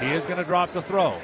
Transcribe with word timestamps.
He 0.00 0.12
is 0.12 0.24
going 0.26 0.38
to 0.38 0.44
drop 0.44 0.72
the 0.72 0.80
throw. 0.80 1.18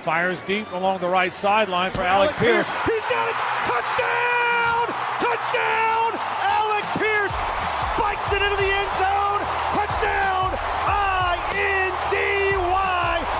Fires 0.00 0.42
deep 0.42 0.70
along 0.72 1.00
the 1.00 1.08
right 1.08 1.32
sideline 1.32 1.92
for 1.92 2.02
Alec, 2.02 2.28
Alec 2.30 2.36
Pierce. 2.36 2.70
Pierce. 2.70 2.84
He's 2.84 3.04
got 3.06 3.26
it. 3.28 3.34
Touchdown! 3.64 4.92
Touchdown! 5.16 6.12
Alec 6.44 6.84
Pierce 7.00 7.32
spikes 7.96 8.28
it 8.36 8.42
into 8.44 8.56
the 8.60 8.68
end 8.68 8.92
zone. 9.00 9.40
Touchdown! 9.72 10.52
I-N-D-Y. 11.40 12.04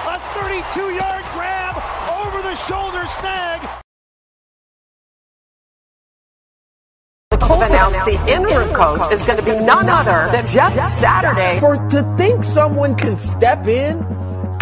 A 0.08 0.16
32-yard 0.40 1.24
grab 1.36 1.76
over 2.24 2.40
the 2.40 2.54
shoulder 2.54 3.06
snag. 3.06 3.60
The 7.30 7.36
Colts 7.36 7.70
announced 7.70 8.06
the 8.06 8.18
interim 8.26 8.72
coach 8.72 9.12
is 9.12 9.22
going 9.24 9.36
to 9.38 9.44
be 9.44 9.54
none 9.54 9.90
other 9.90 10.30
than 10.32 10.46
Jeff 10.46 10.74
Saturday. 10.78 11.60
For 11.60 11.76
to 11.76 12.14
think 12.16 12.42
someone 12.42 12.96
can 12.96 13.18
step 13.18 13.66
in 13.66 14.17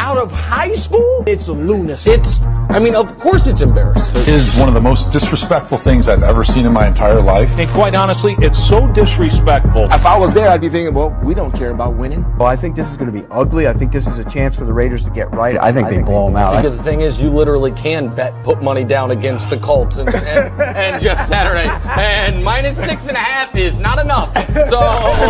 out 0.06 0.18
of 0.18 0.30
high 0.30 0.72
school, 0.72 1.24
it's 1.26 1.48
a 1.48 1.52
lunacy. 1.52 2.12
It's 2.12 2.38
I 2.68 2.78
mean, 2.78 2.94
of 2.94 3.18
course 3.18 3.46
it's 3.46 3.62
embarrassing. 3.62 4.16
It 4.22 4.28
is 4.28 4.54
one 4.54 4.68
of 4.68 4.74
the 4.74 4.80
most 4.80 5.10
disrespectful 5.12 5.78
things 5.78 6.08
I've 6.08 6.22
ever 6.22 6.44
seen 6.44 6.66
in 6.66 6.72
my 6.72 6.86
entire 6.86 7.22
life. 7.22 7.58
And 7.58 7.70
quite 7.70 7.94
honestly, 7.94 8.34
it's 8.38 8.58
so 8.62 8.90
disrespectful. 8.92 9.84
If 9.84 10.04
I 10.04 10.18
was 10.18 10.34
there, 10.34 10.48
I'd 10.48 10.60
be 10.60 10.68
thinking, 10.68 10.92
well, 10.92 11.16
we 11.22 11.32
don't 11.32 11.52
care 11.52 11.70
about 11.70 11.96
winning. 11.96 12.24
Well, 12.36 12.48
I 12.48 12.56
think 12.56 12.76
this 12.76 12.90
is 12.90 12.96
going 12.96 13.10
to 13.10 13.18
be 13.18 13.26
ugly. 13.30 13.66
I 13.68 13.72
think 13.72 13.92
this 13.92 14.06
is 14.06 14.18
a 14.18 14.24
chance 14.24 14.56
for 14.56 14.64
the 14.64 14.72
Raiders 14.72 15.04
to 15.04 15.10
get 15.10 15.30
right. 15.32 15.56
I 15.56 15.72
think 15.72 15.86
I 15.86 15.90
they 15.90 15.96
think 15.96 16.06
blow 16.06 16.26
they 16.26 16.34
them 16.34 16.42
out. 16.42 16.56
Because 16.56 16.76
the 16.76 16.82
thing 16.82 17.00
is, 17.00 17.22
you 17.22 17.30
literally 17.30 17.72
can 17.72 18.14
bet, 18.14 18.34
put 18.42 18.62
money 18.62 18.84
down 18.84 19.10
against 19.10 19.48
the 19.48 19.58
Colts 19.58 19.98
and, 19.98 20.08
and, 20.14 20.62
and 20.62 21.02
Jeff 21.02 21.24
Saturday. 21.26 21.68
And 22.00 22.44
minus 22.44 22.76
six 22.76 23.08
and 23.08 23.16
a 23.16 23.20
half 23.20 23.54
is 23.56 23.80
not 23.80 23.98
enough. 23.98 24.34
So 24.68 24.80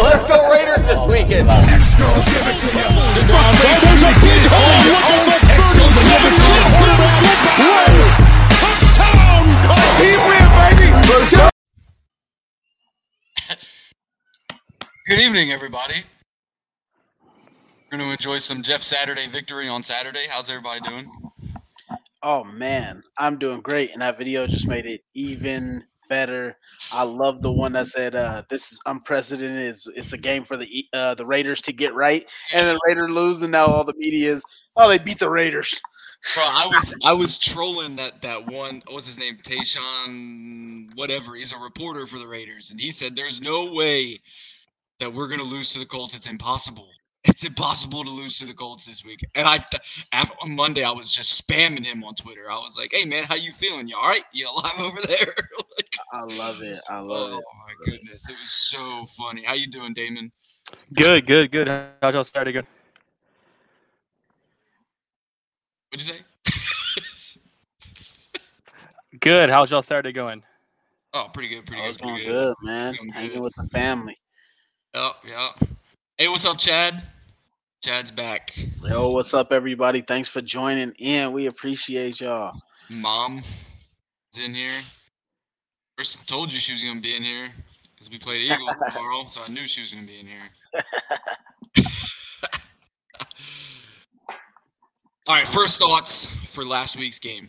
let's 0.03 0.25
go 0.27 0.51
Raiders 0.51 0.85
this 0.85 1.07
weekend. 1.07 1.49
Let's 1.49 1.95
go 1.95 2.09
give 2.27 2.47
it 2.49 2.59
to 2.59 2.67
you. 2.67 2.83
There's 3.63 4.03
a 4.03 4.13
big 4.21 4.51
hole. 4.51 5.37
Let's 7.59 8.99
go 8.99 9.05
give 9.97 11.23
it 11.23 11.31
to. 11.31 11.51
Good 15.07 15.21
evening, 15.21 15.53
everybody. 15.53 16.05
We're 17.23 17.99
going 17.99 18.03
to 18.03 18.13
enjoy 18.13 18.39
some 18.39 18.63
Jeff 18.63 18.83
Saturday 18.83 19.27
victory 19.29 19.69
on 19.69 19.83
Saturday. 19.83 20.27
How's 20.29 20.51
everybody 20.51 20.81
doing? 20.81 21.11
Oh 22.23 22.45
man, 22.45 23.03
I'm 23.17 23.39
doing 23.39 23.63
great, 23.63 23.91
and 23.93 24.03
that 24.03 24.19
video 24.19 24.47
just 24.47 24.67
made 24.67 24.85
it 24.85 25.01
even 25.15 25.85
better. 26.11 26.59
I 26.93 27.05
love 27.05 27.41
the 27.41 27.53
one 27.53 27.73
that 27.73 27.87
said, 27.87 28.15
uh, 28.15 28.43
"This 28.51 28.73
is 28.73 28.81
unprecedented. 28.85 29.67
It's, 29.67 29.87
it's 29.87 30.13
a 30.13 30.19
game 30.19 30.45
for 30.45 30.59
the 30.59 30.87
uh, 30.93 31.15
the 31.15 31.25
Raiders 31.25 31.63
to 31.63 31.73
get 31.73 31.95
right," 31.95 32.27
and 32.53 32.67
the 32.67 32.79
Raiders 32.87 33.11
lose, 33.11 33.41
and 33.41 33.53
now 33.53 33.67
all 33.67 33.85
the 33.85 33.95
media 33.97 34.33
is, 34.33 34.45
"Oh, 34.77 34.89
they 34.89 34.99
beat 34.99 35.21
the 35.21 35.31
Raiders." 35.31 35.81
Bro, 36.35 36.45
I 36.45 36.67
was 36.67 36.95
I 37.05 37.13
was 37.13 37.39
trolling 37.39 37.97
that 37.97 38.23
that 38.23 38.47
one. 38.47 38.83
What's 38.89 39.07
his 39.07 39.19
name? 39.19 39.39
Tayshawn, 39.43 40.95
whatever. 40.95 41.35
He's 41.35 41.53
a 41.53 41.59
reporter 41.59 42.07
for 42.07 42.19
the 42.19 42.27
Raiders, 42.27 42.71
and 42.71 42.81
he 42.81 42.91
said, 42.91 43.15
"There's 43.15 43.41
no 43.41 43.73
way 43.73 44.21
that 44.99 45.13
we're 45.13 45.29
going 45.29 45.41
to 45.41 45.47
lose 45.47 45.73
to 45.75 45.79
the 45.79 45.87
Colts. 45.87 46.15
It's 46.15 46.27
impossible. 46.27 46.89
It's 47.25 47.45
impossible 47.45 48.05
to 48.05 48.11
lose 48.11 48.39
to 48.39 48.47
the 48.47 48.55
Colts 48.55 48.87
this 48.87 49.05
week. 49.05 49.21
And 49.35 49.49
I, 49.49 49.59
after, 50.13 50.35
on 50.43 50.55
Monday, 50.55 50.85
I 50.85 50.93
was 50.93 51.13
just 51.13 51.47
spamming 51.47 51.85
him 51.85 52.05
on 52.05 52.15
Twitter. 52.15 52.51
I 52.51 52.59
was 52.59 52.77
like, 52.79 52.93
"Hey 52.93 53.05
man, 53.05 53.25
how 53.25 53.35
you 53.35 53.53
feeling? 53.53 53.89
You 53.89 53.97
all 53.97 54.09
right? 54.09 54.25
You 54.33 54.49
alive 54.49 54.75
over 54.81 54.99
there?" 55.07 55.35
like, 55.77 55.97
I 56.13 56.23
love 56.23 56.63
it. 56.63 56.81
I 56.89 57.01
love 57.01 57.33
oh, 57.33 57.39
it. 57.39 57.45
Oh 57.47 57.59
my 57.67 57.85
goodness, 57.85 58.29
it 58.29 58.37
was 58.41 58.51
so 58.51 59.07
funny. 59.17 59.45
How 59.45 59.55
you 59.55 59.69
doing, 59.69 59.95
Damon? 59.95 60.33
Good, 60.93 61.27
good, 61.27 61.53
good. 61.53 61.69
How's 62.03 62.15
y'all 62.15 62.25
Saturday 62.25 62.53
going? 62.53 62.67
What'd 65.91 66.07
you 66.07 66.15
say? 66.15 67.41
good. 69.21 69.51
How's 69.51 69.71
y'all 69.71 69.83
Saturday 69.83 70.13
going? 70.13 70.43
Oh, 71.15 71.29
pretty 71.33 71.49
good, 71.49 71.65
pretty 71.65 71.83
good. 71.83 71.99
Pretty 71.99 72.25
good. 72.25 72.33
good, 72.33 72.55
man. 72.63 72.95
Hanging 73.13 73.41
with 73.41 73.55
the 73.55 73.65
family. 73.69 74.19
Yep, 74.95 75.13
yep. 75.29 75.71
Hey, 76.19 76.29
what's 76.29 76.45
up, 76.45 76.59
Chad? 76.59 77.03
Chad's 77.83 78.11
back. 78.11 78.53
Yo, 78.83 79.11
what's 79.11 79.33
up, 79.33 79.53
everybody? 79.53 80.01
Thanks 80.01 80.29
for 80.29 80.41
joining 80.41 80.93
in. 80.99 81.33
We 81.33 81.47
appreciate 81.47 82.21
y'all. 82.21 82.53
Mom 82.97 83.39
is 83.39 84.45
in 84.45 84.55
here. 84.55 84.81
First, 85.97 86.19
I 86.21 86.25
told 86.25 86.53
you 86.53 86.59
she 86.59 86.73
was 86.73 86.83
gonna 86.83 87.01
be 87.01 87.15
in 87.15 87.23
here 87.23 87.47
because 87.95 88.11
we 88.11 88.19
played 88.19 88.43
Eagles 88.43 88.75
tomorrow, 88.89 89.25
so 89.27 89.41
I 89.47 89.51
knew 89.53 89.67
she 89.69 89.83
was 89.83 89.95
gonna 89.95 90.07
be 90.07 90.19
in 90.19 90.27
here. 90.27 91.85
All 95.29 95.35
right, 95.35 95.49
first 95.49 95.81
thoughts 95.81 96.27
for 96.51 96.65
last 96.65 96.97
week's 96.97 97.19
game. 97.19 97.49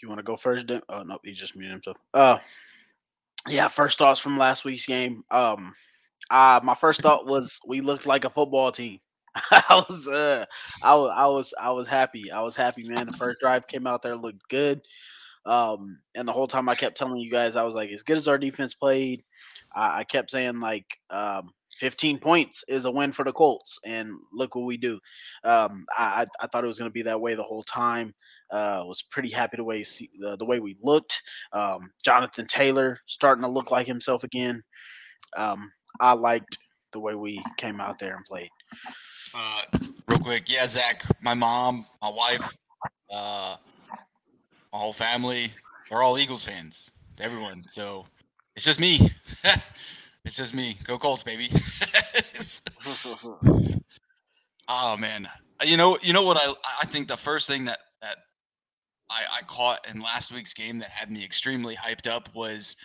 You 0.00 0.08
want 0.08 0.20
to 0.20 0.22
go 0.24 0.36
first? 0.36 0.70
Oh 0.88 1.02
no, 1.02 1.18
he 1.24 1.32
just 1.32 1.56
muted 1.56 1.72
himself. 1.72 1.96
Uh, 2.14 2.38
yeah, 3.48 3.66
first 3.66 3.98
thoughts 3.98 4.20
from 4.20 4.38
last 4.38 4.64
week's 4.64 4.86
game. 4.86 5.24
Um, 5.32 5.74
uh, 6.30 6.60
my 6.62 6.76
first 6.76 7.00
thought 7.00 7.26
was 7.26 7.58
we 7.66 7.80
looked 7.80 8.06
like 8.06 8.24
a 8.24 8.30
football 8.30 8.70
team. 8.70 9.00
I 9.50 9.84
was, 9.88 10.06
uh, 10.06 10.44
I 10.80 10.94
was, 10.94 11.12
I 11.12 11.26
was, 11.26 11.54
I 11.60 11.70
was 11.72 11.88
happy. 11.88 12.30
I 12.30 12.40
was 12.42 12.54
happy, 12.54 12.84
man. 12.84 13.06
The 13.06 13.14
first 13.14 13.40
drive 13.40 13.66
came 13.66 13.84
out 13.84 14.02
there, 14.04 14.14
looked 14.14 14.48
good. 14.48 14.80
Um, 15.44 15.98
and 16.14 16.28
the 16.28 16.32
whole 16.32 16.46
time 16.46 16.68
I 16.68 16.76
kept 16.76 16.96
telling 16.96 17.20
you 17.20 17.32
guys, 17.32 17.56
I 17.56 17.64
was 17.64 17.74
like, 17.74 17.90
as 17.90 18.04
good 18.04 18.18
as 18.18 18.28
our 18.28 18.38
defense 18.38 18.74
played, 18.74 19.24
I, 19.74 20.00
I 20.00 20.04
kept 20.04 20.30
saying 20.30 20.60
like, 20.60 20.86
um, 21.10 21.50
15 21.78 22.18
points 22.18 22.64
is 22.68 22.84
a 22.84 22.90
win 22.90 23.12
for 23.12 23.24
the 23.24 23.32
Colts, 23.32 23.78
and 23.84 24.10
look 24.32 24.54
what 24.54 24.64
we 24.64 24.76
do. 24.76 24.98
Um, 25.44 25.86
I, 25.96 26.26
I 26.40 26.46
thought 26.48 26.64
it 26.64 26.68
was 26.68 26.78
going 26.78 26.90
to 26.90 26.94
be 26.94 27.02
that 27.02 27.20
way 27.20 27.34
the 27.34 27.42
whole 27.42 27.62
time. 27.62 28.14
Uh, 28.50 28.82
was 28.86 29.02
pretty 29.02 29.30
happy 29.30 29.58
the 29.58 29.64
way 29.64 29.84
see, 29.84 30.10
the, 30.18 30.36
the 30.36 30.44
way 30.44 30.58
we 30.58 30.76
looked. 30.82 31.22
Um, 31.52 31.90
Jonathan 32.02 32.46
Taylor 32.46 32.98
starting 33.06 33.42
to 33.42 33.50
look 33.50 33.70
like 33.70 33.86
himself 33.86 34.24
again. 34.24 34.62
Um, 35.36 35.70
I 36.00 36.14
liked 36.14 36.58
the 36.92 37.00
way 37.00 37.14
we 37.14 37.42
came 37.58 37.80
out 37.80 37.98
there 37.98 38.16
and 38.16 38.24
played. 38.24 38.48
Uh, 39.34 39.62
real 40.08 40.18
quick, 40.18 40.48
yeah, 40.48 40.66
Zach, 40.66 41.02
my 41.22 41.34
mom, 41.34 41.84
my 42.02 42.08
wife, 42.08 42.56
uh, 43.10 43.56
my 44.72 44.78
whole 44.78 44.92
family, 44.92 45.52
we're 45.90 46.02
all 46.02 46.18
Eagles 46.18 46.44
fans. 46.44 46.90
Everyone, 47.20 47.62
so 47.68 48.04
it's 48.56 48.64
just 48.64 48.80
me. 48.80 49.10
it's 50.28 50.36
just 50.36 50.54
me. 50.54 50.76
Go 50.84 50.98
Colts, 50.98 51.22
baby. 51.22 51.48
oh 54.68 54.96
man, 54.98 55.26
you 55.64 55.78
know, 55.78 55.96
you 56.02 56.12
know 56.12 56.20
what 56.20 56.36
I 56.36 56.52
I 56.82 56.84
think 56.84 57.08
the 57.08 57.16
first 57.16 57.48
thing 57.48 57.64
that 57.64 57.78
that 58.02 58.18
I, 59.08 59.22
I 59.38 59.42
caught 59.46 59.88
in 59.88 60.02
last 60.02 60.30
week's 60.30 60.52
game 60.52 60.80
that 60.80 60.90
had 60.90 61.10
me 61.10 61.24
extremely 61.24 61.74
hyped 61.74 62.06
up 62.06 62.28
was 62.34 62.76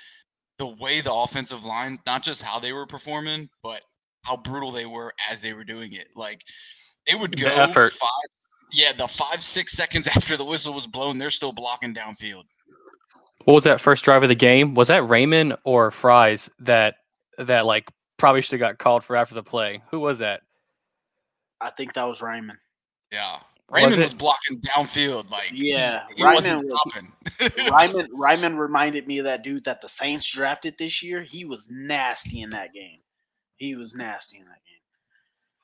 the 0.57 0.67
way 0.67 1.01
the 1.01 1.13
offensive 1.13 1.65
line, 1.65 1.99
not 2.05 2.23
just 2.23 2.41
how 2.41 2.59
they 2.59 2.71
were 2.71 2.85
performing, 2.85 3.49
but 3.61 3.81
how 4.21 4.37
brutal 4.37 4.71
they 4.71 4.85
were 4.85 5.13
as 5.29 5.41
they 5.41 5.51
were 5.51 5.65
doing 5.65 5.91
it. 5.91 6.07
Like 6.15 6.45
they 7.05 7.13
would 7.13 7.35
go 7.35 7.49
the 7.49 7.57
effort. 7.57 7.91
five, 7.91 8.09
yeah, 8.71 8.93
the 8.93 9.09
five 9.09 9.43
six 9.43 9.73
seconds 9.73 10.07
after 10.15 10.37
the 10.37 10.45
whistle 10.45 10.73
was 10.73 10.87
blown, 10.87 11.17
they're 11.17 11.29
still 11.29 11.51
blocking 11.51 11.93
downfield. 11.93 12.43
What 13.43 13.55
was 13.55 13.65
that 13.65 13.81
first 13.81 14.05
drive 14.05 14.23
of 14.23 14.29
the 14.29 14.35
game? 14.35 14.75
Was 14.75 14.87
that 14.87 15.03
Raymond 15.09 15.57
or 15.65 15.91
Fries 15.91 16.49
that 16.59 16.95
that 17.37 17.65
like 17.65 17.89
probably 18.17 18.41
should 18.41 18.59
have 18.59 18.69
got 18.69 18.77
called 18.77 19.03
for 19.03 19.15
after 19.15 19.35
the 19.35 19.43
play? 19.43 19.81
Who 19.91 19.99
was 19.99 20.19
that? 20.19 20.41
I 21.61 21.69
think 21.69 21.93
that 21.93 22.03
was 22.03 22.21
Raymond. 22.21 22.59
Yeah, 23.11 23.39
Raymond 23.69 23.93
was, 23.93 24.01
was, 24.01 24.13
blocking 24.13 24.59
downfield, 24.59 25.29
like 25.31 25.49
yeah. 25.51 26.03
He 26.15 26.23
Raimann 26.23 26.61
was, 26.63 26.93
Raimann 27.69 28.07
Raimann 28.09 28.57
reminded 28.57 29.07
me 29.07 29.19
of 29.19 29.25
that 29.25 29.43
dude 29.43 29.63
that 29.63 29.81
the 29.81 29.89
Saints 29.89 30.29
drafted 30.29 30.77
this 30.77 31.01
year. 31.01 31.21
He 31.21 31.45
was 31.45 31.69
nasty 31.71 32.41
in 32.41 32.51
that 32.51 32.73
game. 32.73 32.99
He 33.57 33.75
was 33.75 33.95
nasty 33.95 34.37
in 34.37 34.45
that 34.45 34.61
game. 34.65 34.73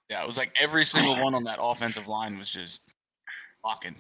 Yeah, 0.10 0.24
it 0.24 0.27
was 0.27 0.38
like 0.38 0.57
every 0.60 0.86
single 0.86 1.21
one 1.21 1.36
on 1.36 1.44
that 1.44 1.60
offensive 1.62 2.07
line 2.07 2.38
was 2.39 2.50
just 2.50 2.81
blocking. 3.63 3.95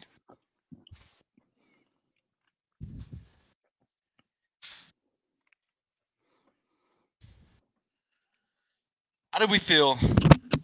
How 9.31 9.39
did 9.39 9.51
we 9.51 9.59
feel? 9.59 9.97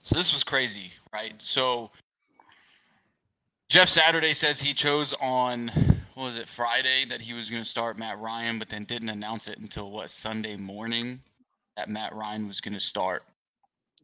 So 0.01 0.15
this 0.15 0.33
was 0.33 0.43
crazy, 0.43 0.91
right? 1.13 1.33
So 1.41 1.91
Jeff 3.69 3.89
Saturday 3.89 4.33
says 4.33 4.59
he 4.59 4.73
chose 4.73 5.13
on 5.21 5.67
what 6.13 6.25
was 6.25 6.37
it 6.37 6.47
Friday 6.47 7.05
that 7.09 7.21
he 7.21 7.33
was 7.33 7.49
going 7.49 7.63
to 7.63 7.69
start 7.69 7.97
Matt 7.97 8.19
Ryan, 8.19 8.57
but 8.59 8.69
then 8.69 8.85
didn't 8.85 9.09
announce 9.09 9.47
it 9.47 9.57
until 9.59 9.91
what 9.91 10.09
Sunday 10.09 10.55
morning 10.55 11.21
that 11.75 11.89
Matt 11.89 12.13
Ryan 12.13 12.47
was 12.47 12.61
going 12.61 12.73
to 12.73 12.79
start. 12.79 13.23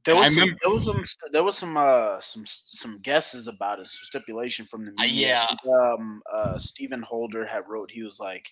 There 0.04 0.16
was, 0.16 0.36
some, 0.36 0.50
there 0.64 0.72
was 0.72 0.86
some 0.86 1.04
there 1.32 1.44
was 1.44 1.58
some 1.58 1.78
uh 1.78 2.20
some 2.22 2.44
some 2.46 3.00
guesses 3.04 3.48
about 3.48 3.80
it, 3.80 3.86
some 3.86 4.04
stipulation 4.04 4.66
from 4.66 4.86
the 4.86 4.92
media. 4.94 5.46
Uh, 5.48 5.56
yeah. 5.64 5.94
Um 5.94 6.24
uh 6.32 6.58
Stephen 6.58 7.04
Holder 7.04 7.46
had 7.46 7.68
wrote 7.68 7.92
he 7.92 8.02
was 8.02 8.20
like 8.20 8.48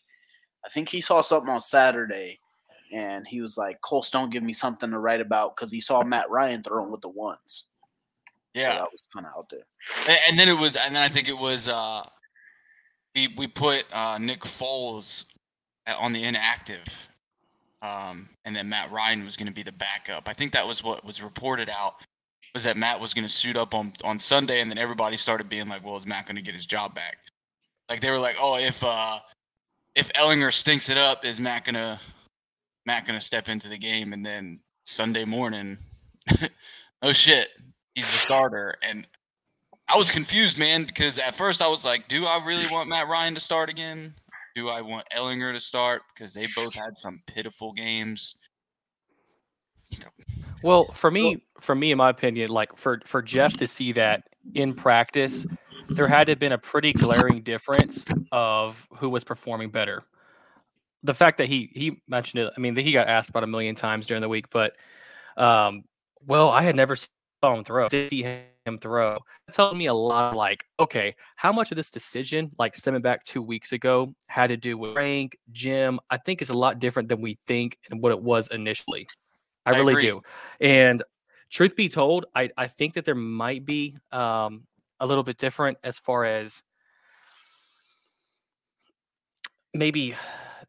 I 0.63 0.69
think 0.69 0.89
he 0.89 1.01
saw 1.01 1.21
something 1.21 1.49
on 1.49 1.59
Saturday 1.59 2.39
and 2.91 3.27
he 3.27 3.41
was 3.41 3.57
like, 3.57 3.81
Colts 3.81 4.11
don't 4.11 4.29
give 4.31 4.43
me 4.43 4.53
something 4.53 4.89
to 4.91 4.99
write 4.99 5.21
about 5.21 5.55
because 5.55 5.71
he 5.71 5.81
saw 5.81 6.03
Matt 6.03 6.29
Ryan 6.29 6.63
throwing 6.63 6.91
with 6.91 7.01
the 7.01 7.09
ones. 7.09 7.65
Yeah. 8.53 8.71
so 8.73 8.79
that 8.79 8.91
was 8.91 9.07
kind 9.13 9.25
of 9.25 9.31
out 9.37 9.49
there. 9.49 9.61
A- 10.07 10.29
And 10.29 10.39
then 10.39 10.49
it 10.49 10.57
was, 10.57 10.75
and 10.75 10.95
then 10.95 11.01
I 11.03 11.07
think 11.07 11.27
it 11.29 11.37
was, 11.37 11.67
uh, 11.69 12.03
we 13.15 13.27
we 13.37 13.47
put 13.47 13.85
uh, 13.93 14.17
Nick 14.19 14.41
Foles 14.41 15.25
on 15.87 16.13
the 16.13 16.23
inactive, 16.23 16.85
um, 17.81 18.29
and 18.45 18.55
then 18.55 18.69
Matt 18.69 18.91
Ryan 18.91 19.23
was 19.23 19.35
going 19.37 19.47
to 19.47 19.53
be 19.53 19.63
the 19.63 19.71
backup. 19.71 20.27
I 20.27 20.33
think 20.33 20.51
that 20.53 20.67
was 20.67 20.83
what 20.83 21.03
was 21.03 21.21
reported 21.21 21.69
out 21.69 21.95
was 22.53 22.63
that 22.65 22.77
Matt 22.77 22.99
was 22.99 23.13
going 23.13 23.25
to 23.25 23.33
suit 23.33 23.55
up 23.55 23.73
on 23.73 23.93
on 24.03 24.19
Sunday, 24.19 24.61
and 24.61 24.69
then 24.69 24.77
everybody 24.77 25.17
started 25.17 25.49
being 25.49 25.67
like, 25.67 25.83
"Well, 25.83 25.97
is 25.97 26.05
Matt 26.05 26.25
going 26.27 26.35
to 26.35 26.41
get 26.43 26.53
his 26.53 26.65
job 26.67 26.93
back?" 26.93 27.17
Like 27.89 28.01
they 28.01 28.11
were 28.11 28.19
like, 28.19 28.35
"Oh, 28.39 28.57
if 28.57 28.83
uh, 28.83 29.19
if 29.95 30.11
Ehlinger 30.13 30.53
stinks 30.53 30.89
it 30.89 30.97
up, 30.97 31.25
is 31.25 31.39
Matt 31.39 31.65
gonna 31.65 31.99
Matt 32.89 33.05
gonna 33.05 33.21
step 33.21 33.49
into 33.49 33.69
the 33.69 33.77
game?" 33.77 34.13
And 34.13 34.25
then 34.25 34.61
Sunday 34.83 35.25
morning, 35.25 35.77
oh 37.03 37.11
shit, 37.11 37.49
he's 37.93 38.09
the 38.11 38.17
starter, 38.17 38.75
and 38.81 39.05
I 39.87 39.97
was 39.97 40.11
confused, 40.11 40.57
man, 40.57 40.83
because 40.83 41.17
at 41.17 41.35
first 41.35 41.61
I 41.61 41.67
was 41.67 41.83
like, 41.83 42.07
do 42.07 42.25
I 42.25 42.43
really 42.45 42.65
want 42.71 42.89
Matt 42.89 43.07
Ryan 43.07 43.33
to 43.33 43.39
start 43.39 43.69
again? 43.69 44.13
Do 44.55 44.69
I 44.69 44.81
want 44.81 45.07
Ehlinger 45.15 45.53
to 45.53 45.59
start? 45.59 46.03
Because 46.13 46.33
they 46.33 46.45
both 46.55 46.75
had 46.75 46.97
some 46.97 47.21
pitiful 47.25 47.73
games. 47.73 48.35
Well, 50.61 50.91
for 50.93 51.09
me, 51.09 51.41
for 51.59 51.73
me, 51.73 51.91
in 51.91 51.97
my 51.97 52.09
opinion, 52.09 52.49
like 52.49 52.75
for 52.77 53.01
for 53.05 53.21
Jeff 53.21 53.53
to 53.57 53.67
see 53.67 53.91
that 53.93 54.23
in 54.53 54.73
practice, 54.75 55.47
there 55.89 56.07
had 56.07 56.25
to 56.25 56.33
have 56.33 56.39
been 56.39 56.51
a 56.51 56.57
pretty 56.57 56.93
glaring 56.93 57.41
difference 57.41 58.05
of 58.31 58.87
who 58.97 59.09
was 59.09 59.23
performing 59.23 59.69
better. 59.69 60.03
The 61.03 61.13
fact 61.13 61.37
that 61.37 61.47
he 61.47 61.71
he 61.73 62.01
mentioned 62.07 62.43
it, 62.43 62.53
I 62.55 62.59
mean, 62.59 62.75
he 62.75 62.91
got 62.91 63.07
asked 63.07 63.29
about 63.29 63.43
a 63.43 63.47
million 63.47 63.75
times 63.75 64.05
during 64.07 64.21
the 64.21 64.29
week, 64.29 64.49
but 64.49 64.73
um, 65.37 65.83
well, 66.25 66.49
I 66.49 66.61
had 66.61 66.75
never 66.75 66.95
saw 66.95 67.07
him 67.55 67.63
throw. 67.63 67.87
Did 67.87 68.09
see 68.09 68.23
him 68.23 68.77
throw? 68.77 69.17
It 69.47 69.53
tells 69.53 69.75
me 69.75 69.85
a 69.85 69.93
lot. 69.93 70.35
Like, 70.35 70.65
okay, 70.79 71.15
how 71.35 71.51
much 71.51 71.71
of 71.71 71.77
this 71.77 71.89
decision, 71.89 72.51
like 72.59 72.75
stemming 72.75 73.01
back 73.01 73.23
two 73.23 73.41
weeks 73.41 73.71
ago, 73.71 74.13
had 74.27 74.47
to 74.47 74.57
do 74.57 74.77
with 74.77 74.93
Frank, 74.93 75.37
Jim? 75.51 75.99
I 76.09 76.17
think 76.17 76.41
is 76.41 76.49
a 76.49 76.57
lot 76.57 76.79
different 76.79 77.09
than 77.09 77.21
we 77.21 77.37
think 77.47 77.77
and 77.89 78.01
what 78.01 78.11
it 78.11 78.21
was 78.21 78.49
initially. 78.49 79.07
I, 79.65 79.71
I 79.71 79.77
really 79.77 79.93
agree. 79.93 80.03
do. 80.03 80.21
And 80.59 81.03
truth 81.49 81.75
be 81.75 81.89
told, 81.89 82.25
I, 82.35 82.49
I 82.57 82.67
think 82.67 82.95
that 82.95 83.05
there 83.05 83.15
might 83.15 83.65
be 83.65 83.97
um, 84.11 84.63
a 84.99 85.07
little 85.07 85.23
bit 85.23 85.37
different 85.37 85.77
as 85.83 85.97
far 85.99 86.25
as 86.25 86.61
maybe 89.73 90.15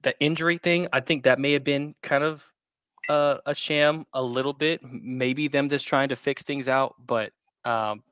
the 0.02 0.18
injury 0.20 0.58
thing. 0.58 0.88
I 0.92 1.00
think 1.00 1.24
that 1.24 1.38
may 1.38 1.52
have 1.52 1.64
been 1.64 1.94
kind 2.02 2.24
of 2.24 2.44
uh, 3.08 3.38
a 3.46 3.54
sham 3.54 4.06
a 4.12 4.22
little 4.22 4.52
bit. 4.52 4.80
Maybe 4.84 5.48
them 5.48 5.68
just 5.68 5.86
trying 5.86 6.08
to 6.10 6.16
fix 6.16 6.42
things 6.42 6.68
out. 6.68 6.94
But 7.06 7.32
um, 7.64 8.02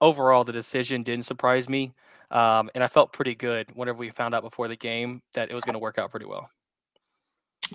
overall, 0.00 0.44
the 0.44 0.52
decision 0.52 1.02
didn't 1.02 1.24
surprise 1.24 1.68
me. 1.68 1.94
Um, 2.30 2.70
and 2.74 2.82
I 2.82 2.88
felt 2.88 3.12
pretty 3.12 3.34
good 3.34 3.68
whenever 3.74 3.98
we 3.98 4.10
found 4.10 4.34
out 4.34 4.42
before 4.42 4.66
the 4.66 4.76
game 4.76 5.22
that 5.34 5.50
it 5.50 5.54
was 5.54 5.62
going 5.64 5.74
to 5.74 5.78
work 5.78 5.98
out 5.98 6.10
pretty 6.10 6.26
well. 6.26 6.48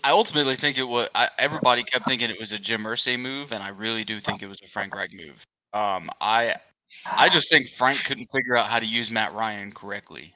I 0.03 0.11
ultimately 0.11 0.55
think 0.55 0.77
it 0.77 0.87
was. 0.87 1.07
I, 1.15 1.29
everybody 1.37 1.83
kept 1.83 2.05
thinking 2.05 2.29
it 2.29 2.39
was 2.39 2.51
a 2.51 2.59
Jim 2.59 2.83
Irsay 2.83 3.19
move, 3.19 3.51
and 3.51 3.63
I 3.63 3.69
really 3.69 4.03
do 4.03 4.19
think 4.19 4.43
it 4.43 4.47
was 4.47 4.61
a 4.61 4.67
Frank 4.67 4.93
Reich 4.93 5.13
move. 5.13 5.43
Um, 5.73 6.09
I, 6.21 6.55
I 7.05 7.29
just 7.29 7.49
think 7.49 7.69
Frank 7.69 8.03
couldn't 8.05 8.27
figure 8.27 8.57
out 8.57 8.69
how 8.69 8.79
to 8.79 8.85
use 8.85 9.09
Matt 9.09 9.33
Ryan 9.33 9.71
correctly. 9.71 10.33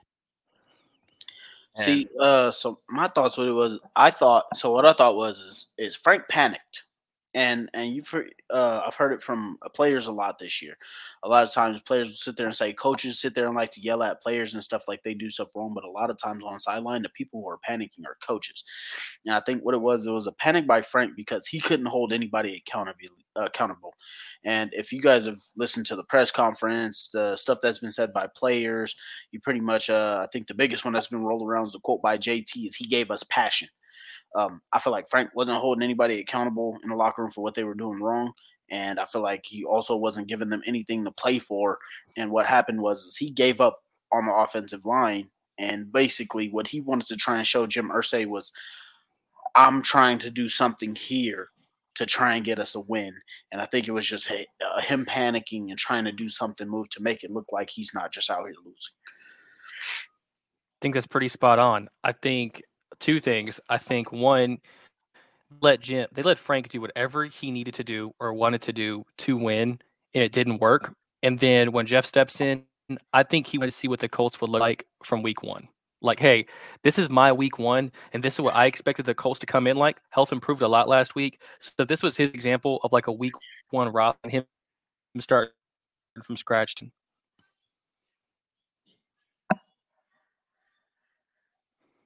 See, 1.76 2.08
uh, 2.20 2.52
so 2.52 2.80
my 2.90 3.08
thoughts 3.08 3.38
what 3.38 3.48
it 3.48 3.52
was, 3.52 3.80
I 3.96 4.12
thought 4.12 4.46
so. 4.56 4.72
What 4.72 4.86
I 4.86 4.94
thought 4.94 5.16
was 5.16 5.40
is, 5.40 5.68
is 5.78 5.96
Frank 5.96 6.24
panicked, 6.30 6.84
and 7.34 7.70
and 7.74 7.96
you've 7.96 8.08
heard, 8.08 8.34
uh, 8.50 8.84
I've 8.86 8.96
heard 8.96 9.14
it 9.14 9.22
from 9.22 9.58
uh, 9.62 9.70
players 9.70 10.08
a 10.08 10.12
lot 10.12 10.40
this 10.40 10.62
year. 10.62 10.78
A 11.24 11.30
lot 11.30 11.44
of 11.44 11.52
times, 11.52 11.80
players 11.82 12.10
will 12.10 12.16
sit 12.16 12.38
there 12.38 12.46
and 12.48 12.56
say, 12.56 12.74
coaches 12.74 13.20
sit 13.20 13.34
there 13.34 13.48
and 13.48 13.56
like 13.56 13.72
to 13.72 13.82
yell 13.82 14.04
at 14.04 14.22
players 14.22 14.54
and 14.54 14.64
stuff 14.64 14.84
like 14.88 15.02
they 15.04 15.14
do 15.14 15.30
stuff 15.30 15.50
wrong. 15.56 15.72
But 15.74 15.84
a 15.84 15.90
lot 15.90 16.10
of 16.10 16.18
times 16.18 16.44
on 16.46 16.54
the 16.54 16.60
sideline, 16.60 17.02
the 17.02 17.10
people 17.10 17.42
who 17.42 17.50
are 17.50 17.60
panicking 17.68 18.06
are 18.06 18.18
coaches. 18.26 18.64
And 19.26 19.34
I 19.34 19.42
think 19.42 19.64
what 19.64 19.76
it 19.76 19.82
was, 19.82 20.06
it 20.06 20.12
was 20.12 20.28
a 20.28 20.32
panic 20.32 20.68
by 20.68 20.82
Frank 20.82 21.14
because 21.16 21.48
he 21.48 21.60
couldn't 21.60 21.88
hold 21.88 22.14
anybody 22.14 22.56
accountable. 22.56 23.00
Accountable, 23.36 23.96
and 24.46 24.72
if 24.74 24.92
you 24.92 25.02
guys 25.02 25.26
have 25.26 25.42
listened 25.58 25.88
to 25.88 25.96
the 25.96 26.04
press 26.04 26.30
conference, 26.30 27.10
the 27.12 27.36
stuff 27.36 27.58
that's 27.64 27.80
been 27.80 27.92
said 27.92 28.14
by 28.14 28.28
players, 28.28 28.96
you 29.32 29.40
pretty 29.40 29.60
much, 29.60 29.90
uh, 29.90 30.20
I 30.22 30.28
think 30.32 30.46
the 30.46 30.54
biggest 30.54 30.86
one 30.86 30.94
that's 30.94 31.08
been 31.08 31.24
rolled 31.24 31.48
around 31.48 31.66
is 31.66 31.72
the 31.72 31.80
quote 31.80 32.04
by 32.04 32.20
JT 32.20 32.68
is 32.68 32.76
he 32.76 32.86
gave 32.86 33.10
us 33.10 33.24
passion. 33.24 33.70
Um, 34.36 34.62
I 34.72 34.80
feel 34.80 34.92
like 34.92 35.10
Frank 35.10 35.30
wasn't 35.36 35.60
holding 35.60 35.84
anybody 35.84 36.20
accountable 36.20 36.78
in 36.84 36.90
the 36.90 36.96
locker 36.96 37.22
room 37.22 37.32
for 37.32 37.42
what 37.42 37.54
they 37.54 37.64
were 37.64 37.76
doing 37.76 38.02
wrong. 38.02 38.34
And 38.70 39.00
I 39.00 39.06
feel 39.06 39.22
like 39.22 39.44
he 39.46 39.64
also 39.64 39.96
wasn't 39.96 40.28
giving 40.28 40.50
them 40.50 40.64
anything 40.66 41.04
to 41.06 41.12
play 41.12 41.38
for. 41.40 41.78
And 42.18 42.32
what 42.32 42.46
happened 42.46 42.82
was 42.82 43.16
he 43.16 43.30
gave 43.30 43.62
up 43.62 43.80
on 44.12 44.26
the 44.26 44.34
offensive 44.34 44.86
line. 44.86 45.30
And 45.60 45.92
basically 45.92 46.50
what 46.50 46.68
he 46.68 46.82
wanted 46.82 47.08
to 47.08 47.16
try 47.16 47.38
and 47.38 47.46
show 47.46 47.68
Jim 47.68 47.90
Irsay 47.90 48.26
was 48.26 48.52
I'm 49.56 49.84
trying 49.84 50.18
to 50.20 50.32
do 50.32 50.50
something 50.50 50.96
here 50.96 51.50
to 51.96 52.06
try 52.06 52.36
and 52.36 52.46
get 52.46 52.60
us 52.60 52.74
a 52.74 52.80
win. 52.80 53.14
And 53.52 53.62
I 53.62 53.66
think 53.66 53.88
it 53.88 53.92
was 53.92 54.08
just 54.08 54.32
uh, 54.32 54.82
him 54.82 55.06
panicking 55.06 55.70
and 55.70 55.78
trying 55.78 56.06
to 56.06 56.12
do 56.12 56.28
something 56.28 56.68
move 56.68 56.90
to 56.92 57.04
make 57.04 57.24
it 57.24 57.32
look 57.32 57.52
like 57.52 57.70
he's 57.70 57.94
not 57.94 58.12
just 58.12 58.32
out 58.32 58.46
here 58.46 58.56
losing. 58.66 58.96
I 59.06 60.78
think 60.82 60.96
that's 60.96 61.08
pretty 61.08 61.28
spot 61.28 61.60
on. 61.60 61.90
I 62.04 62.14
think 62.14 62.64
two 63.04 63.20
things. 63.20 63.60
I 63.70 63.78
think 63.78 64.12
one, 64.12 64.60
let 65.62 65.82
Jim 65.82 66.08
they 66.14 66.24
let 66.24 66.40
Frank 66.40 66.70
do 66.70 66.82
whatever 66.82 67.26
he 67.26 67.52
needed 67.52 67.74
to 67.76 67.84
do 67.84 68.12
or 68.20 68.34
wanted 68.34 68.62
to 68.64 68.74
do 68.74 69.06
to 69.20 69.38
win, 69.38 69.80
and 70.14 70.24
it 70.24 70.32
didn't 70.32 70.60
work. 70.60 70.94
And 71.22 71.40
then 71.40 71.72
when 71.72 71.86
Jeff 71.86 72.06
steps 72.06 72.42
in, 72.42 72.64
I 73.14 73.24
think 73.24 73.48
he 73.48 73.58
wanted 73.58 73.72
to 73.72 73.78
see 73.78 73.88
what 73.88 74.00
the 74.00 74.10
Colts 74.10 74.42
would 74.42 74.50
look 74.50 74.62
like 74.62 74.88
from 75.04 75.22
week 75.22 75.44
one. 75.44 75.68
Like, 76.02 76.20
hey, 76.20 76.48
this 76.84 76.98
is 76.98 77.10
my 77.10 77.32
week 77.32 77.60
one, 77.60 77.92
and 78.14 78.24
this 78.24 78.34
is 78.34 78.42
what 78.42 78.56
I 78.56 78.66
expected 78.66 79.06
the 79.06 79.16
Colts 79.16 79.40
to 79.42 79.46
come 79.46 79.68
in 79.68 79.78
like. 79.78 80.02
Health 80.10 80.32
improved 80.32 80.62
a 80.62 80.68
lot 80.68 80.90
last 80.90 81.16
week. 81.16 81.42
So 81.60 81.86
this 81.86 82.02
was 82.04 82.18
his 82.18 82.30
example 82.30 82.80
of 82.84 82.92
like 82.92 83.08
a 83.08 83.12
week 83.12 83.34
one 83.70 83.92
route 83.92 84.18
and 84.24 84.32
him 84.32 84.46
start 85.20 85.52
from 86.24 86.36
scratch. 86.38 86.76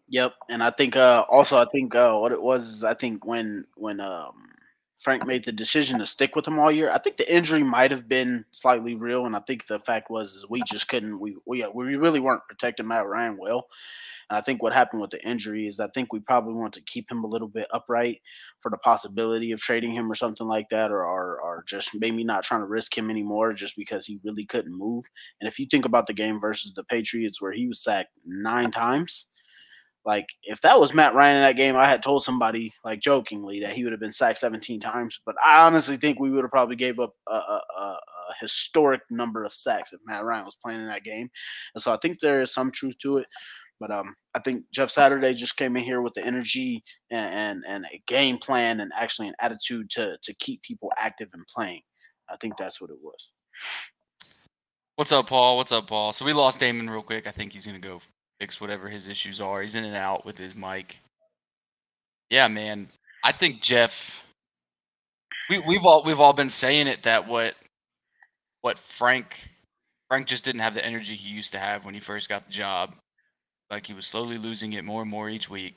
Yep, 0.09 0.35
and 0.49 0.63
I 0.63 0.71
think 0.71 0.95
uh 0.95 1.25
also 1.29 1.57
I 1.57 1.65
think 1.65 1.93
uh 1.93 2.15
what 2.17 2.31
it 2.31 2.41
was 2.41 2.67
is 2.67 2.83
I 2.83 2.93
think 2.93 3.25
when 3.25 3.65
when 3.75 3.99
um 3.99 4.53
Frank 4.97 5.27
made 5.27 5.45
the 5.45 5.51
decision 5.51 5.99
to 5.99 6.07
stick 6.07 6.35
with 6.35 6.47
him 6.47 6.57
all 6.57 6.71
year, 6.71 6.89
I 6.89 6.97
think 6.97 7.17
the 7.17 7.31
injury 7.35 7.61
might 7.61 7.91
have 7.91 8.07
been 8.07 8.45
slightly 8.51 8.95
real, 8.95 9.25
and 9.25 9.35
I 9.35 9.39
think 9.41 9.67
the 9.67 9.79
fact 9.79 10.09
was 10.09 10.33
is 10.33 10.45
we 10.49 10.61
just 10.63 10.87
couldn't 10.87 11.19
we 11.19 11.35
we 11.45 11.61
uh, 11.63 11.69
we 11.73 11.95
really 11.97 12.21
weren't 12.21 12.41
protecting 12.47 12.87
Matt 12.87 13.05
Ryan 13.05 13.37
well. 13.39 13.67
And 14.29 14.37
I 14.37 14.41
think 14.41 14.63
what 14.63 14.73
happened 14.73 15.01
with 15.01 15.11
the 15.11 15.25
injury 15.27 15.67
is 15.67 15.79
I 15.79 15.89
think 15.89 16.13
we 16.13 16.19
probably 16.21 16.55
want 16.55 16.73
to 16.75 16.81
keep 16.81 17.11
him 17.11 17.23
a 17.23 17.27
little 17.27 17.47
bit 17.49 17.67
upright 17.73 18.21
for 18.61 18.71
the 18.71 18.77
possibility 18.77 19.51
of 19.53 19.59
trading 19.61 19.93
him 19.93 20.11
or 20.11 20.15
something 20.15 20.47
like 20.47 20.69
that, 20.69 20.91
or 20.91 21.05
or, 21.05 21.41
or 21.41 21.63
just 21.67 21.91
maybe 21.99 22.23
not 22.23 22.43
trying 22.43 22.61
to 22.61 22.67
risk 22.67 22.97
him 22.97 23.09
anymore 23.11 23.53
just 23.53 23.75
because 23.77 24.05
he 24.07 24.19
really 24.23 24.45
couldn't 24.45 24.77
move. 24.77 25.05
And 25.41 25.47
if 25.47 25.59
you 25.59 25.67
think 25.69 25.85
about 25.85 26.07
the 26.07 26.13
game 26.13 26.39
versus 26.41 26.73
the 26.75 26.83
Patriots 26.83 27.41
where 27.41 27.53
he 27.53 27.67
was 27.67 27.83
sacked 27.83 28.19
nine 28.25 28.71
times, 28.71 29.27
like 30.07 30.29
if 30.43 30.61
that 30.61 30.79
was 30.79 30.93
Matt 30.93 31.13
Ryan 31.13 31.35
in 31.35 31.43
that 31.43 31.57
game, 31.57 31.75
I 31.75 31.85
had 31.85 32.01
told 32.01 32.23
somebody 32.23 32.73
like 32.85 33.01
jokingly 33.01 33.59
that 33.59 33.73
he 33.73 33.83
would 33.83 33.91
have 33.91 33.99
been 33.99 34.13
sacked 34.13 34.39
17 34.39 34.79
times. 34.79 35.19
But 35.25 35.35
I 35.45 35.65
honestly 35.65 35.97
think 35.97 36.17
we 36.17 36.31
would 36.31 36.45
have 36.45 36.51
probably 36.51 36.77
gave 36.77 36.97
up 36.97 37.13
a, 37.27 37.35
a, 37.35 37.61
a, 37.77 37.97
historic 38.39 39.01
number 39.09 39.43
of 39.43 39.53
sacks 39.53 39.93
if 39.93 39.99
Matt 40.05 40.23
Ryan 40.23 40.45
was 40.45 40.57
playing 40.63 40.79
in 40.79 40.87
that 40.87 41.03
game. 41.03 41.29
And 41.75 41.81
so 41.81 41.93
I 41.93 41.97
think 41.97 42.19
there 42.19 42.41
is 42.41 42.53
some 42.53 42.71
truth 42.71 42.97
to 42.99 43.17
it. 43.17 43.27
But 43.81 43.91
um, 43.91 44.15
I 44.33 44.39
think 44.39 44.63
Jeff 44.73 44.89
Saturday 44.89 45.33
just 45.33 45.57
came 45.57 45.75
in 45.75 45.83
here 45.83 46.01
with 46.01 46.13
the 46.13 46.25
energy 46.25 46.83
and, 47.11 47.33
and 47.33 47.63
and 47.67 47.85
a 47.93 48.01
game 48.07 48.37
plan 48.37 48.79
and 48.79 48.91
actually 48.95 49.27
an 49.27 49.35
attitude 49.39 49.89
to 49.91 50.17
to 50.23 50.33
keep 50.35 50.61
people 50.61 50.89
active 50.97 51.29
and 51.33 51.45
playing. 51.53 51.81
I 52.29 52.37
think 52.37 52.55
that's 52.55 52.79
what 52.79 52.91
it 52.91 52.97
was. 53.01 53.29
What's 54.95 55.11
up, 55.11 55.27
Paul? 55.27 55.57
What's 55.57 55.73
up, 55.73 55.87
Paul? 55.87 56.13
So 56.13 56.25
we 56.25 56.31
lost 56.31 56.61
Damon 56.61 56.89
real 56.89 57.03
quick. 57.03 57.27
I 57.27 57.31
think 57.31 57.51
he's 57.51 57.65
gonna 57.65 57.77
go 57.77 57.99
fix 58.39 58.61
whatever 58.61 58.87
his 58.87 59.07
issues 59.07 59.41
are. 59.41 59.61
He's 59.61 59.75
in 59.75 59.83
and 59.85 59.95
out 59.95 60.25
with 60.25 60.37
his 60.37 60.55
mic. 60.55 60.97
Yeah, 62.29 62.47
man. 62.47 62.87
I 63.23 63.31
think 63.31 63.61
Jeff. 63.61 64.23
We 65.49 65.59
we've 65.59 65.85
all 65.85 66.03
we've 66.03 66.19
all 66.19 66.33
been 66.33 66.49
saying 66.49 66.87
it 66.87 67.03
that 67.03 67.27
what 67.27 67.55
what 68.61 68.79
Frank 68.79 69.49
Frank 70.09 70.27
just 70.27 70.45
didn't 70.45 70.61
have 70.61 70.73
the 70.73 70.85
energy 70.85 71.15
he 71.15 71.33
used 71.33 71.53
to 71.53 71.59
have 71.59 71.85
when 71.85 71.93
he 71.93 71.99
first 71.99 72.29
got 72.29 72.45
the 72.45 72.51
job. 72.51 72.93
Like 73.69 73.85
he 73.85 73.93
was 73.93 74.05
slowly 74.05 74.37
losing 74.37 74.73
it 74.73 74.85
more 74.85 75.01
and 75.01 75.11
more 75.11 75.29
each 75.29 75.49
week. 75.49 75.75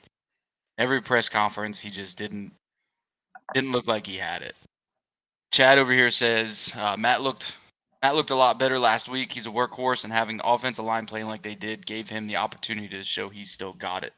Every 0.77 1.01
press 1.01 1.29
conference, 1.29 1.79
he 1.79 1.89
just 1.89 2.17
didn't 2.17 2.53
didn't 3.53 3.71
look 3.71 3.87
like 3.87 4.07
he 4.07 4.17
had 4.17 4.41
it. 4.41 4.55
Chad 5.51 5.77
over 5.77 5.91
here 5.91 6.09
says 6.09 6.73
uh, 6.77 6.95
Matt 6.97 7.21
looked 7.21 7.55
Matt 8.01 8.15
looked 8.15 8.31
a 8.31 8.35
lot 8.35 8.57
better 8.57 8.79
last 8.79 9.07
week. 9.07 9.31
He's 9.31 9.45
a 9.45 9.51
workhorse, 9.51 10.03
and 10.03 10.11
having 10.11 10.37
the 10.37 10.47
offensive 10.47 10.85
line 10.85 11.05
playing 11.05 11.27
like 11.27 11.43
they 11.43 11.55
did 11.55 11.85
gave 11.85 12.09
him 12.09 12.27
the 12.27 12.37
opportunity 12.37 12.89
to 12.89 13.03
show 13.03 13.29
he 13.29 13.45
still 13.45 13.73
got 13.73 14.03
it. 14.03 14.13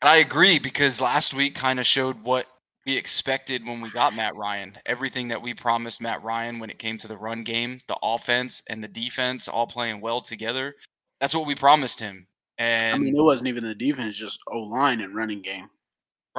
And 0.00 0.08
I 0.08 0.16
agree 0.16 0.58
because 0.58 1.00
last 1.00 1.34
week 1.34 1.54
kind 1.54 1.78
of 1.78 1.86
showed 1.86 2.22
what 2.22 2.46
we 2.86 2.96
expected 2.96 3.66
when 3.66 3.82
we 3.82 3.90
got 3.90 4.16
Matt 4.16 4.34
Ryan. 4.34 4.76
Everything 4.86 5.28
that 5.28 5.42
we 5.42 5.52
promised 5.52 6.00
Matt 6.00 6.22
Ryan 6.22 6.58
when 6.58 6.70
it 6.70 6.78
came 6.78 6.96
to 6.98 7.08
the 7.08 7.18
run 7.18 7.44
game, 7.44 7.78
the 7.86 7.98
offense 8.02 8.62
and 8.66 8.82
the 8.82 8.88
defense 8.88 9.46
all 9.46 9.66
playing 9.66 10.00
well 10.00 10.22
together. 10.22 10.74
That's 11.20 11.34
what 11.34 11.46
we 11.46 11.54
promised 11.54 12.00
him. 12.00 12.26
And 12.56 12.94
I 12.94 12.98
mean, 12.98 13.14
it 13.14 13.22
wasn't 13.22 13.48
even 13.48 13.64
the 13.64 13.74
defense, 13.74 14.16
just 14.16 14.40
O 14.48 14.60
line 14.60 15.02
and 15.02 15.14
running 15.14 15.42
game. 15.42 15.68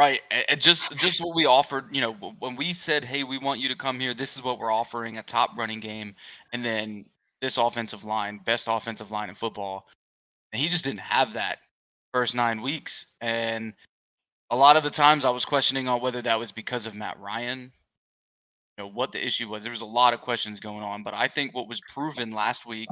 Right, 0.01 0.19
and 0.49 0.59
just 0.59 0.99
just 0.99 1.21
what 1.21 1.35
we 1.35 1.45
offered. 1.45 1.95
You 1.95 2.01
know, 2.01 2.13
when 2.39 2.55
we 2.55 2.73
said, 2.73 3.05
"Hey, 3.05 3.23
we 3.23 3.37
want 3.37 3.59
you 3.59 3.69
to 3.69 3.75
come 3.75 3.99
here. 3.99 4.15
This 4.15 4.35
is 4.35 4.43
what 4.43 4.57
we're 4.57 4.73
offering: 4.73 5.19
a 5.19 5.21
top 5.21 5.55
running 5.55 5.79
game, 5.79 6.15
and 6.51 6.65
then 6.65 7.05
this 7.39 7.57
offensive 7.57 8.03
line, 8.03 8.39
best 8.43 8.65
offensive 8.67 9.11
line 9.11 9.29
in 9.29 9.35
football." 9.35 9.87
And 10.51 10.59
he 10.59 10.69
just 10.69 10.85
didn't 10.85 11.01
have 11.01 11.33
that 11.33 11.59
first 12.15 12.33
nine 12.33 12.63
weeks, 12.63 13.05
and 13.21 13.75
a 14.49 14.55
lot 14.55 14.75
of 14.75 14.81
the 14.81 14.89
times 14.89 15.23
I 15.23 15.29
was 15.29 15.45
questioning 15.45 15.87
on 15.87 16.01
whether 16.01 16.23
that 16.23 16.39
was 16.39 16.51
because 16.51 16.87
of 16.87 16.95
Matt 16.95 17.19
Ryan. 17.19 17.71
You 18.79 18.83
know 18.83 18.87
what 18.87 19.11
the 19.11 19.23
issue 19.23 19.49
was. 19.49 19.61
There 19.61 19.69
was 19.69 19.81
a 19.81 19.85
lot 19.85 20.15
of 20.15 20.21
questions 20.21 20.61
going 20.61 20.81
on, 20.81 21.03
but 21.03 21.13
I 21.13 21.27
think 21.27 21.53
what 21.53 21.67
was 21.67 21.79
proven 21.79 22.31
last 22.31 22.65
week 22.65 22.89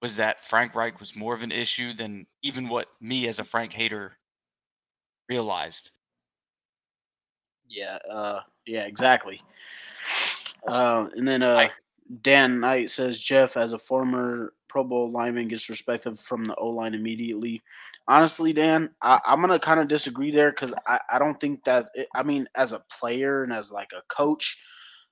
was 0.00 0.14
that 0.18 0.44
Frank 0.44 0.76
Reich 0.76 1.00
was 1.00 1.16
more 1.16 1.34
of 1.34 1.42
an 1.42 1.50
issue 1.50 1.92
than 1.92 2.28
even 2.44 2.68
what 2.68 2.86
me 3.00 3.26
as 3.26 3.40
a 3.40 3.44
Frank 3.44 3.72
hater 3.72 4.16
realized. 5.28 5.90
Yeah, 7.68 7.98
uh, 8.10 8.40
yeah, 8.66 8.84
exactly. 8.84 9.40
Uh, 10.66 11.08
and 11.14 11.26
then 11.26 11.42
uh, 11.42 11.68
Dan 12.22 12.60
Knight 12.60 12.90
says 12.90 13.20
Jeff, 13.20 13.56
as 13.56 13.72
a 13.72 13.78
former 13.78 14.54
Pro 14.68 14.84
Bowl 14.84 15.10
lineman, 15.10 15.48
gets 15.48 15.68
respected 15.68 16.18
from 16.18 16.44
the 16.44 16.54
O 16.56 16.70
line 16.70 16.94
immediately. 16.94 17.62
Honestly, 18.06 18.52
Dan, 18.52 18.90
I, 19.02 19.20
am 19.26 19.40
gonna 19.40 19.58
kind 19.58 19.80
of 19.80 19.88
disagree 19.88 20.30
there 20.30 20.50
because 20.50 20.72
I, 20.86 20.98
I 21.10 21.18
don't 21.18 21.38
think 21.40 21.64
that. 21.64 21.86
I 22.14 22.22
mean, 22.22 22.48
as 22.54 22.72
a 22.72 22.82
player 22.98 23.44
and 23.44 23.52
as 23.52 23.70
like 23.70 23.92
a 23.92 24.02
coach, 24.08 24.58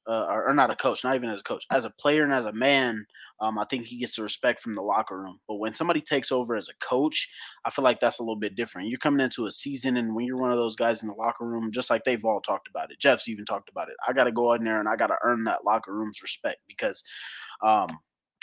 uh, 0.08 0.26
or, 0.30 0.48
or, 0.48 0.54
not 0.54 0.70
a 0.70 0.76
coach, 0.76 1.02
not 1.02 1.16
even 1.16 1.30
as 1.30 1.40
a 1.40 1.44
coach, 1.44 1.66
as 1.72 1.84
a 1.84 1.90
player 1.90 2.22
and 2.22 2.32
as 2.32 2.44
a 2.44 2.52
man, 2.52 3.04
um, 3.40 3.58
I 3.58 3.64
think 3.64 3.86
he 3.86 3.98
gets 3.98 4.16
the 4.16 4.22
respect 4.22 4.60
from 4.60 4.74
the 4.74 4.82
locker 4.82 5.20
room. 5.20 5.40
But 5.48 5.56
when 5.56 5.74
somebody 5.74 6.00
takes 6.00 6.30
over 6.30 6.54
as 6.54 6.68
a 6.68 6.84
coach, 6.84 7.28
I 7.64 7.70
feel 7.70 7.82
like 7.82 8.00
that's 8.00 8.18
a 8.18 8.22
little 8.22 8.36
bit 8.36 8.54
different. 8.54 8.88
You're 8.88 8.98
coming 8.98 9.20
into 9.20 9.46
a 9.46 9.50
season, 9.50 9.96
and 9.96 10.14
when 10.14 10.24
you're 10.24 10.36
one 10.36 10.52
of 10.52 10.58
those 10.58 10.76
guys 10.76 11.02
in 11.02 11.08
the 11.08 11.14
locker 11.14 11.44
room, 11.44 11.72
just 11.72 11.90
like 11.90 12.04
they've 12.04 12.24
all 12.24 12.40
talked 12.40 12.68
about 12.68 12.90
it, 12.90 13.00
Jeff's 13.00 13.28
even 13.28 13.44
talked 13.44 13.68
about 13.68 13.88
it. 13.88 13.96
I 14.06 14.12
got 14.12 14.24
to 14.24 14.32
go 14.32 14.52
in 14.52 14.64
there 14.64 14.78
and 14.80 14.88
I 14.88 14.96
got 14.96 15.08
to 15.08 15.18
earn 15.24 15.44
that 15.44 15.64
locker 15.64 15.94
room's 15.94 16.22
respect 16.22 16.58
because. 16.68 17.02
Um, 17.62 17.88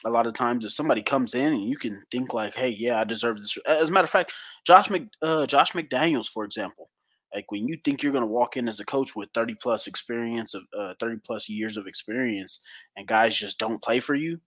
a 0.05 0.10
lot 0.10 0.27
of 0.27 0.34
times, 0.34 0.65
if 0.65 0.74
somebody 0.74 1.01
comes 1.01 1.34
in 1.34 1.53
and 1.53 1.63
you 1.63 1.77
can 1.77 2.03
think 2.12 2.34
like, 2.34 2.55
"Hey, 2.55 2.70
yeah, 2.70 3.00
I 3.00 3.05
deserve 3.05 3.38
this." 3.38 3.58
As 3.65 3.88
a 3.88 3.91
matter 3.91 4.03
of 4.03 4.10
fact, 4.10 4.34
Josh 4.65 4.89
Mc, 4.89 5.03
uh, 5.22 5.46
Josh 5.46 5.72
McDaniels, 5.72 6.27
for 6.27 6.43
example, 6.43 6.89
like 7.33 7.51
when 7.51 7.67
you 7.67 7.77
think 7.83 8.01
you're 8.01 8.11
going 8.11 8.23
to 8.23 8.27
walk 8.27 8.57
in 8.57 8.67
as 8.67 8.79
a 8.79 8.85
coach 8.85 9.15
with 9.15 9.29
30 9.33 9.55
plus 9.55 9.87
experience 9.87 10.53
of 10.53 10.63
uh, 10.77 10.93
30 10.99 11.17
plus 11.25 11.49
years 11.49 11.77
of 11.77 11.87
experience 11.87 12.59
and 12.95 13.07
guys 13.07 13.35
just 13.35 13.59
don't 13.59 13.81
play 13.81 13.99
for 13.99 14.15
you, 14.15 14.39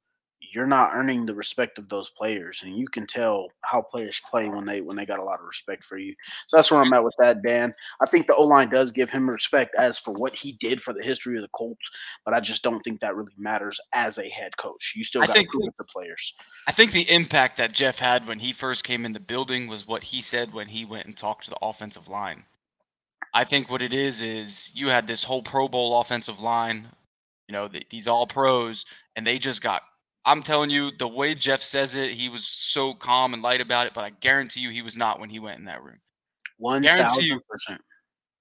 you're 0.52 0.66
not 0.66 0.90
earning 0.94 1.26
the 1.26 1.34
respect 1.34 1.78
of 1.78 1.88
those 1.88 2.10
players 2.10 2.62
and 2.64 2.76
you 2.76 2.86
can 2.86 3.06
tell 3.06 3.48
how 3.62 3.80
players 3.80 4.20
play 4.30 4.48
when 4.48 4.64
they 4.64 4.80
when 4.80 4.96
they 4.96 5.06
got 5.06 5.18
a 5.18 5.24
lot 5.24 5.40
of 5.40 5.46
respect 5.46 5.82
for 5.82 5.98
you. 5.98 6.14
So 6.46 6.56
that's 6.56 6.70
where 6.70 6.80
i'm 6.80 6.92
at 6.92 7.02
with 7.02 7.14
that 7.18 7.42
dan. 7.42 7.74
I 8.00 8.06
think 8.06 8.26
the 8.26 8.34
o-line 8.34 8.68
does 8.68 8.90
give 8.90 9.10
him 9.10 9.28
respect 9.28 9.74
as 9.76 9.98
for 9.98 10.12
what 10.12 10.36
he 10.36 10.52
did 10.60 10.82
for 10.82 10.92
the 10.92 11.02
history 11.02 11.36
of 11.36 11.42
the 11.42 11.48
colts 11.48 11.90
but 12.24 12.34
i 12.34 12.40
just 12.40 12.62
don't 12.62 12.80
think 12.82 13.00
that 13.00 13.16
really 13.16 13.32
matters 13.36 13.80
as 13.92 14.18
a 14.18 14.28
head 14.28 14.56
coach. 14.56 14.92
You 14.94 15.04
still 15.04 15.22
got 15.22 15.34
to 15.34 15.46
prove 15.50 15.76
to 15.76 15.84
players. 15.84 16.34
I 16.66 16.72
think 16.72 16.92
the 16.92 17.10
impact 17.10 17.56
that 17.56 17.72
jeff 17.72 17.98
had 17.98 18.26
when 18.26 18.38
he 18.38 18.52
first 18.52 18.84
came 18.84 19.04
in 19.04 19.12
the 19.12 19.20
building 19.20 19.66
was 19.66 19.86
what 19.86 20.02
he 20.02 20.20
said 20.20 20.52
when 20.52 20.68
he 20.68 20.84
went 20.84 21.06
and 21.06 21.16
talked 21.16 21.44
to 21.44 21.50
the 21.50 21.58
offensive 21.62 22.08
line 22.08 22.44
I 23.36 23.44
think 23.44 23.68
what 23.68 23.82
it 23.82 23.92
is 23.92 24.22
is 24.22 24.70
you 24.74 24.88
had 24.88 25.06
this 25.06 25.22
whole 25.22 25.42
Pro 25.42 25.68
Bowl 25.68 26.00
offensive 26.00 26.40
line, 26.40 26.88
you 27.46 27.52
know, 27.52 27.68
the, 27.68 27.82
these 27.90 28.08
all 28.08 28.26
pros, 28.26 28.86
and 29.14 29.26
they 29.26 29.38
just 29.38 29.60
got. 29.60 29.82
I'm 30.24 30.42
telling 30.42 30.70
you, 30.70 30.90
the 30.98 31.06
way 31.06 31.34
Jeff 31.34 31.60
says 31.60 31.94
it, 31.94 32.12
he 32.12 32.30
was 32.30 32.46
so 32.46 32.94
calm 32.94 33.34
and 33.34 33.42
light 33.42 33.60
about 33.60 33.88
it, 33.88 33.92
but 33.92 34.04
I 34.04 34.10
guarantee 34.10 34.60
you, 34.60 34.70
he 34.70 34.80
was 34.80 34.96
not 34.96 35.20
when 35.20 35.28
he 35.28 35.38
went 35.38 35.58
in 35.58 35.66
that 35.66 35.82
room. 35.82 35.98
One 36.56 36.82
thousand 36.82 37.42
percent. 37.46 37.82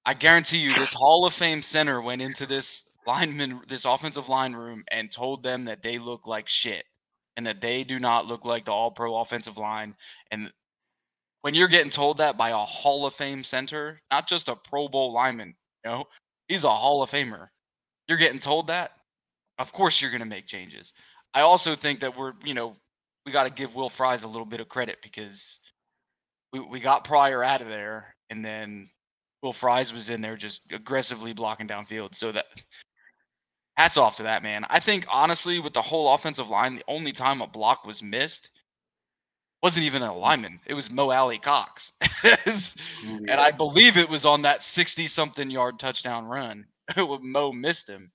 I 0.06 0.14
guarantee 0.14 0.60
you, 0.60 0.74
this 0.74 0.94
Hall 0.94 1.28
of 1.28 1.34
Fame 1.34 1.62
center 1.62 2.02
went 2.02 2.22
into 2.22 2.46
this 2.46 2.84
lineman, 3.06 3.64
this 3.68 3.84
offensive 3.84 4.30
line 4.30 4.54
room, 4.54 4.86
and 4.90 5.12
told 5.12 5.44
them 5.44 5.66
that 5.66 5.82
they 5.84 6.00
look 6.00 6.26
like 6.26 6.48
shit, 6.48 6.86
and 7.36 7.48
that 7.48 7.60
they 7.60 7.84
do 7.84 8.00
not 8.00 8.28
look 8.28 8.46
like 8.46 8.64
the 8.64 8.72
All 8.72 8.92
Pro 8.92 9.18
offensive 9.18 9.58
line, 9.58 9.94
and 10.32 10.54
when 11.46 11.54
you're 11.54 11.68
getting 11.68 11.92
told 11.92 12.18
that 12.18 12.38
by 12.38 12.50
a 12.50 12.58
Hall 12.58 13.06
of 13.06 13.14
Fame 13.14 13.44
center, 13.44 14.02
not 14.10 14.28
just 14.28 14.48
a 14.48 14.56
Pro 14.56 14.88
Bowl 14.88 15.14
lineman, 15.14 15.54
you 15.84 15.92
know, 15.92 16.06
he's 16.48 16.64
a 16.64 16.70
Hall 16.72 17.04
of 17.04 17.12
Famer. 17.12 17.50
You're 18.08 18.18
getting 18.18 18.40
told 18.40 18.66
that, 18.70 18.94
of 19.60 19.72
course 19.72 20.02
you're 20.02 20.10
going 20.10 20.24
to 20.24 20.28
make 20.28 20.48
changes. 20.48 20.92
I 21.36 21.42
also 21.42 21.76
think 21.76 22.00
that 22.00 22.18
we're, 22.18 22.34
you 22.44 22.56
know, 22.56 22.74
we 23.28 23.32
got 23.32 23.44
to 23.44 23.52
give 23.52 23.76
Will 23.76 23.92
Fries 23.92 24.24
a 24.24 24.28
little 24.28 24.48
bit 24.48 24.60
of 24.60 24.70
credit 24.70 24.98
because 25.04 25.60
we, 26.52 26.62
we 26.62 26.80
got 26.80 27.04
Pryor 27.04 27.44
out 27.44 27.62
of 27.62 27.68
there, 27.68 28.16
and 28.32 28.44
then 28.44 28.90
Will 29.44 29.54
Fries 29.54 29.94
was 29.94 30.10
in 30.10 30.22
there 30.22 30.38
just 30.38 30.72
aggressively 30.72 31.34
blocking 31.34 31.68
downfield. 31.68 32.16
So 32.16 32.32
that 32.32 32.46
hats 33.78 33.98
off 33.98 34.16
to 34.16 34.24
that 34.24 34.42
man. 34.42 34.66
I 34.68 34.80
think 34.80 35.06
honestly, 35.12 35.60
with 35.60 35.74
the 35.74 35.84
whole 35.84 36.12
offensive 36.12 36.50
line, 36.50 36.78
the 36.78 36.86
only 36.88 37.12
time 37.12 37.42
a 37.42 37.48
block 37.48 37.86
was 37.86 38.02
missed 38.02 38.50
wasn't 39.62 39.86
even 39.86 40.04
a 40.04 40.16
lineman. 40.16 40.60
It 40.66 40.74
was 40.74 40.92
Mo 40.92 41.12
Alie-Cox. 41.12 41.94
and 43.04 43.32
I 43.32 43.52
believe 43.52 43.98
it 43.98 44.10
was 44.10 44.26
on 44.26 44.44
that 44.44 44.62
60 44.62 45.08
something 45.08 45.50
yard 45.50 45.80
touchdown 45.80 46.26
run. 46.26 46.66
Mo 46.98 47.52
missed 47.52 47.90
him. 47.90 48.12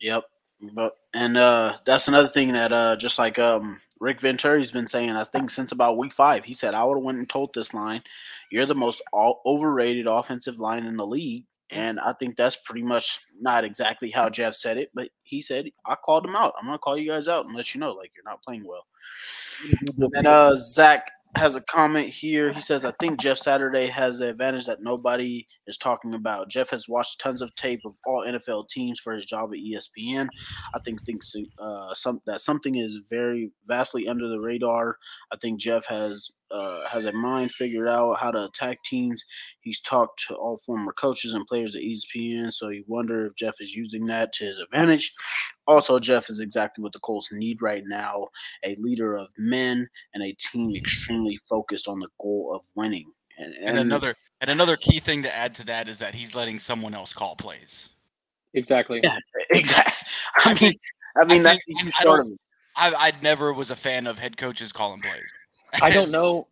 Yep. 0.00 0.24
But 0.72 0.94
and 1.14 1.36
uh 1.36 1.76
that's 1.86 2.08
another 2.08 2.26
thing 2.28 2.52
that 2.52 2.72
uh 2.72 2.96
just 2.96 3.18
like 3.18 3.38
um 3.38 3.80
Rick 4.00 4.20
Venturi's 4.20 4.70
been 4.70 4.88
saying, 4.88 5.10
I 5.10 5.24
think 5.24 5.50
since 5.50 5.72
about 5.72 5.98
week 5.98 6.12
five, 6.12 6.44
he 6.44 6.54
said 6.54 6.74
I 6.74 6.84
would 6.84 6.96
have 6.98 7.04
went 7.04 7.18
and 7.18 7.28
told 7.28 7.50
this 7.52 7.74
line, 7.74 8.02
you're 8.50 8.66
the 8.66 8.74
most 8.74 9.02
all- 9.12 9.40
overrated 9.44 10.06
offensive 10.06 10.60
line 10.60 10.84
in 10.86 10.96
the 10.96 11.06
league. 11.06 11.44
And 11.70 12.00
I 12.00 12.12
think 12.14 12.36
that's 12.36 12.56
pretty 12.56 12.82
much 12.82 13.20
not 13.40 13.64
exactly 13.64 14.10
how 14.10 14.30
Jeff 14.30 14.54
said 14.54 14.78
it, 14.78 14.90
but 14.94 15.10
he 15.22 15.42
said 15.42 15.68
I 15.86 15.96
called 15.96 16.24
him 16.24 16.34
out. 16.34 16.54
I'm 16.58 16.66
gonna 16.66 16.78
call 16.78 16.98
you 16.98 17.08
guys 17.08 17.28
out 17.28 17.46
and 17.46 17.54
let 17.54 17.74
you 17.74 17.80
know 17.80 17.92
like 17.92 18.12
you're 18.16 18.24
not 18.24 18.42
playing 18.42 18.64
well. 18.66 18.86
And 20.14 20.26
uh, 20.26 20.56
Zach 20.56 21.10
has 21.36 21.56
a 21.56 21.60
comment 21.60 22.08
here. 22.08 22.52
He 22.52 22.60
says, 22.60 22.84
I 22.84 22.92
think 23.00 23.20
Jeff 23.20 23.38
Saturday 23.38 23.86
has 23.88 24.18
the 24.18 24.30
advantage 24.30 24.66
that 24.66 24.80
nobody 24.80 25.46
is 25.66 25.76
talking 25.76 26.14
about. 26.14 26.50
Jeff 26.50 26.70
has 26.70 26.88
watched 26.88 27.20
tons 27.20 27.42
of 27.42 27.54
tape 27.54 27.80
of 27.84 27.96
all 28.06 28.24
NFL 28.26 28.68
teams 28.68 28.98
for 28.98 29.12
his 29.14 29.26
job 29.26 29.50
at 29.52 29.58
ESPN. 29.58 30.28
I 30.74 30.78
think 30.84 31.02
thinks 31.02 31.34
uh, 31.58 31.94
some 31.94 32.20
that 32.26 32.40
something 32.40 32.76
is 32.76 33.00
very 33.10 33.52
vastly 33.66 34.08
under 34.08 34.28
the 34.28 34.40
radar. 34.40 34.96
I 35.32 35.36
think 35.36 35.60
Jeff 35.60 35.86
has 35.86 36.30
uh, 36.50 36.86
has 36.88 37.04
a 37.04 37.12
mind 37.12 37.52
figured 37.52 37.88
out 37.88 38.18
how 38.18 38.30
to 38.30 38.44
attack 38.44 38.82
teams. 38.84 39.24
He's 39.60 39.80
talked 39.80 40.24
to 40.28 40.34
all 40.34 40.56
former 40.56 40.92
coaches 40.92 41.34
and 41.34 41.46
players 41.46 41.74
at 41.74 41.82
ESPN, 41.82 42.52
so 42.52 42.68
you 42.68 42.84
wonder 42.86 43.26
if 43.26 43.34
Jeff 43.36 43.60
is 43.60 43.74
using 43.74 44.06
that 44.06 44.32
to 44.34 44.44
his 44.44 44.58
advantage. 44.58 45.12
Also, 45.66 45.98
Jeff 45.98 46.30
is 46.30 46.40
exactly 46.40 46.82
what 46.82 46.92
the 46.92 47.00
Colts 47.00 47.28
need 47.30 47.60
right 47.60 47.82
now 47.86 48.28
a 48.64 48.76
leader 48.76 49.16
of 49.16 49.28
men 49.36 49.88
and 50.14 50.22
a 50.22 50.34
team 50.38 50.74
extremely 50.74 51.36
focused 51.48 51.88
on 51.88 52.00
the 52.00 52.08
goal 52.20 52.52
of 52.54 52.64
winning. 52.74 53.10
And, 53.38 53.54
and, 53.54 53.68
and 53.68 53.78
another 53.78 54.14
and 54.40 54.50
another 54.50 54.76
key 54.76 54.98
thing 55.00 55.22
to 55.22 55.34
add 55.34 55.54
to 55.56 55.66
that 55.66 55.88
is 55.88 55.98
that 55.98 56.14
he's 56.14 56.34
letting 56.34 56.58
someone 56.58 56.94
else 56.94 57.12
call 57.12 57.36
plays. 57.36 57.90
Exactly. 58.54 59.00
Yeah, 59.02 59.18
exactly. 59.50 59.94
I 60.44 60.54
mean, 60.60 60.72
I 61.20 61.24
mean 61.24 61.40
I 61.40 61.42
that's 61.42 61.64
think, 61.66 61.78
the 61.78 61.84
huge 61.84 62.06
of 62.06 62.26
it. 62.26 62.38
I, 62.76 62.94
I 62.94 63.12
never 63.22 63.52
was 63.52 63.70
a 63.70 63.76
fan 63.76 64.06
of 64.06 64.18
head 64.18 64.36
coaches 64.36 64.72
calling 64.72 65.00
plays. 65.00 65.32
I 65.80 65.90
don't 65.90 66.10
know. 66.10 66.46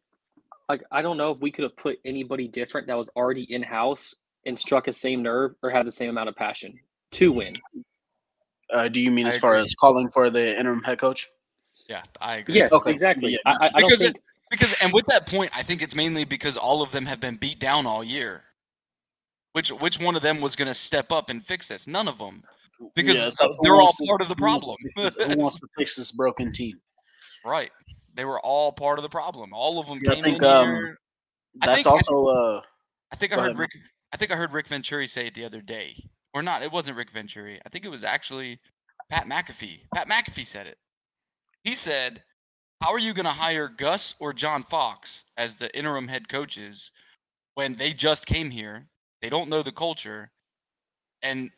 Like 0.69 0.83
I 0.91 1.03
don't 1.03 1.17
know 1.17 1.31
if 1.31 1.41
we 1.41 1.51
could 1.51 1.63
have 1.63 1.77
put 1.77 1.99
anybody 2.05 2.49
different 2.49 2.87
that 2.89 2.97
was 2.97 3.09
already 3.17 3.43
in 3.43 3.63
house 3.63 4.15
and 4.45 4.59
struck 4.59 4.89
a 4.89 4.93
same 4.93 5.23
nerve 5.23 5.55
or 5.63 5.71
had 5.71 5.87
the 5.87 5.93
same 5.93 6.11
amount 6.11 6.29
of 6.29 6.37
passion 6.37 6.75
to 7.13 7.33
win. 7.33 7.55
Uh, 8.73 8.89
do 8.89 9.01
you 9.01 9.11
mean 9.11 9.27
I 9.27 9.31
as 9.31 9.37
agree. 9.37 9.41
far 9.41 9.55
as 9.57 9.75
calling 9.75 10.09
for 10.09 10.31
the 10.31 10.59
interim 10.59 10.83
head 10.83 10.99
coach? 10.99 11.29
Yeah, 11.89 12.03
I 12.21 12.37
agree. 12.37 12.57
Yes, 12.57 12.73
okay. 12.73 12.91
exactly. 12.91 13.33
Yeah, 13.33 13.39
I, 13.47 13.71
I 13.75 13.81
because 13.81 14.03
think... 14.03 14.17
it, 14.17 14.23
because 14.51 14.75
and 14.83 14.93
with 14.93 15.07
that 15.07 15.29
point, 15.29 15.51
I 15.55 15.63
think 15.63 15.83
it's 15.83 15.95
mainly 15.95 16.25
because 16.25 16.57
all 16.57 16.83
of 16.83 16.91
them 16.91 17.07
have 17.07 17.21
been 17.21 17.37
beat 17.37 17.61
down 17.61 17.87
all 17.87 18.03
year. 18.03 18.43
Which 19.53 19.71
which 19.71 20.01
one 20.01 20.17
of 20.17 20.23
them 20.23 20.41
was 20.41 20.57
going 20.57 20.69
to 20.69 20.75
step 20.75 21.13
up 21.13 21.31
and 21.31 21.45
fix 21.45 21.69
this? 21.69 21.87
None 21.87 22.09
of 22.09 22.19
them, 22.19 22.43
because 22.95 23.17
yeah, 23.17 23.31
so 23.31 23.57
they're 23.63 23.77
all 23.77 23.95
part 24.07 24.21
of 24.21 24.29
the 24.29 24.37
problem. 24.37 24.77
Who 24.97 25.03
wants 25.37 25.61
to 25.61 25.69
fix 25.79 25.97
this 25.97 26.13
broken 26.13 26.53
team? 26.53 26.81
Right. 27.45 27.71
They 28.17 28.25
were 28.25 28.41
all 28.41 28.73
part 28.73 28.99
of 28.99 29.03
the 29.03 29.09
problem. 29.09 29.53
All 29.53 29.79
of 29.79 29.87
them 29.87 30.01
yeah, 30.03 30.15
came 30.15 30.25
I 30.25 30.29
think, 30.29 30.39
in 30.39 30.45
um, 30.45 30.69
here. 30.69 30.97
That's 31.61 31.73
I 31.73 31.75
think, 31.77 31.87
also. 31.87 32.27
Uh, 32.27 32.61
I 33.13 33.17
think 33.17 33.33
I 33.33 33.37
heard 33.37 33.45
ahead. 33.47 33.59
Rick. 33.59 33.71
I 34.13 34.17
think 34.17 34.33
I 34.33 34.37
heard 34.37 34.53
Rick 34.53 34.69
Venturi 34.69 35.07
say 35.07 35.27
it 35.27 35.35
the 35.35 35.45
other 35.45 35.61
day, 35.61 35.95
or 36.35 36.43
not. 36.43 36.63
It 36.63 36.73
wasn't 36.73 36.97
Rick 36.97 37.11
Venturi. 37.11 37.61
I 37.65 37.69
think 37.69 37.85
it 37.85 37.91
was 37.91 38.05
actually 38.05 38.59
Pat 39.11 39.27
McAfee. 39.27 39.81
Pat 39.95 40.09
McAfee 40.09 40.47
said 40.47 40.67
it. 40.67 40.79
He 41.63 41.75
said, 41.75 42.23
"How 42.83 42.93
are 42.93 42.99
you 42.99 43.13
going 43.13 43.27
to 43.27 43.31
hire 43.33 43.69
Gus 43.69 44.15
or 44.19 44.33
John 44.33 44.63
Fox 44.63 45.25
as 45.37 45.57
the 45.57 45.75
interim 45.77 46.09
head 46.09 46.29
coaches 46.29 46.91
when 47.55 47.75
they 47.75 47.93
just 47.93 48.27
came 48.27 48.51
here? 48.51 48.87
They 49.23 49.29
don't 49.29 49.51
know 49.51 49.63
the 49.63 49.73
culture, 49.73 50.31
and 51.23 51.51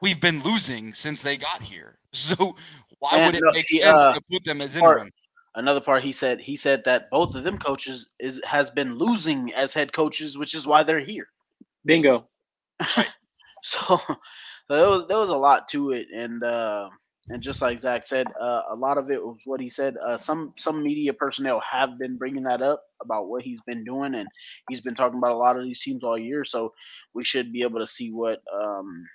we've 0.00 0.20
been 0.20 0.42
losing 0.42 0.92
since 0.92 1.22
they 1.22 1.36
got 1.36 1.62
here. 1.62 1.98
So 2.14 2.54
why 3.00 3.18
And 3.18 3.26
would 3.26 3.34
it 3.34 3.44
no, 3.44 3.50
make 3.50 3.66
he, 3.68 3.78
sense 3.78 4.00
uh, 4.02 4.12
to 4.12 4.20
put 4.30 4.44
them 4.44 4.60
as 4.60 4.76
part- 4.76 4.98
interim? 4.98 5.10
Another 5.56 5.80
part 5.80 6.02
he 6.02 6.12
said 6.12 6.40
he 6.40 6.56
said 6.56 6.84
that 6.84 7.10
both 7.10 7.34
of 7.34 7.44
them 7.44 7.58
coaches 7.58 8.12
is 8.18 8.40
has 8.44 8.70
been 8.70 8.96
losing 8.96 9.52
as 9.54 9.74
head 9.74 9.92
coaches, 9.92 10.36
which 10.36 10.54
is 10.54 10.66
why 10.66 10.82
they're 10.82 11.00
here. 11.00 11.28
Bingo. 11.84 12.26
So 13.66 13.98
there 14.68 14.88
was 14.88 15.06
there 15.08 15.16
was 15.16 15.30
a 15.30 15.36
lot 15.36 15.68
to 15.70 15.92
it, 15.92 16.08
and 16.14 16.44
uh, 16.44 16.90
and 17.30 17.42
just 17.42 17.62
like 17.62 17.80
Zach 17.80 18.04
said, 18.04 18.26
uh, 18.38 18.60
a 18.68 18.76
lot 18.76 18.98
of 18.98 19.10
it 19.10 19.24
was 19.24 19.38
what 19.46 19.58
he 19.58 19.70
said. 19.70 19.96
Uh, 20.04 20.18
some 20.18 20.52
some 20.58 20.82
media 20.82 21.14
personnel 21.14 21.60
have 21.60 21.98
been 21.98 22.18
bringing 22.18 22.42
that 22.42 22.60
up 22.60 22.82
about 23.02 23.28
what 23.28 23.42
he's 23.42 23.62
been 23.62 23.82
doing, 23.82 24.16
and 24.16 24.28
he's 24.68 24.82
been 24.82 24.94
talking 24.94 25.16
about 25.16 25.32
a 25.32 25.38
lot 25.38 25.56
of 25.56 25.64
these 25.64 25.80
teams 25.80 26.04
all 26.04 26.18
year. 26.18 26.44
So 26.44 26.74
we 27.14 27.24
should 27.24 27.52
be 27.52 27.62
able 27.62 27.80
to 27.80 27.86
see 27.86 28.10
what 28.12 28.42
um, 28.52 29.06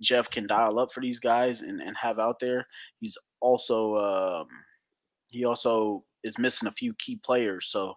Jeff 0.00 0.30
can 0.30 0.46
dial 0.46 0.78
up 0.78 0.92
for 0.92 1.00
these 1.00 1.18
guys 1.18 1.62
and, 1.62 1.80
and 1.80 1.96
have 1.96 2.20
out 2.20 2.38
there. 2.38 2.64
He's 3.00 3.18
also 3.40 3.96
um, 3.96 4.46
he 5.36 5.44
also 5.44 6.04
is 6.24 6.38
missing 6.38 6.68
a 6.68 6.72
few 6.72 6.94
key 6.94 7.16
players, 7.16 7.66
so 7.66 7.94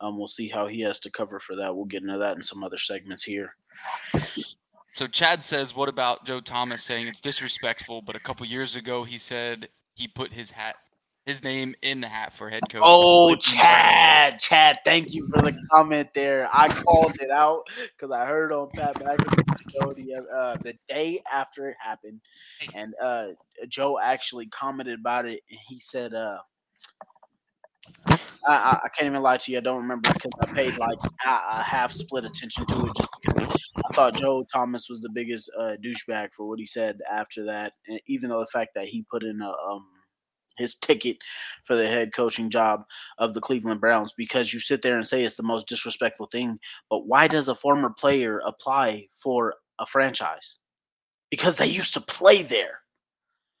um, 0.00 0.16
we'll 0.16 0.28
see 0.28 0.48
how 0.48 0.66
he 0.66 0.80
has 0.82 1.00
to 1.00 1.10
cover 1.10 1.40
for 1.40 1.56
that. 1.56 1.74
We'll 1.74 1.84
get 1.84 2.02
into 2.02 2.18
that 2.18 2.36
in 2.36 2.42
some 2.42 2.62
other 2.62 2.78
segments 2.78 3.24
here. 3.24 3.56
So 4.92 5.06
Chad 5.06 5.44
says, 5.44 5.74
"What 5.74 5.88
about 5.88 6.24
Joe 6.24 6.40
Thomas 6.40 6.82
saying 6.82 7.08
it's 7.08 7.20
disrespectful?" 7.20 8.02
But 8.02 8.16
a 8.16 8.20
couple 8.20 8.46
years 8.46 8.76
ago, 8.76 9.02
he 9.02 9.18
said 9.18 9.68
he 9.94 10.08
put 10.08 10.32
his 10.32 10.50
hat, 10.50 10.76
his 11.26 11.44
name 11.44 11.74
in 11.82 12.00
the 12.00 12.08
hat 12.08 12.32
for 12.32 12.48
head 12.48 12.62
coach. 12.70 12.82
Oh, 12.84 13.34
Chad, 13.36 14.38
Chad, 14.40 14.78
thank 14.84 15.12
you 15.12 15.28
for 15.28 15.42
the 15.42 15.56
comment 15.70 16.08
there. 16.14 16.48
I 16.52 16.68
called 16.68 17.16
it 17.20 17.30
out 17.30 17.64
because 17.96 18.10
I 18.12 18.24
heard 18.24 18.52
on 18.52 18.70
Pat 18.70 18.96
show 19.70 19.92
the, 19.92 20.26
uh, 20.34 20.56
the 20.62 20.74
day 20.88 21.22
after 21.32 21.68
it 21.68 21.76
happened, 21.80 22.20
and 22.74 22.94
uh, 23.02 23.28
Joe 23.68 23.98
actually 23.98 24.46
commented 24.46 24.98
about 24.98 25.26
it, 25.26 25.42
and 25.50 25.58
he 25.68 25.78
said, 25.78 26.14
uh, 26.14 26.38
I, 28.46 28.80
I, 28.84 28.88
can't 28.96 29.10
even 29.10 29.20
lie 29.20 29.36
to 29.36 29.52
you. 29.52 29.58
I 29.58 29.60
don't 29.60 29.82
remember 29.82 30.10
because 30.12 30.32
I 30.40 30.46
paid 30.52 30.78
like 30.78 30.98
a 31.26 31.62
half 31.62 31.92
split 31.92 32.24
attention 32.24 32.64
to 32.66 32.86
it 32.86 32.92
just 32.96 33.10
because 33.20 33.56
I 33.76 33.94
thought 33.94 34.14
Joe 34.14 34.44
Thomas 34.52 34.88
was 34.88 35.00
the 35.00 35.10
biggest 35.10 35.50
uh, 35.58 35.76
douchebag 35.84 36.32
for 36.32 36.48
what 36.48 36.58
he 36.58 36.66
said 36.66 36.98
after 37.10 37.44
that, 37.44 37.74
and 37.88 38.00
even 38.06 38.30
though 38.30 38.40
the 38.40 38.46
fact 38.46 38.70
that 38.74 38.86
he 38.86 39.04
put 39.10 39.22
in 39.22 39.42
a 39.42 39.50
um, 39.50 39.86
his 40.58 40.74
ticket 40.74 41.18
for 41.64 41.76
the 41.76 41.86
head 41.86 42.12
coaching 42.12 42.50
job 42.50 42.84
of 43.18 43.32
the 43.32 43.40
Cleveland 43.40 43.80
Browns 43.80 44.12
because 44.12 44.52
you 44.52 44.60
sit 44.60 44.82
there 44.82 44.96
and 44.96 45.06
say 45.06 45.24
it's 45.24 45.36
the 45.36 45.42
most 45.42 45.68
disrespectful 45.68 46.26
thing, 46.26 46.58
but 46.90 47.06
why 47.06 47.28
does 47.28 47.48
a 47.48 47.54
former 47.54 47.90
player 47.90 48.40
apply 48.44 49.06
for 49.12 49.54
a 49.78 49.86
franchise? 49.86 50.56
Because 51.30 51.56
they 51.56 51.66
used 51.66 51.94
to 51.94 52.00
play 52.00 52.42
there. 52.42 52.77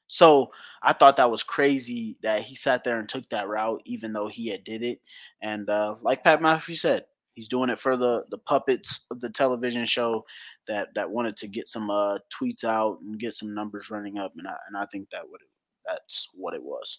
So 0.08 0.50
I 0.82 0.94
thought 0.94 1.16
that 1.16 1.30
was 1.30 1.42
crazy 1.42 2.16
that 2.22 2.42
he 2.42 2.54
sat 2.54 2.82
there 2.82 2.98
and 2.98 3.08
took 3.08 3.28
that 3.28 3.48
route, 3.48 3.82
even 3.84 4.12
though 4.12 4.28
he 4.28 4.48
had 4.48 4.64
did 4.64 4.82
it. 4.82 5.00
And 5.42 5.68
uh, 5.68 5.96
like 6.02 6.24
Pat 6.24 6.40
McAfee 6.40 6.78
said, 6.78 7.04
he's 7.34 7.46
doing 7.46 7.70
it 7.70 7.78
for 7.78 7.96
the 7.96 8.24
the 8.30 8.38
puppets 8.38 9.06
of 9.12 9.20
the 9.20 9.30
television 9.30 9.86
show 9.86 10.24
that 10.66 10.88
that 10.96 11.08
wanted 11.08 11.36
to 11.36 11.46
get 11.46 11.68
some 11.68 11.88
uh, 11.88 12.18
tweets 12.34 12.64
out 12.64 12.98
and 13.00 13.20
get 13.20 13.34
some 13.34 13.54
numbers 13.54 13.90
running 13.90 14.18
up. 14.18 14.32
And 14.36 14.48
I 14.48 14.54
and 14.66 14.76
I 14.76 14.86
think 14.86 15.08
that 15.10 15.22
would 15.28 15.40
that's 15.86 16.28
what 16.34 16.54
it 16.54 16.62
was. 16.62 16.98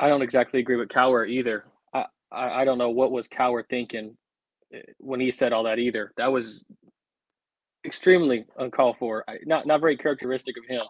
I 0.00 0.08
don't 0.08 0.22
exactly 0.22 0.60
agree 0.60 0.76
with 0.76 0.88
Cowher 0.88 1.28
either. 1.28 1.64
I, 1.92 2.06
I, 2.32 2.62
I 2.62 2.64
don't 2.64 2.78
know 2.78 2.90
what 2.90 3.12
was 3.12 3.28
Cowher 3.28 3.62
thinking 3.68 4.16
eh, 4.72 4.80
when 4.98 5.20
he 5.20 5.30
said 5.30 5.52
all 5.52 5.62
that 5.64 5.78
either. 5.78 6.12
That 6.16 6.32
was 6.32 6.64
extremely 7.84 8.46
uncalled 8.58 8.96
for. 8.98 9.24
Not 9.44 9.66
not 9.66 9.80
very 9.80 9.96
characteristic 9.96 10.56
of 10.56 10.64
him. 10.66 10.82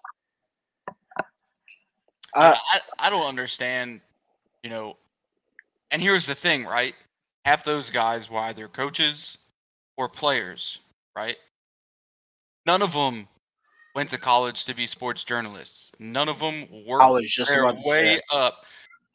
I, 2.34 2.56
I 2.72 2.80
I 2.98 3.10
don't 3.10 3.26
understand, 3.26 4.00
you 4.62 4.70
know. 4.70 4.96
And 5.90 6.00
here's 6.00 6.26
the 6.26 6.34
thing, 6.34 6.64
right? 6.64 6.94
Half 7.44 7.64
those 7.64 7.90
guys 7.90 8.30
were 8.30 8.40
either 8.40 8.68
coaches 8.68 9.38
or 9.96 10.08
players, 10.08 10.78
right? 11.16 11.36
None 12.66 12.82
of 12.82 12.92
them 12.92 13.28
went 13.94 14.10
to 14.10 14.18
college 14.18 14.64
to 14.66 14.74
be 14.74 14.86
sports 14.86 15.24
journalists. 15.24 15.92
None 15.98 16.28
of 16.28 16.38
them 16.38 16.84
worked 16.86 17.24
just 17.24 17.50
their 17.50 17.66
way 17.84 18.20
up 18.32 18.64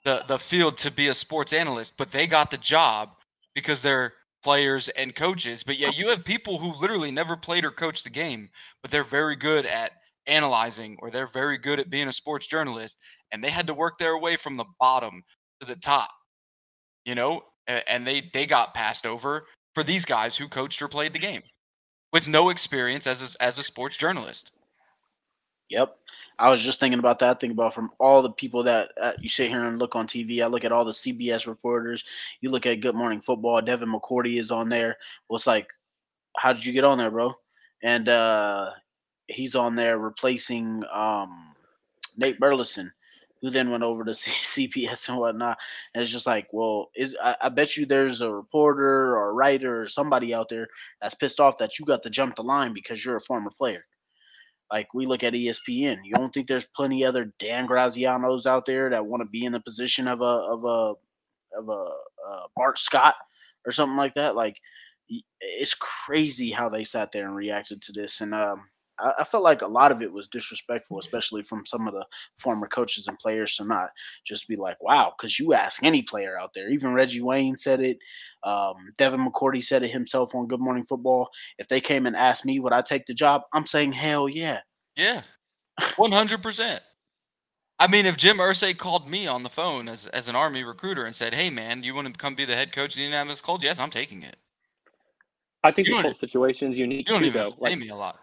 the 0.03 0.23
the 0.27 0.39
field 0.39 0.77
to 0.79 0.91
be 0.91 1.07
a 1.07 1.13
sports 1.13 1.53
analyst, 1.53 1.97
but 1.97 2.11
they 2.11 2.27
got 2.27 2.51
the 2.51 2.57
job 2.57 3.15
because 3.53 3.81
they're 3.81 4.13
players 4.43 4.89
and 4.89 5.15
coaches. 5.15 5.63
But 5.63 5.77
yet 5.77 5.97
you 5.97 6.09
have 6.09 6.23
people 6.23 6.57
who 6.59 6.79
literally 6.79 7.11
never 7.11 7.35
played 7.35 7.65
or 7.65 7.71
coached 7.71 8.03
the 8.03 8.09
game, 8.09 8.49
but 8.81 8.91
they're 8.91 9.03
very 9.03 9.35
good 9.35 9.65
at 9.65 9.91
analyzing 10.27 10.97
or 10.99 11.11
they're 11.11 11.27
very 11.27 11.57
good 11.57 11.79
at 11.79 11.89
being 11.89 12.07
a 12.07 12.13
sports 12.13 12.47
journalist 12.47 12.97
and 13.31 13.43
they 13.43 13.49
had 13.49 13.67
to 13.67 13.73
work 13.73 13.97
their 13.97 14.17
way 14.17 14.35
from 14.35 14.55
the 14.55 14.65
bottom 14.79 15.21
to 15.59 15.67
the 15.67 15.75
top 15.75 16.09
you 17.05 17.15
know 17.15 17.41
and 17.67 18.05
they 18.05 18.29
they 18.33 18.45
got 18.45 18.73
passed 18.73 19.05
over 19.05 19.45
for 19.73 19.83
these 19.83 20.05
guys 20.05 20.35
who 20.35 20.47
coached 20.47 20.81
or 20.81 20.87
played 20.87 21.13
the 21.13 21.19
game 21.19 21.41
with 22.13 22.27
no 22.27 22.49
experience 22.49 23.07
as 23.07 23.35
a, 23.35 23.43
as 23.43 23.59
a 23.59 23.63
sports 23.63 23.97
journalist 23.97 24.51
Yep. 25.69 25.97
I 26.37 26.49
was 26.49 26.61
just 26.61 26.79
thinking 26.79 26.99
about 26.99 27.19
that. 27.19 27.39
Think 27.39 27.53
about 27.53 27.73
from 27.73 27.91
all 27.97 28.21
the 28.21 28.31
people 28.31 28.63
that 28.63 28.91
uh, 29.01 29.13
you 29.19 29.29
sit 29.29 29.49
here 29.49 29.63
and 29.63 29.79
look 29.79 29.95
on 29.95 30.05
TV. 30.05 30.43
I 30.43 30.47
look 30.47 30.65
at 30.65 30.71
all 30.71 30.85
the 30.85 30.91
CBS 30.91 31.47
reporters. 31.47 32.03
You 32.41 32.51
look 32.51 32.65
at 32.65 32.81
Good 32.81 32.95
Morning 32.95 33.21
Football. 33.21 33.61
Devin 33.61 33.91
McCourty 33.91 34.39
is 34.39 34.51
on 34.51 34.69
there. 34.69 34.97
Well, 35.27 35.37
it's 35.37 35.47
like, 35.47 35.67
how 36.37 36.51
did 36.51 36.65
you 36.65 36.73
get 36.73 36.83
on 36.83 36.97
there, 36.97 37.09
bro? 37.09 37.33
And 37.81 38.09
uh, 38.09 38.71
he's 39.27 39.55
on 39.55 39.75
there 39.75 39.97
replacing 39.97 40.83
um, 40.91 41.53
Nate 42.17 42.39
Burleson, 42.39 42.91
who 43.41 43.49
then 43.49 43.69
went 43.69 43.83
over 43.83 44.03
to 44.03 44.13
C- 44.13 44.67
CBS 44.67 45.09
and 45.09 45.17
whatnot. 45.17 45.57
And 45.93 46.01
it's 46.01 46.11
just 46.11 46.27
like, 46.27 46.47
well, 46.51 46.89
is 46.95 47.15
I, 47.21 47.35
I 47.41 47.49
bet 47.49 47.77
you 47.77 47.85
there's 47.85 48.21
a 48.21 48.31
reporter 48.31 49.15
or 49.15 49.29
a 49.29 49.33
writer 49.33 49.81
or 49.81 49.87
somebody 49.87 50.33
out 50.33 50.49
there 50.49 50.67
that's 51.01 51.15
pissed 51.15 51.39
off 51.39 51.57
that 51.59 51.79
you 51.79 51.85
got 51.85 52.03
to 52.03 52.09
jump 52.09 52.35
the 52.35 52.43
line 52.43 52.73
because 52.73 53.03
you're 53.03 53.17
a 53.17 53.21
former 53.21 53.51
player. 53.57 53.85
Like 54.71 54.93
we 54.93 55.05
look 55.05 55.23
at 55.23 55.33
ESPN, 55.33 55.97
you 56.03 56.15
don't 56.15 56.33
think 56.33 56.47
there's 56.47 56.65
plenty 56.65 57.05
other 57.05 57.31
Dan 57.37 57.67
Grazianos 57.67 58.47
out 58.47 58.65
there 58.65 58.89
that 58.89 59.05
want 59.05 59.21
to 59.21 59.29
be 59.29 59.45
in 59.45 59.51
the 59.51 59.59
position 59.59 60.07
of 60.07 60.21
a 60.21 60.23
of 60.23 60.63
a 60.65 60.95
of 61.57 61.69
a 61.69 61.89
uh, 62.27 62.47
Bart 62.55 62.79
Scott 62.79 63.13
or 63.65 63.71
something 63.71 63.95
like 63.95 64.15
that? 64.15 64.35
Like 64.35 64.59
it's 65.39 65.75
crazy 65.75 66.51
how 66.51 66.67
they 66.69 66.83
sat 66.83 67.11
there 67.11 67.27
and 67.27 67.35
reacted 67.35 67.81
to 67.83 67.91
this, 67.91 68.21
and 68.21 68.33
um, 68.33 68.67
I, 68.99 69.13
I 69.19 69.23
felt 69.23 69.43
like 69.43 69.61
a 69.61 69.67
lot 69.67 69.91
of 69.91 70.01
it 70.01 70.11
was 70.11 70.27
disrespectful, 70.27 70.99
especially 70.99 71.43
from 71.43 71.65
some 71.65 71.87
of 71.87 71.93
the 71.93 72.05
former 72.37 72.67
coaches 72.67 73.07
and 73.07 73.17
players 73.19 73.55
to 73.57 73.65
not 73.65 73.89
just 74.25 74.47
be 74.47 74.55
like, 74.55 74.81
"Wow," 74.81 75.13
because 75.17 75.39
you 75.39 75.53
ask 75.53 75.83
any 75.83 76.01
player 76.01 76.37
out 76.39 76.51
there, 76.55 76.69
even 76.69 76.93
Reggie 76.93 77.21
Wayne 77.21 77.57
said 77.57 77.81
it, 77.81 77.97
um, 78.43 78.75
Devin 78.97 79.25
McCourty 79.25 79.63
said 79.63 79.83
it 79.83 79.91
himself 79.91 80.35
on 80.35 80.47
Good 80.47 80.61
Morning 80.61 80.83
Football. 80.83 81.29
If 81.57 81.67
they 81.67 81.81
came 81.81 82.05
and 82.05 82.15
asked 82.15 82.45
me, 82.45 82.59
would 82.59 82.73
I 82.73 82.81
take 82.81 83.05
the 83.05 83.13
job? 83.13 83.41
I'm 83.53 83.65
saying 83.65 83.93
hell 83.93 84.29
yeah. 84.29 84.59
yeah 84.95 85.21
100% 85.79 86.79
i 87.79 87.87
mean 87.87 88.05
if 88.05 88.15
jim 88.15 88.37
Irsay 88.37 88.77
called 88.77 89.09
me 89.09 89.27
on 89.27 89.43
the 89.43 89.49
phone 89.49 89.89
as, 89.89 90.07
as 90.07 90.29
an 90.29 90.35
army 90.35 90.63
recruiter 90.63 91.05
and 91.05 91.15
said 91.15 91.33
hey 91.33 91.49
man 91.49 91.83
you 91.83 91.93
want 91.93 92.07
to 92.07 92.13
come 92.13 92.35
be 92.35 92.45
the 92.45 92.55
head 92.55 92.71
coach 92.71 92.91
of 92.91 92.95
the 92.95 93.03
indianapolis 93.03 93.41
colts 93.41 93.63
yes 93.63 93.79
i'm 93.79 93.89
taking 93.89 94.23
it 94.23 94.37
I 95.65 95.71
think 95.71 95.87
You 95.87 95.93
the 95.93 95.97
don't- 95.97 96.03
Colts 96.11 96.19
situation 96.19 96.71
is 96.71 96.77
unique 96.77 97.07
you 97.07 97.13
don't 97.13 97.21
too, 97.21 97.27
even 97.27 97.43
though. 97.43 97.49
to 97.49 97.55
pay 97.55 97.61
Like, 97.71 97.79
me 97.79 97.89
a 97.89 97.95
lot 97.95 98.19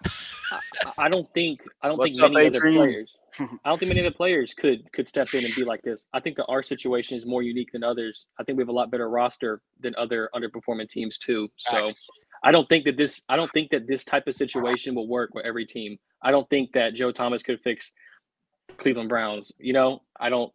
I- 0.52 0.60
I 0.98 1.08
don't 1.08 1.28
think 1.34 1.60
I 1.82 1.88
don't 1.88 1.98
What's 1.98 2.16
think 2.16 2.24
up, 2.26 2.32
many 2.32 2.46
other 2.48 2.58
Adrian? 2.58 2.76
players. 2.76 3.16
I 3.64 3.68
don't 3.70 3.78
think 3.78 3.88
many 3.88 4.00
other 4.00 4.10
players 4.22 4.52
could 4.54 4.90
could 4.92 5.08
step 5.08 5.26
in 5.34 5.44
and 5.44 5.54
be 5.54 5.64
like 5.64 5.82
this. 5.82 6.04
I 6.12 6.20
think 6.20 6.36
that 6.36 6.44
our 6.46 6.62
situation 6.62 7.16
is 7.16 7.24
more 7.26 7.42
unique 7.42 7.72
than 7.72 7.82
others. 7.82 8.26
I 8.38 8.44
think 8.44 8.58
we 8.58 8.62
have 8.62 8.68
a 8.68 8.72
lot 8.80 8.90
better 8.90 9.08
roster 9.08 9.62
than 9.80 9.94
other 9.96 10.28
underperforming 10.34 10.88
teams 10.88 11.16
too. 11.18 11.48
So 11.56 11.78
Facts. 11.88 12.08
I 12.44 12.50
don't 12.52 12.68
think 12.68 12.84
that 12.84 12.96
this 12.96 13.22
I 13.30 13.36
don't 13.36 13.50
think 13.52 13.70
that 13.70 13.86
this 13.86 14.04
type 14.04 14.26
of 14.26 14.34
situation 14.34 14.94
will 14.94 15.08
work 15.08 15.30
with 15.34 15.44
every 15.46 15.64
team. 15.64 15.98
I 16.22 16.30
don't 16.30 16.48
think 16.50 16.72
that 16.72 16.94
Joe 16.94 17.10
Thomas 17.12 17.42
could 17.42 17.60
fix 17.62 17.92
Cleveland 18.76 19.08
Browns. 19.08 19.52
You 19.58 19.72
know, 19.72 20.02
I 20.20 20.28
don't 20.28 20.52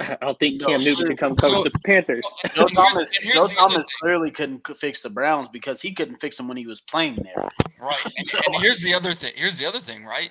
I 0.00 0.16
don't 0.20 0.38
think 0.38 0.60
No, 0.60 0.66
Cam 0.66 0.78
Newton 0.78 0.94
sure. 0.96 1.06
could 1.06 1.18
come 1.18 1.36
coach 1.36 1.50
So- 1.52 1.62
the 1.64 1.70
Panthers. 1.84 2.24
Joe 2.54 2.62
And 2.62 2.70
here's- 2.70 2.72
Thomas, 2.72 3.12
here's 3.12 3.34
Joe 3.34 3.48
Thomas 3.48 3.86
clearly 4.00 4.30
couldn't 4.30 4.66
fix 4.76 5.00
the 5.00 5.10
Browns 5.10 5.48
because 5.48 5.80
he 5.80 5.92
couldn't 5.92 6.16
fix 6.20 6.36
them 6.36 6.48
when 6.48 6.56
he 6.56 6.66
was 6.66 6.80
playing 6.80 7.16
there. 7.16 7.48
Right. 7.78 8.04
And, 8.04 8.14
and 8.46 8.56
here's 8.62 8.80
the 8.80 8.94
other 8.94 9.14
thing. 9.14 9.32
Here's 9.36 9.56
the 9.58 9.66
other 9.66 9.80
thing, 9.80 10.04
right? 10.04 10.30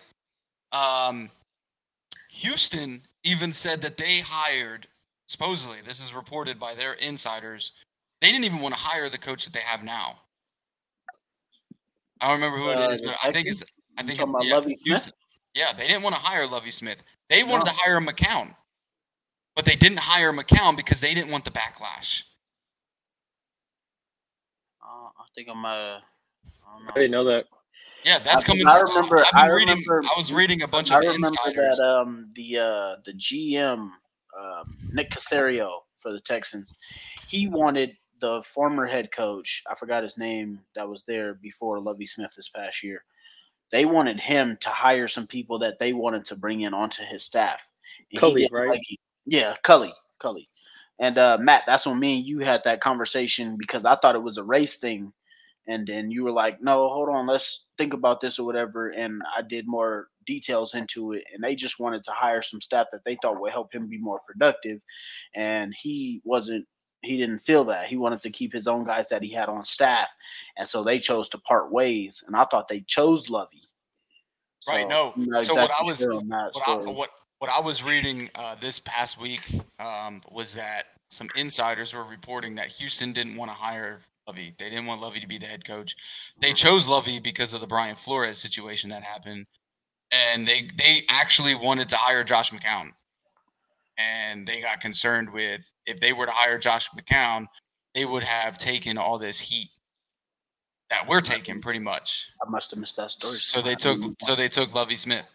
Um, 0.74 1.30
Houston 2.30 3.02
even 3.24 3.54
said 3.54 3.82
that 3.82 3.98
they 3.98 4.20
hired, 4.20 4.88
supposedly, 5.28 5.80
this 5.82 6.02
is 6.02 6.14
reported 6.14 6.60
by 6.60 6.76
their 6.76 6.94
insiders, 6.94 7.72
they 8.22 8.32
didn't 8.32 8.46
even 8.46 8.60
want 8.60 8.74
to 8.76 8.80
hire 8.80 9.10
the 9.10 9.18
coach 9.18 9.46
that 9.46 9.54
they 9.54 9.62
have 9.62 9.84
now. 9.84 10.20
I 12.20 12.28
don't 12.28 12.36
remember 12.36 12.58
who 12.60 12.70
Uh, 12.70 12.90
it 12.90 12.94
is, 12.94 13.02
the 13.02 13.08
but 13.08 13.18
I 13.24 13.32
think 13.32 13.48
it's 13.48 13.64
I 13.98 14.04
think 14.04 14.20
talking 14.20 14.30
it's, 14.36 14.44
about 14.44 14.46
yeah, 14.46 14.54
Lovie 14.56 14.76
Smith? 14.76 15.04
Houston. 15.04 15.14
Yeah, 15.56 15.74
they 15.74 15.88
didn't 15.88 16.04
want 16.04 16.16
to 16.16 16.22
hire 16.22 16.48
Lovie 16.48 16.72
Smith. 16.72 17.04
They 17.30 17.44
wanted 17.44 17.66
No. 17.66 17.72
to 17.72 17.78
hire 17.78 18.00
McCown, 18.00 18.56
but 19.56 19.66
they 19.66 19.76
didn't 19.76 20.00
hire 20.00 20.32
McCown 20.32 20.76
because 20.76 21.02
they 21.02 21.14
didn't 21.14 21.32
want 21.32 21.46
the 21.46 21.52
backlash. 21.52 22.24
Uh, 24.82 25.08
I 25.08 25.26
think 25.36 25.48
I'm 25.50 25.64
uh, 25.66 26.00
I 26.00 26.94
didn't 26.96 27.12
know 27.12 27.24
that. 27.26 27.46
Yeah, 28.04 28.20
that's 28.20 28.44
I- 28.44 28.48
coming. 28.48 28.68
I 28.68 28.80
remember. 28.80 29.20
I've 29.20 29.34
I 29.34 29.48
reading. 29.50 29.70
remember. 29.70 30.04
I 30.04 30.18
was 30.18 30.34
reading 30.34 30.62
a 30.64 30.68
bunch 30.68 30.92
I 30.92 31.00
of 31.00 31.02
remember 31.02 31.28
insiders. 31.28 31.78
that 31.78 31.84
um 31.88 32.28
the 32.36 32.58
uh 32.58 32.96
the 33.06 33.14
GM 33.14 33.92
um, 34.40 34.78
Nick 34.94 35.12
Caserio 35.12 35.80
for 35.96 36.12
the 36.12 36.20
Texans, 36.22 36.76
he 37.28 37.48
wanted 37.48 37.96
the 38.20 38.42
former 38.44 38.86
head 38.86 39.12
coach. 39.12 39.64
I 39.70 39.76
forgot 39.76 40.04
his 40.04 40.18
name 40.18 40.62
that 40.76 40.88
was 40.88 41.04
there 41.06 41.34
before 41.34 41.80
Lovie 41.80 42.06
Smith 42.06 42.34
this 42.36 42.50
past 42.50 42.84
year. 42.84 43.04
They 43.72 43.86
wanted 43.86 44.20
him 44.20 44.58
to 44.62 44.70
hire 44.70 45.08
some 45.08 45.28
people 45.28 45.60
that 45.60 45.80
they 45.80 45.94
wanted 45.94 46.26
to 46.26 46.36
bring 46.36 46.62
in 46.62 46.74
onto 46.74 47.04
his 47.04 47.24
staff. 47.24 47.70
And 48.14 48.38
he 48.38 48.50
right? 48.52 48.70
like 48.70 48.82
it. 48.90 49.00
Yeah, 49.26 49.56
Culley, 49.64 49.94
Culley. 50.20 50.50
And 51.00 51.18
uh, 51.18 51.38
Matt, 51.40 51.64
that's 51.66 51.86
when 51.86 52.00
me 52.00 52.18
and 52.18 52.28
you 52.28 52.40
had 52.40 52.64
that 52.64 52.82
conversation 52.82 53.56
because 53.58 53.86
I 53.86 53.96
thought 53.96 54.16
it 54.16 54.24
was 54.24 54.38
a 54.38 54.44
race 54.44 54.78
thing. 54.78 55.14
And 55.68 55.88
then 55.88 56.12
you 56.12 56.24
were 56.24 56.32
like, 56.32 56.62
no, 56.62 56.90
hold 56.90 57.10
on, 57.10 57.28
let's 57.28 57.66
think 57.78 57.94
about 57.94 58.20
this 58.20 58.40
or 58.40 58.46
whatever. 58.46 58.90
And 58.90 59.22
I 59.36 59.42
did 59.42 59.68
more 59.68 60.08
details 60.26 60.76
into 60.76 61.14
it. 61.14 61.24
And 61.34 61.44
they 61.44 61.56
just 61.56 61.80
wanted 61.80 62.04
to 62.04 62.12
hire 62.12 62.42
some 62.42 62.62
staff 62.62 62.88
that 62.92 63.06
they 63.06 63.18
thought 63.22 63.40
would 63.40 63.52
help 63.52 63.74
him 63.74 63.88
be 63.88 63.98
more 63.98 64.20
productive. 64.28 64.82
And 65.36 65.74
he 65.80 66.22
wasn't, 66.24 66.68
he 67.02 67.18
didn't 67.18 67.40
feel 67.40 67.64
that. 67.66 67.88
He 67.88 67.98
wanted 67.98 68.22
to 68.22 68.30
keep 68.30 68.54
his 68.54 68.68
own 68.68 68.84
guys 68.84 69.10
that 69.10 69.24
he 69.24 69.32
had 69.32 69.50
on 69.50 69.64
staff. 69.64 70.10
And 70.58 70.68
so 70.68 70.84
they 70.84 71.00
chose 71.00 71.30
to 71.30 71.38
part 71.40 71.72
ways. 71.72 72.24
And 72.28 72.36
I 72.36 72.46
thought 72.46 72.68
they 72.68 72.82
chose 72.82 73.30
Lovie. 73.30 73.70
Right. 74.68 74.88
No. 74.88 75.14
So 75.42 75.56
what 75.56 75.72
I 75.72 75.84
was 75.84 76.06
what 76.06 76.68
I, 76.68 76.92
what 76.92 77.10
what 77.42 77.50
I 77.50 77.60
was 77.62 77.84
reading 77.84 78.30
uh, 78.36 78.54
this 78.62 78.78
past 78.78 79.20
week 79.20 79.42
um, 79.80 80.22
was 80.30 80.54
that 80.54 80.86
some 81.08 81.28
insiders 81.36 81.92
were 81.92 82.04
reporting 82.04 82.56
that 82.56 82.68
Houston 82.68 83.14
didn't 83.14 83.36
want 83.36 83.50
to 83.50 83.58
hire 83.58 84.00
Lovie. 84.28 84.54
They 84.60 84.70
didn't 84.70 84.86
want 84.86 85.02
Lovie 85.02 85.22
to 85.22 85.28
be 85.28 85.40
the 85.40 85.48
head 85.48 85.66
coach. 85.66 85.96
They 86.40 86.54
chose 86.54 86.88
Lovie 86.88 87.20
because 87.20 87.54
of 87.54 87.60
the 87.60 87.66
Brian 87.66 87.96
Flores 87.96 88.38
situation 88.38 88.92
that 88.92 89.02
happened, 89.02 89.48
and 90.12 90.48
they 90.48 90.70
they 90.78 91.04
actually 91.10 91.56
wanted 91.56 91.90
to 91.90 91.96
hire 91.96 92.24
Josh 92.24 92.52
McCown, 92.52 92.92
and 93.98 94.46
they 94.46 94.62
got 94.62 94.80
concerned 94.80 95.34
with 95.34 95.68
if 95.88 96.00
they 96.00 96.14
were 96.14 96.28
to 96.28 96.32
hire 96.32 96.60
Josh 96.60 96.92
McCown, 96.92 97.48
they 97.96 98.06
would 98.06 98.22
have 98.22 98.60
taken 98.60 99.00
all 99.00 99.18
this 99.18 99.40
heat 99.40 99.72
that 100.92 101.08
we're 101.08 101.22
taking 101.22 101.60
pretty 101.60 101.80
much. 101.80 102.30
I 102.40 102.48
must 102.52 102.70
have 102.70 102.80
missed 102.80 102.98
that 102.98 103.10
story. 103.10 103.38
So 103.38 103.64
they 103.64 103.74
took 103.74 104.00
so 104.20 104.36
they 104.36 104.48
took 104.48 104.76
Lovie 104.76 104.96
Smith. 104.96 105.26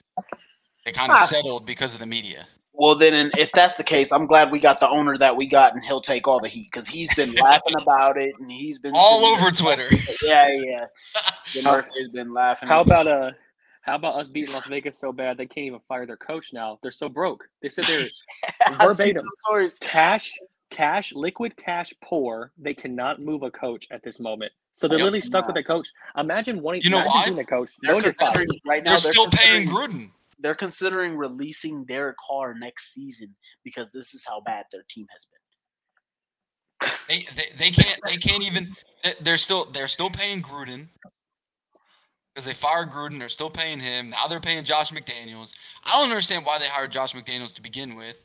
They 0.86 0.92
kind 0.92 1.10
of 1.12 1.18
settled 1.18 1.66
because 1.66 1.92
of 1.94 2.00
the 2.00 2.06
media. 2.06 2.46
Well, 2.72 2.94
then, 2.94 3.12
and 3.14 3.32
if 3.38 3.50
that's 3.52 3.74
the 3.74 3.82
case, 3.84 4.12
I'm 4.12 4.26
glad 4.26 4.50
we 4.52 4.60
got 4.60 4.80
the 4.80 4.88
owner 4.88 5.16
that 5.18 5.34
we 5.36 5.46
got, 5.46 5.74
and 5.74 5.82
he'll 5.84 6.00
take 6.00 6.28
all 6.28 6.38
the 6.40 6.48
heat 6.48 6.68
because 6.70 6.86
he's 6.86 7.12
been 7.14 7.32
laughing 7.42 7.74
about 7.80 8.16
it, 8.18 8.34
and 8.38 8.50
he's 8.52 8.78
been 8.78 8.92
All 8.94 9.24
over 9.24 9.42
there- 9.42 9.50
Twitter. 9.50 9.88
Yeah, 10.22 10.48
yeah. 10.52 10.84
The 11.54 11.62
How- 11.62 11.72
nurse 11.76 11.90
has 11.98 12.08
been 12.10 12.32
laughing. 12.32 12.68
How 12.68 12.80
about 12.82 13.06
uh 13.08 13.30
how 13.82 13.94
about 13.94 14.16
us 14.16 14.28
beating 14.28 14.52
Las 14.52 14.66
Vegas 14.66 14.98
so 14.98 15.12
bad 15.12 15.38
they 15.38 15.46
can't 15.46 15.66
even 15.66 15.78
fire 15.88 16.06
their 16.06 16.16
coach 16.16 16.52
now? 16.52 16.78
They're 16.82 16.90
so 16.90 17.08
broke. 17.08 17.48
They 17.62 17.68
said 17.68 17.84
they're 17.84 18.06
verbatim 18.78 19.22
those 19.22 19.40
stories. 19.40 19.78
cash, 19.80 20.32
cash, 20.70 21.12
liquid 21.14 21.56
cash 21.56 21.94
poor. 22.02 22.50
They 22.58 22.74
cannot 22.74 23.20
move 23.22 23.42
a 23.44 23.50
coach 23.50 23.86
at 23.92 24.02
this 24.02 24.18
moment. 24.20 24.50
So 24.72 24.86
they're 24.88 24.98
Yep. 24.98 25.04
literally 25.04 25.20
stuck 25.20 25.46
with 25.46 25.56
a 25.56 25.62
coach. 25.62 25.86
Imagine 26.18 26.60
wanting 26.62 26.82
You 26.82 26.90
know 26.90 27.06
why? 27.06 27.26
being 27.26 27.38
a 27.38 27.44
coach. 27.44 27.70
They're 27.80 27.92
knowing 27.92 28.04
you're 28.04 28.12
fired. 28.12 28.32
considering 28.34 28.60
right 28.66 28.84
now. 28.84 28.90
They're 28.90 28.98
still 28.98 29.28
paying 29.30 29.68
considering- 29.68 29.90
Gruden. 30.08 30.10
They're 30.38 30.54
considering 30.54 31.16
releasing 31.16 31.84
Derek 31.86 32.16
Carr 32.18 32.54
next 32.54 32.92
season 32.92 33.34
because 33.64 33.90
this 33.92 34.14
is 34.14 34.24
how 34.26 34.40
bad 34.42 34.64
their 34.70 34.84
team 34.90 35.06
has 35.12 35.26
been. 35.26 36.90
They, 37.08 37.26
they 37.36 37.56
they 37.58 37.70
can't 37.70 37.98
they 38.04 38.16
can't 38.16 38.42
even 38.42 38.68
they- 39.04 39.14
they're 39.22 39.38
still 39.38 39.64
they're 39.66 39.86
still 39.88 40.10
paying 40.10 40.42
Gruden 40.42 40.88
because 42.34 42.44
they 42.44 42.52
fired 42.52 42.90
Gruden. 42.90 43.18
They're 43.18 43.28
still 43.30 43.48
paying 43.48 43.80
him. 43.80 44.10
Now 44.10 44.26
they're 44.26 44.40
paying 44.40 44.62
Josh 44.64 44.90
McDaniels. 44.92 45.54
I 45.84 45.92
don't 45.92 46.10
understand 46.10 46.44
why 46.44 46.58
they 46.58 46.66
hired 46.68 46.92
Josh 46.92 47.14
McDaniels 47.14 47.54
to 47.54 47.62
begin 47.62 47.96
with. 47.96 48.22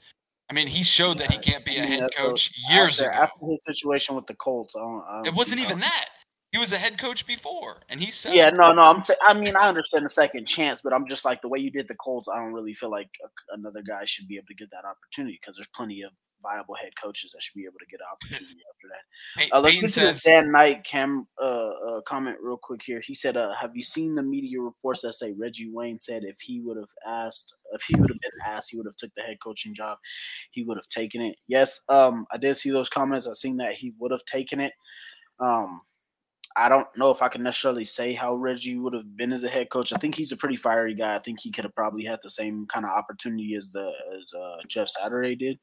I 0.49 0.53
mean, 0.53 0.67
he 0.67 0.83
showed 0.83 1.17
that 1.19 1.31
he 1.31 1.37
can't 1.37 1.63
be 1.63 1.77
a 1.77 1.83
I 1.83 1.89
mean, 1.89 1.99
head 2.01 2.09
coach 2.13 2.51
what- 2.65 2.75
years 2.75 2.99
after, 2.99 3.11
ago. 3.13 3.23
After 3.23 3.45
his 3.51 3.63
situation 3.63 4.15
with 4.17 4.25
the 4.27 4.33
Colts, 4.35 4.75
I 4.75 4.79
don't, 4.81 5.03
I 5.07 5.15
don't 5.17 5.27
It 5.27 5.33
wasn't 5.33 5.59
see 5.59 5.63
how- 5.63 5.69
even 5.69 5.79
that. 5.79 6.05
He 6.51 6.57
was 6.57 6.73
a 6.73 6.77
head 6.77 6.97
coach 6.97 7.25
before, 7.25 7.77
and 7.87 8.01
he 8.01 8.11
said, 8.11 8.33
Yeah, 8.33 8.49
no, 8.49 8.73
no. 8.73 8.81
I'm. 8.81 9.01
sa- 9.03 9.13
I 9.25 9.33
mean, 9.33 9.55
I 9.55 9.69
understand 9.69 10.05
the 10.05 10.09
second 10.09 10.47
chance, 10.47 10.81
but 10.83 10.91
I'm 10.93 11.07
just 11.07 11.23
like 11.23 11.41
the 11.41 11.47
way 11.47 11.59
you 11.59 11.71
did 11.71 11.87
the 11.87 11.95
Colts. 11.95 12.27
I 12.27 12.37
don't 12.39 12.51
really 12.53 12.73
feel 12.73 12.91
like 12.91 13.09
a, 13.23 13.55
another 13.55 13.81
guy 13.81 14.03
should 14.03 14.27
be 14.27 14.35
able 14.35 14.47
to 14.47 14.55
get 14.55 14.69
that 14.71 14.83
opportunity 14.83 15.39
because 15.41 15.55
there's 15.55 15.69
plenty 15.73 16.01
of 16.01 16.11
viable 16.43 16.75
head 16.75 16.91
coaches 17.01 17.31
that 17.31 17.41
should 17.41 17.53
be 17.55 17.63
able 17.63 17.77
to 17.79 17.85
get 17.89 18.01
an 18.01 18.07
opportunity 18.11 18.59
after 18.69 18.87
that. 18.89 19.41
Pey- 19.45 19.49
Uh, 19.51 19.61
let's 19.61 19.75
get 19.79 19.93
to 19.93 19.99
this 20.01 20.23
says, 20.23 20.23
Dan 20.23 20.51
Knight 20.51 20.83
cam 20.83 21.25
uh, 21.41 21.69
uh, 21.87 22.01
comment 22.01 22.35
real 22.41 22.59
quick 22.61 22.81
here. 22.83 22.99
He 22.99 23.15
said, 23.15 23.37
uh, 23.37 23.53
"Have 23.55 23.71
you 23.75 23.83
seen 23.83 24.15
the 24.15 24.23
media 24.23 24.59
reports 24.59 24.99
that 25.03 25.13
say 25.13 25.31
Reggie 25.31 25.69
Wayne 25.71 25.99
said 26.01 26.23
if 26.25 26.41
he 26.41 26.59
would 26.59 26.75
have 26.75 26.91
asked, 27.07 27.53
if 27.71 27.81
he 27.83 27.95
would 27.95 28.09
have 28.09 28.19
been 28.19 28.41
asked, 28.45 28.71
he 28.71 28.75
would 28.77 28.87
have 28.87 28.97
took 28.97 29.11
the 29.15 29.21
head 29.21 29.37
coaching 29.41 29.73
job, 29.73 29.97
he 30.51 30.63
would 30.63 30.75
have 30.77 30.89
taken 30.89 31.21
it." 31.21 31.37
Yes, 31.47 31.79
um, 31.87 32.25
I 32.29 32.35
did 32.35 32.57
see 32.57 32.71
those 32.71 32.89
comments. 32.89 33.25
I 33.25 33.31
seen 33.31 33.55
that 33.57 33.75
he 33.75 33.93
would 33.99 34.11
have 34.11 34.25
taken 34.25 34.59
it. 34.59 34.73
Um, 35.39 35.79
I 36.55 36.69
don't 36.69 36.87
know 36.97 37.11
if 37.11 37.21
I 37.21 37.27
can 37.27 37.43
necessarily 37.43 37.85
say 37.85 38.13
how 38.13 38.35
Reggie 38.35 38.77
would 38.77 38.93
have 38.93 39.15
been 39.15 39.31
as 39.31 39.43
a 39.43 39.49
head 39.49 39.69
coach. 39.69 39.93
I 39.93 39.97
think 39.97 40.15
he's 40.15 40.31
a 40.31 40.37
pretty 40.37 40.55
fiery 40.55 40.93
guy. 40.93 41.15
I 41.15 41.19
think 41.19 41.39
he 41.39 41.51
could 41.51 41.63
have 41.63 41.75
probably 41.75 42.03
had 42.03 42.19
the 42.23 42.29
same 42.29 42.65
kind 42.67 42.85
of 42.85 42.91
opportunity 42.91 43.55
as 43.55 43.71
the 43.71 43.91
as 44.15 44.33
uh, 44.33 44.57
Jeff 44.67 44.89
Saturday 44.89 45.35
did. 45.35 45.59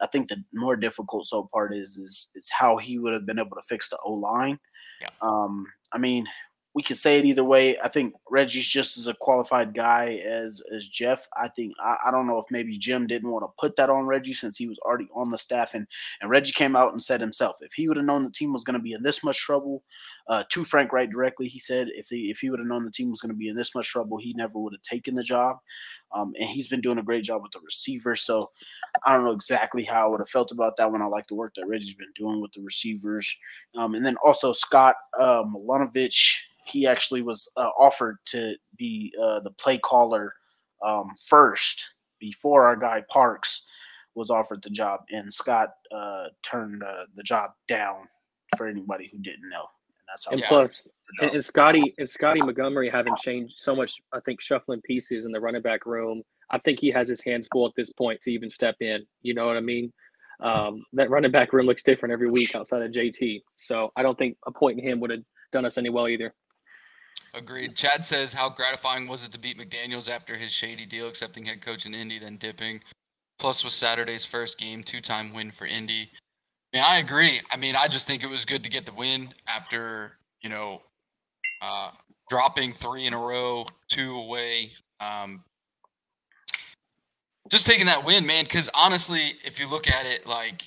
I 0.00 0.06
think 0.06 0.28
the 0.28 0.42
more 0.54 0.76
difficult 0.76 1.26
so 1.26 1.48
part 1.52 1.74
is 1.74 1.96
is 1.96 2.30
is 2.34 2.50
how 2.50 2.76
he 2.76 2.98
would 2.98 3.12
have 3.12 3.26
been 3.26 3.38
able 3.38 3.56
to 3.56 3.62
fix 3.68 3.88
the 3.88 3.98
O 4.04 4.12
line. 4.12 4.58
Yeah. 5.00 5.10
Um, 5.20 5.66
I 5.92 5.98
mean, 5.98 6.26
we 6.76 6.82
could 6.82 6.98
say 6.98 7.18
it 7.18 7.24
either 7.24 7.42
way. 7.42 7.78
I 7.80 7.88
think 7.88 8.14
Reggie's 8.30 8.68
just 8.68 8.98
as 8.98 9.06
a 9.06 9.14
qualified 9.14 9.74
guy 9.74 10.20
as 10.26 10.60
as 10.74 10.86
Jeff. 10.86 11.26
I 11.34 11.48
think 11.48 11.72
I, 11.80 11.96
I 12.08 12.10
don't 12.10 12.26
know 12.26 12.36
if 12.36 12.44
maybe 12.50 12.76
Jim 12.76 13.06
didn't 13.06 13.30
want 13.30 13.44
to 13.44 13.54
put 13.58 13.76
that 13.76 13.88
on 13.88 14.06
Reggie 14.06 14.34
since 14.34 14.58
he 14.58 14.68
was 14.68 14.78
already 14.80 15.08
on 15.14 15.30
the 15.30 15.38
staff 15.38 15.72
and 15.72 15.86
and 16.20 16.30
Reggie 16.30 16.52
came 16.52 16.76
out 16.76 16.92
and 16.92 17.02
said 17.02 17.22
himself 17.22 17.56
if 17.62 17.72
he 17.72 17.88
would 17.88 17.96
have 17.96 18.04
known 18.04 18.24
the 18.24 18.30
team 18.30 18.52
was 18.52 18.62
going 18.62 18.76
to 18.76 18.82
be 18.82 18.92
in 18.92 19.02
this 19.02 19.24
much 19.24 19.40
trouble, 19.40 19.84
uh, 20.28 20.42
to 20.48 20.64
Frank 20.64 20.92
Reich 20.92 21.10
directly, 21.10 21.48
he 21.48 21.58
said 21.58 21.88
if 21.92 22.08
he 22.08 22.30
if 22.30 22.38
he 22.38 22.50
would 22.50 22.58
have 22.58 22.68
known 22.68 22.84
the 22.84 22.90
team 22.90 23.10
was 23.10 23.20
going 23.20 23.32
to 23.32 23.38
be 23.38 23.48
in 23.48 23.56
this 23.56 23.74
much 23.74 23.88
trouble, 23.88 24.18
he 24.18 24.32
never 24.34 24.58
would 24.58 24.72
have 24.72 24.82
taken 24.82 25.14
the 25.14 25.22
job. 25.22 25.58
Um, 26.12 26.34
and 26.38 26.48
he's 26.48 26.68
been 26.68 26.80
doing 26.80 26.98
a 26.98 27.02
great 27.02 27.24
job 27.24 27.42
with 27.42 27.52
the 27.52 27.60
receiver. 27.60 28.16
So 28.16 28.50
I 29.04 29.14
don't 29.14 29.24
know 29.24 29.32
exactly 29.32 29.84
how 29.84 30.06
I 30.06 30.08
would 30.08 30.20
have 30.20 30.28
felt 30.28 30.50
about 30.52 30.76
that 30.76 30.90
one. 30.90 31.02
I 31.02 31.06
like 31.06 31.26
the 31.28 31.34
work 31.34 31.54
that 31.56 31.66
Reggie's 31.66 31.94
been 31.94 32.12
doing 32.16 32.40
with 32.40 32.52
the 32.52 32.62
receivers. 32.62 33.36
Um, 33.76 33.94
and 33.94 34.04
then 34.04 34.16
also 34.24 34.52
Scott 34.52 34.96
uh, 35.18 35.42
Milanovic, 35.44 36.38
he 36.64 36.86
actually 36.86 37.22
was 37.22 37.48
uh, 37.56 37.70
offered 37.78 38.18
to 38.26 38.56
be 38.76 39.12
uh, 39.22 39.40
the 39.40 39.50
play 39.52 39.78
caller 39.78 40.34
um, 40.84 41.14
first 41.26 41.94
before 42.18 42.66
our 42.66 42.76
guy 42.76 43.02
Parks 43.08 43.64
was 44.14 44.30
offered 44.30 44.62
the 44.62 44.70
job, 44.70 45.00
and 45.10 45.32
Scott 45.32 45.74
uh, 45.92 46.28
turned 46.42 46.82
uh, 46.82 47.04
the 47.14 47.22
job 47.22 47.50
down 47.68 48.08
for 48.56 48.66
anybody 48.66 49.10
who 49.12 49.18
didn't 49.18 49.48
know. 49.48 49.66
And 50.06 50.12
that's 50.12 50.26
how 50.26 50.32
And 50.32 50.42
plus, 50.44 50.88
and, 51.20 51.30
and 51.32 51.44
Scotty 51.44 51.94
and 51.98 52.08
Scotty 52.08 52.40
Montgomery 52.40 52.90
haven't 52.90 53.18
changed 53.18 53.54
so 53.58 53.74
much. 53.74 54.00
I 54.12 54.20
think 54.20 54.40
shuffling 54.40 54.80
pieces 54.82 55.24
in 55.24 55.32
the 55.32 55.40
running 55.40 55.62
back 55.62 55.86
room. 55.86 56.22
I 56.50 56.58
think 56.58 56.80
he 56.80 56.90
has 56.90 57.08
his 57.08 57.20
hands 57.20 57.48
full 57.52 57.66
at 57.66 57.72
this 57.76 57.92
point 57.92 58.20
to 58.22 58.30
even 58.30 58.50
step 58.50 58.76
in. 58.80 59.04
You 59.22 59.34
know 59.34 59.46
what 59.46 59.56
I 59.56 59.60
mean? 59.60 59.92
Um, 60.40 60.84
that 60.92 61.10
running 61.10 61.32
back 61.32 61.52
room 61.52 61.66
looks 61.66 61.82
different 61.82 62.12
every 62.12 62.30
week 62.30 62.54
outside 62.54 62.82
of 62.82 62.92
JT. 62.92 63.42
So 63.56 63.90
I 63.96 64.02
don't 64.02 64.18
think 64.18 64.36
appointing 64.46 64.84
him 64.84 65.00
would 65.00 65.10
have 65.10 65.22
done 65.52 65.64
us 65.64 65.78
any 65.78 65.88
well 65.88 66.08
either. 66.08 66.34
Agreed. 67.34 67.74
Chad 67.74 68.04
says, 68.04 68.32
"How 68.32 68.48
gratifying 68.48 69.06
was 69.08 69.26
it 69.26 69.32
to 69.32 69.38
beat 69.38 69.58
McDaniel's 69.58 70.08
after 70.08 70.36
his 70.36 70.52
shady 70.52 70.86
deal, 70.86 71.08
accepting 71.08 71.44
head 71.44 71.60
coach 71.60 71.86
in 71.86 71.94
Indy, 71.94 72.18
then 72.18 72.36
dipping? 72.36 72.82
Plus, 73.38 73.64
was 73.64 73.74
Saturday's 73.74 74.24
first 74.24 74.58
game, 74.58 74.82
two-time 74.82 75.34
win 75.34 75.50
for 75.50 75.66
Indy. 75.66 76.10
I 76.80 76.98
agree. 76.98 77.40
I 77.50 77.56
mean, 77.56 77.76
I 77.76 77.88
just 77.88 78.06
think 78.06 78.22
it 78.22 78.28
was 78.28 78.44
good 78.44 78.64
to 78.64 78.70
get 78.70 78.86
the 78.86 78.92
win 78.92 79.28
after 79.46 80.12
you 80.42 80.50
know 80.50 80.82
uh, 81.62 81.90
dropping 82.28 82.72
three 82.72 83.06
in 83.06 83.14
a 83.14 83.18
row, 83.18 83.66
two 83.88 84.16
away. 84.16 84.72
Um, 85.00 85.44
just 87.50 87.66
taking 87.66 87.86
that 87.86 88.04
win, 88.04 88.26
man. 88.26 88.44
Because 88.44 88.70
honestly, 88.74 89.34
if 89.44 89.60
you 89.60 89.68
look 89.68 89.88
at 89.88 90.06
it, 90.06 90.26
like 90.26 90.66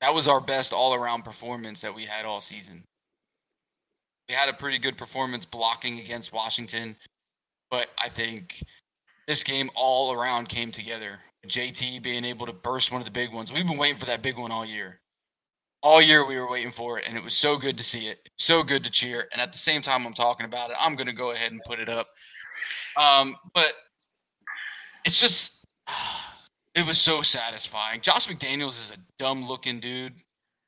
that 0.00 0.14
was 0.14 0.28
our 0.28 0.40
best 0.40 0.72
all-around 0.72 1.22
performance 1.22 1.80
that 1.82 1.94
we 1.94 2.04
had 2.04 2.24
all 2.24 2.40
season 2.40 2.84
we 4.32 4.34
had 4.34 4.48
a 4.48 4.52
pretty 4.54 4.78
good 4.78 4.96
performance 4.96 5.44
blocking 5.44 5.98
against 6.00 6.32
Washington, 6.32 6.96
but 7.70 7.88
I 7.98 8.08
think 8.08 8.62
this 9.26 9.44
game 9.44 9.70
all 9.74 10.12
around 10.12 10.48
came 10.48 10.70
together. 10.70 11.18
JT 11.46 12.02
being 12.02 12.24
able 12.24 12.46
to 12.46 12.52
burst 12.52 12.92
one 12.92 13.00
of 13.00 13.04
the 13.04 13.10
big 13.10 13.32
ones. 13.32 13.52
We've 13.52 13.66
been 13.66 13.78
waiting 13.78 13.98
for 13.98 14.06
that 14.06 14.22
big 14.22 14.38
one 14.38 14.52
all 14.52 14.64
year. 14.64 15.00
All 15.82 16.00
year 16.00 16.24
we 16.26 16.36
were 16.36 16.48
waiting 16.48 16.70
for 16.70 16.98
it, 16.98 17.08
and 17.08 17.16
it 17.16 17.24
was 17.24 17.34
so 17.34 17.56
good 17.56 17.78
to 17.78 17.84
see 17.84 18.06
it. 18.06 18.18
So 18.38 18.62
good 18.62 18.84
to 18.84 18.90
cheer. 18.90 19.28
And 19.32 19.42
at 19.42 19.52
the 19.52 19.58
same 19.58 19.82
time 19.82 20.06
I'm 20.06 20.14
talking 20.14 20.46
about 20.46 20.70
it, 20.70 20.76
I'm 20.78 20.94
gonna 20.94 21.12
go 21.12 21.32
ahead 21.32 21.50
and 21.50 21.60
put 21.66 21.80
it 21.80 21.88
up. 21.88 22.06
Um, 22.96 23.36
but 23.52 23.72
it's 25.04 25.20
just 25.20 25.66
it 26.74 26.86
was 26.86 26.98
so 26.98 27.22
satisfying. 27.22 28.00
Josh 28.00 28.28
McDaniels 28.28 28.78
is 28.80 28.92
a 28.92 29.00
dumb 29.18 29.48
looking 29.48 29.80
dude 29.80 30.14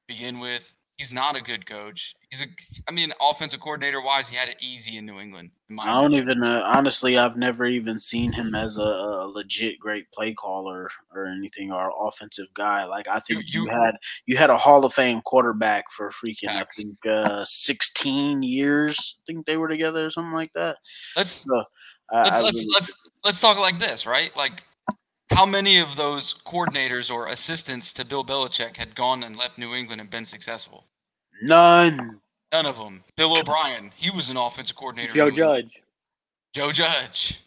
begin 0.08 0.40
with. 0.40 0.73
He's 0.96 1.12
not 1.12 1.34
a 1.36 1.40
good 1.40 1.66
coach. 1.66 2.14
He's 2.30 2.42
a, 2.42 2.46
I 2.88 2.92
mean, 2.92 3.12
offensive 3.20 3.58
coordinator 3.60 4.00
wise, 4.00 4.28
he 4.28 4.36
had 4.36 4.48
it 4.48 4.58
easy 4.60 4.96
in 4.96 5.04
New 5.04 5.18
England. 5.18 5.50
in 5.68 5.80
I 5.80 6.00
don't 6.00 6.12
even 6.14 6.44
uh, 6.44 6.62
honestly. 6.72 7.18
I've 7.18 7.36
never 7.36 7.66
even 7.66 7.98
seen 7.98 8.32
him 8.32 8.54
as 8.54 8.78
a, 8.78 8.82
a 8.82 9.26
legit 9.26 9.80
great 9.80 10.08
play 10.12 10.34
caller 10.34 10.88
or 11.12 11.26
anything 11.26 11.72
or 11.72 11.90
offensive 12.00 12.46
guy. 12.54 12.84
Like 12.84 13.08
I 13.08 13.18
think 13.18 13.42
you, 13.48 13.64
you- 13.64 13.68
had 13.70 13.96
you 14.26 14.36
had 14.36 14.50
a 14.50 14.56
Hall 14.56 14.84
of 14.84 14.94
Fame 14.94 15.20
quarterback 15.22 15.90
for 15.90 16.10
freaking 16.10 16.46
Facts. 16.46 16.78
I 16.78 16.82
think 16.82 16.96
uh, 17.06 17.44
sixteen 17.44 18.44
years. 18.44 19.16
I 19.18 19.22
think 19.26 19.46
they 19.46 19.56
were 19.56 19.68
together 19.68 20.06
or 20.06 20.10
something 20.10 20.32
like 20.32 20.52
that. 20.54 20.76
Let's 21.16 21.30
So 21.30 21.64
I, 22.12 22.22
let's 22.22 22.30
I 22.36 22.40
let's 22.42 22.54
really- 22.58 22.70
let's 22.74 23.08
let's 23.24 23.40
talk 23.40 23.58
like 23.58 23.80
this, 23.80 24.06
right? 24.06 24.34
Like, 24.36 24.62
how 25.30 25.46
many 25.46 25.78
of 25.78 25.96
those 25.96 26.34
coordinators 26.34 27.10
or 27.10 27.28
assistants 27.28 27.92
to 27.94 28.04
Bill 28.04 28.24
Belichick 28.24 28.76
had 28.76 28.94
gone 28.94 29.24
and 29.24 29.36
left 29.36 29.58
New 29.58 29.74
England 29.74 30.00
and 30.00 30.10
been 30.10 30.24
successful? 30.24 30.84
none. 31.42 32.20
None 32.52 32.66
of 32.66 32.76
them. 32.78 33.02
Bill 33.16 33.36
O'Brien, 33.36 33.90
he 33.96 34.10
was 34.10 34.30
an 34.30 34.36
offensive 34.36 34.76
coordinator. 34.76 35.12
Joe 35.12 35.30
Judge. 35.30 35.82
Joe 36.54 36.70
Judge. 36.70 37.40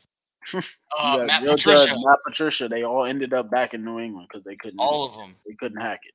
Uh, 0.98 1.18
Yeah, 1.20 1.26
Matt 1.26 1.44
Joe 1.44 1.52
Patricia. 1.56 1.86
Judge, 1.88 1.98
Matt 2.04 2.20
Patricia, 2.26 2.68
they 2.70 2.84
all 2.84 3.06
ended 3.06 3.34
up 3.34 3.52
back 3.52 3.74
in 3.74 3.84
New 3.84 4.00
England 4.00 4.30
because 4.32 4.46
they 4.46 4.56
couldn't. 4.56 4.80
All 4.80 5.06
of 5.06 5.14
them. 5.16 5.36
they 5.46 5.54
couldn't 5.56 5.82
hack 5.82 6.00
it. 6.04 6.14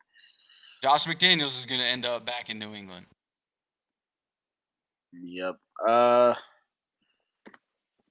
Josh 0.83 1.05
McDaniels 1.07 1.59
is 1.59 1.67
going 1.67 1.81
to 1.81 1.87
end 1.87 2.07
up 2.07 2.25
back 2.25 2.49
in 2.49 2.59
New 2.59 2.75
England. 2.75 3.07
Yep. 5.13 5.57
Uh, 5.87 6.35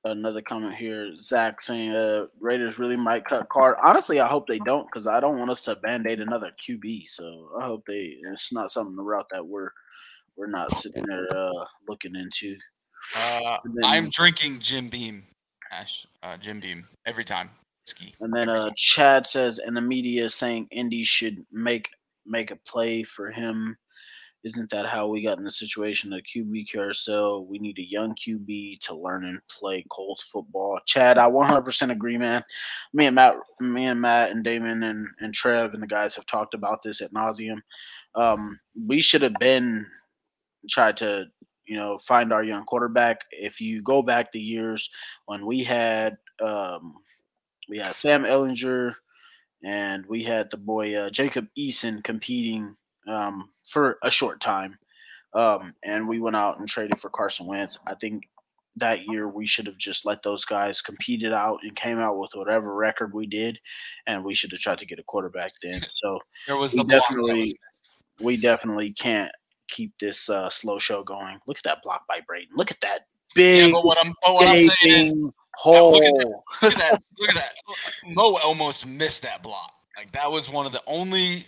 another 0.04 0.42
comment 0.42 0.76
here, 0.76 1.16
Zach 1.22 1.62
saying, 1.62 1.92
"Uh, 1.92 2.28
Raiders 2.40 2.80
really 2.80 2.98
might 2.98 3.26
cut 3.26 3.50
Carr." 3.50 3.78
Honestly, 3.84 4.20
I 4.20 4.28
hope 4.28 4.48
they 4.48 4.60
don't 4.60 4.88
because 4.88 5.08
I 5.08 5.20
don't 5.20 5.38
want 5.38 5.52
us 5.52 5.64
to 5.64 5.76
band 5.76 6.08
aid 6.08 6.20
another 6.20 6.52
QB. 6.62 7.06
So 7.10 7.52
I 7.60 7.66
hope 7.66 7.84
they. 7.88 8.18
It's 8.34 8.52
not 8.52 8.72
something 8.72 8.96
the 8.96 9.04
route 9.04 9.28
that 9.32 9.46
we're 9.46 9.70
we're 10.36 10.48
not 10.48 10.76
sitting 10.76 11.06
there 11.08 11.28
uh 11.36 11.66
looking 11.88 12.16
into. 12.16 12.58
Uh, 13.16 13.58
then- 13.64 13.84
I'm 13.84 14.10
drinking 14.10 14.60
Jim 14.60 14.90
Beam. 14.90 15.24
Ash, 15.72 16.06
uh, 16.22 16.38
Jim 16.38 16.60
Beam 16.60 16.86
every 17.06 17.24
time. 17.24 17.50
Whiskey. 17.86 18.14
And 18.20 18.34
then 18.34 18.50
uh. 18.50 18.70
Chad 18.76 19.26
says, 19.26 19.58
and 19.58 19.76
the 19.76 19.82
media 19.82 20.30
saying 20.30 20.68
Indy 20.72 21.04
should 21.04 21.46
make 21.52 21.90
make 22.26 22.52
a 22.52 22.56
play 22.56 23.04
for 23.04 23.32
him. 23.32 23.78
Isn't 24.44 24.72
that 24.72 24.88
how 24.88 25.08
we 25.08 25.22
got 25.22 25.38
in 25.38 25.44
the 25.44 25.52
situation? 25.52 26.10
The 26.10 26.22
QB 26.22 26.72
carousel. 26.72 27.46
We 27.46 27.60
need 27.60 27.78
a 27.78 27.88
young 27.88 28.16
QB 28.16 28.80
to 28.82 28.96
learn 28.96 29.24
and 29.24 29.40
play 29.48 29.86
Colts 29.92 30.24
football. 30.24 30.80
Chad, 30.88 31.20
I 31.20 31.30
100% 31.30 31.92
agree, 31.92 32.18
man. 32.18 32.44
Me 32.92 33.06
and 33.06 33.16
Matt, 33.16 33.36
me 33.60 33.86
and 33.86 34.02
Matt 34.02 34.32
and 34.32 34.44
Damon 34.44 34.82
and 34.82 35.08
and 35.20 35.34
Trev 35.34 35.74
and 35.74 35.84
the 35.84 35.88
guys 35.88 36.16
have 36.16 36.26
talked 36.26 36.56
about 36.56 36.82
this 36.82 37.02
at 37.02 37.14
nauseum. 37.14 37.62
Um, 38.16 38.60
we 38.88 39.00
should 39.00 39.22
have 39.22 39.36
been 39.40 39.86
tried 40.70 40.98
to 40.98 41.26
you 41.68 41.76
know 41.76 42.00
find 42.00 42.34
our 42.34 42.44
young 42.44 42.66
quarterback. 42.66 43.22
If 43.30 43.62
you 43.62 43.84
go 43.84 44.02
back 44.02 44.32
the 44.32 44.42
years 44.42 44.90
when 45.26 45.46
we 45.46 45.64
had 45.64 46.18
um, 46.42 46.96
we 47.70 47.78
had 47.78 47.96
Sam 47.96 48.24
Ehlinger, 48.24 48.96
and 49.64 50.04
we 50.08 50.24
had 50.24 50.50
the 50.50 50.58
boy 50.58 50.96
uh, 50.96 51.10
Jacob 51.12 51.48
Eason 51.58 52.04
competing 52.04 52.76
um, 53.08 53.50
for 53.68 53.98
a 54.04 54.12
short 54.12 54.40
time. 54.40 54.78
Um, 55.34 55.74
and 55.84 56.08
we 56.08 56.20
went 56.20 56.36
out 56.36 56.60
and 56.60 56.68
traded 56.68 57.00
for 57.00 57.10
Carson 57.10 57.48
Wentz. 57.48 57.80
I 57.88 57.96
think 57.96 58.24
that 58.78 59.06
year 59.08 59.28
we 59.28 59.46
should 59.46 59.66
have 59.66 59.78
just 59.78 60.06
let 60.06 60.24
those 60.24 60.46
guys 60.46 60.82
compete 60.82 61.24
it 61.24 61.34
out 61.34 61.60
and 61.64 61.76
came 61.76 62.00
out 62.00 62.18
with 62.18 62.32
whatever 62.34 62.74
record 62.74 63.14
we 63.14 63.28
did, 63.28 63.60
and 64.08 64.24
we 64.24 64.34
should 64.34 64.52
have 64.52 64.62
tried 64.62 64.80
to 64.80 64.86
get 64.86 65.00
a 65.00 65.04
quarterback 65.04 65.52
then. 65.62 65.82
So 65.90 66.20
There 66.48 66.58
was 66.58 66.74
we 66.74 66.80
the 66.80 66.86
definitely 66.86 67.40
was 67.40 67.54
we 68.20 68.38
definitely 68.38 68.92
can't 68.94 69.32
keep 69.68 69.94
this 70.00 70.30
uh, 70.30 70.50
slow 70.50 70.78
show 70.80 71.04
going. 71.04 71.40
Look 71.48 71.58
at 71.58 71.64
that 71.64 71.84
block 71.84 72.06
by 72.08 72.20
Braden. 72.26 72.56
Look 72.56 72.72
at 72.72 72.82
that 72.82 73.08
big 73.36 73.68
Yeah, 73.68 73.72
but 73.74 73.86
what 73.86 73.98
I'm, 74.06 74.14
but 74.22 74.34
what 74.34 74.48
I'm 74.48 74.60
saying 74.60 74.70
is, 74.84 75.14
hole. 75.56 75.94
look 75.94 76.04
at 76.04 76.14
that. 76.14 76.42
look 76.62 76.72
at 76.74 76.78
that. 76.78 77.00
Look 77.20 77.30
at 77.30 77.36
that. 77.36 77.54
Mo 78.14 78.38
almost 78.44 78.86
missed 78.86 79.24
that 79.24 79.42
block. 79.42 79.72
Like 79.98 80.12
that 80.12 80.32
was 80.32 80.50
one 80.50 80.66
of 80.66 80.72
the 80.72 80.82
only 80.88 81.46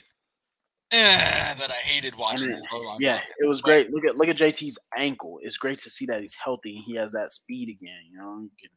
eh, 0.93 1.53
that 1.55 1.69
I 1.71 1.73
hated 1.75 2.15
watching. 2.15 2.49
And 2.49 2.57
this 2.57 2.65
it- 2.65 2.73
O 2.73 2.77
line 2.79 2.97
yeah, 3.01 3.13
block. 3.15 3.23
it 3.39 3.47
was 3.47 3.61
great. 3.61 3.89
Look 3.91 4.05
at 4.05 4.15
look 4.17 4.27
at 4.29 4.37
JT's 4.37 4.77
ankle. 4.97 5.39
It's 5.41 5.57
great 5.57 5.79
to 5.79 5.89
see 5.89 6.05
that 6.07 6.21
he's 6.21 6.35
healthy 6.35 6.75
and 6.77 6.85
he 6.85 6.95
has 6.95 7.11
that 7.11 7.31
speed 7.31 7.69
again. 7.69 7.99
You 8.11 8.17
know, 8.17 8.39
You 8.43 8.49
can- 8.59 8.69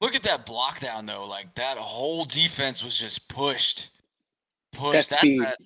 Look 0.00 0.14
at 0.14 0.22
that 0.22 0.46
block 0.46 0.80
down 0.80 1.04
though. 1.06 1.26
Like 1.26 1.54
that 1.56 1.76
whole 1.76 2.24
defense 2.24 2.82
was 2.82 2.96
just 2.96 3.28
pushed, 3.28 3.90
pushed. 4.72 5.10
That's 5.10 5.20
speed. 5.22 5.42
that. 5.42 5.58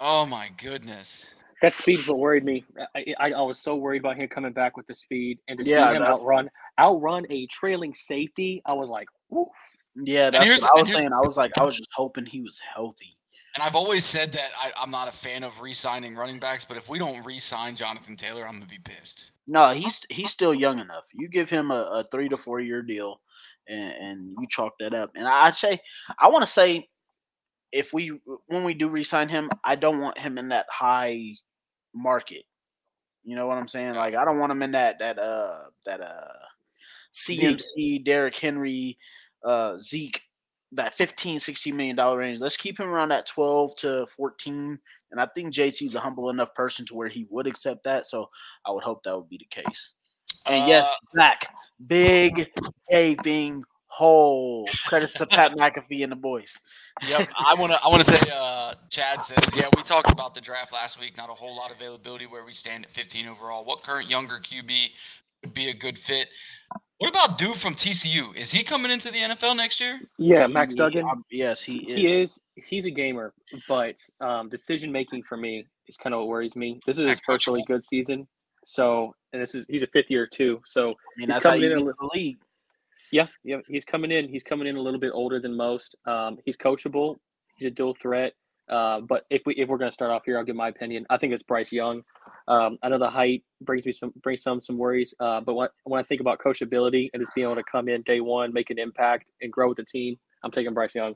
Oh 0.00 0.26
my 0.26 0.48
goodness. 0.60 1.34
That 1.62 1.72
speed's 1.74 2.06
what 2.08 2.18
worried 2.18 2.44
me. 2.44 2.64
I, 2.94 3.14
I, 3.18 3.32
I 3.32 3.40
was 3.40 3.58
so 3.60 3.76
worried 3.76 4.00
about 4.02 4.16
him 4.16 4.28
coming 4.28 4.52
back 4.52 4.76
with 4.76 4.86
the 4.86 4.94
speed 4.94 5.38
and 5.48 5.58
to 5.58 5.64
Yeah, 5.64 5.88
see 5.90 5.94
him 5.96 6.02
that's- 6.02 6.20
outrun 6.20 6.50
outrun 6.78 7.24
a 7.30 7.46
trailing 7.46 7.94
safety. 7.94 8.60
I 8.66 8.72
was 8.72 8.90
like, 8.90 9.06
Ooh. 9.32 9.46
yeah, 9.94 10.30
that's 10.30 10.62
what 10.62 10.78
I 10.78 10.82
was 10.82 10.92
saying. 10.92 11.12
I 11.12 11.24
was 11.24 11.36
like, 11.36 11.52
I 11.56 11.62
was 11.64 11.76
just 11.76 11.88
hoping 11.94 12.26
he 12.26 12.40
was 12.40 12.60
healthy. 12.74 13.16
And 13.54 13.62
I've 13.62 13.76
always 13.76 14.04
said 14.04 14.32
that 14.32 14.50
I, 14.60 14.72
I'm 14.76 14.90
not 14.90 15.08
a 15.08 15.12
fan 15.12 15.44
of 15.44 15.60
re-signing 15.60 16.16
running 16.16 16.40
backs, 16.40 16.64
but 16.64 16.76
if 16.76 16.88
we 16.88 16.98
don't 16.98 17.24
re-sign 17.24 17.76
Jonathan 17.76 18.16
Taylor, 18.16 18.46
I'm 18.46 18.54
gonna 18.54 18.66
be 18.66 18.80
pissed. 18.82 19.30
No, 19.46 19.70
he's 19.70 20.02
he's 20.10 20.30
still 20.30 20.54
young 20.54 20.80
enough. 20.80 21.04
You 21.12 21.28
give 21.28 21.50
him 21.50 21.70
a, 21.70 21.88
a 21.92 22.04
three 22.10 22.28
to 22.30 22.36
four 22.36 22.60
year 22.60 22.82
deal, 22.82 23.20
and, 23.68 23.92
and 24.00 24.36
you 24.40 24.46
chalk 24.48 24.74
that 24.80 24.94
up. 24.94 25.12
And 25.14 25.28
I'd 25.28 25.54
say, 25.54 25.80
I 26.18 26.28
want 26.28 26.44
to 26.44 26.50
say, 26.50 26.88
if 27.70 27.92
we 27.92 28.18
when 28.46 28.64
we 28.64 28.74
do 28.74 28.88
resign 28.88 29.28
him, 29.28 29.50
I 29.62 29.76
don't 29.76 30.00
want 30.00 30.18
him 30.18 30.38
in 30.38 30.48
that 30.48 30.66
high 30.70 31.34
market. 31.94 32.44
You 33.22 33.36
know 33.36 33.46
what 33.46 33.58
I'm 33.58 33.68
saying? 33.68 33.94
Like 33.94 34.14
I 34.14 34.24
don't 34.24 34.38
want 34.38 34.52
him 34.52 34.62
in 34.62 34.72
that 34.72 34.98
that 34.98 35.18
uh 35.18 35.64
that 35.86 36.00
uh 36.00 36.32
CMC, 37.12 38.04
Derrick 38.04 38.36
Henry, 38.36 38.98
uh 39.44 39.78
Zeke, 39.78 40.22
that 40.74 40.94
15, 40.94 41.40
16 41.40 41.76
million 41.76 41.96
dollar 41.96 42.18
range. 42.18 42.40
Let's 42.40 42.56
keep 42.56 42.78
him 42.78 42.88
around 42.88 43.10
that 43.10 43.26
12 43.26 43.76
to 43.76 44.06
14. 44.16 44.78
And 45.10 45.20
I 45.20 45.26
think 45.26 45.52
JT's 45.52 45.94
a 45.94 46.00
humble 46.00 46.30
enough 46.30 46.54
person 46.54 46.84
to 46.86 46.94
where 46.94 47.08
he 47.08 47.26
would 47.30 47.46
accept 47.46 47.84
that. 47.84 48.06
So 48.06 48.28
I 48.66 48.72
would 48.72 48.84
hope 48.84 49.02
that 49.04 49.16
would 49.16 49.28
be 49.28 49.38
the 49.38 49.62
case. 49.62 49.94
And 50.46 50.68
yes, 50.68 50.86
Uh, 50.86 51.18
Zach, 51.20 51.54
big 51.86 52.50
gaping 52.90 53.64
hole. 53.86 54.66
Credits 54.86 55.12
to 55.14 55.26
Pat 55.26 55.52
McAfee 55.56 56.02
and 56.02 56.10
the 56.10 56.16
boys. 56.16 56.58
Yep, 57.06 57.28
I 57.38 57.54
want 57.54 57.72
to. 57.72 57.78
I 57.84 57.88
want 57.88 58.04
to 58.04 58.10
say. 58.10 58.30
Uh, 58.32 58.74
Chad 58.90 59.22
says, 59.22 59.56
yeah, 59.56 59.68
we 59.76 59.82
talked 59.82 60.10
about 60.10 60.34
the 60.34 60.40
draft 60.40 60.72
last 60.72 60.98
week. 60.98 61.16
Not 61.16 61.30
a 61.30 61.34
whole 61.34 61.56
lot 61.56 61.70
of 61.70 61.76
availability 61.76 62.26
where 62.26 62.44
we 62.44 62.52
stand 62.52 62.84
at 62.84 62.90
15 62.90 63.28
overall. 63.28 63.64
What 63.64 63.82
current 63.82 64.10
younger 64.10 64.40
QB 64.40 64.90
would 65.44 65.54
be 65.54 65.68
a 65.68 65.74
good 65.74 65.98
fit? 65.98 66.28
What 66.98 67.10
about 67.10 67.38
dude 67.38 67.56
from 67.56 67.74
TCU? 67.74 68.34
Is 68.36 68.50
he 68.50 68.62
coming 68.62 68.90
into 68.90 69.10
the 69.10 69.18
NFL 69.18 69.56
next 69.56 69.80
year? 69.80 70.00
Yeah, 70.18 70.46
Max 70.46 70.72
He- 70.74 70.78
Duggan. 70.78 71.04
um, 71.04 71.24
yes, 71.30 71.62
he 71.62 71.78
is. 71.90 71.96
He 71.96 72.06
is. 72.22 72.40
He's 72.56 72.86
a 72.86 72.90
gamer, 72.90 73.34
but 73.68 73.96
um, 74.20 74.48
decision 74.48 74.90
making 74.90 75.22
for 75.24 75.36
me 75.36 75.66
is 75.88 75.96
kind 75.96 76.14
of 76.14 76.20
what 76.20 76.28
worries 76.28 76.56
me. 76.56 76.78
This 76.86 76.98
is 76.98 77.08
his 77.10 77.18
Not 77.18 77.24
first 77.24 77.46
really 77.46 77.64
good 77.66 77.84
season, 77.84 78.26
so 78.64 79.14
and 79.32 79.42
this 79.42 79.54
is 79.54 79.66
he's 79.68 79.82
a 79.82 79.86
fifth 79.88 80.08
year 80.08 80.26
too. 80.26 80.60
So 80.64 80.82
I 80.82 80.86
mean, 80.86 80.94
he's 81.18 81.26
that's 81.28 81.44
how 81.44 81.50
coming 81.50 81.64
you 81.70 81.72
in 81.76 81.82
a 81.82 81.84
the 81.84 82.10
league. 82.14 82.38
yeah, 83.10 83.26
yeah, 83.42 83.58
he's 83.68 83.84
coming 83.84 84.10
in. 84.12 84.28
He's 84.28 84.44
coming 84.44 84.66
in 84.68 84.76
a 84.76 84.80
little 84.80 85.00
bit 85.00 85.10
older 85.12 85.40
than 85.40 85.54
most. 85.56 85.96
Um, 86.06 86.38
he's 86.44 86.56
coachable. 86.56 87.16
He's 87.58 87.66
a 87.66 87.70
dual 87.70 87.94
threat. 88.00 88.32
Uh, 88.68 89.00
but 89.00 89.24
if 89.30 89.42
we 89.44 89.54
if 89.54 89.68
we're 89.68 89.78
gonna 89.78 89.92
start 89.92 90.10
off 90.10 90.22
here, 90.24 90.38
I'll 90.38 90.44
give 90.44 90.56
my 90.56 90.68
opinion. 90.68 91.06
I 91.10 91.18
think 91.18 91.32
it's 91.32 91.42
Bryce 91.42 91.72
Young. 91.72 92.02
Um, 92.48 92.78
I 92.82 92.88
know 92.88 92.98
the 92.98 93.10
height 93.10 93.42
brings 93.60 93.86
me 93.86 93.92
some 93.92 94.12
brings 94.22 94.42
some 94.42 94.60
some 94.60 94.78
worries. 94.78 95.14
Uh, 95.20 95.40
but 95.40 95.54
when, 95.54 95.68
when 95.84 96.00
I 96.00 96.02
think 96.02 96.20
about 96.20 96.38
coachability 96.38 97.10
and 97.12 97.20
just 97.20 97.34
being 97.34 97.46
able 97.46 97.56
to 97.56 97.64
come 97.70 97.88
in 97.88 98.02
day 98.02 98.20
one, 98.20 98.52
make 98.52 98.70
an 98.70 98.78
impact, 98.78 99.26
and 99.40 99.52
grow 99.52 99.68
with 99.68 99.76
the 99.76 99.84
team, 99.84 100.16
I'm 100.42 100.50
taking 100.50 100.74
Bryce 100.74 100.94
Young. 100.94 101.14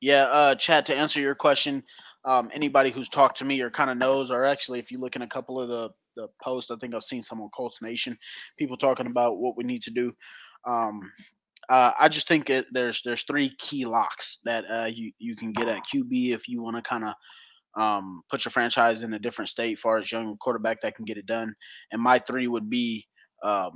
Yeah, 0.00 0.24
uh, 0.24 0.54
Chad, 0.54 0.86
to 0.86 0.94
answer 0.94 1.20
your 1.20 1.34
question, 1.34 1.82
um, 2.24 2.50
anybody 2.52 2.90
who's 2.90 3.08
talked 3.08 3.38
to 3.38 3.44
me 3.44 3.60
or 3.60 3.70
kind 3.70 3.90
of 3.90 3.96
knows, 3.96 4.30
or 4.30 4.44
actually, 4.44 4.78
if 4.78 4.90
you 4.90 4.98
look 4.98 5.16
in 5.16 5.22
a 5.22 5.26
couple 5.26 5.58
of 5.60 5.68
the, 5.68 5.90
the 6.16 6.28
posts, 6.42 6.70
I 6.70 6.76
think 6.76 6.94
I've 6.94 7.02
seen 7.02 7.22
some 7.22 7.40
on 7.40 7.48
Colts 7.48 7.80
Nation, 7.80 8.18
people 8.58 8.76
talking 8.76 9.06
about 9.06 9.38
what 9.38 9.56
we 9.56 9.64
need 9.64 9.82
to 9.82 9.90
do. 9.90 10.12
Um, 10.66 11.00
uh, 11.68 11.92
I 11.98 12.08
just 12.08 12.28
think 12.28 12.50
it, 12.50 12.66
there's 12.72 13.02
there's 13.04 13.24
three 13.24 13.54
key 13.58 13.84
locks 13.84 14.38
that 14.44 14.64
uh, 14.70 14.90
you 14.92 15.12
you 15.18 15.36
can 15.36 15.52
get 15.52 15.68
at 15.68 15.82
QB 15.92 16.32
if 16.32 16.48
you 16.48 16.62
want 16.62 16.76
to 16.76 16.82
kind 16.82 17.04
of 17.04 17.14
um, 17.76 18.22
put 18.30 18.44
your 18.44 18.52
franchise 18.52 19.02
in 19.02 19.14
a 19.14 19.18
different 19.18 19.50
state, 19.50 19.78
far 19.78 19.98
as 19.98 20.10
young 20.10 20.36
quarterback 20.38 20.80
that 20.80 20.94
can 20.94 21.04
get 21.04 21.18
it 21.18 21.26
done. 21.26 21.54
And 21.92 22.00
my 22.00 22.18
three 22.18 22.48
would 22.48 22.70
be 22.70 23.06
um, 23.42 23.72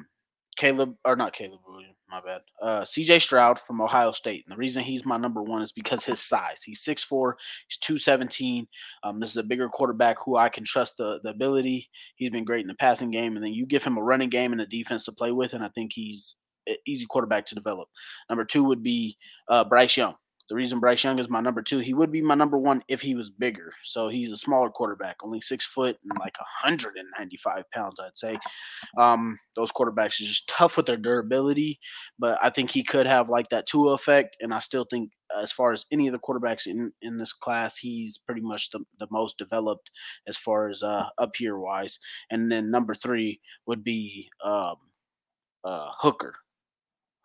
Caleb 0.57 0.94
or 1.05 1.16
not 1.16 1.33
Caleb 1.33 1.61
Williams, 1.66 1.96
my 2.11 2.20
bad. 2.20 2.40
Uh, 2.61 2.83
CJ 2.83 3.20
Stroud 3.20 3.59
from 3.59 3.81
Ohio 3.81 4.11
State. 4.11 4.44
And 4.46 4.55
the 4.55 4.59
reason 4.59 4.83
he's 4.83 5.07
my 5.07 5.16
number 5.16 5.42
one 5.42 5.62
is 5.62 5.72
because 5.72 6.05
his 6.05 6.20
size. 6.20 6.62
He's 6.64 6.85
6'4, 6.85 7.33
he's 7.68 7.79
217. 7.79 8.66
Um, 9.03 9.20
this 9.20 9.31
is 9.31 9.37
a 9.37 9.42
bigger 9.42 9.68
quarterback 9.68 10.16
who 10.24 10.37
I 10.37 10.48
can 10.48 10.64
trust 10.64 10.96
the, 10.96 11.20
the 11.22 11.31
ability. 11.31 11.88
He's 12.16 12.31
been 12.31 12.44
great 12.44 12.62
in 12.62 12.68
the 12.68 12.74
passing 12.74 13.11
game. 13.11 13.37
And 13.37 13.44
then 13.44 13.53
you 13.53 13.66
give 13.66 13.85
him 13.85 13.96
a 13.96 14.03
running 14.03 14.29
game 14.29 14.53
and 14.53 14.61
a 14.61 14.66
defense 14.66 15.05
to 15.05 15.12
play 15.12 15.33
with, 15.33 15.53
and 15.55 15.64
I 15.64 15.68
think 15.68 15.92
he's 15.94 16.37
easy 16.87 17.07
quarterback 17.07 17.46
to 17.46 17.55
develop. 17.55 17.88
Number 18.29 18.44
two 18.44 18.64
would 18.64 18.83
be 18.83 19.16
uh, 19.49 19.64
Bryce 19.64 19.96
Young. 19.96 20.14
The 20.51 20.57
reason 20.57 20.81
Bryce 20.81 21.05
Young 21.05 21.20
is 21.20 21.31
my 21.31 21.40
number 21.40 21.62
two, 21.62 21.79
he 21.79 21.94
would 21.94 22.11
be 22.11 22.20
my 22.20 22.35
number 22.35 22.59
one 22.59 22.83
if 22.88 23.03
he 23.03 23.14
was 23.14 23.31
bigger. 23.31 23.73
So 23.85 24.09
he's 24.09 24.33
a 24.33 24.37
smaller 24.37 24.68
quarterback, 24.68 25.18
only 25.23 25.40
six 25.40 25.64
foot 25.64 25.96
and 26.03 26.18
like 26.18 26.37
195 26.40 27.70
pounds, 27.70 28.01
I'd 28.01 28.18
say. 28.18 28.37
Um, 28.99 29.38
those 29.55 29.70
quarterbacks 29.70 30.20
are 30.20 30.25
just 30.25 30.49
tough 30.49 30.77
with 30.77 30.87
their 30.87 30.96
durability, 30.96 31.79
but 32.18 32.37
I 32.42 32.51
think 32.51 32.73
he 32.73 32.83
could 32.83 33.07
have 33.07 33.29
like 33.29 33.51
that 33.51 33.68
Tua 33.68 33.92
effect. 33.92 34.37
And 34.40 34.53
I 34.53 34.59
still 34.59 34.85
think, 34.90 35.12
as 35.40 35.53
far 35.53 35.70
as 35.70 35.87
any 35.92 36.09
of 36.09 36.12
the 36.12 36.18
quarterbacks 36.18 36.66
in, 36.66 36.90
in 37.01 37.18
this 37.18 37.33
class, 37.33 37.77
he's 37.77 38.18
pretty 38.18 38.40
much 38.40 38.70
the, 38.70 38.85
the 38.99 39.07
most 39.12 39.38
developed 39.38 39.92
as 40.27 40.37
far 40.37 40.68
as 40.68 40.83
uh, 40.83 41.11
up 41.16 41.37
here 41.37 41.57
wise. 41.57 42.01
And 42.29 42.51
then 42.51 42.73
number 42.73 42.96
three 42.96 43.40
would 43.66 43.85
be 43.85 44.31
um, 44.42 44.75
uh, 45.62 45.90
Hooker. 46.01 46.35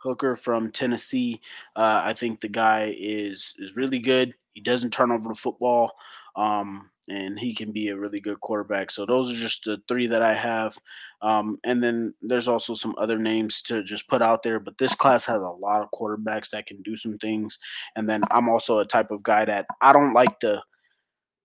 Hooker 0.06 0.36
from 0.36 0.72
Tennessee. 0.72 1.41
Uh, 1.76 2.02
I 2.06 2.13
think 2.13 2.39
the 2.39 2.48
guy 2.48 2.96
is 2.98 3.56
is 3.58 3.76
really 3.76 4.00
good. 4.00 4.34
He 4.54 4.62
doesn't 4.62 4.91
turn 4.91 5.12
over 5.12 5.30
the 5.30 5.36
football, 5.36 5.91
um, 6.36 6.89
and 7.10 7.38
he 7.38 7.54
can 7.54 7.72
be 7.72 7.89
a 7.89 7.98
really 7.98 8.22
good 8.22 8.39
quarterback. 8.39 8.91
So 8.91 9.06
those 9.06 9.34
are 9.34 9.36
just 9.36 9.65
the 9.65 9.80
three 9.88 10.08
that 10.08 10.22
I 10.22 10.34
have. 10.34 10.78
Um, 11.22 11.58
and 11.65 11.84
then 11.84 12.13
there's 12.22 12.48
also 12.48 12.74
some 12.76 12.96
other 12.98 13.18
names 13.18 13.62
to 13.63 13.84
just 13.84 14.08
put 14.08 14.22
out 14.22 14.44
there. 14.44 14.60
But 14.60 14.78
this 14.78 14.96
class 14.96 15.26
has 15.26 15.41
a 15.41 15.50
lot 15.50 15.82
of 15.82 15.89
quarterbacks 15.94 16.52
that 16.52 16.68
can 16.68 16.82
do 16.84 16.96
some 16.96 17.18
things. 17.18 17.58
And 17.96 18.08
then 18.08 18.24
I'm 18.32 18.48
also 18.48 18.80
a 18.80 18.86
type 18.86 19.12
of 19.12 19.24
guy 19.24 19.44
that 19.46 19.65
I 19.82 19.91
don't 19.91 20.13
like 20.13 20.39
the 20.39 20.62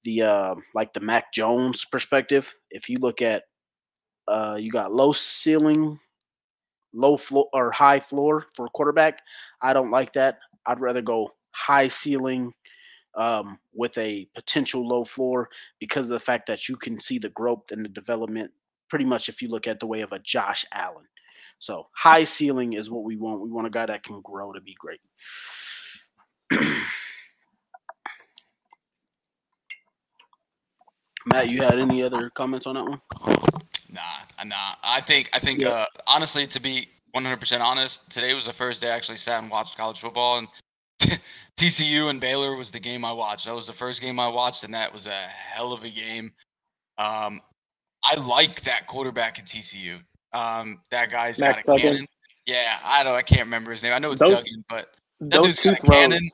the 0.04 0.22
uh, 0.22 0.54
like 0.74 0.92
the 0.92 1.00
Mac 1.00 1.32
Jones 1.32 1.84
perspective. 1.84 2.54
If 2.70 2.88
you 2.88 2.98
look 2.98 3.22
at 3.22 3.44
uh, 4.28 4.56
you 4.60 4.70
got 4.70 4.92
low 4.92 5.12
ceiling 5.12 5.98
low 6.92 7.16
floor 7.16 7.48
or 7.52 7.70
high 7.70 8.00
floor 8.00 8.46
for 8.54 8.66
a 8.66 8.70
quarterback. 8.70 9.20
I 9.62 9.72
don't 9.72 9.90
like 9.90 10.12
that. 10.14 10.38
I'd 10.66 10.80
rather 10.80 11.02
go 11.02 11.34
high 11.52 11.88
ceiling 11.88 12.52
um, 13.14 13.58
with 13.74 13.96
a 13.98 14.28
potential 14.34 14.86
low 14.86 15.04
floor 15.04 15.48
because 15.78 16.04
of 16.04 16.10
the 16.10 16.20
fact 16.20 16.46
that 16.46 16.68
you 16.68 16.76
can 16.76 16.98
see 17.00 17.18
the 17.18 17.30
growth 17.30 17.70
and 17.70 17.84
the 17.84 17.88
development 17.88 18.52
pretty 18.88 19.04
much 19.04 19.28
if 19.28 19.42
you 19.42 19.48
look 19.48 19.66
at 19.66 19.80
the 19.80 19.86
way 19.86 20.00
of 20.00 20.12
a 20.12 20.18
Josh 20.18 20.64
Allen. 20.72 21.04
So 21.58 21.88
high 21.92 22.24
ceiling 22.24 22.72
is 22.72 22.90
what 22.90 23.04
we 23.04 23.16
want. 23.16 23.42
We 23.42 23.50
want 23.50 23.66
a 23.66 23.70
guy 23.70 23.86
that 23.86 24.02
can 24.02 24.20
grow 24.22 24.52
to 24.52 24.60
be 24.60 24.74
great. 24.78 25.00
Matt, 31.26 31.50
you 31.50 31.62
had 31.62 31.78
any 31.78 32.02
other 32.02 32.30
comments 32.30 32.66
on 32.66 32.74
that 32.76 32.84
one? 32.84 33.00
Nah, 34.38 34.44
nah. 34.44 34.74
I 34.82 35.00
think 35.00 35.30
I 35.32 35.38
think 35.38 35.60
Yeah. 35.60 35.68
uh, 35.70 35.86
honestly, 36.06 36.46
to 36.46 36.60
be 36.60 36.88
100% 37.14 37.60
honest, 37.60 38.10
today 38.10 38.34
was 38.34 38.46
the 38.46 38.52
first 38.52 38.80
day 38.80 38.90
I 38.90 38.96
actually 38.96 39.18
sat 39.18 39.42
and 39.42 39.50
watched 39.50 39.76
college 39.76 40.00
football, 40.00 40.38
and 40.38 40.48
TCU 41.56 42.08
and 42.08 42.20
Baylor 42.20 42.54
was 42.56 42.70
the 42.70 42.80
game 42.80 43.04
I 43.04 43.12
watched. 43.12 43.46
That 43.46 43.54
was 43.54 43.66
the 43.66 43.72
first 43.72 44.00
game 44.00 44.18
I 44.20 44.28
watched, 44.28 44.64
and 44.64 44.74
that 44.74 44.92
was 44.92 45.06
a 45.06 45.10
hell 45.28 45.72
of 45.72 45.84
a 45.84 45.90
game. 45.90 46.32
Um, 46.98 47.40
I 48.04 48.14
like 48.16 48.62
that 48.62 48.86
quarterback 48.86 49.38
at 49.38 49.44
TCU. 49.46 49.98
Um, 50.32 50.80
that 50.90 51.10
guy's 51.10 51.40
Max 51.40 51.62
got 51.62 51.74
a 51.74 51.76
Duggan? 51.76 51.92
cannon. 51.92 52.08
Yeah, 52.46 52.78
I 52.84 53.02
don't. 53.04 53.16
I 53.16 53.22
can't 53.22 53.42
remember 53.42 53.70
his 53.72 53.82
name. 53.82 53.92
I 53.92 53.98
know 53.98 54.12
it's 54.12 54.20
Those- 54.20 54.44
Duggan, 54.44 54.64
but 54.68 54.94
that 55.20 55.42
Those 55.42 55.44
dude's 55.56 55.60
two 55.60 55.74
throws, 55.74 55.88
cannon. 55.90 56.28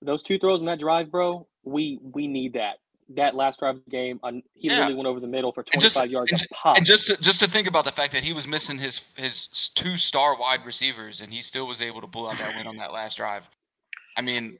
those 0.00 0.22
two 0.22 0.38
throws 0.38 0.60
in 0.60 0.66
that 0.66 0.78
drive, 0.78 1.10
bro. 1.10 1.46
We 1.64 1.98
we 2.02 2.26
need 2.26 2.54
that. 2.54 2.76
That 3.16 3.34
last 3.34 3.58
drive 3.60 3.76
of 3.76 3.84
the 3.84 3.90
game, 3.90 4.20
on, 4.22 4.42
he 4.54 4.68
Yeah. 4.68 4.74
literally 4.74 4.94
went 4.94 5.06
over 5.08 5.20
the 5.20 5.26
middle 5.26 5.52
for 5.52 5.60
And 5.72 5.80
25 5.80 6.02
just, 6.02 6.10
yards 6.12 6.32
and, 6.32 6.42
pop. 6.50 6.76
and 6.76 6.86
just 6.86 7.06
to, 7.08 7.20
just 7.22 7.40
to 7.40 7.48
think 7.50 7.66
about 7.68 7.84
the 7.84 7.92
fact 7.92 8.12
that 8.12 8.22
he 8.22 8.32
was 8.32 8.46
missing 8.46 8.78
his 8.78 9.12
his 9.16 9.70
two 9.74 9.96
star 9.96 10.38
wide 10.38 10.64
receivers, 10.64 11.20
and 11.20 11.32
he 11.32 11.42
still 11.42 11.66
was 11.66 11.80
able 11.82 12.00
to 12.00 12.06
pull 12.06 12.28
out 12.28 12.38
that 12.38 12.56
win 12.56 12.66
on 12.66 12.76
that 12.78 12.92
last 12.92 13.16
drive. 13.16 13.48
I 14.16 14.20
mean, 14.22 14.58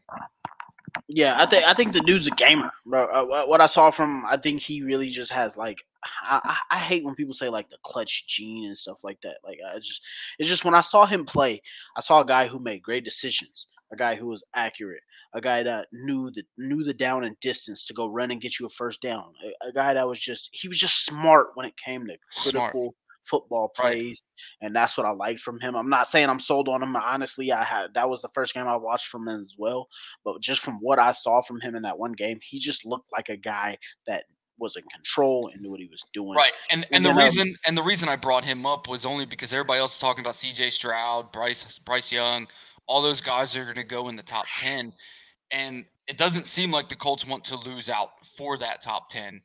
Yeah, 1.08 1.40
I 1.40 1.46
think 1.46 1.64
I 1.66 1.74
think 1.74 1.92
the 1.92 2.00
dude's 2.00 2.26
a 2.26 2.30
gamer, 2.32 2.70
bro. 2.86 3.04
Uh, 3.06 3.44
what 3.46 3.60
I 3.60 3.66
saw 3.66 3.90
from, 3.90 4.24
I 4.28 4.36
think 4.36 4.60
he 4.60 4.82
really 4.82 5.08
just 5.08 5.32
has 5.32 5.56
like, 5.56 5.84
I, 6.22 6.40
I 6.70 6.76
I 6.76 6.78
hate 6.78 7.04
when 7.04 7.14
people 7.14 7.34
say 7.34 7.48
like 7.48 7.70
the 7.70 7.78
clutch 7.82 8.26
gene 8.26 8.66
and 8.66 8.76
stuff 8.76 9.02
like 9.04 9.20
that. 9.22 9.38
Like, 9.44 9.58
I 9.66 9.78
just, 9.78 10.02
it's 10.38 10.48
just 10.48 10.64
when 10.64 10.74
I 10.74 10.80
saw 10.82 11.06
him 11.06 11.24
play, 11.24 11.62
I 11.96 12.00
saw 12.00 12.20
a 12.20 12.26
guy 12.26 12.46
who 12.48 12.58
made 12.58 12.82
great 12.82 13.04
decisions, 13.04 13.66
a 13.92 13.96
guy 13.96 14.16
who 14.16 14.26
was 14.26 14.42
accurate, 14.54 15.02
a 15.34 15.40
guy 15.40 15.62
that 15.62 15.88
knew 15.92 16.30
the 16.30 16.44
knew 16.58 16.84
the 16.84 16.94
down 16.94 17.24
and 17.24 17.38
distance 17.40 17.84
to 17.86 17.94
go 17.94 18.06
run 18.06 18.30
and 18.30 18.40
get 18.40 18.58
you 18.58 18.66
a 18.66 18.68
first 18.68 19.00
down, 19.00 19.32
a, 19.44 19.68
a 19.68 19.72
guy 19.72 19.94
that 19.94 20.06
was 20.08 20.20
just 20.20 20.50
he 20.52 20.68
was 20.68 20.78
just 20.78 21.04
smart 21.04 21.48
when 21.54 21.66
it 21.66 21.76
came 21.76 22.06
to 22.06 22.16
Smart. 22.30 22.72
critical 22.72 22.94
football 23.24 23.72
Right. 23.78 23.94
plays, 23.94 24.24
and 24.60 24.74
that's 24.74 24.96
what 24.96 25.06
I 25.06 25.10
liked 25.10 25.40
from 25.40 25.60
him. 25.60 25.76
I'm 25.76 25.88
not 25.88 26.08
saying 26.08 26.28
I'm 26.28 26.40
sold 26.40 26.68
on 26.68 26.82
him. 26.82 26.96
Honestly, 26.96 27.52
I 27.52 27.64
had 27.64 27.94
that 27.94 28.08
was 28.08 28.22
the 28.22 28.28
first 28.34 28.54
game 28.54 28.66
I 28.66 28.76
watched 28.76 29.06
from 29.06 29.28
him 29.28 29.40
as 29.40 29.54
well. 29.58 29.88
But 30.24 30.40
just 30.40 30.60
from 30.60 30.78
what 30.80 30.98
I 30.98 31.12
saw 31.12 31.40
from 31.42 31.60
him 31.60 31.74
in 31.74 31.82
that 31.82 31.98
one 31.98 32.12
game, 32.12 32.38
he 32.42 32.58
just 32.58 32.84
looked 32.84 33.12
like 33.12 33.28
a 33.28 33.36
guy 33.36 33.78
that 34.06 34.24
was 34.58 34.76
in 34.76 34.82
control 34.94 35.50
and 35.52 35.60
knew 35.60 35.70
what 35.70 35.80
he 35.80 35.86
was 35.86 36.04
doing. 36.12 36.36
right, 36.36 36.52
and 36.70 36.84
and, 36.92 36.96
And 36.96 37.04
the 37.04 37.10
um, 37.10 37.16
reason 37.16 37.54
and 37.66 37.76
the 37.76 37.82
reason 37.82 38.08
I 38.08 38.16
brought 38.16 38.44
him 38.44 38.66
up 38.66 38.88
was 38.88 39.06
only 39.06 39.26
because 39.26 39.52
everybody 39.52 39.80
else 39.80 39.94
is 39.94 39.98
talking 39.98 40.20
about 40.22 40.34
C.J. 40.34 40.70
Stroud, 40.70 41.32
Bryce 41.32 41.78
Bryce 41.80 42.12
Young, 42.12 42.46
all 42.86 43.02
those 43.02 43.20
guys 43.20 43.56
are 43.56 43.64
going 43.64 43.76
to 43.76 43.84
go 43.84 44.08
in 44.08 44.16
the 44.16 44.22
top 44.22 44.44
ten, 44.60 44.92
and 45.52 45.84
it 46.08 46.18
doesn't 46.18 46.46
seem 46.46 46.70
like 46.70 46.88
the 46.88 46.96
Colts 46.96 47.26
want 47.26 47.44
to 47.44 47.56
lose 47.56 47.88
out 47.88 48.10
for 48.36 48.58
that 48.58 48.80
top 48.80 49.08
ten, 49.08 49.40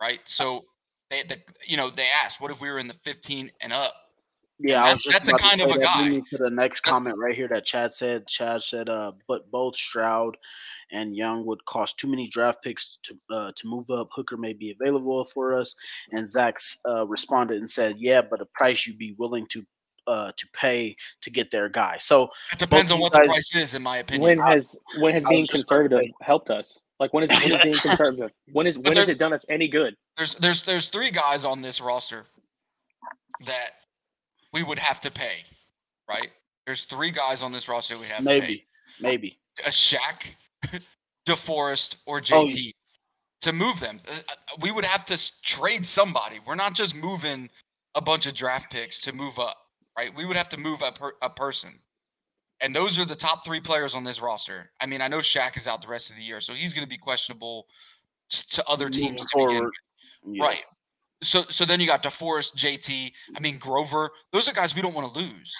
right? 0.00 0.20
So 0.24 0.64
they, 1.10 1.22
the, 1.22 1.38
you 1.66 1.76
know, 1.76 1.90
they 1.90 2.08
asked, 2.22 2.40
what 2.40 2.50
if 2.50 2.60
we 2.60 2.70
were 2.70 2.78
in 2.78 2.88
the 2.88 2.96
fifteen 3.04 3.50
and 3.60 3.72
up? 3.72 3.94
Yeah, 4.58 4.80
And 4.80 4.90
I 4.90 4.92
was 4.92 5.02
just 5.02 5.24
that's 5.24 5.28
a 5.28 5.30
about 5.32 5.38
to 5.38 5.48
kind 5.48 5.60
of 5.62 5.70
say 5.70 5.74
a 5.74 5.78
that. 5.78 5.96
Bring 5.96 6.10
guy. 6.10 6.16
me 6.16 6.22
to 6.28 6.38
the 6.38 6.50
next 6.50 6.80
comment 6.82 7.16
right 7.18 7.34
here 7.34 7.48
that 7.48 7.64
Chad 7.64 7.92
said. 7.92 8.28
Chad 8.28 8.62
said, 8.62 8.88
uh, 8.88 9.12
but 9.26 9.50
both 9.50 9.74
Stroud 9.74 10.36
and 10.92 11.16
Young 11.16 11.44
would 11.46 11.64
cost 11.64 11.98
too 11.98 12.06
many 12.06 12.28
draft 12.28 12.62
picks 12.62 12.98
to 13.02 13.16
uh, 13.34 13.52
to 13.56 13.66
move 13.66 13.90
up. 13.90 14.08
Hooker 14.12 14.36
may 14.36 14.52
be 14.52 14.70
available 14.70 15.24
for 15.24 15.58
us. 15.58 15.74
And 16.12 16.28
Zach's 16.28 16.76
uh, 16.88 17.06
responded 17.08 17.56
and 17.56 17.68
said, 17.68 17.96
yeah, 17.98 18.20
but 18.22 18.40
a 18.40 18.46
price 18.46 18.86
you'd 18.86 18.98
be 18.98 19.16
willing 19.18 19.46
to 19.48 19.64
uh, 20.06 20.32
to 20.36 20.46
pay 20.52 20.96
to 21.20 21.30
get 21.30 21.50
their 21.50 21.68
guy. 21.68 21.96
So 22.00 22.28
It 22.52 22.58
depends 22.58 22.90
on 22.90 22.98
what 23.00 23.12
guys- 23.12 23.26
the 23.26 23.28
price 23.28 23.54
is, 23.56 23.74
in 23.74 23.82
my 23.82 23.98
opinion. 23.98 24.22
when 24.22 24.38
has 24.38 24.76
when 24.98 25.14
has 25.14 25.24
I 25.24 25.28
being 25.28 25.40
was 25.42 25.48
just 25.48 25.68
gonna 25.68 25.88
conservative 25.88 26.06
say- 26.06 26.24
helped 26.26 26.50
us? 26.50 26.78
Like 27.00 27.12
when 27.12 27.24
is, 27.24 27.30
when 27.30 27.42
is 27.42 27.56
being 27.62 27.74
conservative? 27.76 28.32
When 28.52 28.66
is 28.66 28.76
But 28.76 28.86
when 28.88 28.96
has 28.98 29.08
it 29.08 29.18
done 29.18 29.32
us 29.32 29.44
any 29.48 29.68
good? 29.68 29.96
There's 30.16 30.34
there's 30.34 30.62
there's 30.62 30.88
three 30.88 31.10
guys 31.10 31.44
on 31.44 31.60
this 31.62 31.80
roster 31.80 32.24
that 33.44 33.70
we 34.52 34.62
would 34.62 34.78
have 34.78 35.00
to 35.02 35.10
pay, 35.10 35.38
right? 36.08 36.28
There's 36.66 36.84
three 36.84 37.10
guys 37.10 37.42
on 37.42 37.50
this 37.52 37.68
roster 37.68 37.98
we 37.98 38.06
have 38.06 38.18
to 38.18 38.24
pay. 38.24 38.40
maybe, 38.40 38.66
maybe. 39.00 39.38
a 39.66 39.70
Shaq, 39.70 40.26
DeForest, 41.26 41.96
or 42.06 42.18
Oh, 42.18 42.20
JT 42.20 42.72
to 43.42 43.52
move 43.52 43.80
them. 43.80 43.98
Uh, 44.08 44.12
uh, 44.28 44.34
We 44.60 44.70
would 44.70 44.84
have 44.84 45.04
to 45.06 45.42
trade 45.42 45.84
somebody. 45.84 46.38
We're 46.46 46.54
not 46.54 46.74
just 46.74 46.94
moving 46.94 47.50
a 47.96 48.00
bunch 48.00 48.26
of 48.26 48.34
draft 48.34 48.70
picks 48.70 49.00
to 49.02 49.12
move 49.12 49.38
up, 49.40 49.56
right? 49.96 50.14
We 50.14 50.24
would 50.24 50.36
have 50.36 50.48
to 50.50 50.58
move 50.58 50.82
a, 50.82 50.92
per- 50.92 51.16
a 51.20 51.30
person. 51.30 51.78
And 52.60 52.74
those 52.74 52.98
are 52.98 53.04
the 53.04 53.16
top 53.16 53.44
three 53.44 53.60
players 53.60 53.94
on 53.94 54.04
this 54.04 54.22
roster. 54.22 54.70
I 54.80 54.86
mean, 54.86 55.00
I 55.00 55.08
know 55.08 55.18
Shaq 55.18 55.56
is 55.56 55.66
out 55.66 55.82
the 55.82 55.88
rest 55.88 56.10
of 56.10 56.16
the 56.16 56.22
year, 56.22 56.40
so 56.40 56.54
he's 56.54 56.72
going 56.72 56.84
to 56.84 56.88
be 56.88 56.98
questionable 56.98 57.66
to 58.28 58.64
other 58.68 58.88
teams 58.88 59.24
to 59.26 59.38
begin 59.46 59.64
with. 59.64 59.72
Yeah. 60.26 60.44
Right. 60.44 60.60
So 61.22 61.42
so 61.42 61.64
then 61.64 61.80
you 61.80 61.86
got 61.86 62.02
DeForest, 62.02 62.54
JT, 62.56 63.12
I 63.36 63.40
mean 63.40 63.58
Grover. 63.58 64.10
Those 64.32 64.48
are 64.48 64.52
guys 64.52 64.74
we 64.74 64.82
don't 64.82 64.94
want 64.94 65.12
to 65.12 65.20
lose. 65.20 65.54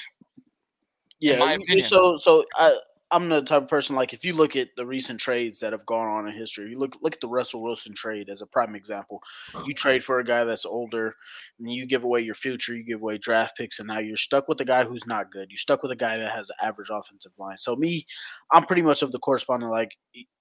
Yeah. 1.21 1.39
my 1.39 1.53
you- 1.53 1.59
you- 1.59 1.65
opinion. 1.65 1.87
So 1.89 2.17
so 2.17 2.45
I 2.57 2.77
I'm 3.13 3.29
the 3.29 3.43
type 3.43 3.63
of 3.65 3.69
person 3.69 3.95
like 3.95 4.13
if 4.15 4.25
you 4.25 4.33
look 4.35 4.57
at 4.57 4.69
the 4.77 4.87
recent 4.87 5.21
trades 5.21 5.61
that 5.61 5.73
have 5.73 5.87
gone 5.87 6.09
on 6.09 6.27
in 6.27 6.35
history, 6.35 6.71
you 6.71 6.79
look 6.79 6.97
look 7.03 7.15
at 7.15 7.21
the 7.21 7.29
Russell 7.29 7.63
Wilson 7.63 7.95
trade 7.95 8.29
as 8.31 8.41
a 8.41 8.47
prime 8.47 8.75
example. 8.75 9.23
You 9.67 9.75
trade 9.75 10.03
for 10.03 10.19
a 10.19 10.25
guy 10.25 10.45
that's 10.45 10.65
older, 10.67 11.15
and 11.59 11.71
you 11.71 11.87
give 11.87 12.05
away 12.05 12.21
your 12.23 12.35
future, 12.35 12.75
you 12.75 12.83
give 12.83 13.03
away 13.03 13.19
draft 13.19 13.57
picks, 13.57 13.79
and 13.79 13.89
now 13.89 13.99
you're 13.99 14.17
stuck 14.17 14.49
with 14.49 14.61
a 14.61 14.65
guy 14.65 14.85
who's 14.85 15.07
not 15.07 15.31
good. 15.31 15.51
You're 15.51 15.59
stuck 15.59 15.83
with 15.83 15.93
a 15.93 15.97
guy 15.97 16.17
that 16.17 16.33
has 16.35 16.51
an 16.51 16.57
average 16.67 16.89
offensive 16.91 17.33
line. 17.39 17.59
So 17.59 17.77
me, 17.77 18.07
I'm 18.51 18.65
pretty 18.65 18.83
much 18.83 19.03
of 19.03 19.13
the 19.13 19.19
correspondent 19.19 19.71
like 19.71 19.91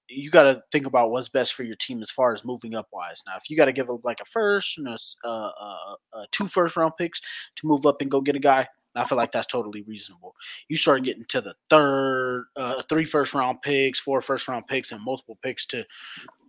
you 0.08 0.30
got 0.30 0.42
to 0.42 0.62
think 0.72 0.86
about 0.86 1.10
what's 1.10 1.28
best 1.28 1.54
for 1.54 1.62
your 1.62 1.76
team 1.76 2.02
as 2.02 2.10
far 2.10 2.32
as 2.34 2.44
moving 2.44 2.74
up 2.74 2.88
wise. 2.92 3.22
Now, 3.26 3.36
if 3.36 3.48
you 3.48 3.56
got 3.56 3.66
to 3.66 3.72
give 3.72 3.88
up 3.88 4.00
like 4.04 4.20
a 4.20 4.24
first, 4.26 4.76
you 4.76 4.84
know, 4.84 4.94
s- 4.94 5.16
uh, 5.24 5.50
uh, 5.58 5.94
uh, 6.12 6.24
two 6.32 6.48
first 6.48 6.76
round 6.76 6.92
picks 6.98 7.20
to 7.56 7.66
move 7.66 7.86
up 7.86 8.02
and 8.02 8.10
go 8.10 8.20
get 8.20 8.36
a 8.36 8.40
guy, 8.40 8.66
I 8.94 9.04
feel 9.04 9.16
like 9.16 9.32
that's 9.32 9.46
totally 9.46 9.82
reasonable. 9.82 10.34
You 10.68 10.76
start 10.76 11.04
getting 11.04 11.24
to 11.26 11.40
the 11.40 11.54
third, 11.70 12.46
uh, 12.56 12.82
three 12.88 13.04
first 13.04 13.32
round 13.34 13.62
picks, 13.62 13.98
four 13.98 14.20
first 14.20 14.48
round 14.48 14.66
picks, 14.66 14.92
and 14.92 15.02
multiple 15.02 15.38
picks 15.42 15.66
to 15.66 15.84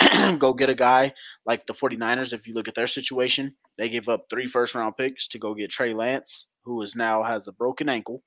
go 0.38 0.54
get 0.54 0.70
a 0.70 0.76
guy 0.76 1.14
like 1.46 1.66
the 1.66 1.74
49ers. 1.74 2.34
If 2.34 2.48
you 2.48 2.54
look 2.54 2.68
at 2.68 2.76
their 2.76 2.88
situation, 2.88 3.56
they 3.78 3.90
gave 3.90 4.10
up 4.10 4.26
three 4.30 4.48
first 4.48 4.76
round 4.76 4.98
picks 4.98 5.28
to 5.30 5.40
go 5.40 5.54
get 5.54 5.70
Trey 5.70 5.94
Lance, 5.94 6.48
who 6.64 6.82
is 6.82 6.96
now 6.96 7.24
has 7.24 7.48
a 7.48 7.52
broken 7.54 7.88
ankle. 7.88 8.24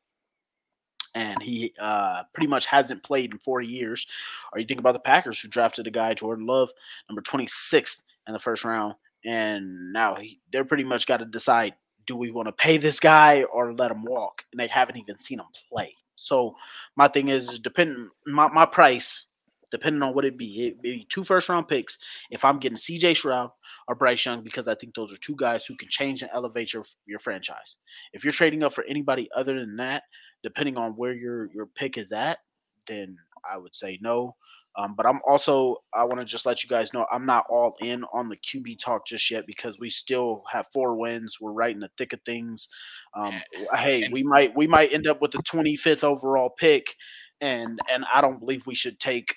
And 1.14 1.42
he 1.42 1.72
uh, 1.80 2.24
pretty 2.34 2.48
much 2.48 2.66
hasn't 2.66 3.02
played 3.02 3.32
in 3.32 3.38
four 3.38 3.62
years. 3.62 4.06
Or 4.52 4.58
you 4.58 4.66
think 4.66 4.80
about 4.80 4.92
the 4.92 5.00
Packers, 5.00 5.40
who 5.40 5.48
drafted 5.48 5.86
a 5.86 5.90
guy, 5.90 6.12
Jordan 6.12 6.46
Love, 6.46 6.70
number 7.08 7.22
26th 7.22 8.00
in 8.26 8.34
the 8.34 8.38
first 8.38 8.64
round. 8.64 8.94
And 9.24 9.92
now 9.92 10.16
he, 10.16 10.40
they're 10.52 10.64
pretty 10.64 10.84
much 10.84 11.06
got 11.06 11.18
to 11.18 11.24
decide 11.24 11.74
do 12.06 12.16
we 12.16 12.30
want 12.30 12.48
to 12.48 12.52
pay 12.52 12.76
this 12.76 13.00
guy 13.00 13.42
or 13.44 13.74
let 13.74 13.90
him 13.90 14.04
walk? 14.04 14.44
And 14.52 14.60
they 14.60 14.68
haven't 14.68 14.96
even 14.96 15.18
seen 15.18 15.40
him 15.40 15.46
play. 15.70 15.94
So 16.14 16.56
my 16.96 17.08
thing 17.08 17.28
is, 17.28 17.58
depending 17.58 18.08
my, 18.26 18.48
my 18.48 18.66
price 18.66 19.26
depending 19.70 20.02
on 20.02 20.14
what 20.14 20.24
it 20.24 20.36
be. 20.36 20.68
It 20.68 20.82
be 20.82 21.06
two 21.08 21.24
first 21.24 21.48
round 21.48 21.68
picks 21.68 21.98
if 22.30 22.44
I'm 22.44 22.58
getting 22.58 22.78
CJ 22.78 23.16
Stroud 23.16 23.50
or 23.88 23.94
Bryce 23.94 24.24
Young 24.24 24.42
because 24.42 24.68
I 24.68 24.74
think 24.74 24.94
those 24.94 25.12
are 25.12 25.18
two 25.18 25.36
guys 25.36 25.66
who 25.66 25.76
can 25.76 25.88
change 25.88 26.22
and 26.22 26.30
elevate 26.32 26.72
your 26.72 26.84
your 27.06 27.18
franchise. 27.18 27.76
If 28.12 28.24
you're 28.24 28.32
trading 28.32 28.62
up 28.62 28.72
for 28.72 28.84
anybody 28.84 29.28
other 29.34 29.58
than 29.58 29.76
that, 29.76 30.04
depending 30.42 30.76
on 30.76 30.92
where 30.92 31.14
your 31.14 31.50
your 31.52 31.66
pick 31.66 31.98
is 31.98 32.12
at, 32.12 32.38
then 32.86 33.16
I 33.50 33.58
would 33.58 33.74
say 33.74 33.98
no. 34.00 34.36
Um, 34.76 34.94
but 34.94 35.06
I'm 35.06 35.20
also 35.26 35.76
I 35.94 36.04
want 36.04 36.20
to 36.20 36.24
just 36.24 36.44
let 36.44 36.62
you 36.62 36.68
guys 36.68 36.92
know 36.92 37.06
I'm 37.10 37.24
not 37.24 37.44
all 37.48 37.74
in 37.80 38.04
on 38.12 38.28
the 38.28 38.36
QB 38.36 38.78
talk 38.78 39.06
just 39.06 39.30
yet 39.30 39.46
because 39.46 39.78
we 39.78 39.88
still 39.88 40.42
have 40.50 40.66
four 40.72 40.96
wins. 40.96 41.38
We're 41.40 41.52
right 41.52 41.74
in 41.74 41.80
the 41.80 41.90
thick 41.96 42.12
of 42.12 42.20
things. 42.26 42.68
Um, 43.14 43.40
hey, 43.74 44.08
we 44.10 44.22
might 44.22 44.54
we 44.54 44.66
might 44.66 44.92
end 44.92 45.06
up 45.06 45.22
with 45.22 45.32
the 45.32 45.38
25th 45.38 46.04
overall 46.04 46.50
pick, 46.50 46.94
and 47.40 47.78
and 47.90 48.04
I 48.12 48.20
don't 48.20 48.38
believe 48.38 48.66
we 48.66 48.74
should 48.74 49.00
take 49.00 49.34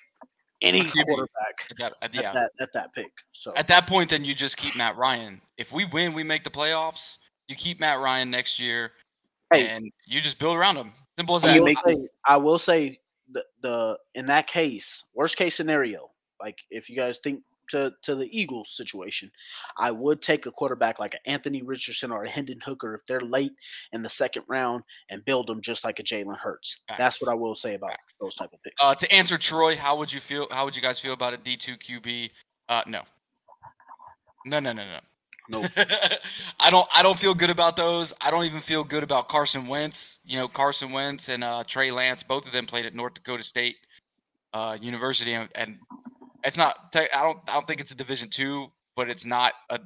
any 0.62 0.84
quarterback 0.84 1.68
at 1.72 1.78
that, 1.80 1.94
at, 2.02 2.16
at 2.16 2.34
that 2.34 2.52
at 2.60 2.74
that 2.74 2.94
pick. 2.94 3.12
So 3.32 3.54
At 3.56 3.68
that 3.70 3.88
point, 3.88 4.10
then 4.10 4.26
you 4.26 4.36
just 4.36 4.58
keep 4.58 4.76
Matt 4.76 4.98
Ryan. 4.98 5.42
If 5.58 5.72
we 5.72 5.86
win, 5.86 6.14
we 6.14 6.24
make 6.24 6.44
the 6.44 6.50
playoffs. 6.50 7.18
You 7.48 7.56
keep 7.56 7.80
Matt 7.80 8.00
Ryan 8.00 8.30
next 8.30 8.60
year, 8.60 8.92
Hey. 9.54 9.68
and 9.70 9.90
you 10.06 10.22
just 10.22 10.38
build 10.38 10.58
around 10.58 10.76
him. 10.76 10.92
Simple 11.18 11.36
as 11.36 11.46
I 11.46 11.54
that. 11.54 11.64
will 11.64 11.74
say, 11.74 11.96
I 12.26 12.38
will 12.38 12.60
say 12.60 13.00
the, 13.32 13.45
the 13.61 13.97
in 14.15 14.27
that 14.27 14.47
case, 14.47 15.03
worst 15.13 15.38
case 15.38 15.55
scenario, 15.55 16.09
like 16.41 16.59
if 16.69 16.89
you 16.89 16.95
guys 16.95 17.19
think 17.19 17.43
to 17.69 17.93
to 18.03 18.15
the 18.15 18.27
Eagles 18.38 18.75
situation, 18.75 19.32
I 19.77 19.91
would 19.91 20.21
take 20.21 20.45
a 20.45 20.51
quarterback 20.51 20.99
like 20.99 21.13
an 21.13 21.19
Anthony 21.25 21.61
Richardson 21.61 22.11
or 22.11 22.23
a 22.23 22.30
Hendon 22.30 22.59
Hooker 22.61 22.95
if 22.95 23.05
they're 23.05 23.21
late 23.21 23.53
in 23.91 24.01
the 24.01 24.09
second 24.09 24.43
round 24.47 24.84
and 25.09 25.23
build 25.23 25.47
them 25.47 25.61
just 25.61 25.84
like 25.84 25.99
a 25.99 26.03
Jalen 26.03 26.38
Hurts. 26.38 26.82
That's 26.97 27.21
what 27.21 27.32
I 27.32 27.36
will 27.36 27.55
say 27.55 27.75
about 27.75 27.93
those 28.19 28.36
type 28.36 28.51
of 28.53 28.61
picks. 28.63 28.75
Uh, 28.82 28.95
to 28.95 29.11
answer 29.11 29.38
Troy, 29.38 29.75
how 29.75 29.97
would 29.97 30.11
you 30.11 30.19
feel? 30.19 30.47
How 30.51 30.65
would 30.65 30.75
you 30.75 30.82
guys 30.82 30.99
feel 30.99 31.13
about 31.13 31.34
a 31.34 31.38
D 31.38 31.55
two 31.55 31.77
QB? 31.77 32.32
Uh, 32.67 32.84
no. 32.88 33.01
No, 34.45 34.59
no, 34.59 34.71
no, 34.73 34.84
no. 34.84 34.99
No. 35.50 35.66
I 36.60 36.70
don't. 36.70 36.88
I 36.95 37.02
don't 37.02 37.18
feel 37.18 37.34
good 37.34 37.50
about 37.50 37.76
those. 37.76 38.14
I 38.22 38.30
don't 38.32 38.45
even 38.45 38.62
feel 38.62 38.84
good 38.84 39.04
about 39.04 39.30
Carson 39.30 39.68
Wentz. 39.68 40.20
You 40.24 40.38
know, 40.38 40.47
Carson 40.47 40.91
Wentz 40.91 41.28
and 41.30 41.43
uh, 41.43 41.64
Trey 41.66 41.91
Lance. 41.91 42.24
Both 42.24 42.45
of 42.45 42.54
them 42.54 42.66
played 42.66 42.86
at 42.86 42.93
North 42.93 43.16
Dakota 43.16 43.43
State 43.43 43.78
uh, 44.54 44.78
University, 44.80 45.34
and, 45.34 45.50
and 45.56 45.76
it's 46.43 46.58
not. 46.58 46.95
I 46.95 47.08
don't. 47.24 47.39
I 47.47 47.54
don't 47.54 47.68
think 47.68 47.82
it's 47.82 47.91
a 47.91 47.97
Division 47.97 48.30
two, 48.30 48.68
but 48.95 49.10
it's 49.10 49.26
not 49.26 49.54
a 49.70 49.80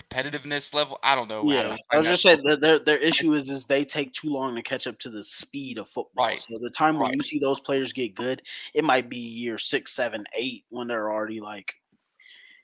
competitiveness 0.00 0.72
level. 0.74 0.98
I 1.02 1.14
don't 1.14 1.28
know. 1.28 1.46
how 1.46 1.62
to 1.62 1.68
Yeah, 1.68 1.68
I 1.70 1.74
explain 1.74 2.00
was 2.00 2.08
just 2.08 2.22
saying 2.22 2.42
that 2.44 2.60
their 2.60 2.78
their 2.78 2.98
issue 2.98 3.34
is 3.34 3.48
is 3.50 3.66
they 3.66 3.84
take 3.84 4.12
too 4.12 4.30
long 4.30 4.54
to 4.56 4.62
catch 4.62 4.86
up 4.86 4.98
to 5.00 5.10
the 5.10 5.22
speed 5.22 5.78
of 5.78 5.88
football. 5.88 6.26
Right, 6.26 6.40
So 6.40 6.58
the 6.58 6.70
time 6.70 6.98
when 6.98 7.12
you 7.12 7.22
see 7.22 7.38
those 7.38 7.60
players 7.60 7.92
get 7.92 8.14
good, 8.14 8.42
it 8.74 8.84
might 8.84 9.08
be 9.08 9.18
year 9.18 9.58
six, 9.58 9.92
seven, 9.92 10.24
eight 10.36 10.64
when 10.70 10.86
they're 10.86 11.10
already 11.10 11.40
like. 11.40 11.74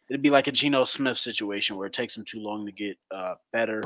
It'd 0.08 0.22
be 0.22 0.30
like 0.30 0.46
a 0.46 0.52
Geno 0.52 0.84
Smith 0.84 1.18
situation 1.18 1.76
where 1.76 1.86
it 1.86 1.92
takes 1.92 2.14
them 2.14 2.24
too 2.24 2.40
long 2.40 2.66
to 2.66 2.72
get 2.72 2.96
uh, 3.10 3.34
better. 3.52 3.82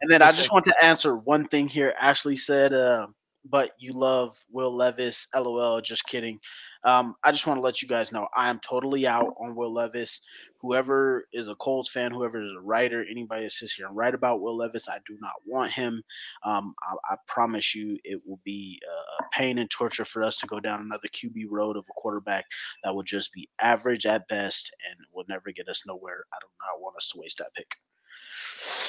And 0.00 0.10
then 0.10 0.22
I 0.22 0.32
just 0.32 0.52
want 0.52 0.64
to 0.66 0.84
answer 0.84 1.16
one 1.16 1.46
thing 1.46 1.68
here. 1.68 1.94
Ashley 1.98 2.36
said, 2.36 2.72
uh, 2.72 3.06
"But 3.44 3.72
you 3.78 3.92
love 3.92 4.36
Will 4.50 4.74
Levis." 4.74 5.28
LOL. 5.34 5.80
Just 5.80 6.06
kidding. 6.06 6.40
Um, 6.84 7.14
I 7.24 7.32
just 7.32 7.46
want 7.46 7.56
to 7.56 7.62
let 7.62 7.80
you 7.80 7.88
guys 7.88 8.12
know 8.12 8.28
I 8.36 8.50
am 8.50 8.58
totally 8.60 9.06
out 9.06 9.34
on 9.40 9.56
Will 9.56 9.72
Levis. 9.72 10.20
Whoever 10.60 11.26
is 11.32 11.48
a 11.48 11.54
Colts 11.54 11.90
fan, 11.90 12.12
whoever 12.12 12.42
is 12.42 12.52
a 12.56 12.60
writer, 12.60 13.04
anybody 13.08 13.44
that 13.44 13.52
sits 13.52 13.74
here 13.74 13.86
and 13.86 13.96
write 13.96 14.14
about 14.14 14.42
Will 14.42 14.56
Levis, 14.56 14.88
I 14.88 14.98
do 15.06 15.16
not 15.20 15.32
want 15.46 15.72
him. 15.72 16.02
Um, 16.42 16.74
I, 16.82 17.12
I 17.12 17.16
promise 17.26 17.74
you, 17.74 17.98
it 18.04 18.20
will 18.26 18.40
be 18.44 18.80
uh, 18.86 18.93
pain 19.34 19.58
and 19.58 19.70
torture 19.70 20.04
for 20.04 20.22
us 20.22 20.36
to 20.36 20.46
go 20.46 20.60
down 20.60 20.80
another 20.80 21.08
QB 21.08 21.46
road 21.50 21.76
of 21.76 21.84
a 21.88 21.92
quarterback 21.96 22.44
that 22.82 22.94
would 22.94 23.06
just 23.06 23.32
be 23.32 23.48
average 23.60 24.06
at 24.06 24.28
best 24.28 24.70
and 24.88 24.98
will 25.12 25.24
never 25.28 25.50
get 25.50 25.68
us 25.68 25.82
nowhere. 25.86 26.24
I 26.32 26.36
do 26.40 26.46
not 26.60 26.80
want 26.80 26.96
us 26.96 27.08
to 27.08 27.20
waste 27.20 27.38
that 27.38 27.54
pick. 27.54 27.74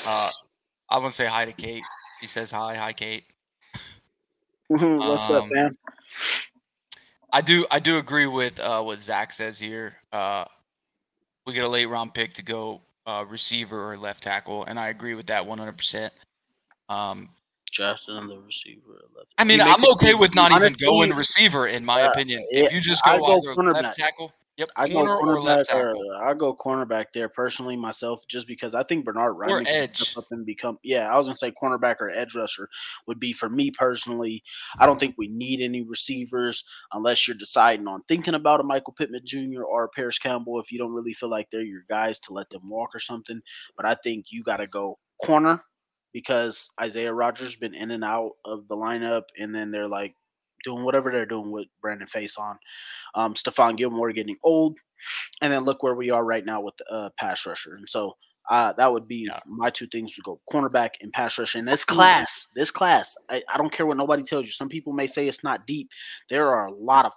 Uh, 0.08 0.30
I 0.90 1.00
want 1.00 1.12
to 1.12 1.16
say 1.16 1.26
hi 1.26 1.46
to 1.46 1.54
Kate. 1.54 1.84
He 2.22 2.28
says 2.28 2.52
hi. 2.52 2.76
Hi, 2.76 2.94
Kate. 2.94 3.26
What's 4.68 5.30
up, 5.30 5.46
man? 5.52 5.76
I 7.32 7.42
do 7.42 7.66
I 7.70 7.80
do 7.80 7.98
agree 7.98 8.28
with 8.28 8.60
uh, 8.60 8.82
what 8.82 9.02
Zach 9.02 9.34
says 9.34 9.60
here. 9.60 9.96
Uh, 10.12 10.46
we 11.46 11.54
get 11.54 11.64
a 11.64 11.68
late 11.68 11.88
round 11.88 12.14
pick 12.14 12.34
to 12.36 12.44
go 12.44 12.82
uh, 13.06 13.26
receiver 13.28 13.92
or 13.92 13.98
left 13.98 14.24
tackle, 14.24 14.64
and 14.64 14.80
I 14.80 14.88
agree 14.88 15.16
with 15.16 15.28
that 15.28 15.46
100. 15.46 15.74
percent 15.74 16.14
The 17.78 18.42
receiver. 18.46 19.02
Left. 19.16 19.28
I 19.38 19.44
mean, 19.44 19.62
I'm 19.62 19.84
okay 19.94 20.14
with 20.14 20.34
not 20.34 20.52
honestly, 20.52 20.86
even 20.86 20.94
going 20.94 21.18
receiver, 21.18 21.68
in 21.68 21.84
my 21.84 22.04
uh, 22.04 22.12
opinion. 22.12 22.46
if 22.50 22.72
you 22.72 22.80
just 22.80 23.04
go 23.04 23.12
I 23.12 23.18
go 23.18 23.38
either 23.38 23.56
cornerback. 23.56 23.84
left 23.84 23.98
tackle, 23.98 24.34
yep, 24.56 24.70
I 24.76 24.88
go 24.88 25.06
corner 25.06 25.36
or 25.36 25.42
left 25.42 25.70
tackle. 25.70 26.02
Or, 26.14 26.26
I 26.26 26.34
go 26.34 26.56
cornerback 26.56 27.08
there 27.14 27.28
personally 27.28 27.76
myself, 27.76 28.26
just 28.28 28.48
because 28.48 28.76
I 28.76 28.84
think 28.84 29.04
Bernhard 29.04 29.36
Raimann 29.36 29.66
can 29.66 29.94
step 29.94 30.18
up 30.18 30.28
and 30.32 30.46
become. 30.46 30.78
Yeah, 30.84 31.14
I 31.14 31.18
was 31.18 31.28
gonna 31.28 31.38
say 31.38 31.52
cornerback 31.52 31.98
or 32.00 32.10
edge 32.10 32.36
rusher 32.36 32.70
would 33.08 33.20
be 33.20 33.34
for 33.34 33.50
me 33.50 33.72
personally. 33.72 34.44
I 34.80 34.86
don't 34.86 35.00
think 35.00 35.16
we 35.18 35.28
need 35.28 35.62
any 35.62 35.82
receivers 35.82 36.64
unless 36.94 37.28
you're 37.28 37.38
deciding 37.38 37.88
on 37.88 38.04
thinking 38.08 38.36
about 38.36 38.62
a 38.62 38.64
Michael 38.64 38.94
Pittman 38.94 39.24
Jr. 39.26 39.64
or 39.64 39.84
a 39.84 39.90
Parris 39.90 40.20
Campbell. 40.20 40.60
If 40.60 40.72
you 40.72 40.78
don't 40.78 40.94
really 40.94 41.14
feel 41.14 41.30
like 41.30 41.52
they're 41.52 41.62
your 41.62 41.84
guys 41.90 42.20
to 42.20 42.34
let 42.34 42.50
them 42.50 42.70
walk 42.70 42.96
or 42.96 43.00
something, 43.00 43.42
but 43.76 43.86
I 43.86 43.96
think 43.96 44.28
you 44.30 44.44
got 44.44 44.58
to 44.58 44.68
go 44.68 44.98
corner 45.22 45.64
because 46.16 46.70
Isaiah 46.80 47.14
Rodgers 47.14 47.48
has 47.48 47.56
been 47.58 47.76
in 47.76 47.92
and 47.92 48.02
out 48.02 48.32
of 48.46 48.70
the 48.70 48.78
lineup, 48.78 49.24
and 49.38 49.54
then 49.54 49.70
they're 49.70 49.90
like 49.90 50.16
doing 50.64 50.86
whatever 50.86 51.12
they're 51.12 51.26
doing 51.26 51.52
with 51.52 51.68
Brandon 51.82 52.08
Facyson. 52.08 52.56
Um, 53.16 53.34
Stephon 53.34 53.76
Gilmore 53.76 54.14
getting 54.14 54.38
old, 54.42 54.80
and 55.42 55.52
then 55.52 55.66
look 55.66 55.84
where 55.84 55.94
we 55.94 56.12
are 56.12 56.24
right 56.24 56.46
now 56.46 56.62
with 56.62 56.76
the 56.78 56.90
uh, 56.90 57.10
pass 57.20 57.46
rusher. 57.46 57.76
And 57.76 57.90
so 57.90 58.14
uh, 58.50 58.72
that 58.78 58.94
would 58.94 59.10
be 59.10 59.30
my 59.46 59.70
two 59.70 59.88
things: 59.88 60.16
would 60.16 60.24
go 60.24 60.40
cornerback 60.50 60.92
and 61.02 61.12
pass 61.12 61.38
rusher. 61.38 61.58
And 61.58 61.68
this 61.68 61.84
class, 61.84 62.48
this 62.56 62.72
class, 62.72 63.14
I, 63.30 63.44
I 63.54 63.58
don't 63.58 63.74
care 63.74 63.86
what 63.86 63.98
nobody 63.98 64.24
tells 64.24 64.46
you. 64.46 64.54
Some 64.54 64.70
people 64.70 64.94
may 64.94 65.08
say 65.08 65.28
it's 65.28 65.44
not 65.44 65.68
deep. 65.68 65.90
There 66.30 66.48
are 66.48 66.68
a 66.68 66.74
lot 66.74 67.06
of 67.06 67.12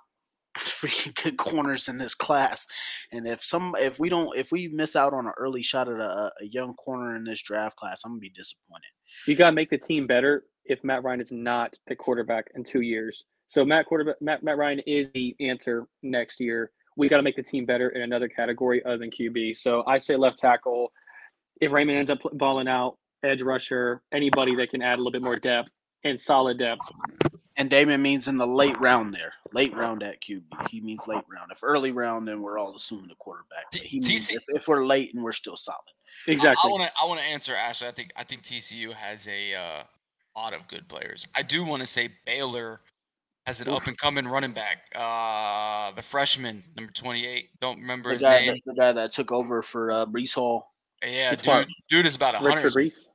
freaking 0.64 1.14
good 1.22 1.36
corners 1.36 1.88
in 1.88 1.98
this 1.98 2.14
class, 2.14 2.66
and 3.12 3.26
if 3.26 3.42
some, 3.42 3.74
if 3.78 3.98
we 3.98 4.08
don't, 4.08 4.36
if 4.36 4.52
we 4.52 4.68
miss 4.68 4.96
out 4.96 5.12
on 5.12 5.26
an 5.26 5.32
early 5.38 5.62
shot 5.62 5.88
at 5.88 6.00
a, 6.00 6.32
a 6.40 6.44
young 6.44 6.74
corner 6.74 7.16
in 7.16 7.24
this 7.24 7.42
draft 7.42 7.76
class, 7.76 8.02
I'm 8.04 8.12
gonna 8.12 8.20
be 8.20 8.30
disappointed. 8.30 8.90
You 9.26 9.34
got 9.34 9.50
to 9.50 9.52
make 9.52 9.70
the 9.70 9.78
team 9.78 10.06
better 10.06 10.44
if 10.64 10.82
Matt 10.84 11.02
Ryan 11.02 11.20
is 11.20 11.32
not 11.32 11.74
the 11.86 11.96
quarterback 11.96 12.46
in 12.54 12.64
two 12.64 12.82
years. 12.82 13.24
So 13.46 13.64
Matt 13.64 13.86
quarterback 13.86 14.20
Matt, 14.20 14.42
Matt 14.42 14.58
Ryan 14.58 14.80
is 14.80 15.08
the 15.14 15.34
answer 15.40 15.86
next 16.02 16.40
year. 16.40 16.70
We 16.96 17.08
got 17.08 17.18
to 17.18 17.22
make 17.22 17.36
the 17.36 17.42
team 17.42 17.64
better 17.64 17.90
in 17.90 18.02
another 18.02 18.28
category 18.28 18.84
other 18.84 18.98
than 18.98 19.10
QB. 19.10 19.56
So 19.56 19.84
I 19.86 19.98
say 19.98 20.16
left 20.16 20.38
tackle. 20.38 20.92
If 21.60 21.72
Raimann 21.72 21.96
ends 21.96 22.10
up 22.10 22.18
balling 22.34 22.68
out, 22.68 22.98
edge 23.24 23.42
rusher, 23.42 24.02
anybody 24.12 24.54
that 24.56 24.70
can 24.70 24.82
add 24.82 24.94
a 24.94 24.98
little 24.98 25.12
bit 25.12 25.22
more 25.22 25.36
depth 25.36 25.70
and 26.04 26.20
solid 26.20 26.58
depth. 26.58 26.80
And 27.58 27.68
Damon 27.68 28.00
means 28.00 28.28
in 28.28 28.36
the 28.36 28.46
late 28.46 28.78
round 28.80 29.12
there, 29.12 29.32
late 29.52 29.74
round 29.74 30.04
at 30.04 30.22
QB. 30.22 30.68
He 30.70 30.80
means 30.80 31.08
late 31.08 31.24
round. 31.28 31.50
If 31.50 31.64
early 31.64 31.90
round, 31.90 32.26
then 32.28 32.40
we're 32.40 32.56
all 32.56 32.76
assuming 32.76 33.08
the 33.08 33.16
quarterback. 33.16 33.64
But 33.72 33.80
he 33.82 33.98
means 33.98 34.30
if, 34.30 34.44
if 34.48 34.68
we're 34.68 34.86
late 34.86 35.12
and 35.12 35.24
we're 35.24 35.32
still 35.32 35.56
solid. 35.56 35.80
Exactly. 36.28 36.68
I 36.68 36.72
want 36.72 36.84
to 36.84 36.92
I 37.02 37.06
want 37.06 37.20
to 37.20 37.26
answer 37.26 37.54
Ashley. 37.54 37.88
I 37.88 37.90
think 37.90 38.12
I 38.16 38.22
think 38.22 38.42
TCU 38.42 38.94
has 38.94 39.26
a 39.26 39.54
uh, 39.54 39.82
lot 40.36 40.54
of 40.54 40.66
good 40.68 40.88
players. 40.88 41.26
I 41.34 41.42
do 41.42 41.64
want 41.64 41.80
to 41.80 41.86
say 41.86 42.10
Baylor 42.24 42.80
has 43.44 43.60
an 43.60 43.68
up 43.68 43.86
and 43.86 43.96
coming 43.96 44.28
running 44.28 44.52
back. 44.52 44.90
Uh, 44.94 45.94
the 45.96 46.02
freshman, 46.02 46.62
number 46.76 46.92
28. 46.92 47.48
Don't 47.60 47.80
remember 47.80 48.10
The 48.10 48.14
his 48.14 48.22
guy, 48.22 48.40
name. 48.40 48.54
that, 48.54 48.60
the 48.66 48.74
guy 48.74 48.92
that 48.92 49.10
took 49.10 49.32
over 49.32 49.62
for 49.62 49.90
uh, 49.90 50.06
Breece 50.06 50.34
Hall. 50.34 50.70
Yeah, 51.04 51.34
dude, 51.34 51.66
dude 51.88 52.06
is 52.06 52.14
about 52.14 52.34
Richard 52.34 52.72
100. 52.72 52.76
Reese? 52.76 53.07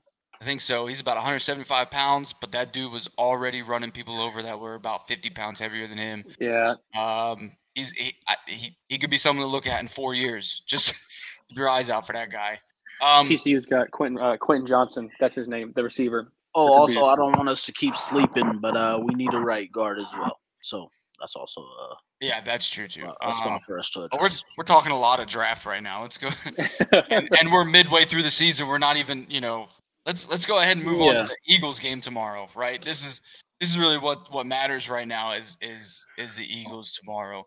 I 0.43 0.45
think 0.45 0.59
so. 0.59 0.87
He's 0.87 0.99
about 0.99 1.15
175 1.15 1.89
pounds, 1.89 2.33
but 2.33 2.51
that 2.51 2.73
dude 2.73 2.91
was 2.91 3.09
already 3.17 3.61
running 3.61 3.91
people 3.91 4.19
over 4.21 4.41
that 4.41 4.59
were 4.59 4.75
about 4.75 5.07
50 5.07 5.29
pounds 5.29 5.57
heavier 5.57 5.87
than 5.87 5.97
him. 5.97 6.25
Yeah. 6.37 6.73
Um, 6.93 7.53
he's 7.75 7.91
he, 7.91 8.13
I, 8.27 8.35
he 8.45 8.75
he 8.89 8.97
could 8.97 9.09
be 9.09 9.15
someone 9.15 9.45
to 9.45 9.49
look 9.49 9.67
at 9.67 9.79
in 9.79 9.87
four 9.87 10.13
years. 10.13 10.61
Just 10.67 10.95
keep 11.49 11.57
your 11.57 11.69
eyes 11.69 11.89
out 11.89 12.05
for 12.05 12.11
that 12.11 12.29
guy. 12.29 12.59
Um, 13.01 13.25
TCU's 13.25 13.65
got 13.65 13.89
Quentin 13.91 14.19
uh, 14.21 14.35
Quentin 14.35 14.67
Johnston. 14.67 15.09
That's 15.17 15.35
his 15.37 15.47
name, 15.47 15.71
the 15.75 15.83
receiver. 15.83 16.33
Oh, 16.53 16.85
That's 16.87 16.97
also, 16.97 17.09
I 17.09 17.15
don't 17.15 17.37
want 17.37 17.47
us 17.47 17.65
to 17.67 17.71
keep 17.71 17.95
sleeping, 17.95 18.59
but 18.59 18.75
uh, 18.75 18.99
we 19.01 19.13
need 19.15 19.33
a 19.33 19.39
right 19.39 19.71
guard 19.71 19.97
as 19.97 20.07
well. 20.13 20.41
So 20.61 20.89
that's 21.21 21.37
also 21.37 21.61
uh, 21.61 21.95
Yeah, 22.19 22.41
that's 22.41 22.67
true 22.67 22.89
too. 22.89 23.05
a 23.21 23.31
spot 23.31 23.47
Um, 23.47 23.59
for 23.61 23.79
us 23.79 23.89
to 23.91 24.09
but 24.11 24.19
we're 24.19 24.29
we're 24.57 24.65
talking 24.65 24.91
a 24.91 24.99
lot 24.99 25.21
of 25.21 25.27
draft 25.27 25.65
right 25.65 25.81
now. 25.81 26.01
Let's 26.01 26.17
go, 26.17 26.29
and, 27.09 27.29
and 27.39 27.51
we're 27.51 27.63
midway 27.63 28.03
through 28.03 28.23
the 28.23 28.31
season. 28.31 28.67
We're 28.67 28.77
not 28.77 28.97
even, 28.97 29.25
you 29.29 29.39
know, 29.39 29.69
let's 30.05 30.29
let's 30.29 30.45
go 30.45 30.59
ahead 30.59 30.77
and 30.77 30.85
move 30.85 31.01
on 31.01 31.15
to 31.15 31.23
the 31.23 31.37
Eagles 31.45 31.79
game 31.79 32.01
tomorrow. 32.01 32.47
Right, 32.55 32.81
this 32.81 33.05
is 33.05 33.21
this 33.59 33.69
is 33.69 33.77
really 33.77 33.97
what 33.97 34.31
what 34.31 34.45
matters 34.45 34.89
right 34.89 35.07
now 35.07 35.33
is 35.33 35.57
is 35.61 36.05
is 36.17 36.35
the 36.35 36.45
Eagles 36.45 36.91
tomorrow. 36.93 37.45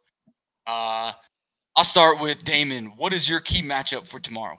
Uh, 0.66 1.12
I'll 1.76 1.84
start 1.84 2.20
with 2.20 2.42
Damon. 2.44 2.92
What 2.96 3.12
is 3.12 3.28
your 3.28 3.40
key 3.40 3.62
matchup 3.62 4.06
for 4.06 4.18
tomorrow? 4.18 4.56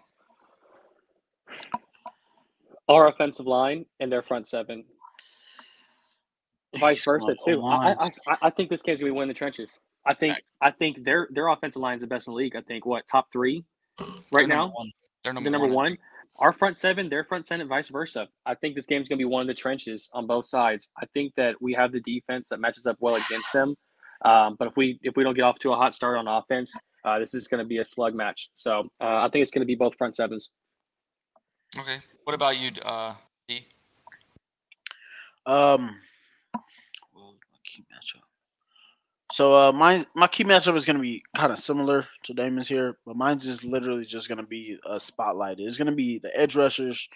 Our 2.88 3.08
offensive 3.08 3.46
line 3.46 3.86
and 4.00 4.12
their 4.12 4.22
front 4.22 4.48
seven. 4.48 4.86
Vice 6.78 7.04
versa 7.04 7.36
too. 7.46 7.62
I, 7.64 7.90
I, 7.90 7.94
O-lines. 7.94 8.20
I 8.28 8.38
I 8.44 8.50
think 8.50 8.70
this 8.70 8.82
game's 8.82 9.00
gonna 9.00 9.12
be 9.12 9.16
win 9.16 9.24
in 9.24 9.28
the 9.30 9.34
trenches. 9.34 9.80
I 10.06 10.14
think 10.14 10.38
I 10.62 10.72
think 10.72 11.04
their 11.04 11.28
their 11.32 11.48
offensive 11.48 11.82
line 11.82 11.96
is 11.96 12.02
the 12.02 12.08
best 12.08 12.28
in 12.28 12.34
the 12.34 12.38
league. 12.38 12.56
I 12.56 12.62
think 12.62 12.86
what 12.86 13.06
top 13.08 13.32
three 13.32 13.66
right 14.00 14.16
They're 14.32 14.48
now. 14.48 14.70
one. 14.70 14.92
They're 15.24 15.34
number, 15.34 15.48
the 15.48 15.52
number 15.52 15.68
one. 15.68 15.92
One. 15.92 15.98
Our 16.40 16.54
front 16.54 16.78
seven, 16.78 17.10
their 17.10 17.24
front 17.24 17.48
seven, 17.48 17.68
vice 17.68 17.90
versa. 17.90 18.28
I 18.46 18.54
think 18.54 18.76
this 18.76 18.86
game's 18.86 19.10
going 19.10 19.18
to 19.18 19.22
be 19.22 19.26
one 19.26 19.42
of 19.42 19.48
the 19.48 19.56
trenches 19.56 20.08
on 20.14 20.28
both 20.28 20.46
sides. 20.46 20.90
I 21.02 21.06
think 21.14 21.34
that 21.36 21.56
we 21.62 21.74
have 21.74 21.92
the 21.92 22.02
defense 22.02 22.50
that 22.50 22.60
matches 22.60 22.86
up 22.86 22.98
well 23.00 23.16
against 23.16 23.52
them. 23.54 23.76
Um, 24.24 24.56
but 24.58 24.68
if 24.68 24.78
we 24.78 25.00
if 25.04 25.16
we 25.16 25.24
don't 25.24 25.34
get 25.34 25.44
off 25.44 25.60
to 25.60 25.74
a 25.74 25.76
hot 25.76 25.96
start 25.96 26.18
on 26.18 26.28
offense, 26.28 26.74
uh, 27.06 27.20
this 27.20 27.34
is 27.34 27.48
going 27.48 27.60
to 27.60 27.68
be 27.68 27.80
a 27.80 27.86
slug 27.86 28.14
match. 28.14 28.50
So 28.56 28.82
uh, 29.02 29.26
I 29.26 29.30
think 29.32 29.42
it's 29.42 29.52
going 29.52 29.62
to 29.62 29.68
be 29.68 29.76
both 29.76 29.96
front 29.98 30.16
sevens. 30.16 30.50
Okay. 31.78 31.98
What 32.24 32.34
about 32.34 32.60
you, 32.60 32.72
uh, 32.84 33.14
D? 33.48 33.66
Um, 35.46 35.96
well, 37.14 37.36
my 37.52 37.60
key 37.64 37.86
matchup. 37.94 38.24
So 39.38 39.54
uh, 39.54 39.72
my 39.72 40.04
my 40.16 40.26
key 40.26 40.44
matchup 40.44 40.76
is 40.76 40.84
going 40.84 40.96
to 40.96 41.02
be 41.02 41.22
kind 41.36 41.52
of 41.52 41.60
similar 41.60 42.08
to 42.24 42.34
Damon's 42.34 42.68
here, 42.68 42.98
but 43.06 43.16
mine's 43.16 43.46
is 43.46 43.64
literally 43.64 44.04
just 44.04 44.28
going 44.28 44.40
to 44.40 44.44
be 44.44 44.80
a 44.84 45.00
spotlight. 45.00 45.60
It's 45.60 45.78
going 45.78 45.92
to 45.92 45.96
be 45.96 46.18
the 46.18 46.36
edge 46.36 46.56
rushers 46.56 47.08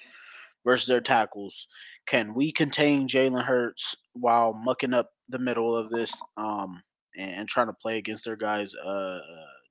versus 0.64 0.86
their 0.86 1.02
tackles. 1.02 1.66
Can 2.06 2.36
we 2.36 2.52
contain 2.52 3.08
Jalen 3.08 3.44
Hurts 3.44 3.96
while 4.14 4.54
mucking 4.54 4.94
up 4.94 5.10
the 5.30 5.40
middle 5.40 5.76
of 5.76 5.90
this 5.90 6.14
um, 6.38 6.84
and, 7.18 7.32
and 7.32 7.50
trying 7.50 7.70
to 7.70 7.74
play 7.74 7.98
against 7.98 8.26
their 8.26 8.36
guys? 8.36 8.76
Uh, 8.76 9.18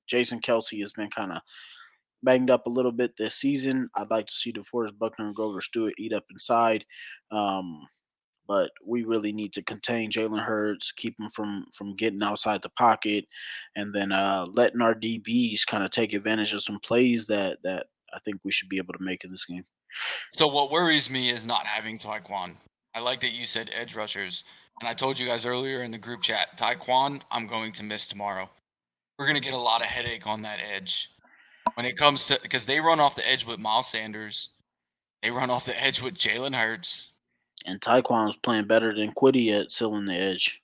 Jason 0.09 0.41
Kelce 0.41 0.81
has 0.81 0.93
been 0.93 1.09
kind 1.09 1.31
of 1.31 1.43
banged 2.25 2.51
up 2.51 2.67
a 2.67 2.71
little 2.71 2.91
bit 2.91 3.13
this 3.17 3.37
season. 3.37 3.89
I'd 3.95 4.11
like 4.11 4.27
to 4.27 4.33
see 4.33 4.53
DeForest 4.53 4.99
Buckner 4.99 5.27
and 5.27 5.37
Grover 5.37 5.61
Stewart 5.61 5.95
eat 5.99 6.13
up 6.13 6.25
inside. 6.33 6.85
Um, 7.31 7.87
but 8.51 8.73
we 8.85 9.05
really 9.05 9.33
need 9.33 9.53
to 9.53 9.63
contain 9.63 10.11
Jalen 10.11 10.45
Hurts, 10.45 10.91
keep 10.91 11.15
him 11.21 11.31
from 11.31 11.67
from 11.73 11.95
getting 11.95 12.21
outside 12.21 12.63
the 12.63 12.69
pocket, 12.71 13.27
and 13.77 13.95
then 13.95 14.11
uh, 14.11 14.49
letting 14.53 14.81
our 14.81 14.93
DBs 14.93 15.65
kind 15.69 15.85
of 15.85 15.93
take 15.93 16.13
advantage 16.13 16.53
of 16.53 16.65
some 16.65 16.81
plays 16.81 17.29
that 17.29 17.59
that 17.63 17.87
I 18.13 18.19
think 18.19 18.41
we 18.43 18.51
should 18.51 18.69
be 18.69 18.79
able 18.79 18.95
to 18.95 19.05
make 19.05 19.23
in 19.23 19.31
this 19.31 19.45
game. 19.45 19.63
So 20.33 20.49
what 20.49 20.73
worries 20.73 21.09
me 21.09 21.31
is 21.31 21.47
not 21.47 21.65
having 21.65 21.97
Tyquan. 21.97 22.57
I 22.93 22.99
like 22.99 23.21
that 23.21 23.35
you 23.35 23.47
said 23.47 23.71
edge 23.73 23.95
rushers, 23.95 24.43
and 24.81 24.89
I 24.89 24.95
told 24.95 25.17
you 25.17 25.27
guys 25.27 25.47
earlier 25.47 25.85
in 25.85 25.93
the 25.93 25.99
group 25.99 26.21
chat, 26.21 26.59
Tyquan, 26.59 27.23
I'm 27.31 27.47
going 27.47 27.71
to 27.75 27.85
miss 27.85 28.09
tomorrow. 28.09 28.51
We're 29.17 29.29
gonna 29.29 29.39
get 29.39 29.55
a 29.55 29.59
lot 29.59 29.81
of 29.81 29.87
headache 29.87 30.27
on 30.27 30.43
that 30.43 30.59
edge 30.75 31.09
when 31.75 31.87
it 31.87 31.97
comes 31.97 32.27
to 32.27 32.41
because 32.43 32.67
they 32.67 32.81
run 32.81 32.99
off 32.99 33.15
the 33.15 33.29
edge 33.29 33.47
with 33.47 33.61
Miles 33.61 33.87
Sanders, 33.87 34.49
they 35.23 35.31
run 35.31 35.51
off 35.51 35.67
the 35.67 35.81
edge 35.81 36.03
with 36.03 36.15
Jalen 36.15 36.57
Hurts. 36.57 37.13
And 37.67 37.81
Tyquan 37.81 38.27
was 38.27 38.37
playing 38.37 38.67
better 38.67 38.95
than 38.95 39.13
Kwity 39.13 39.59
at 39.59 39.71
sealing 39.71 40.07
the 40.07 40.15
edge. 40.15 40.63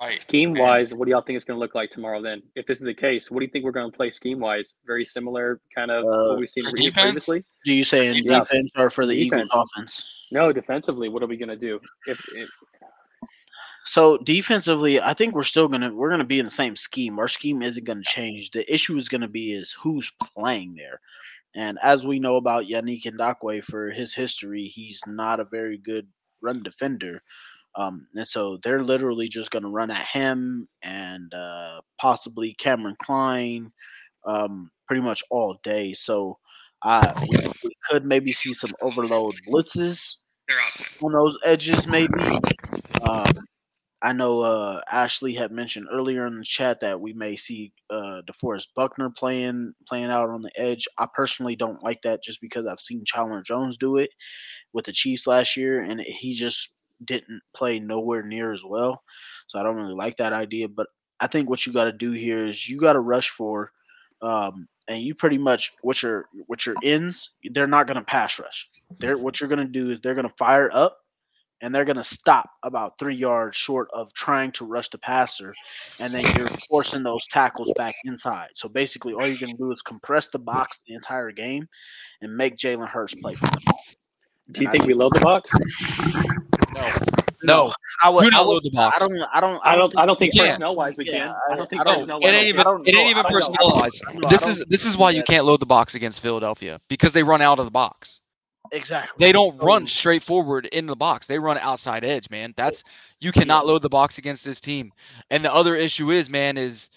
Right. 0.00 0.14
Scheme 0.14 0.54
wise, 0.54 0.94
what 0.94 1.06
do 1.06 1.10
y'all 1.10 1.22
think 1.22 1.36
it's 1.36 1.44
going 1.44 1.56
to 1.56 1.60
look 1.60 1.74
like 1.74 1.90
tomorrow? 1.90 2.22
Then, 2.22 2.40
if 2.54 2.66
this 2.66 2.78
is 2.78 2.84
the 2.84 2.94
case, 2.94 3.32
what 3.32 3.40
do 3.40 3.46
you 3.46 3.50
think 3.50 3.64
we're 3.64 3.72
going 3.72 3.90
to 3.90 3.96
play 3.96 4.10
scheme 4.10 4.38
wise? 4.38 4.76
Very 4.86 5.04
similar, 5.04 5.60
kind 5.74 5.90
of 5.90 6.04
Uh, 6.04 6.28
what 6.30 6.38
we've 6.38 6.48
seen 6.48 6.62
defense? 6.62 6.94
previously. 6.94 7.44
Do 7.64 7.72
you 7.72 7.82
say 7.82 8.06
in 8.06 8.18
Yeah. 8.18 8.40
defense 8.40 8.70
or 8.76 8.90
for 8.90 9.06
the 9.06 9.14
Defense. 9.14 9.48
Eagles 9.50 9.68
offense? 9.76 10.08
No, 10.30 10.52
defensively, 10.52 11.08
what 11.08 11.22
are 11.24 11.26
we 11.26 11.36
going 11.36 11.48
to 11.48 11.56
do? 11.56 11.80
If, 12.06 12.20
if 12.32 12.48
So 13.86 14.18
defensively, 14.18 15.00
I 15.00 15.14
think 15.14 15.34
we're 15.34 15.42
still 15.42 15.66
gonna 15.66 15.94
we're 15.94 16.10
gonna 16.10 16.22
be 16.22 16.38
in 16.38 16.44
the 16.44 16.50
same 16.50 16.76
scheme. 16.76 17.18
Our 17.18 17.26
scheme 17.26 17.62
isn't 17.62 17.84
gonna 17.84 18.02
change. 18.02 18.50
The 18.50 18.70
issue 18.72 18.98
is 18.98 19.08
gonna 19.08 19.28
be 19.28 19.54
is 19.54 19.72
who's 19.80 20.12
playing 20.20 20.74
there. 20.74 21.00
And 21.58 21.76
as 21.82 22.06
we 22.06 22.20
know 22.20 22.36
about 22.36 22.66
Yannick 22.66 23.02
Ngakoue 23.02 23.64
for 23.64 23.90
his 23.90 24.14
history, 24.14 24.66
he's 24.66 25.00
not 25.08 25.40
a 25.40 25.44
very 25.44 25.76
good 25.76 26.06
run 26.40 26.62
defender. 26.62 27.20
Um, 27.74 28.06
and 28.14 28.28
so 28.28 28.58
they're 28.62 28.84
literally 28.84 29.28
just 29.28 29.50
gonna 29.50 29.68
run 29.68 29.90
at 29.90 30.06
him 30.06 30.68
and 30.82 31.34
uh, 31.34 31.80
possibly 32.00 32.54
Kameron 32.62 32.96
Cline 32.98 33.72
um, 34.24 34.70
pretty 34.86 35.02
much 35.02 35.24
all 35.30 35.58
day. 35.64 35.94
So 35.94 36.38
uh, 36.82 37.12
we, 37.28 37.38
we 37.64 37.72
could 37.90 38.06
maybe 38.06 38.32
see 38.32 38.54
some 38.54 38.70
overload 38.80 39.34
blitzes 39.48 40.14
on 41.02 41.12
those 41.12 41.36
edges, 41.44 41.88
maybe. 41.88 42.38
Um, 43.02 43.32
I 44.00 44.12
know 44.12 44.42
uh, 44.42 44.80
Ashley 44.90 45.34
had 45.34 45.50
mentioned 45.50 45.88
earlier 45.90 46.26
in 46.26 46.38
the 46.38 46.44
chat 46.44 46.80
that 46.80 47.00
we 47.00 47.12
may 47.12 47.34
see 47.34 47.72
uh, 47.90 48.22
DeForest 48.30 48.68
Buckner 48.76 49.10
playing 49.10 49.72
playing 49.88 50.10
out 50.10 50.30
on 50.30 50.42
the 50.42 50.52
edge. 50.56 50.86
I 50.98 51.06
personally 51.12 51.56
don't 51.56 51.82
like 51.82 52.02
that 52.02 52.22
just 52.22 52.40
because 52.40 52.66
I've 52.66 52.80
seen 52.80 53.04
Chandler 53.04 53.42
Jones 53.42 53.76
do 53.76 53.96
it 53.96 54.10
with 54.72 54.84
the 54.84 54.92
Chiefs 54.92 55.26
last 55.26 55.56
year, 55.56 55.80
and 55.80 56.00
he 56.00 56.34
just 56.34 56.70
didn't 57.04 57.42
play 57.54 57.80
nowhere 57.80 58.22
near 58.22 58.52
as 58.52 58.62
well. 58.64 59.02
So 59.48 59.58
I 59.58 59.64
don't 59.64 59.76
really 59.76 59.94
like 59.94 60.16
that 60.18 60.32
idea. 60.32 60.68
But 60.68 60.86
I 61.18 61.26
think 61.26 61.50
what 61.50 61.66
you 61.66 61.72
got 61.72 61.84
to 61.84 61.92
do 61.92 62.12
here 62.12 62.46
is 62.46 62.68
you 62.68 62.78
got 62.78 62.92
to 62.92 63.00
rush 63.00 63.30
for, 63.30 63.72
um, 64.22 64.68
and 64.86 65.02
you 65.02 65.16
pretty 65.16 65.38
much 65.38 65.72
what 65.82 66.00
your 66.02 66.28
what 66.46 66.66
your 66.66 66.76
ends. 66.84 67.30
They're 67.42 67.66
not 67.66 67.88
going 67.88 67.98
to 67.98 68.04
pass 68.04 68.38
rush. 68.38 68.68
They're 69.00 69.18
what 69.18 69.40
you're 69.40 69.48
going 69.48 69.66
to 69.66 69.72
do 69.72 69.90
is 69.90 70.00
they're 70.00 70.14
going 70.14 70.28
to 70.28 70.34
fire 70.36 70.70
up 70.72 70.98
and 71.60 71.74
they're 71.74 71.84
going 71.84 71.96
to 71.96 72.04
stop 72.04 72.48
about 72.62 72.98
three 72.98 73.16
yards 73.16 73.56
short 73.56 73.88
of 73.92 74.12
trying 74.14 74.52
to 74.52 74.64
rush 74.64 74.88
the 74.90 74.98
passer, 74.98 75.52
and 76.00 76.12
then 76.12 76.24
you're 76.36 76.48
forcing 76.68 77.02
those 77.02 77.26
tackles 77.28 77.72
back 77.76 77.94
inside. 78.04 78.48
So 78.54 78.68
basically, 78.68 79.12
all 79.14 79.26
you're 79.26 79.38
going 79.38 79.52
to 79.52 79.58
do 79.58 79.70
is 79.70 79.82
compress 79.82 80.28
the 80.28 80.38
box 80.38 80.80
the 80.86 80.94
entire 80.94 81.32
game 81.32 81.68
and 82.22 82.36
make 82.36 82.56
Jalen 82.56 82.88
Hurts 82.88 83.14
play 83.14 83.34
for 83.34 83.46
the 83.46 83.60
ball. 83.66 83.80
do 84.52 84.62
you 84.62 84.70
think 84.70 84.84
we 84.84 84.94
load 84.94 85.12
the 85.14 85.20
box? 85.20 85.50
No. 86.74 86.90
No, 87.44 87.72
I 88.02 88.10
would 88.10 88.22
do 88.22 88.26
I 88.26 88.30
not 88.30 88.46
would- 88.48 88.52
load 88.54 88.64
the 88.64 88.70
box. 88.70 88.96
I 88.96 88.98
don't. 89.06 89.22
I 89.32 89.40
don't. 89.40 89.60
I 89.64 89.76
don't. 89.76 89.96
I 89.98 90.06
don't 90.06 90.18
think 90.18 90.34
You 90.34 90.40
can't. 90.40 90.50
personnel 90.50 90.74
wise 90.74 90.96
we 90.98 91.04
Yeah, 91.06 91.12
can. 91.12 91.28
I- 91.28 91.52
I 91.52 91.56
don't 91.56 91.70
think 91.70 91.80
I 91.80 91.84
don't- 91.84 91.94
personnel 91.94 92.18
it 92.20 92.26
ain't 92.26 92.48
even 92.48 92.66
it 92.84 92.96
ain't 92.96 93.10
even 93.10 93.22
don't 93.22 93.30
know. 93.32 93.38
personalized. 93.38 94.02
I 94.08 94.12
don't 94.12 94.22
know. 94.22 94.28
This 94.28 94.48
is 94.48 94.64
this 94.68 94.84
is 94.84 94.96
why 94.96 95.10
you 95.12 95.22
can't 95.22 95.44
load 95.44 95.60
the 95.60 95.66
box 95.66 95.94
against 95.94 96.20
Philadelphia 96.20 96.80
because 96.88 97.12
they 97.12 97.22
run 97.22 97.40
out 97.40 97.60
of 97.60 97.64
the 97.64 97.70
box. 97.70 98.20
Exactly. 98.72 99.24
They 99.24 99.32
don't 99.32 99.56
run 99.62 99.86
straight 99.86 100.22
forward 100.22 100.66
in 100.66 100.86
the 100.86 100.96
box. 100.96 101.26
They 101.26 101.38
run 101.38 101.58
outside 101.58 102.04
edge, 102.04 102.30
man. 102.30 102.54
That's 102.56 102.84
you 103.20 103.32
cannot 103.32 103.66
load 103.66 103.82
the 103.82 103.88
box 103.88 104.18
against 104.18 104.44
this 104.44 104.60
team. 104.60 104.92
And 105.30 105.44
the 105.44 105.52
other 105.52 105.74
issue 105.74 106.10
is, 106.10 106.28
man, 106.30 106.56
is 106.56 106.90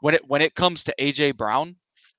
when 0.00 0.14
it 0.14 0.22
when 0.26 0.42
it 0.42 0.54
comes 0.54 0.84
to 0.84 0.94
AJ 0.98 1.36
Brown, 1.36 1.76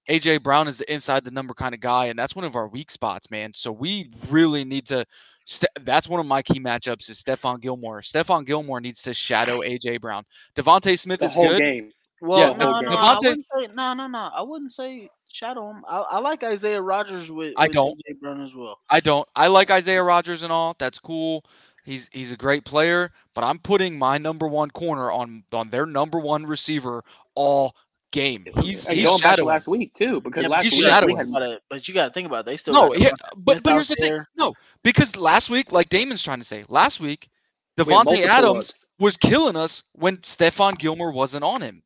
AJ 0.09 0.43
Brown 0.43 0.67
is 0.67 0.77
the 0.77 0.91
inside 0.91 1.23
the 1.23 1.31
number 1.31 1.53
kind 1.53 1.73
of 1.73 1.79
guy, 1.79 2.05
and 2.05 2.17
that's 2.17 2.35
one 2.35 2.45
of 2.45 2.55
our 2.55 2.67
weak 2.67 2.89
spots, 2.91 3.29
man. 3.31 3.53
So 3.53 3.71
we 3.71 4.09
really 4.29 4.63
need 4.65 4.87
to. 4.87 5.05
Ste- 5.45 5.65
that's 5.81 6.07
one 6.07 6.19
of 6.19 6.27
my 6.27 6.41
key 6.43 6.59
matchups 6.59 7.09
is 7.09 7.23
Stephon 7.23 7.59
Gilmore. 7.59 8.01
Stephon 8.01 8.45
Gilmore 8.45 8.79
needs 8.81 9.01
to 9.03 9.13
shadow 9.13 9.59
AJ 9.61 9.99
Brown. 10.01 10.23
DeVonta 10.55 10.97
Smith 10.97 11.19
The 11.19 11.25
is 11.25 11.33
whole 11.33 11.47
good. 11.47 11.59
game. 11.59 11.91
Well, 12.21 12.39
Yeah, 12.51 12.57
no, 12.57 12.71
no, 12.71 12.81
no, 12.81 12.95
Devontae- 12.95 13.23
wouldn't 13.23 13.45
say, 13.57 13.67
no, 13.73 13.93
no, 13.93 14.07
no. 14.07 14.29
I 14.35 14.41
wouldn't 14.41 14.71
say 14.73 15.09
shadow 15.31 15.69
him. 15.69 15.83
I, 15.87 15.99
I 16.01 16.19
like 16.19 16.43
Isaiah 16.43 16.81
Rodgers 16.81 17.31
with, 17.31 17.53
I 17.57 17.65
with 17.65 17.73
don't. 17.73 17.99
AJ 18.09 18.19
Brown 18.19 18.41
as 18.41 18.55
well. 18.55 18.79
I 18.89 18.99
don't. 18.99 19.27
I 19.35 19.47
like 19.47 19.71
Isaiah 19.71 20.03
Rodgers 20.03 20.43
and 20.43 20.51
all. 20.51 20.75
That's 20.79 20.99
cool. 20.99 21.45
He's 21.83 22.09
he's 22.11 22.31
a 22.31 22.37
great 22.37 22.65
player, 22.65 23.11
but 23.33 23.43
I'm 23.43 23.57
putting 23.59 23.97
my 23.97 24.17
number 24.17 24.47
one 24.47 24.69
corner 24.71 25.11
on 25.11 25.43
on 25.53 25.69
their 25.69 25.85
number 25.85 26.19
one 26.19 26.45
receiver 26.45 27.03
all 27.35 27.75
game. 28.11 28.45
He's 28.61 28.87
And 28.87 28.97
he's 28.97 29.07
going 29.07 29.21
back 29.21 29.39
last 29.39 29.67
week 29.67 29.93
too, 29.93 30.21
because 30.21 30.43
Yeah, 30.43 30.49
last 30.49 30.65
week 30.65 30.83
shadowing. 30.83 31.15
we 31.15 31.19
had 31.19 31.31
But, 31.31 31.43
uh, 31.43 31.57
but 31.69 31.87
you 31.87 31.93
got 31.93 32.05
to 32.05 32.13
think 32.13 32.27
about 32.27 32.41
it. 32.41 32.45
They 32.47 32.57
still 32.57 32.73
No, 32.73 32.93
yeah, 32.93 33.11
but 33.37 33.63
but 33.63 33.71
out 33.71 33.75
here's 33.75 33.87
the 33.87 33.95
thing. 33.95 34.23
No, 34.37 34.53
because 34.83 35.15
last 35.15 35.49
week, 35.49 35.71
like 35.71 35.89
Damon's 35.89 36.23
trying 36.23 36.39
to 36.39 36.45
say, 36.45 36.65
last 36.69 36.99
week, 36.99 37.29
we 37.77 37.83
Davante 37.83 38.25
Adams 38.25 38.73
was 38.99 39.17
killing 39.17 39.55
us 39.55 39.83
when 39.93 40.17
Stephon 40.17 40.77
Gilmore 40.77 41.11
wasn't 41.11 41.43
on 41.43 41.61
him. 41.61 41.81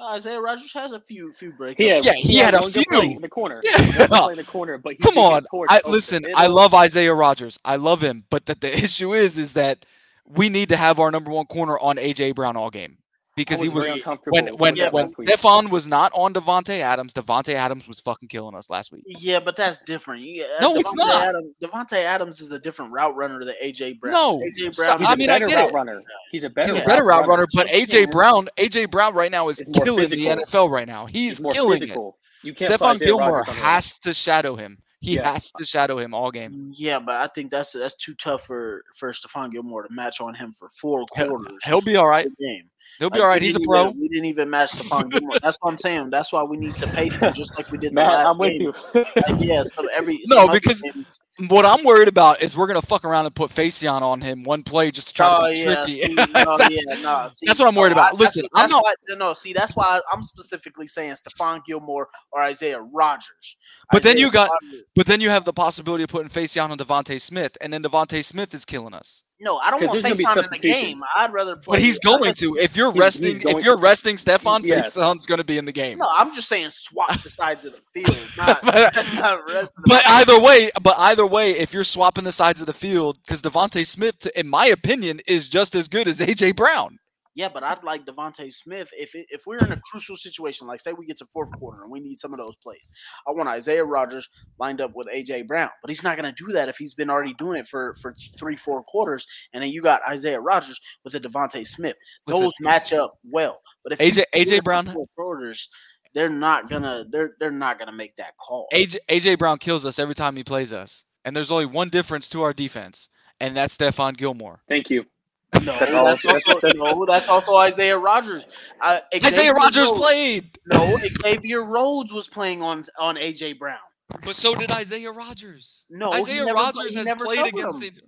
No, 0.00 0.06
Isaiah 0.06 0.40
Rodgers 0.40 0.72
has 0.72 0.92
a 0.92 1.00
few 1.00 1.30
few 1.30 1.52
breakups. 1.52 1.76
He 1.76 1.86
had, 1.88 2.04
Yeah, 2.04 2.12
he 2.14 2.36
had 2.36 2.54
a 2.54 2.60
one 2.60 2.70
good 2.70 2.86
play 2.90 3.06
few. 3.06 3.16
in 3.16 3.20
the 3.22 3.28
corner. 3.28 3.60
Yeah. 3.62 4.06
Play 4.06 4.32
in 4.32 4.36
the 4.38 4.44
corner, 4.44 4.78
but 4.78 4.94
he 4.94 5.02
Come 5.02 5.18
on, 5.18 5.44
I 5.68 5.82
listen. 5.86 6.26
I 6.34 6.46
love 6.46 6.72
Isaiah 6.74 7.12
Rogers. 7.12 7.58
I 7.64 7.76
love 7.76 8.02
him, 8.02 8.24
but 8.30 8.46
that 8.46 8.60
the 8.62 8.74
issue 8.82 9.12
is, 9.14 9.36
is 9.36 9.52
that 9.54 9.84
we 10.26 10.48
need 10.48 10.70
to 10.70 10.76
have 10.76 10.98
our 11.00 11.10
number 11.10 11.30
one 11.30 11.46
corner 11.46 11.78
on 11.78 11.96
AJ 11.96 12.34
Brown 12.34 12.56
all 12.56 12.70
game 12.70 12.96
because 13.36 13.60
I 13.60 13.64
he 13.64 13.68
was 13.68 13.84
was 13.84 13.90
uncomfortable 13.92 14.34
when 14.36 14.46
when 14.56 14.72
with 14.74 14.78
that 14.80 14.92
when 14.92 15.04
last. 15.04 15.16
Stephon 15.16 15.70
was 15.70 15.86
not 15.86 16.10
on 16.14 16.34
Davante 16.34 16.80
Adams. 16.80 17.12
Davante 17.14 17.54
Adams 17.54 17.86
was 17.88 18.00
fucking 18.00 18.28
killing 18.28 18.54
us 18.54 18.68
last 18.70 18.92
week. 18.92 19.04
Yeah, 19.06 19.40
but 19.40 19.56
that's 19.56 19.78
different. 19.80 20.22
You, 20.22 20.44
uh, 20.44 20.60
No, 20.60 20.74
it's 20.76 20.94
not. 20.94 21.28
Adams, 21.28 21.54
Davante 21.62 22.02
Adams 22.02 22.40
is 22.40 22.52
a 22.52 22.58
different 22.58 22.92
route 22.92 23.14
runner 23.16 23.44
than 23.44 23.54
AJ 23.62 24.00
Brown. 24.00 24.12
No, 24.12 24.38
AJ 24.38 24.76
Brown. 24.76 24.98
He's 24.98 25.08
I 25.08 25.12
a 25.12 25.16
mean, 25.16 25.30
I 25.30 25.38
get 25.38 25.54
route 25.54 25.68
it. 25.68 25.72
runner. 25.74 26.02
He's 26.32 26.44
a 26.44 26.50
better, 26.50 26.72
He's 26.72 26.82
a 26.82 26.84
better 26.84 27.04
route 27.04 27.26
runner, 27.26 27.46
but 27.54 27.68
So, 27.68 27.74
AJ. 27.74 28.10
Brown, 28.10 28.48
AJ 28.56 28.90
Brown 28.90 29.14
right 29.14 29.30
now 29.30 29.48
is 29.48 29.58
He's 29.58 29.74
more 29.74 29.84
killing 29.84 30.08
the. 30.08 30.16
NFL 30.26 30.70
right 30.70 30.86
now. 30.88 31.06
He's, 31.06 31.38
He's 31.38 31.46
killing 31.52 31.80
physical. 31.80 32.18
You 32.42 32.52
it. 32.52 32.58
can't 32.58 32.72
Stephon 32.80 33.00
Gilmore 33.00 33.44
him. 33.44 33.54
has 33.54 33.98
to 34.00 34.14
shadow 34.14 34.56
him. 34.56 34.78
He 35.02 35.14
Yes. 35.14 35.24
has 35.34 35.52
to 35.58 35.64
shadow 35.64 35.98
him 35.98 36.12
all 36.14 36.30
game. 36.30 36.72
Yeah, 36.76 36.98
but 36.98 37.16
I 37.16 37.26
think 37.28 37.50
that's 37.50 37.72
that's 37.72 37.94
too 37.96 38.14
tough 38.14 38.42
for 38.46 38.82
for 38.96 39.10
Stephon 39.12 39.50
Gilmore 39.52 39.82
to 39.86 39.92
match 39.92 40.20
on 40.20 40.34
him 40.34 40.52
for 40.52 40.68
four 40.70 41.04
He'll, 41.16 41.28
quarters. 41.28 41.58
he'll 41.64 41.80
be 41.80 41.96
all 41.96 42.06
right. 42.06 42.26
of 42.26 42.32
the 42.38 42.44
game. 42.46 42.69
He'll 43.00 43.08
be 43.08 43.14
Like, 43.18 43.22
all 43.22 43.28
we 43.28 43.32
right. 43.32 43.42
He's 43.42 43.56
a 43.56 43.60
pro. 43.60 43.88
even- 43.88 44.00
we 44.00 44.08
didn't 44.08 44.26
even 44.26 44.50
match 44.50 44.72
the 44.72 44.84
Gilmore. 45.08 45.38
That's 45.42 45.56
what 45.62 45.70
I'm 45.72 45.78
saying. 45.78 46.10
That's 46.10 46.30
why 46.32 46.42
we 46.42 46.58
need 46.58 46.74
to 46.76 46.86
pace 46.86 47.16
him 47.16 47.32
just 47.32 47.56
like 47.56 47.70
we 47.70 47.78
did 47.78 47.92
the 47.92 47.94
Matt, 47.94 48.12
last 48.12 48.32
I'm 48.34 48.38
with 48.38 48.60
you. 48.60 48.74
Like, 48.94 49.06
yeah, 49.38 49.64
so 49.74 49.86
every 49.96 50.20
No, 50.26 50.36
some 50.44 50.50
because 50.52 50.82
games- 50.82 51.18
what 51.48 51.64
I'm 51.66 51.84
worried 51.84 52.08
about 52.08 52.42
is 52.42 52.56
we're 52.56 52.66
gonna 52.66 52.82
fuck 52.82 53.04
around 53.04 53.26
and 53.26 53.34
put 53.34 53.50
Facyson 53.50 54.02
on 54.02 54.20
him 54.20 54.42
one 54.42 54.62
play 54.62 54.90
just 54.90 55.08
to 55.08 55.14
try 55.14 55.38
Oh 55.40 55.46
to 55.46 55.52
be 55.52 55.58
yeah, 55.58 55.74
tricky. 55.74 55.92
see, 56.02 56.14
no, 56.14 56.24
that's, 56.58 56.70
yeah, 56.70 56.94
no. 57.02 57.28
See, 57.32 57.46
that's 57.46 57.58
what 57.58 57.68
I'm 57.68 57.74
worried 57.74 57.96
no, 57.96 58.02
I- 58.02 58.08
about. 58.08 58.20
Listen, 58.20 58.42
that's, 58.42 58.48
I'm 58.54 58.62
that's 58.62 58.72
not. 58.72 58.82
why, 58.82 58.94
no, 59.08 59.14
no, 59.16 59.32
see, 59.34 59.52
that's 59.52 59.74
why 59.76 60.00
I'm 60.12 60.22
specifically 60.22 60.86
saying 60.86 61.14
Stephon 61.14 61.64
Gilmore 61.64 62.08
or 62.32 62.42
Isaiah 62.42 62.80
Rodgers. 62.80 63.56
But 63.92 64.02
then 64.02 64.18
you 64.18 64.30
got, 64.30 64.50
Rodgers- 64.62 64.82
but 64.94 65.06
then 65.06 65.20
you 65.20 65.30
have 65.30 65.44
the 65.44 65.52
possibility 65.52 66.04
of 66.04 66.10
putting 66.10 66.28
Facyson 66.28 66.70
on 66.70 66.78
DeVonta 66.78 67.20
Smith, 67.20 67.56
and 67.60 67.72
then 67.72 67.82
DeVonta 67.82 68.24
Smith 68.24 68.54
is 68.54 68.64
killing 68.64 68.94
us. 68.94 69.24
no, 69.40 69.56
I 69.58 69.70
don't 69.70 69.84
want 69.84 70.02
there's 70.02 70.18
Facyson 70.18 70.44
in 70.44 70.50
the 70.50 70.58
game. 70.58 70.98
I'd 71.16 71.32
rather 71.32 71.56
play. 71.56 71.76
But 71.76 71.82
he's 71.82 71.96
I'd 71.96 72.06
going 72.06 72.22
rather- 72.22 72.34
to. 72.34 72.56
If 72.56 72.76
you're 72.76 72.92
resting, 72.92 73.36
if 73.40 73.64
you're 73.64 73.76
to. 73.76 73.82
resting 73.82 74.16
Stephon, 74.16 74.62
Yes. 74.62 74.96
Facyson's 74.96 75.26
going 75.26 75.38
to 75.38 75.44
be 75.44 75.58
in 75.58 75.64
the 75.64 75.72
game. 75.72 75.98
No, 75.98 76.08
I'm 76.10 76.34
just 76.34 76.48
saying 76.48 76.70
swap 76.70 77.20
the 77.22 77.30
sides 77.30 77.64
of 77.64 77.72
the 77.72 77.80
field, 78.04 78.16
not, 78.36 78.60
But- 78.62 78.94
not 79.14 79.48
rest 79.50 79.74
But 79.86 80.02
either 80.06 80.38
way, 80.38 80.70
but 80.82 80.94
either 80.98 81.26
way, 81.30 81.52
if 81.52 81.72
you're 81.72 81.84
swapping 81.84 82.24
the 82.24 82.32
sides 82.32 82.60
of 82.60 82.66
the 82.66 82.72
field, 82.72 83.18
because 83.24 83.42
DeVonta 83.42 83.86
Smith, 83.86 84.26
in 84.36 84.48
my 84.48 84.66
opinion, 84.66 85.20
is 85.26 85.48
just 85.48 85.74
as 85.74 85.88
good 85.88 86.08
as 86.08 86.18
AJ 86.20 86.56
Brown. 86.56 86.98
Yeah, 87.34 87.48
but 87.48 87.62
I'd 87.62 87.84
like 87.84 88.04
DeVonta 88.06 88.52
Smith 88.52 88.90
if 88.92 89.14
it, 89.14 89.26
if 89.30 89.42
we're 89.46 89.58
in 89.58 89.70
a 89.70 89.80
crucial 89.88 90.16
situation, 90.16 90.66
like 90.66 90.80
say 90.80 90.92
we 90.92 91.06
get 91.06 91.16
to 91.18 91.26
fourth 91.32 91.52
quarter 91.52 91.82
and 91.82 91.90
we 91.90 92.00
need 92.00 92.16
some 92.16 92.32
of 92.32 92.38
those 92.38 92.56
plays. 92.56 92.82
I 93.26 93.30
want 93.30 93.48
Isaiah 93.48 93.84
Rodgers 93.84 94.28
lined 94.58 94.80
up 94.80 94.90
with 94.94 95.06
AJ 95.06 95.46
Brown, 95.46 95.70
but 95.80 95.90
he's 95.90 96.02
not 96.02 96.18
going 96.18 96.32
to 96.32 96.44
do 96.44 96.52
that 96.52 96.68
if 96.68 96.76
he's 96.76 96.94
been 96.94 97.08
already 97.08 97.34
doing 97.38 97.60
it 97.60 97.68
for 97.68 97.94
for 98.02 98.14
three 98.36 98.56
four 98.56 98.82
quarters, 98.82 99.26
and 99.52 99.62
then 99.62 99.70
you 99.70 99.80
got 99.80 100.00
Isaiah 100.08 100.40
Rodgers 100.40 100.80
with 101.04 101.14
a 101.14 101.20
DeVonta 101.20 101.64
Smith. 101.66 101.96
Listen. 102.26 102.42
Those 102.42 102.52
match 102.60 102.92
up 102.92 103.14
well, 103.24 103.60
but 103.84 103.92
if 103.92 104.00
AJ 104.00 104.24
AJ 104.34 104.46
do 104.46 104.52
it 104.54 104.56
for 104.56 104.62
Brown, 104.62 104.86
four 104.86 105.06
quarters, 105.14 105.68
they're 106.14 106.28
not 106.28 106.68
gonna 106.68 107.04
they're 107.08 107.30
they're 107.38 107.50
not 107.50 107.78
gonna 107.78 107.92
make 107.92 108.16
that 108.16 108.34
call. 108.36 108.66
AJ 108.72 108.96
AJ 109.08 109.38
Brown 109.38 109.58
kills 109.58 109.86
us 109.86 109.98
every 109.98 110.14
time 110.14 110.34
he 110.36 110.42
plays 110.42 110.72
us, 110.72 111.04
and 111.24 111.34
there's 111.36 111.50
only 111.50 111.66
one 111.66 111.88
difference 111.88 112.30
to 112.30 112.42
our 112.42 112.52
defense, 112.52 113.08
and 113.40 113.56
that's 113.56 113.76
Stephon 113.76 114.16
Gilmore. 114.16 114.60
Thank 114.68 114.90
you. 114.90 115.04
No, 115.52 115.60
That's 115.60 115.92
all- 115.92 116.04
that's 116.04 116.24
also 116.24 116.60
no, 116.76 117.06
that's 117.06 117.28
also 117.28 117.56
Isaiah 117.56 117.98
Rodgers. 117.98 118.44
Uh, 118.80 119.00
Isaiah 119.12 119.30
Xavier 119.34 119.52
Rodgers 119.52 119.86
Rhodes- 119.88 119.98
played, 120.00 120.58
No, 120.72 120.96
Xavier 121.22 121.62
Rhodes 121.64 122.12
was 122.12 122.28
playing 122.28 122.62
on 122.62 122.84
on 122.98 123.16
AJ 123.16 123.58
Brown. 123.58 123.78
but 124.08 124.34
so 124.36 124.54
did 124.54 124.70
Isaiah 124.70 125.10
Rodgers. 125.10 125.84
No, 125.90 126.12
Isaiah 126.12 126.44
never 126.44 126.54
Rodgers 126.54 126.74
played- 126.92 126.94
has 126.98 127.04
never 127.04 127.24
played 127.24 127.46
against 127.46 127.82
him. 127.82 127.94
the. 127.94 128.00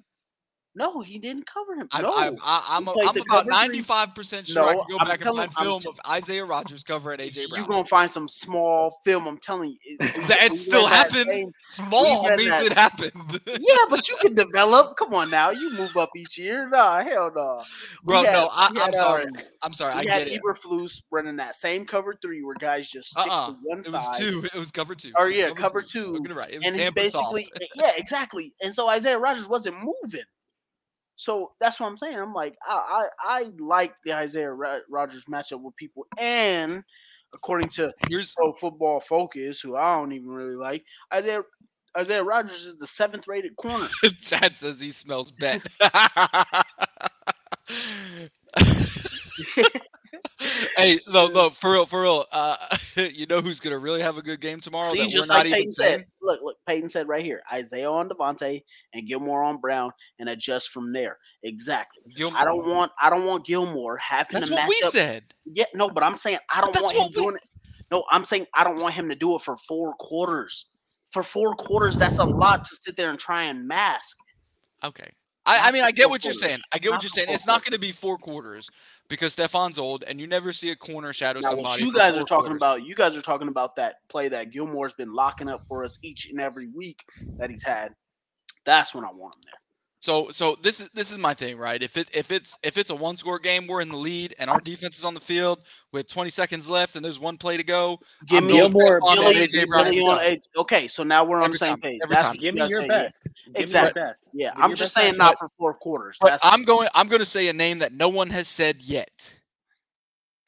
No, 0.74 1.02
he 1.02 1.18
didn't 1.18 1.44
cover 1.46 1.74
him. 1.74 1.86
I, 1.92 2.00
no, 2.00 2.12
I, 2.12 2.30
I, 2.42 2.64
I'm, 2.76 2.84
He 2.84 2.90
a, 2.90 2.92
played 2.94 3.08
I'm 3.08 3.22
about 3.28 3.46
95 3.46 4.14
percent 4.14 4.46
sure 4.48 4.62
I 4.62 4.72
No, 4.72 4.78
can 4.84 4.88
go 4.88 4.96
I'm 5.00 5.06
back 5.06 5.14
and 5.16 5.22
telling- 5.22 5.48
find 5.50 5.52
I'm 5.58 5.64
film 5.66 5.80
t- 5.82 5.88
of 5.90 6.00
Isaiah 6.08 6.44
Rodgers 6.46 6.82
covering 6.82 7.20
AJ 7.20 7.50
Brown. 7.50 7.60
you're 7.60 7.68
gonna 7.68 7.84
find 7.84 8.10
some 8.10 8.26
small 8.26 8.96
film. 9.04 9.26
I'm 9.26 9.36
telling 9.36 9.76
you, 9.84 9.96
it- 10.00 10.28
That 10.28 10.56
still 10.56 10.84
read 10.84 10.90
that 10.92 11.10
happened. 11.12 11.30
same- 11.30 11.52
Small 11.68 12.26
means 12.36 12.48
that- 12.48 12.64
it 12.64 12.72
happened. 12.72 13.40
yeah, 13.46 13.84
but 13.90 14.08
you 14.08 14.16
can 14.22 14.34
develop. 14.34 14.96
Come 14.96 15.12
on 15.12 15.28
now, 15.28 15.50
you 15.50 15.72
move 15.74 15.94
up 15.98 16.08
each 16.16 16.38
year. 16.38 16.66
Nah, 16.70 17.02
hell 17.02 17.30
no. 17.34 17.62
We 18.04 18.12
Bro, 18.12 18.22
had- 18.24 18.32
no, 18.32 18.48
I, 18.50 18.70
we 18.72 18.80
I'm 18.80 18.92
sorry. 18.94 19.24
um, 19.24 19.32
I'm 19.60 19.72
sorry. 19.74 19.92
I 19.92 20.00
we 20.00 20.06
had 20.06 20.26
get 20.26 20.36
it. 20.36 20.42
Eberflus 20.42 21.02
running 21.10 21.36
that 21.36 21.54
same 21.54 21.84
cover 21.84 22.14
three 22.22 22.42
where 22.42 22.54
guys 22.58 22.88
just 22.88 23.10
stick 23.10 23.26
Uh-uh. 23.26 23.48
to 23.48 23.56
one 23.62 23.80
It 23.80 23.92
was 23.92 24.18
two. 24.18 24.42
It 24.54 24.58
was 24.58 24.70
cover 24.70 24.94
two. 24.94 25.12
Or 25.18 25.28
yeah, 25.28 25.50
cover 25.50 25.82
two. 25.82 26.18
You're 26.26 26.34
right. 26.34 26.50
It 26.50 26.58
was 26.60 26.66
and 26.66 26.76
he 26.76 26.80
Tampa 26.82 27.10
soft. 27.10 27.34
basically, 27.34 27.68
yeah, 27.74 27.90
exactly. 27.96 28.54
And 28.62 28.72
so 28.72 28.88
Isaiah 28.88 29.18
Rodgers 29.18 29.46
wasn't 29.48 29.76
moving. 29.76 30.22
So 31.22 31.52
that's 31.60 31.78
what 31.78 31.86
I'm 31.86 31.96
saying. 31.96 32.18
I'm 32.18 32.32
like, 32.32 32.56
I 32.68 33.06
I, 33.24 33.38
I 33.38 33.50
like 33.60 33.94
the 34.04 34.12
Isaiah 34.12 34.50
Rodgers 34.50 35.26
matchup 35.26 35.62
with 35.62 35.76
people, 35.76 36.04
and 36.18 36.82
according 37.32 37.68
to 37.70 37.92
Here's 38.08 38.34
Pro 38.34 38.52
Football 38.52 38.98
Focus, 38.98 39.60
who 39.60 39.76
I 39.76 39.94
don't 39.96 40.10
even 40.12 40.30
really 40.30 40.56
like, 40.56 40.84
Isaiah 41.14 41.42
Isaiah 41.96 42.24
Rodgers 42.24 42.64
is 42.64 42.74
the 42.74 42.88
seventh 42.88 43.28
rated 43.28 43.54
corner. 43.54 43.86
Chad 44.20 44.56
says 44.56 44.80
he 44.80 44.90
smells 44.90 45.30
bet. 45.30 45.62
hey, 50.76 50.98
no, 51.08 51.28
no, 51.28 51.50
for 51.50 51.72
real, 51.72 51.86
for 51.86 52.02
real. 52.02 52.26
Uh, 52.32 52.56
you 52.96 53.26
know 53.26 53.40
who's 53.40 53.60
gonna 53.60 53.78
really 53.78 54.00
have 54.00 54.16
a 54.16 54.22
good 54.22 54.40
game 54.40 54.60
tomorrow? 54.60 54.92
See, 54.92 55.02
that 55.02 55.10
just 55.10 55.28
like 55.28 55.44
Peyton 55.44 55.70
saying? 55.70 55.98
said. 56.00 56.06
Look, 56.20 56.40
look, 56.42 56.56
Peyton 56.66 56.88
said 56.88 57.08
right 57.08 57.24
here: 57.24 57.42
Isaiah 57.52 57.90
on 57.90 58.08
DeVonta 58.08 58.62
and 58.94 59.06
Gilmore 59.06 59.42
on 59.42 59.58
Brown, 59.58 59.92
and 60.18 60.28
adjust 60.28 60.70
from 60.70 60.92
there. 60.92 61.18
Exactly. 61.42 62.02
Gilmore. 62.14 62.40
I 62.40 62.44
don't 62.44 62.66
want 62.66 62.92
I 63.00 63.10
don't 63.10 63.24
want 63.24 63.46
Gilmore 63.46 63.96
having 63.96 64.34
That's 64.34 64.48
to 64.48 64.54
what 64.54 64.62
match 64.62 64.70
we 64.70 64.82
up. 64.86 64.92
said. 64.92 65.24
Yeah, 65.44 65.64
no, 65.74 65.88
but 65.88 66.02
I'm 66.02 66.16
saying 66.16 66.38
I 66.52 66.60
don't 66.60 66.74
want 66.82 66.96
him 66.96 67.08
we- 67.14 67.22
doing 67.22 67.36
it. 67.36 67.42
No, 67.90 68.04
I'm 68.10 68.24
saying 68.24 68.46
I 68.54 68.64
don't 68.64 68.80
want 68.80 68.94
him 68.94 69.10
to 69.10 69.14
do 69.14 69.34
it 69.36 69.42
for 69.42 69.56
four 69.56 69.94
quarters. 69.98 70.66
For 71.10 71.22
four 71.22 71.54
quarters, 71.54 71.98
that's 71.98 72.16
a 72.16 72.24
lot 72.24 72.64
to 72.64 72.76
sit 72.76 72.96
there 72.96 73.10
and 73.10 73.18
try 73.18 73.44
and 73.44 73.68
mask. 73.68 74.16
Okay. 74.82 75.12
I, 75.44 75.68
I 75.68 75.72
mean, 75.72 75.82
I 75.82 75.90
get 75.90 76.08
what 76.08 76.24
you're 76.24 76.32
quarters. 76.32 76.40
saying. 76.40 76.60
I 76.72 76.78
get 76.78 76.90
Not 76.90 76.96
what 76.96 77.02
you're 77.02 77.10
saying. 77.10 77.28
It's 77.30 77.46
not 77.46 77.64
going 77.64 77.72
to 77.72 77.78
be 77.78 77.90
four 77.92 78.16
quarters 78.16 78.68
because 79.08 79.32
Stephon's 79.32 79.78
old, 79.78 80.04
and 80.06 80.20
you 80.20 80.26
never 80.26 80.52
see 80.52 80.70
a 80.70 80.76
corner 80.76 81.12
shadow 81.12 81.40
Now, 81.40 81.50
somebody. 81.50 81.82
you 81.84 81.92
guys 81.92 82.16
are 82.16 82.20
talking 82.20 82.44
quarters. 82.44 82.56
about, 82.56 82.84
you 82.84 82.94
guys 82.94 83.16
are 83.16 83.22
talking 83.22 83.48
about 83.48 83.74
that 83.76 83.96
play 84.08 84.28
that 84.28 84.52
Gilmore's 84.52 84.94
been 84.94 85.12
locking 85.12 85.48
up 85.48 85.62
for 85.66 85.82
us 85.84 85.98
each 86.02 86.28
and 86.30 86.40
every 86.40 86.68
week 86.68 87.02
that 87.38 87.50
he's 87.50 87.64
had. 87.64 87.92
That's 88.64 88.94
when 88.94 89.04
I 89.04 89.10
want 89.10 89.34
him 89.34 89.40
there. 89.44 89.54
So 90.02 90.30
so 90.30 90.56
this 90.60 90.80
is 90.80 90.88
this 90.90 91.12
is 91.12 91.18
my 91.18 91.32
thing, 91.32 91.56
right? 91.56 91.80
If 91.80 91.96
it 91.96 92.10
if 92.12 92.32
it's 92.32 92.58
if 92.64 92.76
it's 92.76 92.90
a 92.90 92.94
one 92.94 93.16
score 93.16 93.38
game, 93.38 93.68
we're 93.68 93.80
in 93.82 93.88
the 93.88 93.96
lead, 93.96 94.34
and 94.40 94.50
our 94.50 94.60
defense 94.60 94.98
is 94.98 95.04
on 95.04 95.14
the 95.14 95.20
field 95.20 95.60
with 95.92 96.08
20 96.08 96.28
seconds 96.28 96.68
left, 96.68 96.96
and 96.96 97.04
there's 97.04 97.20
one 97.20 97.36
play 97.38 97.56
to 97.56 97.62
go. 97.62 98.00
Give 98.26 98.42
I'm 98.42 98.48
me 98.48 98.54
going 98.54 98.72
Gilmore, 98.72 99.00
Stephon 99.00 99.14
Billy, 99.14 99.34
AJ 99.46 99.68
Brown 99.68 99.84
Billy 99.84 100.00
on 100.00 100.38
Okay, 100.56 100.88
so 100.88 101.04
now 101.04 101.24
we're 101.24 101.36
on 101.40 101.44
Every 101.44 101.52
the 101.52 101.58
same 101.58 101.70
time, 101.74 101.80
page. 101.82 102.00
every 102.02 102.16
That's 102.16 102.28
time. 102.30 102.36
Give 102.36 102.52
me 102.52 102.66
your 102.66 102.80
say, 102.82 102.86
yeah. 102.88 103.02
best. 103.02 103.28
Give 103.54 103.54
me 103.54 103.60
Exactly. 103.62 104.00
your 104.00 104.08
best. 104.08 104.30
Yeah, 104.32 104.54
Give 104.56 104.64
I'm 104.64 104.74
just 104.74 104.92
saying 104.92 105.14
matchup. 105.14 105.18
not 105.18 105.38
for 105.38 105.48
four 105.50 105.74
quarters. 105.74 106.16
But 106.20 106.30
That's 106.30 106.44
I'm 106.44 106.64
going 106.64 106.88
I'm 106.96 107.06
going 107.06 107.20
to 107.20 107.24
say 107.24 107.46
a 107.46 107.52
name 107.52 107.78
that 107.78 107.92
no 107.92 108.08
one 108.08 108.28
has 108.30 108.48
said 108.48 108.82
yet, 108.82 109.38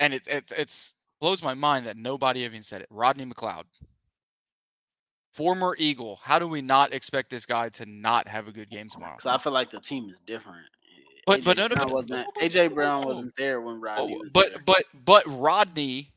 and 0.00 0.14
it 0.14 0.26
it 0.26 0.50
it's 0.58 0.94
blows 1.20 1.44
my 1.44 1.54
mind 1.54 1.86
that 1.86 1.96
nobody 1.96 2.40
even 2.40 2.62
said 2.62 2.80
it. 2.82 2.88
Rodney 2.90 3.24
McLeod, 3.24 3.64
former 5.34 5.74
Eagle. 5.78 6.18
How 6.22 6.38
do 6.38 6.46
we 6.48 6.62
not 6.62 6.94
expect 6.94 7.28
this 7.30 7.44
guy 7.44 7.68
to 7.70 7.84
not 7.86 8.26
have 8.28 8.48
a 8.48 8.52
good 8.52 8.70
game 8.70 8.88
tomorrow? 8.88 9.16
because 9.16 9.38
I 9.38 9.42
feel 9.42 9.52
like 9.52 9.70
the 9.70 9.80
team 9.80 10.08
is 10.10 10.20
different. 10.26 10.64
But- 11.26 11.40
AJ 11.40 11.44
but 11.44 11.56
no, 11.56 11.62
no, 11.66 11.74
Brown 11.74 11.88
no, 11.88 11.94
wasn't 11.94 12.20
no, 12.20 12.40
no, 12.40 12.46
AJ 12.46 12.74
Brown 12.74 13.04
wasn't 13.06 13.34
there 13.36 13.60
when 13.60 13.80
Rodney 13.80 14.14
Oh, 14.14 14.18
was 14.18 14.30
but 14.32 14.50
there. 14.50 14.62
but 14.66 14.84
but 15.04 15.24
Rodney, 15.26 16.10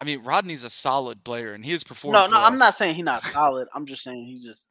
I 0.00 0.04
mean 0.04 0.22
Rodney's 0.22 0.62
a 0.64 0.70
solid 0.70 1.22
player, 1.24 1.52
and 1.52 1.64
he 1.64 1.72
has 1.72 1.82
performed. 1.84 2.14
No, 2.14 2.26
no, 2.26 2.40
I'm 2.40 2.54
us. 2.54 2.58
not 2.60 2.74
saying 2.74 2.94
he's 2.94 3.04
not 3.04 3.22
solid. 3.24 3.66
I'm 3.74 3.86
just 3.86 4.02
saying 4.04 4.24
he's 4.24 4.44
just 4.44 4.68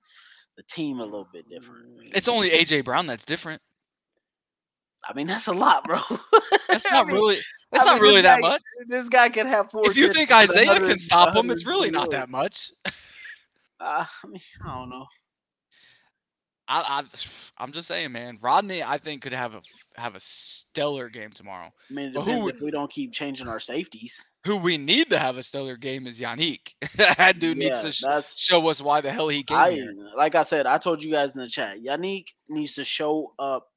the 0.56 0.64
team 0.64 1.00
a 1.00 1.04
little 1.04 1.28
bit 1.34 1.50
different. 1.50 1.86
It's 2.16 2.28
only 2.30 2.50
AJ 2.52 2.86
Brown 2.86 3.06
that's 3.08 3.26
different. 3.26 3.62
I 5.08 5.14
mean, 5.14 5.28
that's 5.28 5.48
a 5.48 5.52
lot, 5.54 5.84
bro. 5.84 5.98
That's 6.70 6.86
I 6.90 6.92
not 6.92 7.08
mean- 7.08 7.16
really. 7.18 7.40
That's 7.74 7.86
I 7.86 7.88
not 7.88 7.96
mean, 7.96 8.04
really 8.04 8.22
that 8.22 8.40
guy- 8.42 8.48
much. 8.50 8.62
This 8.88 9.10
guy 9.10 9.28
can 9.30 9.48
have 9.48 9.70
four. 9.70 9.90
If 9.90 9.98
you 9.98 10.14
think 10.14 10.32
Isaiah 10.32 10.80
can 10.80 10.98
stop 10.98 11.36
him, 11.36 11.50
it's 11.52 11.66
really 11.66 11.92
not 11.92 12.12
that 12.12 12.30
much. 12.30 12.72
Uh, 13.84 14.06
I 14.24 14.28
mean, 14.28 14.42
I 14.66 14.76
don't 14.76 14.90
know. 14.90 15.06
I, 16.66 17.02
I, 17.04 17.04
I'm 17.62 17.74
just 17.74 17.90
saying, 17.90 18.14
man. 18.14 18.40
Rodney, 18.42 18.82
I 18.82 18.98
think 18.98 19.22
could 19.22 19.34
have 19.34 19.54
a 19.54 19.62
have 19.96 20.16
a 20.16 20.20
stellar 20.22 21.10
game 21.10 21.30
tomorrow. 21.32 21.70
I 21.90 21.94
mean, 21.94 22.06
it 22.08 22.14
But 22.14 22.22
who 22.22 22.26
depends 22.28 22.46
would- 22.46 22.56
if 22.56 22.62
we 22.62 22.72
don't 22.72 22.90
keep 22.90 23.12
changing 23.12 23.48
our 23.50 23.60
safeties. 23.60 24.20
Who 24.46 24.58
we 24.58 24.78
need 24.78 25.10
to 25.10 25.20
have 25.20 25.36
a 25.38 25.44
stellar 25.44 25.76
game 25.78 26.08
is 26.08 26.20
Yannick. 26.20 26.74
that 26.98 27.40
dude 27.40 27.58
needs 27.58 27.82
to 27.82 27.92
sh- 27.92 28.04
show 28.38 28.66
us 28.70 28.82
why 28.82 29.02
the 29.02 29.12
hell 29.12 29.28
he 29.30 29.44
came 29.44 29.58
I 29.58 29.72
here. 29.72 29.94
like 30.18 30.36
I 30.36 30.44
said, 30.44 30.66
I 30.66 30.78
told 30.78 31.04
you 31.04 31.12
guys 31.12 31.36
in 31.36 31.42
the 31.42 31.48
chat. 31.50 31.78
Yannick 31.86 32.26
needs 32.50 32.76
to 32.76 32.84
show 32.86 33.34
up 33.40 33.68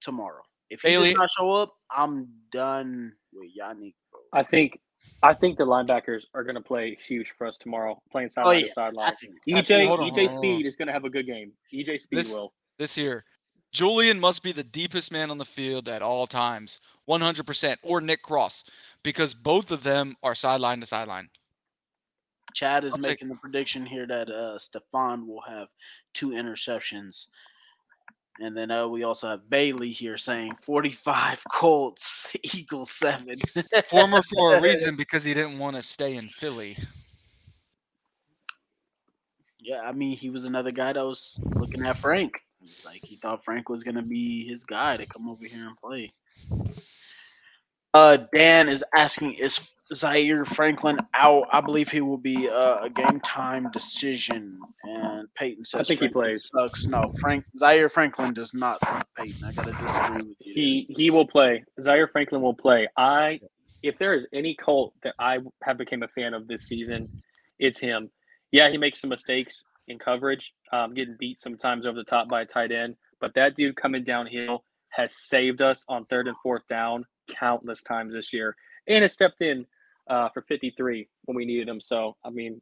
tomorrow. 0.00 0.42
If 0.70 0.80
he 0.82 0.88
Bailey- 0.88 1.10
does 1.10 1.18
not 1.18 1.30
show 1.30 1.50
up, 1.52 1.74
I'm 1.90 2.28
done 2.50 3.12
with 3.34 3.50
Yannick. 3.58 3.94
Bro. 4.10 4.20
I 4.32 4.42
think 4.44 4.78
I 5.24 5.32
think 5.34 5.56
the 5.56 5.64
linebackers 5.64 6.24
are 6.34 6.44
going 6.44 6.56
to 6.56 6.60
play 6.60 6.96
huge 7.06 7.32
for 7.38 7.46
us 7.46 7.56
tomorrow, 7.56 8.00
playing 8.12 8.28
Oh 8.36 8.42
sideline 8.42 8.60
yeah, 8.60 8.66
to 8.66 8.72
sideline. 8.72 9.16
Think 9.16 9.34
EJ 9.66 9.90
on, 9.90 9.98
EJ 10.10 10.28
on, 10.28 10.36
Speed 10.38 10.66
is 10.66 10.76
going 10.76 10.88
to 10.88 10.92
have 10.92 11.04
a 11.04 11.10
good 11.10 11.26
game. 11.26 11.52
EJ 11.72 12.00
Speed 12.00 12.18
This- 12.18 12.34
will. 12.34 12.52
This 12.78 12.96
year. 12.96 13.24
Julian 13.72 14.20
must 14.20 14.42
be 14.44 14.52
the 14.52 14.62
deepest 14.62 15.10
man 15.12 15.32
on 15.32 15.38
the 15.38 15.44
field 15.44 15.88
at 15.88 16.00
all 16.00 16.28
times, 16.28 16.80
100%, 17.10 17.76
or 17.82 18.00
Nick 18.00 18.22
Cross, 18.22 18.64
because 19.02 19.34
both 19.34 19.72
of 19.72 19.82
them 19.82 20.14
are 20.22 20.34
sideline 20.36 20.78
to 20.78 20.86
sideline. 20.86 21.28
Chad 22.54 22.84
is 22.84 22.92
I'll 22.92 22.98
take- 22.98 23.12
making 23.12 23.28
the 23.28 23.34
prediction 23.36 23.84
here 23.84 24.06
that 24.06 24.28
uh 24.30 24.58
Stephon 24.58 25.26
will 25.26 25.40
have 25.40 25.68
two 26.12 26.30
interceptions. 26.30 27.26
And 28.40 28.56
then 28.56 28.70
uh, 28.70 28.88
we 28.88 29.04
also 29.04 29.28
have 29.28 29.48
Bailey 29.48 29.92
here 29.92 30.16
saying 30.16 30.56
45 30.56 31.42
Colts, 31.52 32.28
Eagles 32.54 32.90
7. 32.90 33.38
Former 33.86 34.22
for 34.22 34.56
a 34.56 34.60
reason 34.60 34.96
because 34.98 35.22
he 35.22 35.34
didn't 35.34 35.58
want 35.58 35.76
to 35.76 35.82
stay 35.82 36.16
in 36.16 36.24
Philly. 36.24 36.74
Yeah, 39.60 39.80
I 39.82 39.92
mean, 39.92 40.16
he 40.16 40.30
was 40.30 40.44
another 40.44 40.72
guy 40.72 40.92
that 40.92 41.04
was 41.04 41.38
looking 41.54 41.86
at 41.86 41.96
Frank. 41.96 42.40
It's 42.62 42.84
like 42.84 43.00
he 43.04 43.16
thought 43.16 43.44
Frank 43.44 43.68
was 43.68 43.82
going 43.82 43.96
to 43.96 44.02
be 44.02 44.46
his 44.46 44.64
guy 44.64 44.96
to 44.96 45.06
come 45.06 45.28
over 45.28 45.44
here 45.44 45.66
and 45.66 45.76
play. 45.76 46.12
Uh, 47.94 48.18
Dan 48.34 48.68
is 48.68 48.84
asking, 48.96 49.34
is 49.34 49.60
Zaire 49.94 50.44
Franklin 50.44 50.98
out? 51.14 51.46
I 51.52 51.60
believe 51.60 51.90
he 51.90 52.00
will 52.00 52.18
be 52.18 52.48
uh, 52.48 52.82
a 52.82 52.90
game 52.90 53.20
time 53.20 53.70
decision. 53.70 54.58
And 54.82 55.28
Peyton 55.36 55.64
says, 55.64 55.82
I 55.82 55.84
think 55.84 56.00
he 56.00 56.08
plays. 56.08 56.50
Sucks. 56.52 56.86
No, 56.86 57.08
Frank 57.20 57.44
Zaire 57.56 57.88
Franklin 57.88 58.32
does 58.32 58.52
not 58.52 58.80
suck. 58.80 59.06
Peyton, 59.16 59.44
I 59.44 59.52
gotta 59.52 59.72
disagree 59.72 60.28
with 60.28 60.36
you. 60.40 60.54
He 60.54 60.86
he 60.90 61.10
will 61.10 61.26
play. 61.26 61.64
Zaire 61.80 62.08
Franklin 62.08 62.42
will 62.42 62.54
play. 62.54 62.88
I 62.96 63.38
if 63.84 63.96
there 63.98 64.14
is 64.14 64.26
any 64.32 64.56
Colt 64.56 64.92
that 65.04 65.14
I 65.20 65.38
have 65.62 65.78
became 65.78 66.02
a 66.02 66.08
fan 66.08 66.34
of 66.34 66.48
this 66.48 66.66
season, 66.66 67.08
it's 67.60 67.78
him. 67.78 68.10
Yeah, 68.50 68.70
he 68.70 68.78
makes 68.78 69.00
some 69.00 69.10
mistakes 69.10 69.64
in 69.86 69.98
coverage, 70.00 70.52
um, 70.72 70.94
getting 70.94 71.16
beat 71.18 71.38
sometimes 71.38 71.86
over 71.86 71.96
the 71.96 72.04
top 72.04 72.28
by 72.28 72.40
a 72.40 72.46
tight 72.46 72.72
end, 72.72 72.96
but 73.20 73.34
that 73.34 73.54
dude 73.54 73.76
coming 73.76 74.02
downhill 74.02 74.64
has 74.88 75.14
saved 75.14 75.60
us 75.60 75.84
on 75.88 76.06
third 76.06 76.26
and 76.26 76.36
fourth 76.42 76.66
down 76.66 77.04
countless 77.28 77.82
times 77.82 78.14
this 78.14 78.32
year, 78.32 78.56
and 78.86 79.02
has 79.02 79.12
stepped 79.12 79.42
in 79.42 79.66
uh, 80.08 80.28
for 80.30 80.42
53 80.42 81.08
when 81.24 81.36
we 81.36 81.44
needed 81.44 81.68
him. 81.68 81.80
So 81.80 82.16
I 82.24 82.30
mean, 82.30 82.60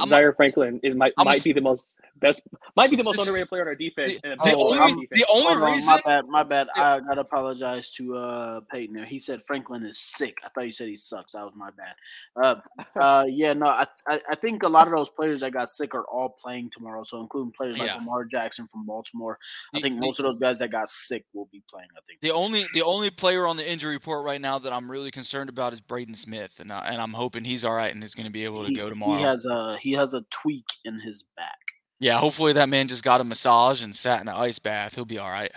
I'm 0.00 0.06
a- 0.06 0.08
Zaire 0.08 0.32
Franklin 0.32 0.80
is 0.82 0.94
might 0.94 1.12
I'm 1.18 1.24
might 1.26 1.36
s- 1.38 1.44
be 1.44 1.52
the 1.52 1.60
most 1.60 1.82
best, 2.20 2.42
might 2.76 2.90
be 2.90 2.96
the 2.96 3.04
most 3.04 3.16
This- 3.16 3.28
underrated 3.28 3.48
player 3.48 3.62
on 3.62 3.68
our 3.68 3.74
defense. 3.76 4.20
the- 4.20 4.32
and 4.32 4.40
the 4.40 4.54
only- 4.56 4.78
our 4.78 4.88
the 4.88 5.26
only 5.30 5.44
Hold 5.52 5.62
on, 5.62 5.72
reason- 5.72 5.86
my 5.86 6.00
bad, 6.04 6.26
my 6.28 6.42
bad. 6.42 6.68
I 6.74 6.98
gotta 7.00 7.20
apologize 7.20 7.90
to 7.92 8.16
uh 8.16 8.60
Peyton 8.72 8.96
there. 8.96 9.04
He 9.04 9.20
said 9.20 9.42
Franklin 9.46 9.84
is 9.84 10.00
sick. 10.00 10.38
I 10.44 10.48
thought 10.48 10.66
you 10.66 10.72
said 10.72 10.88
he 10.88 10.96
sucks. 10.96 11.32
That 11.32 11.44
was 11.44 11.52
my 11.54 11.70
bad. 11.70 11.94
Uh, 12.42 12.56
uh 13.00 13.24
yeah, 13.28 13.52
no, 13.52 13.66
I, 13.66 13.86
I 14.08 14.20
I 14.30 14.34
think 14.34 14.62
a 14.64 14.68
lot 14.68 14.88
of 14.88 14.96
those 14.96 15.10
players 15.10 15.42
that 15.42 15.52
got 15.52 15.68
sick 15.70 15.94
are 15.94 16.04
all 16.04 16.30
playing 16.30 16.70
tomorrow. 16.76 17.04
So 17.04 17.20
including 17.20 17.52
players 17.52 17.78
like 17.78 17.86
Yeah. 17.88 17.96
Lamar 17.96 18.24
Jackson 18.24 18.66
from 18.66 18.84
Baltimore. 18.86 19.38
I 19.74 19.80
think 19.80 20.00
the- 20.00 20.06
most 20.06 20.18
of 20.18 20.24
those 20.24 20.38
guys 20.40 20.58
that 20.58 20.70
got 20.70 20.88
sick 20.88 21.24
will 21.34 21.48
be 21.52 21.62
playing. 21.70 21.88
I 21.96 22.00
think. 22.06 22.20
The 22.22 22.32
only 22.32 22.64
the 22.74 22.82
only 22.82 23.10
player 23.10 23.46
on 23.46 23.56
the 23.56 23.70
injury 23.70 23.92
report 23.94 24.24
right 24.24 24.40
now 24.40 24.58
that 24.58 24.72
I'm 24.72 24.90
really 24.90 25.10
concerned 25.12 25.50
about 25.50 25.72
is 25.72 25.80
Braden 25.80 26.14
Smith, 26.14 26.58
and 26.58 26.72
I, 26.72 26.86
and 26.88 27.00
I'm 27.00 27.12
hoping 27.12 27.44
he's 27.44 27.64
all 27.64 27.74
right 27.74 27.94
and 27.94 28.02
is 28.02 28.14
going 28.16 28.26
to 28.26 28.32
be 28.32 28.44
able 28.44 28.62
to 28.62 28.68
He, 28.70 28.74
go 28.74 28.88
tomorrow. 28.88 29.14
he 29.16 29.22
has 29.22 29.44
a 29.44 29.57
he 29.80 29.92
has 29.92 30.14
a 30.14 30.24
tweak 30.30 30.66
in 30.84 31.00
his 31.00 31.24
back. 31.36 31.58
yeah, 32.00 32.18
hopefully 32.18 32.54
that 32.54 32.68
man 32.68 32.88
just 32.88 33.04
got 33.04 33.20
a 33.20 33.24
massage 33.24 33.82
and 33.82 33.94
sat 33.94 34.20
in 34.20 34.28
an 34.28 34.34
ice 34.34 34.58
bath. 34.58 34.94
He'll 34.94 35.04
be 35.04 35.18
all 35.18 35.30
right. 35.30 35.52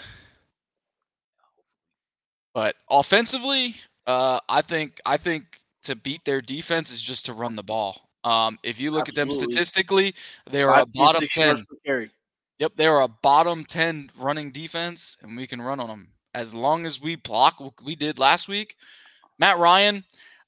But 2.53 2.75
offensively, 2.89 3.75
uh, 4.07 4.39
I 4.49 4.61
think 4.61 4.99
I 5.05 5.17
think 5.17 5.43
to 5.83 5.95
beat 5.95 6.25
their 6.25 6.41
defense 6.41 6.91
is 6.91 7.01
just 7.01 7.27
to 7.27 7.33
run 7.33 7.55
the 7.55 7.63
ball. 7.63 8.09
Um, 8.23 8.59
if 8.61 8.79
you 8.79 8.91
look 8.91 9.09
at 9.09 9.15
them 9.15 9.31
statistically, 9.31 10.13
they 10.49 10.61
are 10.63 10.81
a 10.81 10.85
bottom 10.85 11.27
ten. 11.31 11.63
Yep, 12.61 12.73
they 12.75 12.85
are 12.85 13.01
a 13.01 13.07
bottom 13.07 13.65
10 13.65 14.11
running 14.19 14.51
defense, 14.51 15.17
and 15.23 15.35
we 15.35 15.47
can 15.47 15.59
run 15.59 15.79
on 15.79 15.87
them. 15.87 16.07
As 16.35 16.53
long 16.53 16.85
as 16.85 17.01
we 17.01 17.15
block 17.15 17.59
what 17.59 17.73
we 17.83 17.95
did 17.95 18.19
last 18.19 18.47
week, 18.47 18.75
Matt 19.39 19.57
Ryan, 19.57 20.03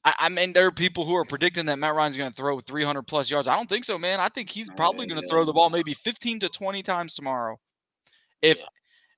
I, 0.06 0.14
I 0.20 0.30
mean, 0.30 0.54
there 0.54 0.68
are 0.68 0.72
people 0.72 1.06
who 1.06 1.16
are 1.16 1.26
predicting 1.26 1.68
that 1.68 1.80
Matt 1.80 1.96
Ryan's 1.96 2.18
going 2.18 2.30
to 2.30 2.36
throw 2.36 2.60
300 2.60 3.04
plus 3.04 3.30
yards. 3.30 3.48
I 3.48 3.56
don't 3.56 3.70
think 3.70 3.86
so, 3.86 3.98
man. 3.98 4.20
I 4.20 4.30
think 4.30 4.50
he's 4.50 4.70
probably 4.70 5.08
going 5.08 5.22
to 5.22 5.28
throw 5.28 5.46
the 5.46 5.54
ball 5.54 5.70
maybe 5.70 5.94
15 5.94 6.40
to 6.42 6.50
20 6.50 6.84
times 6.84 7.16
tomorrow. 7.16 7.60
If 8.42 8.62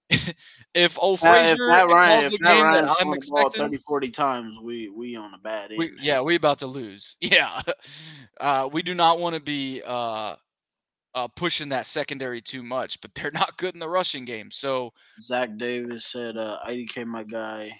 if 0.75 0.99
old 0.99 1.21
Now, 1.23 1.33
if 1.33 1.47
Frazier 1.47 1.67
Matt 1.67 1.87
Ryan, 1.87 2.21
calls 2.21 2.33
if 2.33 2.41
Matt 2.41 2.53
game 2.53 2.63
Ryan's 2.63 2.87
that 2.87 2.89
I'm 2.91 2.95
throwing 2.97 3.19
the 3.19 3.27
ball 3.27 3.47
expecting, 3.47 3.71
30, 3.71 3.77
40 3.77 4.11
times, 4.11 4.59
we 4.61 4.89
we 4.89 5.15
on 5.15 5.33
a 5.33 5.39
bad 5.39 5.71
end. 5.71 5.79
we, 5.79 5.91
yeah, 5.99 6.21
we 6.21 6.35
about 6.35 6.59
to 6.59 6.67
lose. 6.67 7.17
Yeah, 7.21 7.61
uh, 8.39 8.69
we 8.71 8.83
do 8.83 8.93
not 8.93 9.17
want 9.17 9.35
to 9.35 9.41
be 9.41 9.81
uh, 9.83 10.35
uh, 11.15 11.27
pushing 11.35 11.69
that 11.69 11.87
secondary 11.87 12.41
too 12.41 12.61
much, 12.61 13.01
but 13.01 13.15
they're 13.15 13.31
not 13.31 13.57
good 13.57 13.73
in 13.73 13.79
the 13.79 13.89
rushing 13.89 14.25
game. 14.25 14.51
So 14.51 14.93
Zach 15.19 15.57
Davis 15.57 16.05
said, 16.05 16.37
uh, 16.37 16.59
IDK, 16.67 17.05
my 17.07 17.23
guy. 17.23 17.71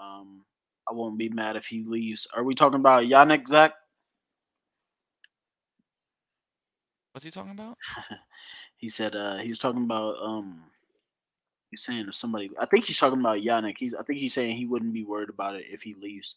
Um, 0.00 0.44
I 0.88 0.92
won't 0.92 1.18
be 1.18 1.28
mad 1.28 1.56
if 1.56 1.66
he 1.66 1.82
leaves. 1.82 2.26
Are 2.34 2.44
we 2.44 2.54
talking 2.54 2.80
about 2.80 3.04
Yannick, 3.04 3.48
Zach? 3.48 3.72
what's 7.14 7.24
he 7.24 7.30
talking 7.30 7.52
about? 7.52 7.78
He 8.76 8.90
said 8.90 9.16
uh, 9.16 9.38
he 9.38 9.48
was 9.48 9.60
talking 9.60 9.84
about 9.84 10.16
um, 10.20 10.64
he's 11.70 11.82
saying 11.82 12.06
if 12.06 12.14
somebody. 12.16 12.50
I 12.60 12.66
think 12.66 12.84
he's 12.84 12.98
talking 12.98 13.20
about 13.20 13.38
Yannick. 13.38 13.78
He's 13.78 13.94
I 13.94 14.02
think 14.02 14.18
he's 14.18 14.34
saying 14.34 14.56
he 14.56 14.66
wouldn't 14.66 14.92
be 14.92 15.04
worried 15.04 15.30
about 15.30 15.54
it 15.54 15.64
if 15.70 15.80
he 15.80 15.94
leaves, 15.94 16.36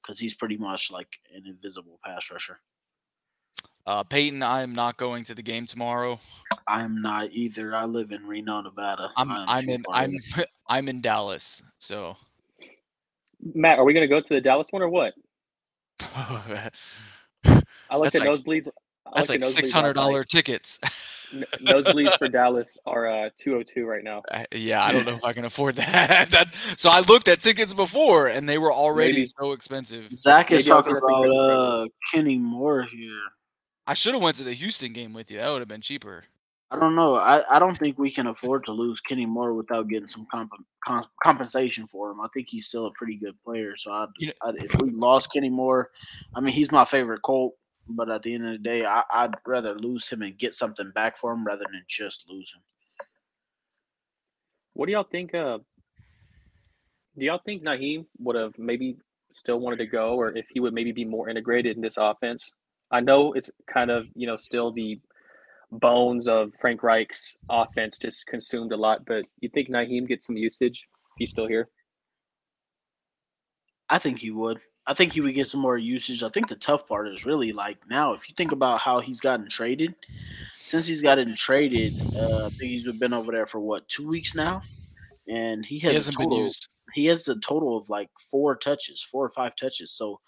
because 0.00 0.20
he's 0.20 0.34
pretty 0.34 0.56
much 0.58 0.92
like 0.92 1.18
an 1.34 1.44
invisible 1.44 1.98
pass 2.04 2.30
rusher. 2.30 2.60
Uh, 3.84 4.04
Peyton, 4.04 4.44
I 4.44 4.60
am 4.60 4.74
not 4.74 4.96
going 4.96 5.24
to 5.24 5.34
the 5.34 5.42
game 5.42 5.66
tomorrow. 5.66 6.20
I'm 6.68 7.02
not 7.02 7.32
either. 7.32 7.74
I 7.74 7.86
live 7.86 8.12
in 8.12 8.24
Reno, 8.28 8.60
Nevada. 8.60 9.10
I'm 9.16 9.32
I 9.32 9.42
am 9.42 9.48
I'm 9.48 9.68
in 9.68 9.82
I'm. 9.92 10.16
I'm 10.68 10.88
in 10.88 11.00
Dallas. 11.00 11.64
So 11.80 12.16
Matt, 13.40 13.78
are 13.78 13.84
we 13.84 13.92
going 13.94 14.08
to 14.08 14.14
go 14.14 14.20
to 14.20 14.34
the 14.34 14.40
Dallas 14.40 14.68
one 14.70 14.82
or 14.82 14.88
what? 14.88 15.14
I 16.00 16.70
looked 17.96 18.14
at 18.14 18.20
like- 18.22 18.28
nosebleeds. 18.30 18.68
I 19.06 19.20
that's 19.20 19.30
looked 19.30 19.40
like 19.42 19.42
at 19.42 19.46
nosebleeds 19.48 19.52
six 19.54 19.68
last 19.68 19.72
hundred 19.72 19.96
night. 19.96 20.02
dollar 20.02 20.24
tickets. 20.24 20.80
N- 21.32 21.44
nosebleeds 21.62 22.18
for 22.18 22.28
Dallas 22.28 22.76
are 22.84 23.06
uh, 23.26 23.30
202 23.38 23.86
right 23.86 24.04
now. 24.04 24.22
I- 24.30 24.46
yeah, 24.52 24.84
I 24.84 24.92
don't 24.92 25.06
know 25.06 25.14
if 25.14 25.24
I 25.24 25.32
can 25.32 25.44
afford 25.46 25.76
that. 25.76 26.30
that. 26.30 26.52
So 26.76 26.90
I 26.90 27.00
looked 27.00 27.26
at 27.28 27.40
tickets 27.40 27.72
before, 27.72 28.26
and 28.26 28.46
they 28.48 28.58
were 28.58 28.72
already 28.72 29.12
Maybe. 29.12 29.26
so 29.40 29.52
expensive. 29.52 30.12
Zach 30.12 30.52
is 30.52 30.66
Maybe 30.66 30.70
talking 30.74 30.92
get 30.92 31.02
a 31.02 31.06
free 31.06 31.30
about 31.30 31.50
uh, 31.50 31.86
Kenny 32.12 32.38
Moore 32.38 32.82
here. 32.82 33.20
I 33.86 33.94
should 33.94 34.12
have 34.12 34.22
went 34.22 34.36
to 34.36 34.44
the 34.44 34.52
Houston 34.52 34.92
game 34.92 35.14
with 35.14 35.30
you. 35.30 35.38
That 35.38 35.48
would 35.50 35.60
have 35.60 35.68
been 35.68 35.80
cheaper. 35.80 36.24
I 36.70 36.78
don't 36.78 36.94
know. 36.94 37.14
I, 37.14 37.42
I 37.50 37.58
don't 37.58 37.78
think 37.78 37.98
we 37.98 38.10
can 38.10 38.26
afford 38.26 38.66
to 38.66 38.72
lose 38.72 39.00
Kenny 39.00 39.24
Moore 39.24 39.54
without 39.54 39.88
getting 39.88 40.06
some 40.06 40.26
comp- 40.30 40.52
com- 40.84 41.06
compensation 41.22 41.86
for 41.86 42.10
him. 42.10 42.20
I 42.20 42.28
think 42.34 42.48
he's 42.50 42.66
still 42.66 42.86
a 42.86 42.92
pretty 42.92 43.16
good 43.16 43.34
player. 43.42 43.74
So 43.76 43.90
I'd, 43.90 44.08
You 44.18 44.32
I'd, 44.42 44.56
if 44.56 44.74
we 44.80 44.90
lost 44.90 45.32
Kenny 45.32 45.48
Moore, 45.48 45.90
I 46.34 46.40
mean 46.40 46.52
he's 46.52 46.70
my 46.70 46.84
favorite 46.84 47.22
Colt. 47.22 47.54
But 47.90 48.10
at 48.10 48.22
the 48.22 48.34
end 48.34 48.44
of 48.44 48.52
the 48.52 48.58
day, 48.58 48.84
I, 48.84 49.02
I'd 49.10 49.34
rather 49.46 49.74
lose 49.74 50.06
him 50.10 50.20
and 50.20 50.36
get 50.36 50.52
something 50.54 50.90
back 50.94 51.16
for 51.16 51.32
him 51.32 51.46
rather 51.46 51.64
than 51.72 51.82
just 51.88 52.26
lose 52.28 52.52
him. 52.54 52.60
What 54.74 54.86
do 54.86 54.92
y'all 54.92 55.08
think? 55.10 55.34
Uh, 55.34 55.58
do 57.16 57.24
y'all 57.24 57.40
think 57.44 57.62
Nyheim 57.62 58.04
would 58.18 58.36
have 58.36 58.52
maybe 58.58 58.98
still 59.30 59.58
wanted 59.58 59.78
to 59.78 59.86
go, 59.86 60.16
or 60.16 60.36
if 60.36 60.44
he 60.52 60.60
would 60.60 60.74
maybe 60.74 60.92
be 60.92 61.06
more 61.06 61.30
integrated 61.30 61.76
in 61.76 61.82
this 61.82 61.96
offense? 61.96 62.52
I 62.90 63.00
know 63.00 63.32
it's 63.32 63.50
kind 63.66 63.90
of 63.90 64.06
you 64.14 64.26
know 64.26 64.36
still 64.36 64.70
the 64.70 65.00
bones 65.70 66.28
of 66.28 66.52
Frank 66.60 66.82
Reich's 66.82 67.36
offense, 67.50 67.98
just 67.98 68.26
consumed 68.26 68.72
a 68.72 68.76
lot. 68.76 69.04
But 69.06 69.24
you 69.40 69.48
think 69.48 69.68
Nyheim 69.68 70.08
gets 70.08 70.26
some 70.26 70.36
usage? 70.36 70.86
if 70.86 71.18
He's 71.18 71.30
still 71.30 71.46
here. 71.46 71.68
I 73.90 73.98
think 73.98 74.18
he 74.18 74.30
would. 74.30 74.60
I 74.86 74.94
think 74.94 75.12
he 75.12 75.20
would 75.20 75.34
get 75.34 75.48
some 75.48 75.60
more 75.60 75.76
usage. 75.76 76.22
I 76.22 76.30
think 76.30 76.48
the 76.48 76.56
tough 76.56 76.88
part 76.88 77.08
is 77.08 77.26
really 77.26 77.52
like 77.52 77.78
now, 77.90 78.14
if 78.14 78.28
you 78.28 78.34
think 78.34 78.52
about 78.52 78.80
how 78.80 79.00
he's 79.00 79.20
gotten 79.20 79.48
traded, 79.48 79.94
since 80.56 80.86
he's 80.86 81.02
gotten 81.02 81.34
traded, 81.34 81.92
uh, 82.16 82.46
I 82.46 82.48
think 82.50 82.70
he's 82.70 82.90
been 82.92 83.12
over 83.12 83.30
there 83.32 83.46
for 83.46 83.60
what 83.60 83.88
two 83.88 84.08
weeks 84.08 84.34
now, 84.34 84.62
and 85.28 85.64
he 85.64 85.78
has 85.80 85.90
He 85.90 85.96
a 85.96 85.98
hasn't 85.98 86.18
been 86.18 86.30
total, 86.30 86.44
used. 86.44 86.68
He 86.94 87.06
has 87.06 87.28
a 87.28 87.38
total 87.40 87.76
of 87.76 87.90
like 87.90 88.08
four 88.30 88.56
touches, 88.56 89.02
four 89.02 89.26
or 89.26 89.30
five 89.30 89.56
touches. 89.56 89.92
So 89.92 90.20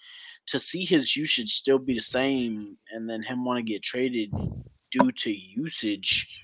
to 0.49 0.59
see 0.59 0.85
his 0.85 1.17
usage 1.17 1.55
still 1.55 1.79
be 1.79 1.95
the 1.95 2.01
same, 2.01 2.77
and 2.91 3.09
then 3.09 3.23
him 3.23 3.45
want 3.45 3.59
to 3.59 3.63
get 3.63 3.83
traded 3.83 4.31
due 4.91 5.11
to 5.11 5.31
usage, 5.31 6.43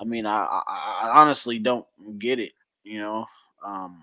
I 0.00 0.04
mean, 0.04 0.26
I, 0.26 0.44
I, 0.44 0.62
I 1.04 1.20
honestly 1.20 1.58
don't 1.58 1.86
get 2.18 2.38
it. 2.38 2.52
You 2.84 3.00
know. 3.00 3.26
Um, 3.64 4.02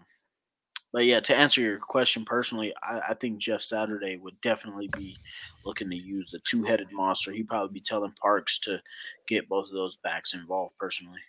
but 0.92 1.06
yeah, 1.06 1.20
to 1.20 1.36
answer 1.36 1.62
your 1.62 1.78
question 1.78 2.26
personally, 2.26 2.74
I, 2.82 3.02
I 3.10 3.14
think 3.14 3.38
Jeff 3.38 3.62
Saturday 3.62 4.18
would 4.18 4.40
definitely 4.42 4.90
be 4.98 5.18
looking 5.64 5.90
to 5.90 5.96
use 5.96 6.32
the 6.32 6.40
two 6.40 6.64
headed 6.64 6.88
monster. 6.92 7.32
He'd 7.32 7.48
probably 7.48 7.74
be 7.74 7.82
telling 7.82 8.12
Parks 8.20 8.58
to 8.60 8.82
get 9.28 9.48
both 9.48 9.68
of 9.68 9.74
those 9.74 9.98
backs 9.98 10.34
involved 10.34 10.76
personally. 10.80 11.20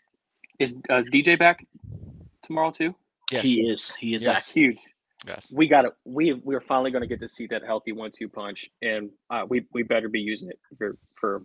Is, 0.59 0.77
uh, 0.91 0.97
is 0.97 1.11
DJ 1.11 1.39
back 1.39 1.67
tomorrow 2.43 2.71
too? 2.71 2.95
Yes. 3.31 3.43
He 3.45 3.69
is. 3.69 3.95
He 3.97 4.15
is 4.15 4.23
Yes. 4.23 4.35
That's 4.35 4.53
huge. 4.53 4.79
Yes. 5.27 5.53
We 5.55 5.69
got 5.69 5.85
it. 5.85 5.93
We 6.05 6.33
we're 6.33 6.63
finally 6.63 6.91
going 6.91 7.03
to 7.03 7.07
get 7.07 7.21
to 7.21 7.29
see 7.29 7.47
that 7.49 7.63
healthy 7.63 7.93
one-two 7.93 8.29
punch, 8.29 8.71
and 8.81 9.11
uh, 9.29 9.45
we 9.47 9.67
we 9.75 9.83
better 9.83 10.09
be 10.09 10.21
using 10.21 10.49
it 10.49 10.59
for 10.79 10.97
for 11.15 11.43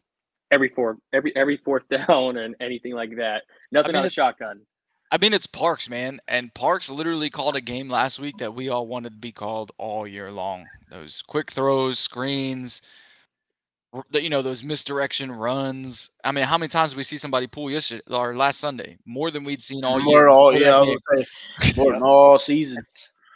every 0.52 0.70
four 0.70 0.98
every 1.14 1.36
every 1.36 1.58
fourth 1.58 1.84
down 1.90 2.38
and 2.38 2.56
anything 2.60 2.94
like 2.94 3.16
that. 3.18 3.44
Nothing 3.72 3.94
mean, 3.94 4.02
on 4.02 4.06
a 4.06 4.10
shotgun. 4.10 4.62
I 5.12 5.18
mean, 5.18 5.34
it's 5.34 5.48
Parks, 5.48 5.90
man, 5.90 6.20
and 6.28 6.54
Parks 6.54 6.90
literally 6.90 7.30
called 7.30 7.56
a 7.56 7.62
game 7.62 7.90
last 7.90 8.20
week 8.20 8.38
that 8.40 8.54
we 8.54 8.70
all 8.70 8.88
wanted 8.88 9.12
to 9.12 9.20
be 9.20 9.32
called 9.32 9.72
all 9.78 10.08
year 10.08 10.32
long. 10.32 10.66
Those 10.90 11.22
quick 11.22 11.52
throws, 11.52 12.00
screens, 12.00 12.82
r- 13.94 14.04
the- 14.10 14.22
you 14.22 14.30
know, 14.30 14.42
those 14.42 14.64
misdirection 14.64 15.32
runs. 15.32 16.10
I 16.24 16.32
mean, 16.32 16.46
how 16.46 16.58
many 16.58 16.70
times 16.70 16.92
did 16.92 16.98
we 16.98 17.04
see 17.04 17.18
somebody 17.18 17.48
pull 17.48 17.70
yesterday 17.70 18.02
or 18.10 18.36
last 18.36 18.60
Sunday? 18.60 18.98
More 19.06 19.32
than 19.32 19.44
we'd 19.44 19.62
seen 19.62 19.84
all 19.84 20.00
year. 20.00 20.06
More 20.06 20.30
all 20.30 20.52
before 20.52 20.66
yeah, 20.66 20.76
I 20.76 20.86
that 20.86 20.92
was 20.92 21.04
say 21.64 21.76
more 21.78 21.94
than 21.94 22.04
all 22.04 22.38
season. 22.38 22.84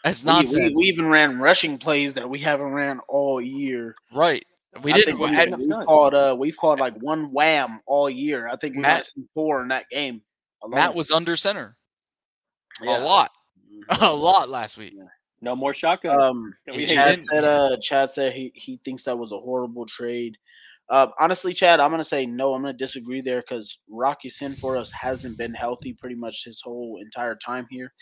That's 0.03 0.26
We, 0.26 0.32
we, 0.32 0.38
nonsense, 0.38 0.74
we 0.76 0.86
even 0.88 1.07
ran 1.10 1.39
rushing 1.39 1.78
plays 1.78 2.16
that 2.16 2.30
we 2.30 2.39
haven't 2.39 2.72
ran 2.74 2.99
all 3.07 3.39
year. 3.39 3.95
right? 4.14 4.43
We 4.84 4.91
I 4.93 4.95
didn't. 4.95 5.17
think 5.17 5.30
we, 5.30 5.36
had- 5.36 5.55
we've 5.57 5.69
called 5.86 6.13
uh 6.13 6.36
we've 6.39 6.57
called 6.57 6.80
like 6.80 6.95
one 7.01 7.32
wham 7.32 7.80
all 7.86 8.09
year. 8.09 8.47
I 8.47 8.55
think 8.55 8.75
we 8.75 8.82
Matt- 8.82 8.97
might 8.99 9.05
see 9.07 9.23
four 9.34 9.61
in 9.61 9.69
that 9.69 9.86
game. 9.89 10.21
Alone. 10.63 10.75
Matt 10.75 10.95
was 10.95 11.11
under 11.11 11.36
center 11.36 11.77
Yeah. 12.82 12.99
a 12.99 13.03
lot, 13.03 13.32
a 14.01 14.13
lot 14.13 14.49
last 14.49 14.77
week. 14.77 14.93
No 15.41 15.55
more 15.55 15.73
shotgun. 15.73 16.19
Um, 16.21 16.53
we 16.73 16.86
Chad 16.86 17.21
said. 17.21 17.43
Uh, 17.45 17.77
Chad 17.82 18.11
said 18.11 18.34
he 18.34 18.51
he 18.55 18.80
thinks 18.84 19.03
that 19.05 19.17
was 19.17 19.32
a 19.32 19.38
horrible 19.39 19.86
trade. 19.86 20.38
Uh, 20.89 21.07
honestly, 21.19 21.53
Chad, 21.53 21.80
I'm 21.80 21.91
gonna 21.91 22.03
say 22.03 22.25
no. 22.25 22.53
I'm 22.55 22.61
gonna 22.63 22.73
disagree 22.73 23.21
there 23.21 23.39
because 23.41 23.77
Rock 23.88 24.17
Ya-Sin 24.23 24.53
for 24.55 24.75
us 24.75 24.91
hasn't 24.91 25.38
been 25.38 25.53
healthy 25.53 25.93
pretty 25.93 26.15
much 26.15 26.43
his 26.45 26.61
whole 26.61 26.97
entire 27.01 27.36
time 27.36 27.67
here. 27.69 27.93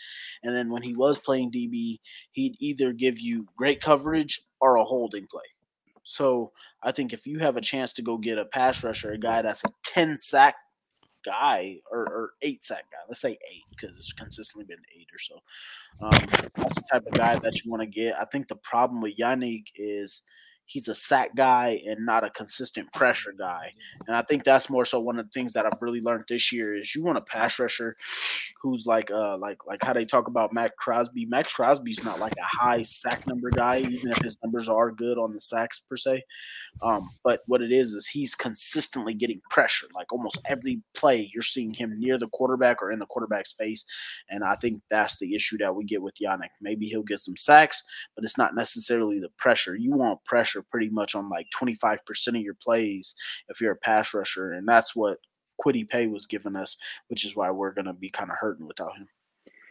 And 0.42 0.56
then 0.56 0.70
when 0.70 0.82
he 0.82 0.96
was 0.96 1.18
playing 1.20 1.52
DB, 1.52 1.98
he'd 2.32 2.56
either 2.60 2.92
give 2.92 3.20
you 3.20 3.46
great 3.56 3.80
coverage 3.80 4.40
or 4.60 4.76
a 4.76 4.84
holding 4.84 5.26
play. 5.30 5.44
So 6.08 6.52
I 6.82 6.90
think 6.92 7.12
if 7.12 7.26
you 7.26 7.38
have 7.40 7.58
a 7.58 7.60
chance 7.60 7.92
to 7.94 8.02
go 8.02 8.16
get 8.16 8.38
a 8.38 8.46
pass 8.46 8.82
rusher, 8.82 9.12
a 9.12 9.18
guy 9.18 9.42
that's 9.42 9.62
a 9.64 9.72
10 9.84 10.16
sack 10.16 10.54
guy 11.22 11.76
or, 11.90 12.00
or 12.00 12.30
eight 12.40 12.64
sack 12.64 12.84
guy, 12.90 12.98
let's 13.08 13.20
say 13.20 13.32
eight 13.52 13.64
because 13.70 13.90
it's 13.98 14.14
consistently 14.14 14.64
been 14.64 14.82
eight 14.98 15.08
or 15.12 15.18
so. 15.18 15.34
Um, 16.00 16.50
that's 16.54 16.76
the 16.76 16.88
type 16.90 17.06
of 17.06 17.12
guy 17.12 17.38
that 17.40 17.62
you 17.62 17.70
want 17.70 17.82
to 17.82 17.86
get. 17.86 18.18
I 18.18 18.24
think 18.24 18.48
the 18.48 18.56
problem 18.56 19.02
with 19.02 19.18
Yannick 19.18 19.64
is 19.76 20.22
he's 20.68 20.86
a 20.86 20.94
sack 20.94 21.34
guy 21.34 21.80
and 21.86 22.04
not 22.04 22.24
a 22.24 22.30
consistent 22.30 22.92
pressure 22.92 23.34
guy. 23.36 23.72
And 24.06 24.14
I 24.14 24.22
think 24.22 24.44
that's 24.44 24.68
more 24.68 24.84
so 24.84 25.00
one 25.00 25.18
of 25.18 25.24
the 25.24 25.32
things 25.32 25.54
that 25.54 25.64
I've 25.64 25.80
really 25.80 26.02
learned 26.02 26.24
this 26.28 26.52
year 26.52 26.76
is 26.76 26.94
you 26.94 27.02
want 27.02 27.18
a 27.18 27.22
pass 27.22 27.58
rusher 27.58 27.96
who's 28.60 28.86
like 28.86 29.10
uh 29.10 29.36
like 29.38 29.58
like 29.66 29.82
how 29.82 29.92
they 29.92 30.04
talk 30.04 30.28
about 30.28 30.52
Maxx 30.52 30.74
Crosby. 30.78 31.26
Maxx 31.26 31.54
Crosby's 31.54 32.04
not 32.04 32.20
like 32.20 32.34
a 32.38 32.62
high 32.62 32.82
sack 32.82 33.26
number 33.26 33.50
guy, 33.50 33.78
even 33.78 34.12
if 34.12 34.18
his 34.18 34.38
numbers 34.44 34.68
are 34.68 34.90
good 34.90 35.16
on 35.16 35.32
the 35.32 35.40
sacks 35.40 35.80
per 35.80 35.96
se. 35.96 36.22
Um, 36.82 37.08
but 37.24 37.40
what 37.46 37.62
it 37.62 37.72
is 37.72 37.92
is 37.94 38.06
he's 38.06 38.34
consistently 38.34 39.14
getting 39.14 39.40
pressure. 39.50 39.86
Like 39.94 40.12
almost 40.12 40.38
every 40.44 40.82
play, 40.94 41.30
you're 41.32 41.42
seeing 41.42 41.72
him 41.74 41.98
near 41.98 42.18
the 42.18 42.28
quarterback 42.28 42.82
or 42.82 42.92
in 42.92 42.98
the 42.98 43.06
quarterback's 43.06 43.52
face. 43.52 43.84
And 44.28 44.44
I 44.44 44.56
think 44.56 44.82
that's 44.90 45.18
the 45.18 45.34
issue 45.34 45.56
that 45.58 45.74
we 45.74 45.84
get 45.84 46.02
with 46.02 46.16
Yannick. 46.22 46.50
Maybe 46.60 46.86
he'll 46.86 47.02
get 47.02 47.20
some 47.20 47.36
sacks, 47.36 47.82
but 48.14 48.24
it's 48.24 48.38
not 48.38 48.54
necessarily 48.54 49.18
the 49.18 49.30
pressure. 49.38 49.74
You 49.74 49.92
want 49.92 50.24
pressure 50.24 50.57
pretty 50.62 50.90
much 50.90 51.14
on 51.14 51.28
like 51.28 51.46
25% 51.60 51.98
of 52.28 52.36
your 52.36 52.56
plays 52.62 53.14
if 53.48 53.60
you're 53.60 53.72
a 53.72 53.76
pass 53.76 54.14
rusher. 54.14 54.52
And 54.52 54.66
that's 54.66 54.94
what 54.94 55.18
Kwity 55.64 55.88
Paye 55.88 56.06
was 56.06 56.26
giving 56.26 56.56
us, 56.56 56.76
which 57.08 57.24
is 57.24 57.34
why 57.34 57.50
we're 57.50 57.72
going 57.74 57.86
to 57.86 57.92
be 57.92 58.10
kind 58.10 58.30
of 58.30 58.36
hurting 58.40 58.66
without 58.66 58.96
him. 58.96 59.08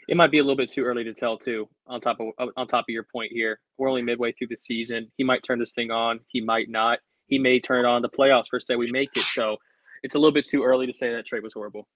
It 0.07 0.15
might 0.15 0.31
be 0.31 0.39
a 0.39 0.41
little 0.41 0.55
bit 0.55 0.71
too 0.71 0.83
early 0.83 1.03
to 1.03 1.13
tell 1.13 1.37
too. 1.37 1.67
On 1.87 1.99
top 1.99 2.19
of 2.19 2.49
on 2.55 2.67
top 2.67 2.85
of 2.85 2.93
your 2.93 3.03
point 3.03 3.31
here, 3.33 3.59
we're 3.77 3.89
only 3.89 4.01
midway 4.01 4.31
through 4.31 4.47
the 4.47 4.55
season. 4.55 5.11
He 5.17 5.23
might 5.23 5.43
turn 5.43 5.59
this 5.59 5.73
thing 5.73 5.91
on. 5.91 6.21
He 6.29 6.39
might 6.39 6.69
not. 6.69 6.99
He 7.27 7.37
may 7.37 7.59
turn 7.59 7.83
it 7.83 7.87
on 7.87 8.01
the 8.01 8.09
playoffs 8.09 8.49
per 8.49 8.59
se. 8.59 8.77
We 8.77 8.89
make 8.91 9.09
it, 9.17 9.23
so 9.23 9.57
it's 10.03 10.15
a 10.15 10.19
little 10.19 10.31
bit 10.31 10.45
too 10.45 10.63
early 10.63 10.87
to 10.87 10.93
say 10.93 11.11
that 11.11 11.25
trade 11.25 11.43
was 11.43 11.53
horrible. 11.53 11.87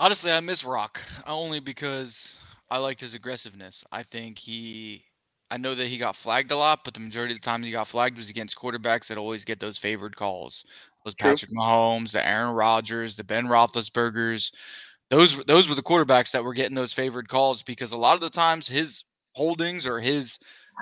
Honestly, 0.00 0.32
I 0.32 0.40
miss 0.40 0.64
Rock 0.64 1.00
only 1.28 1.60
because 1.60 2.40
I 2.70 2.78
liked 2.78 3.00
his 3.00 3.14
aggressiveness. 3.14 3.84
I 3.92 4.02
think 4.02 4.36
he, 4.36 5.04
I 5.52 5.58
know 5.58 5.74
that 5.74 5.86
he 5.86 5.98
got 5.98 6.16
flagged 6.16 6.50
a 6.50 6.56
lot, 6.56 6.80
but 6.82 6.94
the 6.94 7.00
majority 7.00 7.34
of 7.34 7.40
the 7.42 7.44
times 7.44 7.66
he 7.66 7.72
got 7.72 7.86
flagged 7.86 8.16
was 8.16 8.30
against 8.30 8.56
quarterbacks 8.56 9.08
that 9.08 9.18
always 9.18 9.44
get 9.44 9.60
those 9.60 9.76
favored 9.76 10.16
calls. 10.16 10.64
Those 11.04 11.14
True. 11.14 11.30
Patrick 11.30 11.50
Mahomes, 11.52 12.12
the 12.12 12.26
Aaron 12.26 12.54
Rodgers, 12.54 13.16
the 13.16 13.24
Ben 13.24 13.48
Roethlisbergers. 13.48 14.54
Those 15.10 15.36
were- 15.36 15.44
those 15.44 15.68
were 15.68 15.74
the 15.74 15.82
quarterbacks 15.82 16.32
that 16.32 16.42
were 16.42 16.54
getting 16.54 16.74
those 16.74 16.94
favored 16.94 17.28
calls 17.28 17.62
because 17.62 17.92
a 17.92 17.98
lot 17.98 18.14
of 18.14 18.22
the 18.22 18.30
times 18.30 18.66
his 18.66 19.04
holdings 19.34 19.86
or 19.86 20.00
his, 20.00 20.38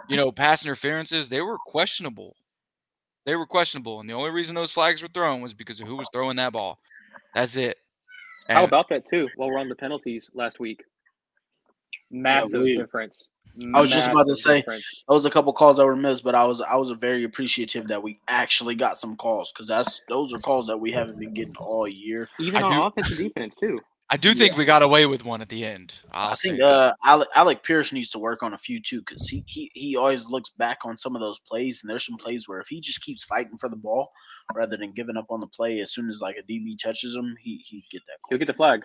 you 0.08 0.16
know, 0.16 0.30
pass 0.30 0.64
interferences 0.64 1.28
they 1.28 1.40
were 1.40 1.58
questionable. 1.58 2.36
They 3.26 3.34
were 3.34 3.46
questionable, 3.46 3.98
and 3.98 4.08
the 4.08 4.14
only 4.14 4.30
reason 4.30 4.54
those 4.54 4.70
flags 4.70 5.02
were 5.02 5.08
thrown 5.08 5.40
was 5.40 5.52
because 5.52 5.80
of 5.80 5.88
who 5.88 5.96
was 5.96 6.08
throwing 6.12 6.36
that 6.36 6.52
ball. 6.52 6.78
That's 7.34 7.56
it. 7.56 7.76
How 8.48 8.62
about 8.62 8.88
that 8.90 9.04
too? 9.04 9.28
While 9.34 9.50
we're 9.50 9.58
on 9.58 9.68
the 9.68 9.74
penalties 9.74 10.30
last 10.32 10.60
week, 10.60 10.84
massive 12.08 12.62
we- 12.62 12.76
difference. 12.76 13.28
I 13.74 13.80
was 13.80 13.90
just 13.90 14.08
about 14.08 14.26
to 14.26 14.36
say 14.36 14.60
difference. 14.60 14.84
there 15.08 15.14
was 15.14 15.24
a 15.24 15.30
couple 15.30 15.52
calls 15.52 15.76
that 15.76 15.86
were 15.86 15.96
missed, 15.96 16.24
but 16.24 16.34
I 16.34 16.44
was 16.44 16.60
I 16.60 16.76
was 16.76 16.90
very 16.92 17.24
appreciative 17.24 17.88
that 17.88 18.02
we 18.02 18.20
actually 18.28 18.74
got 18.74 18.96
some 18.96 19.16
calls 19.16 19.52
because 19.52 19.66
that's 19.66 20.00
those 20.08 20.32
are 20.32 20.38
calls 20.38 20.66
that 20.66 20.78
we 20.78 20.92
haven't 20.92 21.18
been 21.18 21.34
getting 21.34 21.56
all 21.56 21.86
year. 21.88 22.28
even 22.38 22.62
I 22.62 22.66
on 22.66 22.72
do- 22.72 22.82
offense 22.82 23.10
and 23.10 23.18
defense 23.18 23.54
too. 23.54 23.80
I 24.12 24.16
do 24.16 24.34
think 24.34 24.56
we 24.56 24.64
got 24.64 24.82
away 24.82 25.06
with 25.06 25.24
one 25.24 25.40
at 25.40 25.48
the 25.48 25.64
end. 25.64 25.94
I'll 26.10 26.32
I 26.32 26.34
think 26.34 26.60
uh, 26.60 26.92
Alec, 27.04 27.28
Alec 27.36 27.62
Pierce 27.62 27.92
needs 27.92 28.10
to 28.10 28.18
work 28.18 28.42
on 28.42 28.52
a 28.52 28.58
few 28.58 28.82
too 28.82 29.02
because 29.06 29.28
he, 29.28 29.44
he 29.46 29.70
he 29.72 29.96
always 29.96 30.28
looks 30.28 30.50
back 30.50 30.78
on 30.84 30.98
some 30.98 31.14
of 31.14 31.20
those 31.20 31.38
plays, 31.38 31.80
and 31.80 31.88
there's 31.88 32.04
some 32.04 32.16
plays 32.16 32.48
where 32.48 32.58
if 32.58 32.66
he 32.66 32.80
just 32.80 33.02
keeps 33.02 33.22
fighting 33.22 33.56
for 33.56 33.68
the 33.68 33.76
ball 33.76 34.10
rather 34.52 34.76
than 34.76 34.90
giving 34.90 35.16
up 35.16 35.26
on 35.30 35.38
the 35.38 35.46
play 35.46 35.78
as 35.78 35.92
soon 35.92 36.08
as 36.08 36.20
like 36.20 36.34
a 36.36 36.42
DB 36.42 36.76
touches 36.76 37.14
him, 37.14 37.36
he 37.40 37.62
he 37.64 37.84
get 37.92 38.02
that 38.08 38.16
He'll 38.28 38.38
get 38.38 38.48
the 38.48 38.54
flag. 38.54 38.80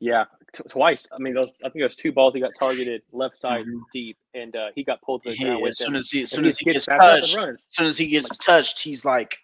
Yeah, 0.00 0.24
t- 0.54 0.62
twice. 0.68 1.06
I 1.12 1.18
mean, 1.18 1.34
those 1.34 1.60
I 1.62 1.68
think 1.68 1.82
those 1.84 1.94
two 1.94 2.10
balls 2.10 2.32
he 2.34 2.40
got 2.40 2.52
targeted 2.58 3.02
left 3.12 3.36
side 3.36 3.66
Mhm. 3.66 3.82
deep, 3.92 4.16
and 4.34 4.56
uh, 4.56 4.68
he 4.74 4.82
got 4.82 5.00
pulled 5.02 5.22
to 5.24 5.30
the 5.30 5.34
He- 5.36 5.44
ground 5.44 5.62
with 5.62 5.70
as 5.70 5.78
soon 5.78 5.94
as 5.94 6.10
he 6.10 6.22
as 6.22 6.30
soon 6.30 6.46
as 6.46 6.58
he 6.58 6.64
gets 6.64 6.74
gets 6.74 6.86
back 6.86 7.02
up 7.02 7.14
and 7.16 7.22
touched, 7.24 7.38
as 7.46 7.66
soon 7.68 7.86
as 7.86 7.98
he 7.98 8.06
gets 8.06 8.28
touched, 8.38 8.80
he's 8.82 9.04
like, 9.04 9.38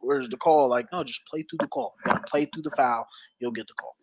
"Where's 0.00 0.28
the 0.28 0.36
call?" 0.36 0.68
Like, 0.68 0.86
no, 0.92 1.02
just 1.02 1.26
play 1.26 1.42
through 1.42 1.58
the 1.60 1.66
call. 1.68 1.94
You 2.06 2.12
gotta 2.12 2.24
play 2.26 2.44
through 2.46 2.62
the 2.62 2.70
foul. 2.70 3.06
You'll 3.40 3.50
get 3.50 3.66
the 3.66 3.74
call. 3.74 3.96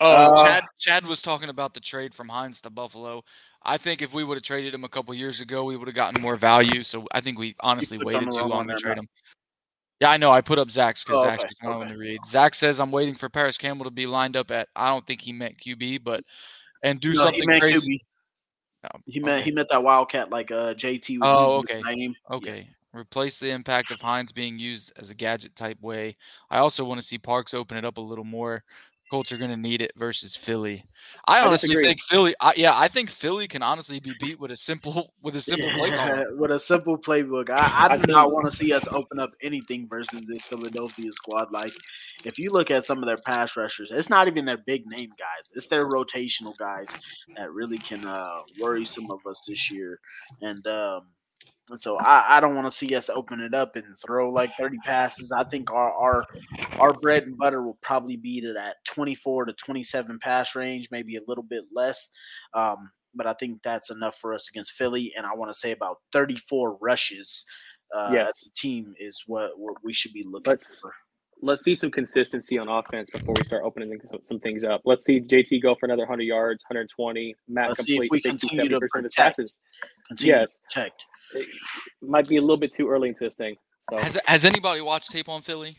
Oh, 0.00 0.34
Uh, 0.34 0.44
Chad 0.44 0.64
Chad 0.78 1.06
was 1.06 1.22
talking 1.22 1.48
about 1.48 1.72
the 1.72 1.80
trade 1.80 2.14
from 2.14 2.28
Hines 2.28 2.60
to 2.62 2.70
Buffalo. 2.70 3.22
I 3.62 3.78
think 3.78 4.02
if 4.02 4.12
we 4.12 4.24
would 4.24 4.34
have 4.36 4.42
traded 4.44 4.74
him 4.74 4.84
a 4.84 4.88
couple 4.88 5.14
years 5.14 5.40
ago, 5.40 5.64
we 5.64 5.76
would 5.76 5.88
have 5.88 5.94
gotten 5.94 6.20
more 6.20 6.36
value. 6.36 6.82
So 6.82 7.06
I 7.12 7.20
think 7.20 7.38
we 7.38 7.54
honestly 7.60 7.98
waited 7.98 8.30
too 8.30 8.42
long 8.42 8.68
to 8.68 8.74
trade 8.76 8.96
Matt. 8.96 8.98
him. 8.98 9.08
Yeah, 10.00 10.10
I 10.10 10.16
know. 10.18 10.30
I 10.30 10.42
put 10.42 10.58
up 10.58 10.70
Zach's 10.70 11.04
because 11.04 11.20
Oh, 11.20 11.22
Zach's 11.24 11.44
okay, 11.44 11.54
going 11.62 11.88
okay. 11.88 11.92
to 11.92 11.98
read. 11.98 12.20
Zach 12.26 12.54
says 12.54 12.80
I'm 12.80 12.90
waiting 12.90 13.14
for 13.14 13.28
Parris 13.28 13.56
Campbell 13.56 13.84
to 13.86 13.90
be 13.90 14.06
lined 14.06 14.36
up 14.36 14.50
at. 14.50 14.68
I 14.76 14.88
don't 14.88 15.06
think 15.06 15.20
he 15.20 15.32
meant 15.32 15.58
QB, 15.58 16.04
but 16.04 16.22
and 16.82 17.00
do 17.00 17.14
No, 17.14 17.24
something 17.24 17.40
he 17.40 17.46
meant 17.46 17.62
crazy. 17.62 18.04
Oh, 18.84 18.98
He 19.06 19.20
meant 19.20 19.44
he 19.44 19.50
meant 19.50 19.68
that 19.70 19.82
Wildcat 19.82 20.30
like 20.30 20.50
uh 20.50 20.74
JT. 20.74 21.18
Oh, 21.22 21.62
his 21.62 21.70
okay. 21.70 21.82
Yeah. 21.96 22.08
Okay. 22.30 22.68
Replace 22.92 23.38
the 23.38 23.50
impact 23.50 23.90
of 23.90 24.00
Hines 24.00 24.32
being 24.32 24.58
used 24.58 24.92
as 24.96 25.10
a 25.10 25.14
gadget 25.14 25.54
type 25.54 25.80
way. 25.82 26.16
I 26.50 26.58
also 26.58 26.84
want 26.84 26.98
to 26.98 27.06
see 27.06 27.18
Parks 27.18 27.52
open 27.52 27.76
it 27.76 27.84
up 27.84 27.98
a 27.98 28.02
little 28.02 28.24
more. 28.24 28.64
Colts 29.10 29.30
are 29.30 29.38
going 29.38 29.50
to 29.50 29.56
need 29.56 29.82
it 29.82 29.92
versus 29.96 30.34
Philly. 30.34 30.84
I 31.26 31.38
I 31.38 31.46
honestly 31.46 31.68
disagree. 31.68 31.86
think 31.86 32.00
Philly. 32.02 32.34
I, 32.40 32.54
yeah, 32.56 32.76
I 32.76 32.88
think 32.88 33.08
Philly 33.08 33.46
can 33.46 33.62
honestly 33.62 34.00
be 34.00 34.14
beat 34.20 34.40
with 34.40 34.50
a 34.50 34.56
simple 34.56 35.12
with 35.22 35.36
a 35.36 35.40
simple 35.40 35.70
play 35.74 35.90
call. 35.90 36.24
With 36.36 36.50
a 36.50 36.58
simple 36.58 36.98
playbook. 36.98 37.50
I, 37.50 37.86
I 37.88 37.92
I 37.92 37.96
do 37.96 38.10
not 38.10 38.32
want 38.32 38.46
to 38.46 38.52
see 38.56 38.72
us 38.72 38.86
open 38.88 39.20
up 39.20 39.30
anything 39.42 39.86
versus 39.88 40.22
this 40.26 40.44
Philadelphia 40.44 41.12
squad. 41.12 41.52
Like, 41.52 41.72
if 42.24 42.38
you 42.38 42.50
look 42.50 42.70
at 42.70 42.84
some 42.84 42.98
of 42.98 43.06
their 43.06 43.18
pass 43.18 43.56
rushers, 43.56 43.90
it's 43.92 44.10
not 44.10 44.26
even 44.26 44.44
their 44.44 44.56
big 44.56 44.86
name 44.86 45.10
guys. 45.18 45.52
It's 45.54 45.66
their 45.68 45.88
rotational 45.88 46.56
guys 46.56 46.88
that 47.36 47.52
really 47.52 47.78
can 47.78 48.04
uh, 48.06 48.40
worry 48.60 48.84
some 48.84 49.10
of 49.10 49.24
us 49.26 49.44
this 49.46 49.70
year. 49.70 50.00
And 50.42 50.66
um, 50.66 51.02
and 51.70 51.80
so 51.80 51.98
I, 51.98 52.36
I 52.36 52.40
don't 52.40 52.54
want 52.54 52.66
to 52.66 52.70
see 52.70 52.94
us 52.94 53.10
open 53.10 53.40
it 53.40 53.54
up 53.54 53.74
and 53.76 53.84
throw 54.04 54.30
like 54.30 54.56
30 54.56 54.78
passes. 54.84 55.32
I 55.32 55.44
think 55.44 55.70
our 55.72 55.92
our 55.92 56.24
our 56.78 56.92
bread 56.92 57.24
and 57.24 57.36
butter 57.36 57.62
will 57.62 57.78
probably 57.82 58.16
be 58.16 58.40
to 58.40 58.52
that 58.54 58.76
24 58.84 59.46
to 59.46 59.52
27 59.52 60.18
pass 60.20 60.54
range, 60.54 60.88
maybe 60.90 61.16
a 61.16 61.20
little 61.26 61.42
bit 61.44 61.64
less. 61.74 62.08
Um, 62.54 62.90
but 63.14 63.26
I 63.26 63.32
think 63.32 63.62
that's 63.62 63.90
enough 63.90 64.16
for 64.16 64.34
us 64.34 64.48
against 64.50 64.72
Philly. 64.74 65.12
And 65.16 65.26
I 65.26 65.34
want 65.34 65.50
to 65.50 65.58
say 65.58 65.72
about 65.72 65.96
34 66.12 66.78
rushes 66.80 67.44
uh, 67.94 68.10
Yes. 68.12 68.28
as 68.28 68.48
a 68.48 68.60
team 68.60 68.94
is 68.98 69.22
what, 69.26 69.52
what 69.58 69.76
we 69.82 69.92
should 69.92 70.12
be 70.12 70.24
looking 70.28 70.50
Let's- 70.52 70.80
for. 70.80 70.92
Let's 71.42 71.62
see 71.62 71.74
some 71.74 71.90
consistency 71.90 72.56
on 72.58 72.68
offense 72.68 73.10
before 73.10 73.34
we 73.38 73.44
start 73.44 73.62
opening 73.64 74.00
some- 74.06 74.22
some 74.22 74.40
things 74.40 74.64
up. 74.64 74.80
Let's 74.84 75.04
see 75.04 75.20
JT 75.20 75.60
go 75.60 75.74
for 75.74 75.86
another 75.86 76.02
100 76.04 76.22
yards, 76.24 76.64
120. 76.64 77.34
Matt 77.46 77.68
Let's 77.68 77.84
see 77.84 77.92
if 77.96 78.00
complete 78.02 78.10
we 78.10 78.20
60, 78.20 78.48
continue 78.48 78.68
to 78.70 78.86
70% 78.86 78.98
of 78.98 79.04
his 79.04 79.14
passes. 79.14 79.60
Continue 80.08 80.34
Yes. 80.34 80.60
protect. 80.72 81.06
It 81.34 81.46
might 82.00 82.26
be 82.28 82.36
a 82.36 82.40
little 82.40 82.56
bit 82.56 82.72
too 82.72 82.88
early 82.88 83.08
into 83.08 83.24
this 83.24 83.34
thing. 83.34 83.56
So 83.90 83.98
Has 83.98 84.18
has 84.24 84.44
anybody 84.44 84.80
watched 84.80 85.10
tape 85.10 85.28
on 85.28 85.42
Philly? 85.42 85.76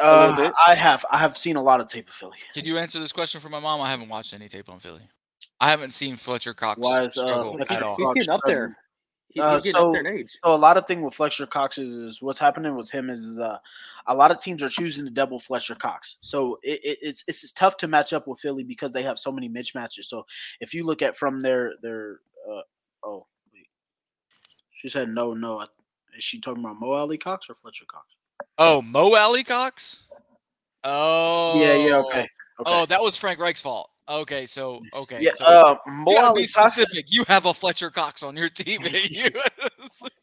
Uh. 0.00 0.50
I 0.66 0.74
have 0.74 1.04
I 1.10 1.18
have 1.18 1.36
seen 1.36 1.56
a 1.56 1.62
lot 1.62 1.80
of 1.80 1.86
tape 1.88 2.08
of 2.08 2.14
Philly. 2.14 2.38
Can 2.54 2.64
you 2.64 2.78
answer 2.78 2.98
this 2.98 3.12
question 3.12 3.40
for 3.40 3.48
my 3.50 3.60
mom? 3.60 3.80
I 3.80 3.90
haven't 3.90 4.08
watched 4.08 4.32
any 4.34 4.48
tape 4.48 4.68
on 4.68 4.80
Philly. 4.80 5.02
I 5.60 5.70
haven't 5.70 5.92
seen 5.92 6.16
Fletcher 6.16 6.54
Cox 6.54 6.80
Why 6.80 7.04
is 7.04 7.16
uh, 7.18 7.26
struggle 7.26 7.52
Fletcher 7.56 7.74
at 7.74 7.82
all. 7.82 7.96
he's 7.96 8.12
getting 8.14 8.30
up 8.30 8.40
there. 8.46 8.76
Struggling? 9.34 9.62
He- 9.62 9.70
Uh, 9.70 9.72
so- 9.72 9.86
up 9.88 9.92
there 9.94 10.00
in 10.12 10.18
age. 10.18 10.38
So 10.44 10.54
a 10.54 10.56
lot 10.56 10.76
of 10.76 10.86
thing 10.86 11.02
with 11.02 11.14
Fletcher 11.14 11.46
Cox 11.46 11.78
is, 11.78 11.94
is 11.94 12.22
what's 12.22 12.38
happening 12.38 12.76
with 12.76 12.90
him 12.90 13.10
is, 13.10 13.20
is 13.24 13.38
uh, 13.38 13.58
a 14.06 14.14
lot 14.14 14.30
of 14.30 14.38
teams 14.38 14.62
are 14.62 14.68
choosing 14.68 15.04
to 15.04 15.10
double 15.10 15.38
Fletcher 15.38 15.74
Cox. 15.74 16.16
So 16.20 16.58
it, 16.62 16.80
it, 16.84 16.98
it's 17.02 17.24
it's 17.26 17.42
it's 17.44 17.52
tough 17.52 17.76
to 17.78 17.88
match 17.88 18.12
up 18.12 18.26
with 18.26 18.38
Philly 18.40 18.62
because 18.64 18.92
they 18.92 19.02
have 19.02 19.18
so 19.18 19.32
many 19.32 19.48
mismatches. 19.48 20.04
So 20.04 20.24
if 20.60 20.72
you 20.74 20.84
look 20.84 21.02
at 21.02 21.16
from 21.16 21.40
their 21.40 21.72
their 21.82 22.20
uh, 22.50 22.60
oh 23.04 23.26
wait, 23.52 23.66
she 24.76 24.88
said 24.88 25.08
no 25.08 25.34
no. 25.34 25.66
Is 26.16 26.22
she 26.22 26.40
talking 26.40 26.62
about 26.64 26.78
Mo 26.78 26.92
Alie-Cox 26.92 27.50
or 27.50 27.54
Fletcher 27.56 27.86
Cox? 27.90 28.06
Oh, 28.58 28.80
Mo 28.82 29.14
Alie-Cox. 29.16 30.04
Oh. 30.84 31.60
Yeah 31.60 31.74
yeah 31.74 31.96
okay 31.98 32.18
okay 32.20 32.28
Oh, 32.66 32.86
that 32.86 33.02
was 33.02 33.16
Frank 33.16 33.40
Reich's 33.40 33.60
fault. 33.60 33.90
Okay, 34.08 34.44
so 34.44 34.82
okay. 34.92 35.18
yeah. 35.20 35.32
so 35.34 35.44
Uh, 35.44 35.76
Mo 35.86 36.12
you 36.12 36.34
be 36.34 36.46
specific. 36.46 37.06
You 37.08 37.24
have 37.26 37.46
a 37.46 37.54
Fletcher 37.54 37.90
Cox 37.90 38.22
on 38.22 38.36
your 38.36 38.48
team. 38.50 38.82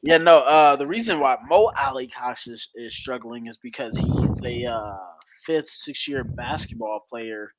Yeah, 0.03 0.17
no. 0.17 0.39
Uh, 0.39 0.75
the 0.75 0.87
reason 0.87 1.19
why 1.19 1.37
Mo 1.47 1.71
Alie-Cox 1.77 2.47
is, 2.47 2.69
is 2.73 2.95
struggling 2.95 3.45
is 3.45 3.57
because 3.57 3.95
he's 3.95 4.41
a 4.43 4.65
uh, 4.65 4.97
fifth, 5.45 5.69
six 5.69 6.07
year 6.07 6.23
basketball 6.23 7.05
player 7.07 7.53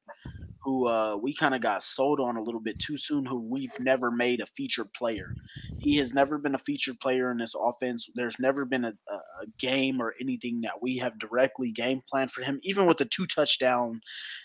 who 0.62 0.88
uh, 0.88 1.16
we 1.16 1.34
kind 1.34 1.54
of 1.54 1.60
got 1.60 1.82
sold 1.82 2.20
on 2.20 2.36
a 2.36 2.42
little 2.42 2.60
bit 2.60 2.78
too 2.78 2.96
soon, 2.96 3.26
who 3.26 3.40
we've 3.40 3.78
never 3.80 4.10
made 4.10 4.40
a 4.40 4.46
featured 4.46 4.92
player. 4.92 5.34
He 5.78 5.96
has 5.96 6.12
never 6.12 6.38
been 6.38 6.54
a 6.54 6.58
featured 6.58 7.00
player 7.00 7.30
in 7.32 7.38
this 7.38 7.54
offense. 7.58 8.08
There's 8.14 8.38
never 8.38 8.64
been 8.64 8.84
a, 8.84 8.92
a, 9.10 9.18
game 9.58 10.00
or 10.00 10.14
anything 10.20 10.60
that 10.60 10.80
we 10.80 10.98
have 10.98 11.18
directly 11.18 11.72
game 11.72 12.02
planned 12.08 12.30
for 12.30 12.42
him, 12.42 12.60
even 12.62 12.86
with 12.86 12.98
the 12.98 13.04
two 13.04 13.26
touchdown 13.26 14.00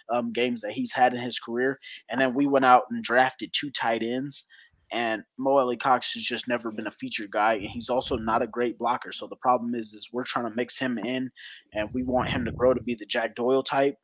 um, 0.10 0.34
games 0.34 0.62
that 0.62 0.72
he's 0.72 0.94
had 0.94 1.14
in 1.14 1.20
his 1.20 1.40
career. 1.40 1.80
And 2.10 2.20
then 2.20 2.34
we 2.34 2.48
went 2.48 2.66
out 2.66 2.86
and 2.90 3.04
drafted 3.04 3.52
two 3.54 3.70
tight 3.70 4.02
ends. 4.02 4.46
And 4.92 5.24
Mo 5.38 5.58
Alie-Cox 5.58 6.14
has 6.14 6.24
just 6.24 6.48
never 6.48 6.72
been 6.72 6.88
a 6.88 6.92
featured 6.92 7.30
guy, 7.30 7.56
and 7.56 7.68
he's 7.68 7.90
also 7.90 8.16
not 8.16 8.42
a 8.42 8.48
great 8.48 8.78
blocker. 8.78 9.12
So 9.12 9.28
the 9.28 9.36
problem 9.36 9.76
is, 9.76 9.94
is 9.94 10.10
we're 10.14 10.24
trying 10.24 10.50
to 10.50 10.56
mix 10.56 10.80
him 10.80 10.98
in, 10.98 11.30
and 11.74 11.90
we 11.94 12.04
want 12.04 12.30
him 12.30 12.46
to 12.46 12.54
grow 12.54 12.74
to 12.74 12.82
be 12.82 12.96
the 12.96 13.06
Jack 13.06 13.36
Doyle 13.36 13.64
type 13.64 13.98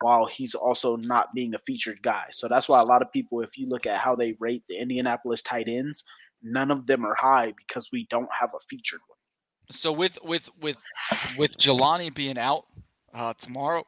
while 0.00 0.26
he's 0.26 0.54
also 0.54 0.96
not 0.96 1.34
being 1.34 1.54
a 1.54 1.58
featured 1.58 2.02
guy. 2.02 2.26
So 2.30 2.48
that's 2.48 2.68
why 2.68 2.80
a 2.80 2.84
lot 2.84 3.02
of 3.02 3.12
people, 3.12 3.40
if 3.40 3.58
you 3.58 3.68
look 3.68 3.86
at 3.86 4.00
how 4.00 4.14
they 4.14 4.36
rate 4.38 4.62
the 4.68 4.78
Indianapolis 4.78 5.42
tight 5.42 5.68
ends, 5.68 6.04
none 6.42 6.70
of 6.70 6.86
them 6.86 7.04
are 7.04 7.14
high 7.14 7.52
because 7.56 7.90
we 7.92 8.06
don't 8.06 8.28
have 8.38 8.50
a 8.54 8.60
featured 8.68 9.00
one. 9.06 9.18
So 9.70 9.92
with 9.92 10.18
with 10.22 10.48
with 10.60 10.82
with 11.36 11.58
Jelani 11.58 12.14
being 12.14 12.38
out 12.38 12.64
uh, 13.12 13.34
tomorrow, 13.34 13.84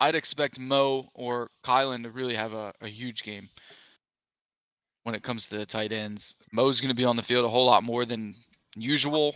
I'd 0.00 0.14
expect 0.14 0.58
Mo 0.58 1.08
or 1.14 1.50
Kylen 1.64 2.02
to 2.02 2.10
really 2.10 2.34
have 2.34 2.52
a, 2.52 2.72
a 2.80 2.88
huge 2.88 3.22
game 3.22 3.48
when 5.04 5.14
it 5.14 5.22
comes 5.22 5.48
to 5.48 5.58
the 5.58 5.66
tight 5.66 5.92
ends. 5.92 6.36
Mo's 6.52 6.80
going 6.80 6.90
to 6.90 6.96
be 6.96 7.04
on 7.04 7.16
the 7.16 7.22
field 7.22 7.44
a 7.44 7.48
whole 7.48 7.66
lot 7.66 7.82
more 7.82 8.04
than 8.04 8.34
usual 8.76 9.34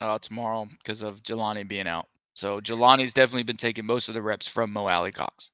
uh, 0.00 0.18
tomorrow 0.18 0.66
because 0.78 1.02
of 1.02 1.22
Jelani 1.22 1.66
being 1.66 1.88
out. 1.88 2.06
So 2.38 2.60
Jelani's 2.60 3.12
definitely 3.12 3.42
been 3.42 3.56
taking 3.56 3.84
most 3.84 4.08
of 4.08 4.14
the 4.14 4.22
reps 4.22 4.46
from 4.46 4.72
Mo 4.72 4.86
Alie-Cox. 4.86 5.50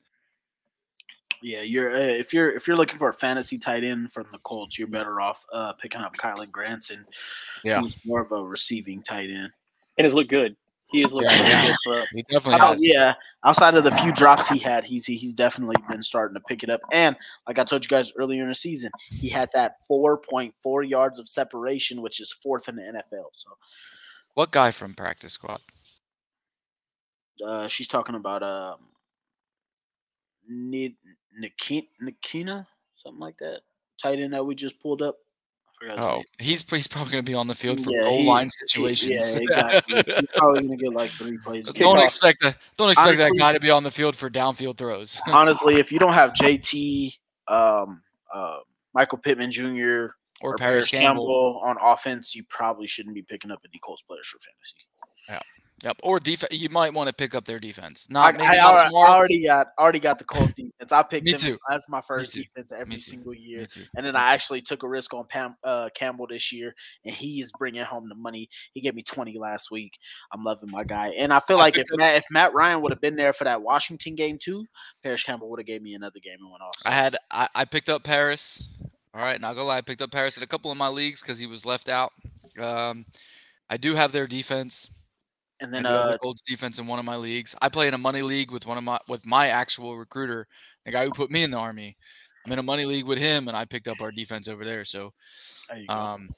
Yeah, 1.42 1.62
you're 1.62 1.90
uh, 1.96 1.98
if 1.98 2.34
you're 2.34 2.52
if 2.54 2.66
you're 2.68 2.76
looking 2.76 2.98
for 2.98 3.08
a 3.08 3.12
fantasy 3.14 3.56
tight 3.58 3.84
end 3.84 4.12
from 4.12 4.26
the 4.32 4.38
Colts, 4.40 4.78
you're 4.78 4.86
better 4.88 5.18
off 5.18 5.46
uh, 5.50 5.72
picking 5.74 6.02
up 6.02 6.14
Kylen 6.14 6.50
Granson, 6.50 7.06
Yeah. 7.64 7.80
who's 7.80 7.98
more 8.04 8.20
of 8.20 8.32
a 8.32 8.42
receiving 8.42 9.00
tight 9.02 9.30
end. 9.30 9.50
And 9.96 10.04
has 10.04 10.12
looked 10.12 10.28
good. 10.28 10.56
He 10.90 11.00
has 11.00 11.10
looked 11.10 11.30
Yeah, 11.30 11.38
really 11.38 11.48
yeah. 11.50 11.66
good 11.66 11.76
for 11.84 12.04
He 12.14 12.22
definitely 12.24 12.60
Uh, 12.60 12.66
has. 12.72 12.86
yeah, 12.86 13.14
outside 13.44 13.74
of 13.76 13.84
the 13.84 13.90
few 13.92 14.12
drops 14.12 14.46
he 14.48 14.58
had, 14.58 14.84
he's 14.84 15.06
he's 15.06 15.32
definitely 15.32 15.76
been 15.88 16.02
starting 16.02 16.34
to 16.34 16.40
pick 16.40 16.62
it 16.62 16.68
up. 16.68 16.82
And 16.92 17.16
like 17.48 17.58
I 17.58 17.64
told 17.64 17.82
you 17.82 17.88
guys 17.88 18.12
earlier 18.16 18.42
in 18.42 18.50
the 18.50 18.54
season, 18.54 18.90
he 19.10 19.30
had 19.30 19.48
that 19.54 19.76
4.4 19.90 20.86
yards 20.88 21.18
of 21.18 21.28
separation, 21.28 22.02
which 22.02 22.20
is 22.20 22.30
fourth 22.30 22.68
in 22.68 22.76
the 22.76 22.82
NFL. 22.82 23.30
So 23.32 23.56
What 24.34 24.50
guy 24.50 24.70
from 24.70 24.92
practice 24.92 25.32
squad? 25.32 25.60
Uh, 27.44 27.66
she's 27.68 27.88
talking 27.88 28.14
about 28.14 28.42
um, 28.42 28.76
Ni- 30.48 30.96
Nikina, 31.42 31.86
Nikina, 32.02 32.66
something 32.96 33.20
like 33.20 33.38
that. 33.38 33.60
Tight 34.00 34.18
end 34.20 34.34
that 34.34 34.44
we 34.44 34.54
just 34.54 34.80
pulled 34.80 35.02
up. 35.02 35.16
I 35.66 35.84
forgot 35.86 35.98
his 35.98 36.06
Oh, 36.06 36.22
he's 36.38 36.70
he's 36.70 36.86
probably 36.88 37.12
going 37.12 37.24
to 37.24 37.30
be 37.30 37.34
on 37.34 37.46
the 37.48 37.54
field 37.54 37.82
for 37.82 37.90
Yeah, 37.90 38.02
goal 38.02 38.18
he- 38.20 38.26
line 38.28 38.46
he- 38.46 38.66
situations. 38.66 39.10
yeah, 39.36 39.42
exactly. 39.42 40.02
He's 40.20 40.30
probably 40.32 40.62
gonna 40.62 40.76
get 40.76 40.92
like 40.92 41.10
three 41.10 41.38
plays. 41.38 41.66
don't 41.68 41.98
expect 41.98 42.42
that. 42.42 42.56
Don't 42.76 42.90
expect 42.90 43.18
that 43.18 43.32
guy 43.38 43.52
to 43.52 43.60
be 43.60 43.70
on 43.70 43.82
the 43.82 43.90
field 43.90 44.14
for 44.16 44.30
downfield 44.30 44.76
throws. 44.78 45.20
honestly, 45.28 45.76
if 45.76 45.90
you 45.90 45.98
don't 45.98 46.12
have 46.12 46.32
JT, 46.34 47.12
um, 47.48 48.02
uh, 48.32 48.58
Michael 48.94 49.18
Pittman 49.18 49.50
Jr. 49.50 50.06
Or 50.42 50.56
Parris 50.56 50.88
Campbell. 50.88 51.60
on 51.64 51.76
offense, 51.80 52.34
you 52.34 52.44
probably 52.50 52.86
shouldn't 52.86 53.14
be 53.14 53.22
picking 53.22 53.50
up 53.50 53.60
any 53.64 53.78
Colts 53.78 54.02
players 54.02 54.26
for 54.28 54.38
fantasy. 54.38 54.76
Yeah. 55.28 55.40
Yep. 55.82 55.96
Or 56.02 56.20
defense. 56.20 56.52
You 56.52 56.68
might 56.70 56.94
want 56.94 57.08
to 57.08 57.14
pick 57.14 57.34
up 57.34 57.44
their 57.44 57.58
defense. 57.58 58.06
Not 58.08 58.34
I, 58.34 58.38
maybe 58.38 58.44
I 58.44 58.56
not 58.56 58.92
already. 58.92 58.94
I 58.94 59.14
already 59.14 59.44
got 59.44 59.66
already 59.78 59.98
got 59.98 60.18
the 60.18 60.24
Colts 60.24 60.54
defense. 60.54 60.92
I 60.92 61.02
picked 61.02 61.26
Me 61.26 61.32
them 61.32 61.40
too. 61.40 61.58
as 61.70 61.86
my 61.88 62.00
first 62.00 62.32
defense 62.32 62.72
every 62.72 63.00
single 63.00 63.34
year, 63.34 63.64
and 63.96 64.06
then 64.06 64.16
I 64.16 64.32
actually 64.32 64.62
took 64.62 64.82
a 64.82 64.88
risk 64.88 65.12
on 65.12 65.26
Pam, 65.28 65.56
uh, 65.64 65.88
Campbell 65.94 66.26
this 66.28 66.52
year, 66.52 66.74
and 67.04 67.14
he 67.14 67.42
is 67.42 67.52
bringing 67.58 67.84
home 67.84 68.08
the 68.08 68.14
money. 68.14 68.48
He 68.72 68.80
gave 68.80 68.94
me 68.94 69.02
twenty 69.02 69.36
last 69.38 69.70
week. 69.70 69.98
I'm 70.32 70.44
loving 70.44 70.70
my 70.70 70.84
guy, 70.84 71.08
and 71.18 71.32
I 71.32 71.40
feel 71.40 71.58
like 71.58 71.76
if 71.76 71.86
Matt, 71.92 72.16
if 72.16 72.24
Matt 72.30 72.54
Ryan 72.54 72.80
would 72.80 72.92
have 72.92 73.00
been 73.00 73.16
there 73.16 73.32
for 73.32 73.44
that 73.44 73.60
Washington 73.60 74.14
game 74.14 74.38
too, 74.40 74.64
Parris 75.02 75.24
Campbell 75.24 75.50
would 75.50 75.60
have 75.60 75.66
gave 75.66 75.82
me 75.82 75.94
another 75.94 76.20
game 76.22 76.38
and 76.38 76.50
went 76.50 76.62
off. 76.62 76.76
I 76.86 76.92
had 76.92 77.16
I, 77.30 77.48
I 77.54 77.64
picked 77.64 77.88
up 77.88 78.04
Parris. 78.04 78.62
All 79.12 79.20
right, 79.20 79.40
not 79.40 79.54
gonna 79.54 79.66
lie, 79.66 79.78
I 79.78 79.82
picked 79.82 80.02
up 80.02 80.12
Parris 80.12 80.36
in 80.36 80.42
a 80.42 80.46
couple 80.46 80.70
of 80.70 80.78
my 80.78 80.88
leagues 80.88 81.20
because 81.20 81.38
he 81.38 81.46
was 81.46 81.66
left 81.66 81.88
out. 81.88 82.12
Um, 82.60 83.04
I 83.68 83.76
do 83.76 83.94
have 83.94 84.12
their 84.12 84.26
defense. 84.26 84.88
And 85.60 85.72
then 85.72 85.86
uh, 85.86 86.12
the 86.12 86.18
Colts 86.18 86.42
defense 86.42 86.78
in 86.78 86.86
one 86.86 86.98
of 86.98 87.04
my 87.04 87.16
leagues. 87.16 87.54
I 87.62 87.68
play 87.68 87.88
in 87.88 87.94
a 87.94 87.98
money 87.98 88.22
league 88.22 88.50
with 88.50 88.66
one 88.66 88.78
of 88.78 88.84
my 88.84 88.98
with 89.08 89.24
my 89.26 89.48
actual 89.48 89.96
recruiter, 89.96 90.46
the 90.84 90.92
guy 90.92 91.04
who 91.04 91.10
put 91.10 91.30
me 91.30 91.42
in 91.42 91.50
the 91.50 91.58
army. 91.58 91.96
I'm 92.46 92.52
in 92.52 92.58
a 92.58 92.62
money 92.62 92.84
league 92.84 93.06
with 93.06 93.18
him, 93.18 93.48
and 93.48 93.56
I 93.56 93.64
picked 93.64 93.88
up 93.88 94.00
our 94.02 94.10
defense 94.10 94.48
over 94.48 94.64
there. 94.66 94.84
So, 94.84 95.12
there 95.70 95.84
um, 95.88 96.28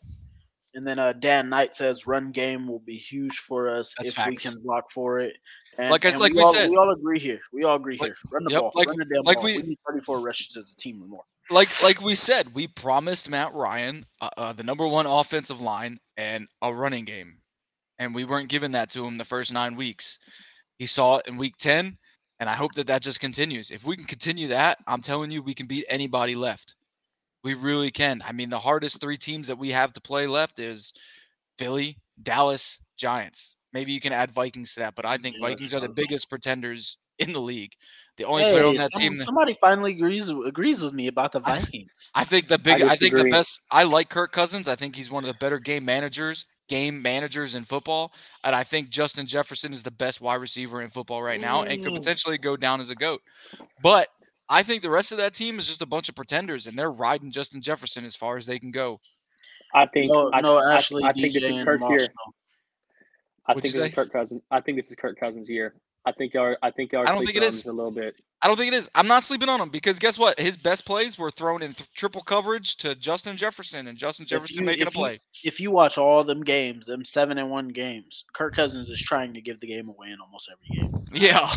And 0.74 0.86
then 0.86 1.00
uh, 1.00 1.12
Dan 1.14 1.48
Knight 1.48 1.74
says 1.74 2.06
run 2.06 2.30
game 2.30 2.68
will 2.68 2.78
be 2.78 2.96
huge 2.96 3.38
for 3.38 3.68
us 3.68 3.92
if 4.00 4.16
we 4.26 4.36
can 4.36 4.60
block 4.62 4.84
for 4.94 5.18
it. 5.18 5.34
And, 5.78 5.90
Like 5.90 6.06
I- 6.06 6.10
and 6.10 6.20
like 6.20 6.32
we 6.32 6.42
all, 6.42 6.54
said. 6.54 6.70
we 6.70 6.76
all 6.76 6.92
agree 6.92 7.18
here. 7.18 7.40
We 7.52 7.64
all 7.64 7.74
agree 7.76 7.98
Like- 7.98 8.10
here. 8.10 8.16
Run 8.30 8.44
the 8.44 8.50
yep, 8.52 8.60
ball. 8.60 8.72
like- 8.76 8.86
run 8.88 8.98
the 8.98 9.04
damn 9.04 9.22
like 9.24 9.38
ball. 9.38 9.44
we- 9.46 9.56
We, 9.56 9.62
need 9.62 9.78
34 9.88 10.20
rushes 10.20 10.56
as 10.56 10.70
a 10.72 10.76
team 10.76 11.02
or 11.02 11.06
more. 11.08 11.24
like 11.50 11.82
like 11.82 12.00
we 12.00 12.14
said, 12.14 12.54
we 12.54 12.68
promised 12.68 13.28
Matt 13.28 13.52
Ryan 13.52 14.06
uh, 14.20 14.30
uh, 14.36 14.52
the 14.52 14.62
number 14.62 14.86
one 14.86 15.06
offensive 15.06 15.60
line 15.60 15.98
and 16.16 16.46
a 16.62 16.72
running 16.72 17.04
game, 17.04 17.38
and 17.98 18.14
we 18.14 18.24
weren't 18.24 18.48
giving 18.48 18.72
that 18.72 18.90
to 18.90 19.04
him 19.06 19.18
the 19.18 19.24
first 19.24 19.52
nine 19.52 19.76
weeks. 19.76 20.18
He 20.78 20.86
saw 20.86 21.16
it 21.16 21.26
in 21.26 21.36
week 21.36 21.56
ten, 21.56 21.96
and 22.40 22.48
I 22.50 22.54
hope 22.54 22.74
that 22.74 22.88
that 22.88 23.02
just 23.02 23.20
continues. 23.20 23.70
If 23.70 23.84
we 23.84 23.96
can 23.96 24.06
continue 24.06 24.48
that, 24.48 24.78
I'm 24.86 25.00
telling 25.02 25.30
you, 25.30 25.42
we 25.42 25.54
can 25.54 25.66
beat 25.66 25.86
anybody 25.88 26.34
left. 26.34 26.74
We 27.44 27.54
really 27.54 27.90
can. 27.90 28.22
I 28.26 28.32
mean, 28.32 28.50
the 28.50 28.58
hardest 28.58 29.00
three 29.00 29.16
teams 29.16 29.48
that 29.48 29.58
we 29.58 29.70
have 29.70 29.92
to 29.94 30.00
play 30.00 30.26
left 30.26 30.58
is 30.58 30.92
Philly, 31.58 31.96
Dallas, 32.22 32.80
Giants. 32.98 33.56
Maybe 33.72 33.92
you 33.92 34.00
can 34.00 34.12
add 34.12 34.30
Vikings 34.32 34.74
to 34.74 34.80
that, 34.80 34.94
but 34.94 35.06
I 35.06 35.16
think 35.18 35.36
Yeah, 35.36 35.48
Vikings 35.48 35.74
are 35.74 35.80
the 35.80 35.86
sure. 35.86 35.94
biggest 35.94 36.28
pretenders 36.28 36.96
in 37.18 37.32
the 37.32 37.40
league. 37.40 37.72
The 38.16 38.24
only 38.24 38.42
player 38.42 38.64
on 38.66 38.76
that 38.76 38.90
some- 38.92 39.00
team. 39.00 39.16
that- 39.16 39.24
somebody 39.24 39.54
finally 39.60 39.92
agrees 39.92 40.28
agrees 40.28 40.82
with 40.82 40.92
me 40.92 41.06
about 41.06 41.32
the 41.32 41.40
Vikings. 41.40 41.90
I 42.14 42.24
think 42.24 42.48
the 42.48 42.58
big. 42.58 42.82
I, 42.82 42.96
think 42.96 43.14
the 43.16 43.24
best. 43.30 43.60
I 43.70 43.84
like 43.84 44.08
Kirk 44.10 44.32
Cousins. 44.32 44.68
I 44.68 44.76
think 44.76 44.96
he's 44.96 45.10
one 45.10 45.24
of 45.24 45.28
the 45.28 45.38
better 45.38 45.58
game 45.58 45.84
managers, 45.84 46.46
game 46.68 47.02
managers 47.02 47.54
in 47.54 47.64
football, 47.64 48.12
and 48.44 48.54
I 48.54 48.64
think 48.64 48.88
Justin 48.88 49.26
Jefferson 49.26 49.72
is 49.72 49.82
the 49.82 49.90
best 49.90 50.20
wide 50.20 50.40
receiver 50.40 50.82
in 50.82 50.88
football 50.88 51.22
right 51.22 51.40
now, 51.40 51.62
and 51.62 51.82
could 51.82 51.94
potentially 51.94 52.38
go 52.38 52.56
down 52.56 52.80
as 52.80 52.90
a 52.90 52.94
goat. 52.94 53.22
But 53.82 54.08
I 54.48 54.62
think 54.62 54.82
the 54.82 54.90
rest 54.90 55.12
of 55.12 55.18
that 55.18 55.34
team 55.34 55.58
is 55.58 55.66
just 55.66 55.82
a 55.82 55.86
bunch 55.86 56.08
of 56.08 56.14
pretenders, 56.14 56.66
and 56.66 56.78
they're 56.78 56.90
riding 56.90 57.30
Justin 57.30 57.60
Jefferson 57.60 58.04
as 58.04 58.16
far 58.16 58.36
as 58.36 58.46
they 58.46 58.58
can 58.58 58.70
go. 58.70 59.00
I 59.74 59.86
think 59.86 60.12
no, 60.12 60.30
I, 60.32 60.40
no, 60.40 60.58
I- 60.58 60.76
Ashley, 60.76 61.02
I, 61.04 61.12
think 61.12 61.34
this 61.34 61.42
is 61.44 61.56
and 61.56 61.66
Kirk's 61.66 61.88
year. 61.88 62.08
I 63.46 63.52
What'd 63.52 63.62
think 63.62 63.74
you 63.74 63.80
this 63.80 63.88
is 63.88 63.90
say? 63.90 63.94
Kirk 63.94 64.12
Cousins. 64.12 64.42
I 64.50 64.60
think 64.60 64.78
this 64.78 64.90
is 64.90 64.96
Kirk 64.96 65.18
Cousins' 65.18 65.50
year. 65.50 65.74
I 66.06 66.12
think 66.12 66.34
y'all. 66.34 66.54
I 66.62 66.70
think 66.70 66.92
y'all. 66.92 67.02
I 67.02 67.06
don't 67.06 67.18
think 67.18 67.30
sleeping 67.30 67.42
it 67.42 67.46
on 67.46 67.52
is. 67.52 67.66
a 67.66 67.72
little 67.72 67.90
bit. 67.90 68.14
I 68.42 68.48
don't 68.48 68.56
think 68.56 68.72
it 68.72 68.76
is. 68.76 68.88
I'm 68.94 69.08
not 69.08 69.24
sleeping 69.24 69.48
on 69.48 69.60
him 69.60 69.70
because 69.70 69.98
guess 69.98 70.18
what? 70.18 70.38
His 70.38 70.56
best 70.56 70.84
plays 70.86 71.18
were 71.18 71.30
thrown 71.30 71.62
in 71.62 71.72
th- 71.72 71.90
triple 71.94 72.20
coverage 72.22 72.76
to 72.76 72.94
Justin 72.94 73.36
Jefferson, 73.36 73.88
and 73.88 73.98
Justin 73.98 74.24
Jefferson 74.26 74.60
you- 74.60 74.66
making 74.66 74.86
a 74.86 74.88
if 74.88 74.94
you- 74.94 75.00
play. 75.00 75.20
If 75.42 75.58
you 75.60 75.70
watch 75.72 75.98
all 75.98 76.22
them 76.22 76.44
games, 76.44 76.86
them 76.86 77.04
seven 77.04 77.38
and 77.38 77.50
one 77.50 77.68
games, 77.68 78.24
Kirk 78.32 78.54
Cousins 78.54 78.88
is 78.88 79.00
trying 79.02 79.34
to 79.34 79.40
give 79.40 79.58
the 79.60 79.66
game 79.66 79.88
away 79.88 80.10
in 80.10 80.20
almost 80.20 80.48
every 80.52 80.80
game. 80.80 80.94
Yeah. 81.12 81.48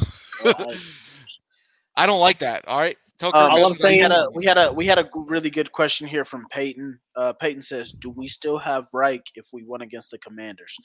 I- 0.44 0.76
I 1.96 2.06
don't 2.06 2.20
like 2.22 2.40
that. 2.40 2.66
All 2.68 2.80
right. 2.80 2.98
Kirk 3.20 3.36
Um, 3.36 3.52
All 3.52 3.58
I'm 3.58 3.74
Cousins 3.74 3.84
I 3.84 3.88
we 3.90 3.92
saying- 3.96 4.02
had 4.04 4.12
a 4.12 4.30
we 4.34 4.46
had 4.46 4.58
a 4.58 4.74
we 4.74 4.86
had 4.88 4.98
a 5.00 5.10
really 5.14 5.50
good 5.50 5.72
question 5.72 6.08
here 6.08 6.24
from 6.26 6.46
Peyton. 6.50 7.00
Uh, 7.16 7.34
Peyton 7.34 7.62
says, 7.62 7.92
"Do 7.92 8.10
we 8.10 8.28
still 8.28 8.58
have 8.60 8.88
Reich 8.94 9.26
if 9.36 9.48
we 9.54 9.64
won 9.64 9.82
against 9.82 10.12
the 10.12 10.18
Commanders?" 10.18 10.76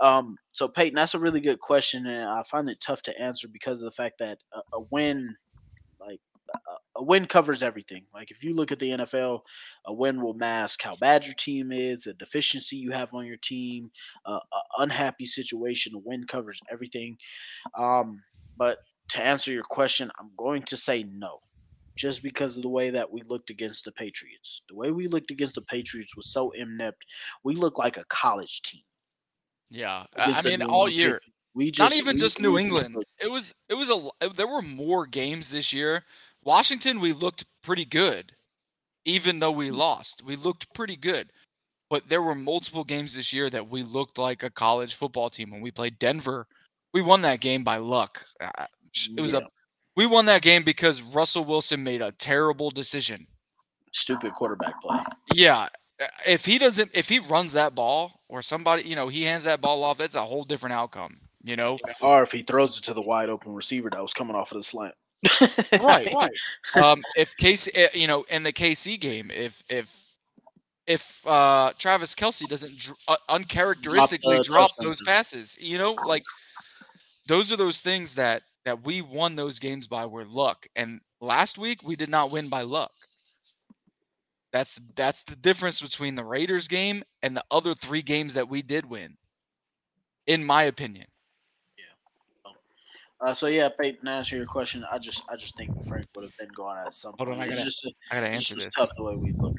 Um, 0.00 0.36
so 0.52 0.68
Peyton, 0.68 0.94
that's 0.96 1.14
a 1.14 1.18
really 1.18 1.40
good 1.40 1.60
question, 1.60 2.06
and 2.06 2.28
I 2.28 2.42
find 2.44 2.68
it 2.68 2.80
tough 2.80 3.02
to 3.02 3.20
answer 3.20 3.48
because 3.48 3.80
of 3.80 3.84
the 3.86 3.92
fact 3.92 4.18
that 4.18 4.38
a, 4.52 4.60
a 4.76 4.80
win, 4.90 5.36
like 6.00 6.20
a, 6.52 6.58
a 6.96 7.02
win, 7.02 7.26
covers 7.26 7.62
everything. 7.62 8.04
Like 8.12 8.30
if 8.30 8.42
you 8.42 8.54
look 8.54 8.72
at 8.72 8.78
the 8.80 8.90
NFL, 8.90 9.40
a 9.86 9.92
win 9.92 10.20
will 10.22 10.34
mask 10.34 10.82
how 10.82 10.94
bad 10.96 11.24
your 11.24 11.34
team 11.34 11.70
is, 11.72 12.02
the 12.04 12.14
deficiency 12.14 12.76
you 12.76 12.90
have 12.92 13.14
on 13.14 13.24
your 13.26 13.36
team, 13.36 13.90
uh, 14.26 14.40
a 14.52 14.60
unhappy 14.82 15.26
situation. 15.26 15.94
A 15.94 15.98
win 15.98 16.24
covers 16.26 16.60
everything. 16.70 17.16
Um, 17.78 18.22
but 18.56 18.78
to 19.10 19.20
answer 19.22 19.52
your 19.52 19.64
question, 19.64 20.10
I'm 20.18 20.30
going 20.36 20.62
to 20.64 20.76
say 20.76 21.04
no 21.04 21.40
just 21.96 22.22
because 22.22 22.56
of 22.56 22.62
the 22.62 22.68
way 22.68 22.90
that 22.90 23.10
we 23.10 23.22
looked 23.22 23.50
against 23.50 23.84
the 23.84 23.92
Patriots. 23.92 24.62
The 24.68 24.74
way 24.74 24.90
we 24.90 25.06
looked 25.06 25.30
against 25.30 25.54
the 25.54 25.62
Patriots 25.62 26.16
was 26.16 26.32
so 26.32 26.50
inept. 26.52 27.04
We 27.44 27.54
looked 27.54 27.78
like 27.78 27.96
a 27.96 28.04
college 28.08 28.62
team. 28.62 28.82
Yeah. 29.70 30.04
I 30.16 30.32
I 30.32 30.42
mean, 30.42 30.62
all 30.62 30.86
England 30.88 30.92
year. 30.94 31.20
We 31.54 31.72
Not 31.78 31.92
even 31.94 32.16
we- 32.16 32.20
just 32.20 32.40
New 32.40 32.54
just 32.56 32.64
England. 32.64 32.96
It 33.20 33.30
was 33.30 33.54
it 33.68 33.74
was 33.74 33.90
a 33.90 34.08
uh, 34.20 34.28
there 34.34 34.48
were 34.48 34.62
more 34.62 35.06
games 35.06 35.50
this 35.50 35.72
year. 35.72 36.02
Washington 36.42 37.00
we 37.00 37.12
looked 37.12 37.44
pretty 37.62 37.84
good. 37.84 38.32
Even 39.06 39.38
though 39.38 39.50
we 39.52 39.70
lost, 39.70 40.24
we 40.24 40.34
looked 40.36 40.72
pretty 40.74 40.96
good. 40.96 41.30
But 41.90 42.08
there 42.08 42.22
were 42.22 42.34
multiple 42.34 42.82
games 42.84 43.14
this 43.14 43.32
year 43.32 43.50
that 43.50 43.68
we 43.68 43.82
looked 43.82 44.18
like 44.18 44.42
a 44.42 44.50
college 44.50 44.94
football 44.94 45.28
team 45.30 45.50
when 45.50 45.60
we 45.60 45.70
played 45.70 45.98
Denver. 45.98 46.46
We 46.92 47.02
won 47.02 47.22
that 47.22 47.40
game 47.40 47.62
by 47.64 47.76
luck. 47.76 48.24
It 49.16 49.20
was 49.20 49.32
Yeah. 49.32 49.40
a 49.40 49.48
We 49.96 50.06
won 50.06 50.26
that 50.26 50.42
game 50.42 50.62
because 50.62 51.02
Russell 51.02 51.44
Wilson 51.44 51.84
made 51.84 52.02
a 52.02 52.12
terrible 52.12 52.70
decision. 52.70 53.26
Stupid 53.92 54.32
quarterback 54.34 54.80
play. 54.82 54.98
Yeah. 55.32 55.68
If 56.26 56.44
he 56.44 56.58
doesn't, 56.58 56.90
if 56.94 57.08
he 57.08 57.20
runs 57.20 57.52
that 57.52 57.74
ball 57.74 58.20
or 58.28 58.42
somebody, 58.42 58.82
you 58.82 58.96
know, 58.96 59.08
he 59.08 59.22
hands 59.22 59.44
that 59.44 59.60
ball 59.60 59.84
off, 59.84 60.00
it's 60.00 60.16
a 60.16 60.22
whole 60.22 60.44
different 60.44 60.74
outcome, 60.74 61.18
you 61.44 61.54
know? 61.54 61.78
Or 62.00 62.22
if 62.24 62.32
he 62.32 62.42
throws 62.42 62.78
it 62.78 62.84
to 62.84 62.94
the 62.94 63.02
wide 63.02 63.28
open 63.28 63.54
receiver 63.54 63.88
that 63.90 64.02
was 64.02 64.12
coming 64.12 64.34
off 64.34 64.50
of 64.50 64.58
the 64.58 64.64
slant. 64.64 64.94
right, 65.80 66.12
right. 66.12 66.30
Um, 66.74 67.02
if 67.16 67.36
Casey, 67.36 67.70
eh, 67.74 67.88
you 67.94 68.08
know, 68.08 68.24
in 68.30 68.42
the 68.42 68.52
KC 68.52 69.00
game, 69.00 69.30
if 69.30 69.62
if 69.70 69.88
if 70.86 71.26
uh, 71.26 71.72
Travis 71.78 72.14
Kelce 72.14 72.46
doesn't 72.48 72.76
dr- 72.76 72.98
uh, 73.08 73.16
uncharacteristically 73.28 74.40
drop 74.42 74.70
touchdown. 74.70 74.86
those 74.86 75.02
passes, 75.02 75.56
you 75.60 75.78
know, 75.78 75.92
like 75.92 76.24
those 77.26 77.52
are 77.52 77.56
those 77.56 77.80
things 77.80 78.16
that 78.16 78.42
that 78.64 78.84
we 78.84 79.02
won 79.02 79.36
those 79.36 79.58
games 79.58 79.86
by 79.86 80.06
were 80.06 80.24
luck. 80.24 80.66
And 80.76 81.00
last 81.20 81.58
week 81.58 81.80
we 81.82 81.96
did 81.96 82.08
not 82.08 82.30
win 82.30 82.48
by 82.48 82.62
luck. 82.62 82.92
That's 84.52 84.80
that's 84.94 85.24
the 85.24 85.36
difference 85.36 85.80
between 85.80 86.14
the 86.14 86.24
Raiders 86.24 86.68
game 86.68 87.02
and 87.22 87.36
the 87.36 87.44
other 87.50 87.74
three 87.74 88.02
games 88.02 88.34
that 88.34 88.48
we 88.48 88.62
did 88.62 88.88
win, 88.88 89.16
in 90.26 90.44
my 90.44 90.64
opinion. 90.64 91.06
Yeah. 91.76 92.52
Uh, 93.20 93.34
so 93.34 93.48
yeah, 93.48 93.68
Peyton, 93.68 94.04
to 94.04 94.10
answer 94.12 94.36
your 94.36 94.46
question, 94.46 94.84
I 94.90 94.98
just 94.98 95.24
I 95.28 95.34
just 95.34 95.56
think 95.56 95.70
Frank 95.88 96.06
would 96.14 96.22
have 96.24 96.36
been 96.38 96.50
going 96.54 96.78
at 96.78 96.94
some 96.94 97.14
Hold 97.18 97.30
on, 97.30 97.34
point. 97.36 97.48
I 97.48 97.52
gotta- 97.52 97.64
just, 97.64 97.84
I 98.12 98.14
gotta 98.14 98.28
answer 98.28 98.54
this. 98.54 98.72
tough 98.74 98.90
the 98.96 99.02
way 99.02 99.16
we 99.16 99.32
look. 99.32 99.56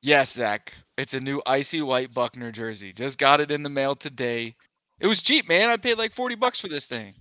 Yes, 0.00 0.32
Zach. 0.32 0.72
It's 0.96 1.14
a 1.14 1.20
new 1.20 1.42
icy 1.44 1.82
white 1.82 2.12
Buckner 2.14 2.50
jersey. 2.50 2.92
Just 2.94 3.18
got 3.18 3.40
it 3.40 3.50
in 3.50 3.62
the 3.62 3.70
mail 3.70 3.94
today. 3.94 4.54
It 5.00 5.06
was 5.06 5.22
cheap, 5.22 5.48
man. 5.48 5.68
I 5.68 5.76
paid 5.76 5.98
like 5.98 6.12
forty 6.12 6.34
bucks 6.34 6.60
for 6.60 6.68
this 6.68 6.86
thing. 6.86 7.14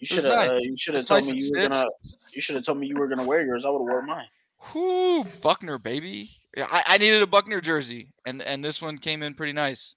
You 0.00 0.06
should 0.06 0.24
have 0.24 0.34
nice. 0.34 0.50
uh, 0.50 0.58
you 0.62 0.76
should 0.76 0.94
have 0.94 1.06
told 1.06 1.22
nice 1.22 1.30
me 1.30 1.38
you 1.38 1.50
were 1.54 1.68
gonna 1.68 1.84
you 2.32 2.42
should 2.42 2.56
have 2.56 2.64
told 2.64 2.78
me 2.78 2.86
you 2.86 2.96
were 2.96 3.08
gonna 3.08 3.24
wear 3.24 3.44
yours. 3.44 3.64
I 3.64 3.70
would 3.70 3.78
have 3.78 3.88
worn 3.88 4.06
mine. 4.06 4.26
Whoo, 4.74 5.24
Buckner, 5.42 5.78
baby. 5.78 6.30
Yeah, 6.56 6.66
I, 6.70 6.82
I 6.86 6.98
needed 6.98 7.22
a 7.22 7.26
Buckner 7.26 7.60
jersey, 7.60 8.08
and 8.26 8.42
and 8.42 8.64
this 8.64 8.82
one 8.82 8.98
came 8.98 9.22
in 9.22 9.34
pretty 9.34 9.52
nice. 9.52 9.94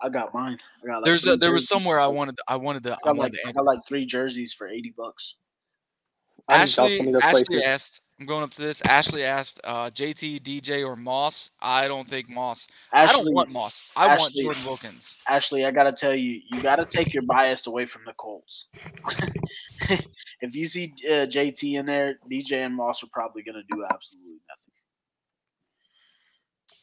I 0.00 0.08
got 0.08 0.32
mine. 0.32 0.58
I 0.82 0.86
got 0.86 0.96
like 0.96 1.04
There's 1.04 1.26
a, 1.26 1.36
there 1.36 1.52
was 1.52 1.68
somewhere 1.68 1.98
I 1.98 2.06
wanted 2.06 2.36
I 2.46 2.56
wanted 2.56 2.82
to 2.84 2.92
I 2.92 2.94
I 2.94 3.06
got 3.06 3.16
like 3.16 3.32
I 3.46 3.52
got 3.52 3.64
like 3.64 3.80
three 3.86 4.06
jerseys 4.06 4.52
for 4.52 4.68
eighty 4.68 4.92
bucks. 4.96 5.36
I 6.48 6.64
shot 6.64 6.86
Ashley, 6.86 6.96
some 6.98 7.06
of 7.08 7.12
those 7.14 7.22
Ashley 7.22 7.44
places. 7.44 7.66
asked. 7.66 8.00
I'm 8.20 8.26
going 8.26 8.42
up 8.42 8.50
to 8.50 8.62
this. 8.62 8.82
Ashley 8.82 9.22
asked, 9.22 9.60
uh, 9.62 9.90
JT, 9.90 10.40
DJ, 10.40 10.84
or 10.84 10.96
Moss. 10.96 11.50
I 11.62 11.86
don't 11.86 12.08
think 12.08 12.28
Moss. 12.28 12.66
Ashley, 12.92 13.20
I 13.20 13.24
don't 13.24 13.34
want 13.34 13.50
Moss. 13.50 13.84
I 13.94 14.16
want 14.16 14.34
Jordan 14.34 14.64
Wilkins. 14.64 15.16
Ashley, 15.28 15.64
I 15.64 15.70
gotta 15.70 15.92
tell 15.92 16.16
you, 16.16 16.40
you 16.50 16.60
gotta 16.60 16.84
take 16.84 17.14
your 17.14 17.22
bias 17.22 17.68
away 17.68 17.86
from 17.86 18.02
the 18.06 18.12
Colts. 18.14 18.66
if 20.40 20.56
you 20.56 20.66
see 20.66 20.92
uh, 21.06 21.26
JT 21.26 21.78
in 21.78 21.86
there, 21.86 22.18
DJ 22.30 22.66
and 22.66 22.74
Moss 22.74 23.04
are 23.04 23.08
probably 23.12 23.42
gonna 23.42 23.62
do 23.70 23.84
absolutely 23.88 24.40
nothing. 24.48 24.72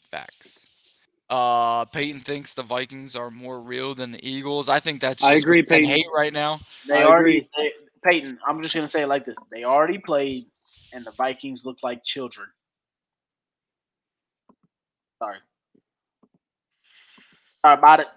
Facts. 0.10 0.66
Uh, 1.30 1.84
Peyton 1.86 2.22
thinks 2.22 2.54
the 2.54 2.64
Vikings 2.64 3.16
are 3.18 3.30
more 3.30 3.60
real 3.60 3.94
than 3.94 4.12
the 4.12 4.26
Eagles. 4.26 4.70
I 4.70 4.80
think 4.80 5.02
that's 5.02 5.24
I 5.24 5.34
agree, 5.34 5.64
Peyton. 5.64 5.90
hate 5.90 6.06
right 6.16 6.32
now. 6.32 6.60
They 6.88 7.02
I 7.02 7.04
already, 7.04 7.50
they, 7.58 7.72
Peyton. 8.06 8.40
I'm 8.48 8.62
just 8.62 8.74
gonna 8.74 8.88
say 8.88 9.02
it 9.02 9.08
like 9.08 9.26
this: 9.26 9.36
they 9.52 9.66
already 9.66 9.98
played, 9.98 10.46
and 10.96 11.06
the 11.06 11.12
Vikings 11.12 11.66
look 11.66 11.84
like 11.84 12.04
children. 12.04 12.48
Sorry. 15.22 15.38
Sorry 17.64 17.74
about 17.74 18.00
it. 18.00 18.08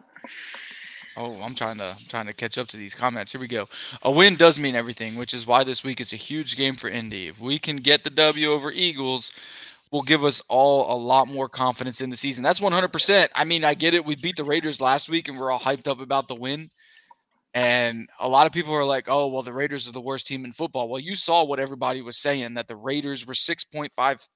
Oh, 1.16 1.40
I'm 1.42 1.54
trying 1.56 1.78
to 1.78 1.96
I'm 1.98 2.06
trying 2.08 2.26
to 2.26 2.32
catch 2.32 2.58
up 2.58 2.68
to 2.68 2.76
these 2.76 2.94
comments. 2.94 3.32
Here 3.32 3.40
we 3.40 3.48
go. 3.48 3.68
A 4.02 4.10
win 4.10 4.36
does 4.36 4.60
mean 4.60 4.76
everything, 4.76 5.16
which 5.16 5.34
is 5.34 5.46
why 5.46 5.64
this 5.64 5.82
week 5.82 6.00
is 6.00 6.12
a 6.12 6.16
huge 6.16 6.56
game 6.56 6.74
for 6.74 6.88
Indy. 6.88 7.26
If 7.26 7.40
we 7.40 7.58
can 7.58 7.76
get 7.76 8.04
the 8.04 8.10
W 8.10 8.52
over 8.52 8.70
Eagles, 8.70 9.32
will 9.90 10.02
give 10.02 10.24
us 10.24 10.40
all 10.48 10.94
a 10.94 10.98
lot 10.98 11.28
more 11.28 11.48
confidence 11.48 12.00
in 12.00 12.10
the 12.10 12.16
season. 12.16 12.44
That's 12.44 12.60
100%. 12.60 13.28
I 13.34 13.44
mean, 13.44 13.64
I 13.64 13.74
get 13.74 13.94
it. 13.94 14.04
We 14.04 14.16
beat 14.16 14.36
the 14.36 14.44
Raiders 14.44 14.80
last 14.80 15.08
week 15.08 15.28
and 15.28 15.38
we're 15.38 15.50
all 15.50 15.58
hyped 15.58 15.88
up 15.88 16.00
about 16.00 16.28
the 16.28 16.34
win. 16.34 16.70
And 17.54 18.08
a 18.20 18.28
lot 18.28 18.46
of 18.46 18.52
people 18.52 18.74
are 18.74 18.84
like, 18.84 19.08
"Oh, 19.08 19.28
well, 19.28 19.42
the 19.42 19.52
Raiders 19.52 19.88
are 19.88 19.92
the 19.92 20.00
worst 20.00 20.26
team 20.26 20.44
in 20.44 20.52
football." 20.52 20.88
Well, 20.88 21.00
you 21.00 21.14
saw 21.14 21.44
what 21.44 21.58
everybody 21.58 22.02
was 22.02 22.18
saying 22.18 22.54
that 22.54 22.68
the 22.68 22.76
Raiders 22.76 23.26
were 23.26 23.34
6.5 23.34 24.28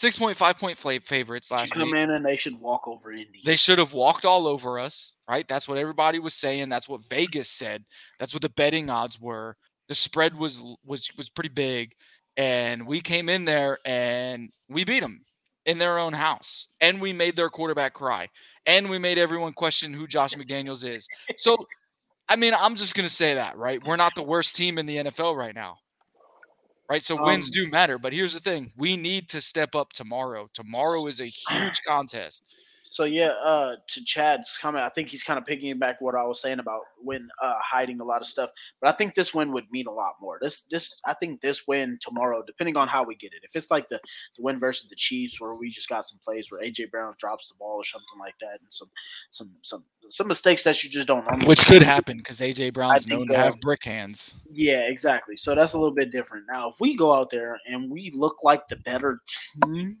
6.5 0.00 0.60
point 0.60 1.02
favorites 1.04 1.50
last 1.50 1.74
Come 1.74 1.88
week. 1.88 1.96
in 1.96 2.10
and 2.10 2.24
they 2.24 2.36
should 2.36 2.58
walk 2.58 2.88
over 2.88 3.12
Indy. 3.12 3.42
They 3.44 3.56
should 3.56 3.78
have 3.78 3.92
walked 3.92 4.24
all 4.24 4.46
over 4.46 4.78
us, 4.78 5.14
right? 5.28 5.46
That's 5.46 5.68
what 5.68 5.76
everybody 5.76 6.18
was 6.18 6.34
saying. 6.34 6.70
That's 6.70 6.88
what 6.88 7.02
Vegas 7.10 7.50
said. 7.50 7.84
That's 8.18 8.32
what 8.32 8.42
the 8.42 8.48
betting 8.48 8.88
odds 8.88 9.20
were. 9.20 9.56
The 9.88 9.94
spread 9.94 10.34
was 10.34 10.60
was 10.84 11.10
was 11.18 11.28
pretty 11.28 11.50
big, 11.50 11.92
and 12.36 12.86
we 12.86 13.00
came 13.00 13.28
in 13.28 13.44
there 13.44 13.78
and 13.84 14.50
we 14.68 14.84
beat 14.84 15.00
them 15.00 15.24
in 15.66 15.76
their 15.78 15.98
own 15.98 16.14
house, 16.14 16.68
and 16.80 17.00
we 17.00 17.12
made 17.12 17.36
their 17.36 17.50
quarterback 17.50 17.92
cry, 17.92 18.28
and 18.64 18.88
we 18.88 18.98
made 18.98 19.18
everyone 19.18 19.52
question 19.52 19.92
who 19.92 20.06
Josh 20.06 20.32
McDaniels 20.34 20.88
is. 20.88 21.06
So, 21.36 21.66
I 22.30 22.36
mean, 22.36 22.54
I'm 22.54 22.76
just 22.76 22.94
gonna 22.94 23.10
say 23.10 23.34
that, 23.34 23.58
right? 23.58 23.84
We're 23.84 23.96
not 23.96 24.14
the 24.14 24.22
worst 24.22 24.56
team 24.56 24.78
in 24.78 24.86
the 24.86 24.98
NFL 24.98 25.36
right 25.36 25.54
now. 25.54 25.78
Right, 26.88 27.02
so 27.02 27.22
wins 27.22 27.46
Um, 27.46 27.50
do 27.52 27.70
matter, 27.70 27.98
but 27.98 28.12
here's 28.12 28.34
the 28.34 28.40
thing: 28.40 28.72
we 28.76 28.96
need 28.96 29.28
to 29.30 29.40
step 29.40 29.74
up 29.74 29.92
tomorrow. 29.92 30.48
Tomorrow 30.54 31.06
is 31.08 31.20
a 31.20 31.26
huge 31.26 31.82
contest. 31.86 32.44
So 32.90 33.04
yeah, 33.04 33.34
uh, 33.44 33.76
to 33.86 34.04
Chad's 34.04 34.58
comment, 34.60 34.84
I 34.84 34.88
think 34.88 35.08
he's 35.08 35.22
kind 35.22 35.38
of 35.38 35.44
picking 35.44 35.78
back 35.78 36.00
what 36.00 36.16
I 36.16 36.24
was 36.24 36.42
saying 36.42 36.58
about 36.58 36.80
when 36.98 37.28
uh, 37.40 37.54
hiding 37.62 38.00
a 38.00 38.04
lot 38.04 38.20
of 38.20 38.26
stuff. 38.26 38.50
But 38.80 38.90
I 38.90 38.92
think 38.96 39.14
this 39.14 39.32
win 39.32 39.52
would 39.52 39.70
mean 39.70 39.86
a 39.86 39.92
lot 39.92 40.14
more. 40.20 40.38
This, 40.42 40.62
this, 40.62 41.00
I 41.06 41.14
think 41.14 41.40
this 41.40 41.68
win 41.68 41.98
tomorrow, 42.00 42.42
depending 42.44 42.76
on 42.76 42.88
how 42.88 43.04
we 43.04 43.14
get 43.14 43.32
it, 43.32 43.44
if 43.44 43.54
it's 43.54 43.70
like 43.70 43.88
the, 43.90 44.00
the 44.36 44.42
win 44.42 44.58
versus 44.58 44.90
the 44.90 44.96
Chiefs, 44.96 45.40
where 45.40 45.54
we 45.54 45.70
just 45.70 45.88
got 45.88 46.04
some 46.04 46.18
plays 46.24 46.50
where 46.50 46.60
AJ 46.62 46.90
Brown 46.90 47.14
drops 47.16 47.48
the 47.48 47.54
ball 47.60 47.76
or 47.76 47.84
something 47.84 48.18
like 48.18 48.34
that, 48.40 48.58
and 48.60 48.72
some, 48.72 48.90
some, 49.30 49.52
some, 49.62 49.84
some 50.08 50.26
mistakes 50.26 50.64
that 50.64 50.82
you 50.82 50.90
just 50.90 51.06
don't 51.06 51.24
normally 51.24 51.46
Which 51.46 51.64
could 51.66 51.82
happen 51.82 52.16
because 52.16 52.40
AJ 52.40 52.74
Brown's 52.74 53.06
known 53.06 53.28
to 53.28 53.34
uh, 53.34 53.44
have 53.44 53.60
brick 53.60 53.84
hands. 53.84 54.34
Yeah, 54.50 54.88
exactly. 54.88 55.36
So 55.36 55.54
that's 55.54 55.74
a 55.74 55.78
little 55.78 55.94
bit 55.94 56.10
different. 56.10 56.46
Now, 56.52 56.70
if 56.70 56.80
we 56.80 56.96
go 56.96 57.14
out 57.14 57.30
there 57.30 57.60
and 57.68 57.88
we 57.88 58.10
look 58.12 58.42
like 58.42 58.66
the 58.66 58.76
better 58.76 59.20
team, 59.64 59.98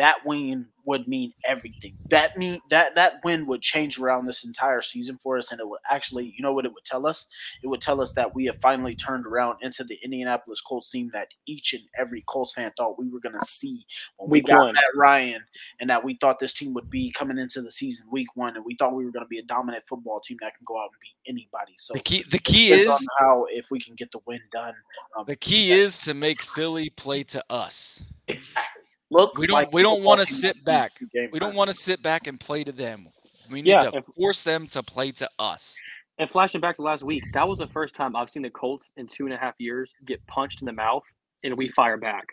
that 0.00 0.24
win 0.24 0.66
would 0.86 1.06
mean 1.06 1.34
everything. 1.44 1.94
That 2.08 2.34
mean 2.38 2.60
that 2.70 2.94
that 2.94 3.20
win 3.22 3.46
would 3.46 3.60
change 3.60 3.98
around 3.98 4.24
this 4.24 4.44
entire 4.44 4.80
season 4.80 5.18
for 5.18 5.36
us, 5.36 5.52
and 5.52 5.60
it 5.60 5.68
would 5.68 5.80
actually, 5.88 6.34
you 6.36 6.42
know, 6.42 6.54
what 6.54 6.64
it 6.64 6.72
would 6.72 6.86
tell 6.86 7.06
us? 7.06 7.26
It 7.62 7.66
would 7.66 7.82
tell 7.82 8.00
us 8.00 8.14
that 8.14 8.34
we 8.34 8.46
have 8.46 8.56
finally 8.62 8.94
turned 8.94 9.26
around 9.26 9.58
into 9.60 9.84
the 9.84 9.98
Indianapolis 10.02 10.62
Colts 10.62 10.90
team 10.90 11.10
that 11.12 11.28
each 11.46 11.74
and 11.74 11.82
every 11.98 12.24
Colts 12.26 12.54
fan 12.54 12.72
thought 12.78 12.98
we 12.98 13.10
were 13.10 13.20
going 13.20 13.38
to 13.38 13.46
see 13.46 13.84
when 14.16 14.30
we 14.30 14.38
Week 14.38 14.46
got 14.46 14.64
one. 14.64 14.74
Matt 14.74 14.84
Ryan, 14.96 15.44
and 15.80 15.90
that 15.90 16.02
we 16.02 16.16
thought 16.18 16.40
this 16.40 16.54
team 16.54 16.72
would 16.72 16.88
be 16.88 17.12
coming 17.12 17.36
into 17.36 17.60
the 17.60 17.70
season 17.70 18.06
week 18.10 18.28
one, 18.34 18.56
and 18.56 18.64
we 18.64 18.74
thought 18.74 18.94
we 18.94 19.04
were 19.04 19.12
going 19.12 19.24
to 19.24 19.28
be 19.28 19.38
a 19.38 19.44
dominant 19.44 19.84
football 19.86 20.18
team 20.20 20.38
that 20.40 20.56
can 20.56 20.64
go 20.64 20.78
out 20.78 20.88
and 20.92 21.00
beat 21.02 21.30
anybody. 21.30 21.74
So 21.76 21.92
The 21.92 22.00
key, 22.00 22.24
the 22.28 22.38
key 22.38 22.72
is 22.72 23.06
how 23.18 23.44
if 23.50 23.70
we 23.70 23.80
can 23.80 23.96
get 23.96 24.12
the 24.12 24.20
win 24.26 24.40
done. 24.50 24.74
Um, 25.18 25.26
the 25.26 25.36
key 25.36 25.72
is 25.72 25.98
to 26.02 26.14
make 26.14 26.40
Philly 26.40 26.88
play 26.88 27.22
to 27.24 27.44
us. 27.50 28.06
exactly. 28.28 28.84
Look, 29.10 29.36
We 29.36 29.46
don't 29.46 29.54
like 29.54 29.72
we 29.72 29.82
don't 29.82 30.02
want 30.02 30.20
to 30.20 30.26
sit 30.26 30.64
back. 30.64 30.98
beats 30.98 31.12
you 31.12 31.20
game 31.20 31.30
We 31.32 31.38
don't 31.38 31.54
want 31.54 31.68
to 31.70 31.74
sit 31.76 32.02
back 32.02 32.26
and 32.26 32.38
play 32.38 32.64
to 32.64 32.72
them. 32.72 33.08
We 33.50 33.62
need 33.62 33.70
Yeah, 33.70 33.90
to 33.90 33.98
if- 33.98 34.04
force 34.16 34.44
them 34.44 34.66
to 34.68 34.82
play 34.82 35.10
to 35.12 35.28
us. 35.38 35.76
And 36.18 36.30
flashing 36.30 36.60
back 36.60 36.76
to 36.76 36.82
last 36.82 37.02
week, 37.02 37.24
that 37.32 37.48
was 37.48 37.58
the 37.60 37.66
first 37.66 37.94
time 37.94 38.14
I've 38.14 38.28
seen 38.30 38.42
the 38.42 38.50
Colts 38.50 38.92
in 38.96 39.06
two 39.06 39.24
and 39.24 39.32
a 39.34 39.38
half 39.38 39.54
years 39.58 39.92
get 40.04 40.24
punched 40.26 40.60
in 40.62 40.66
the 40.66 40.72
mouth, 40.72 41.02
and 41.42 41.56
we 41.56 41.68
fire 41.68 41.96
back. 41.96 42.24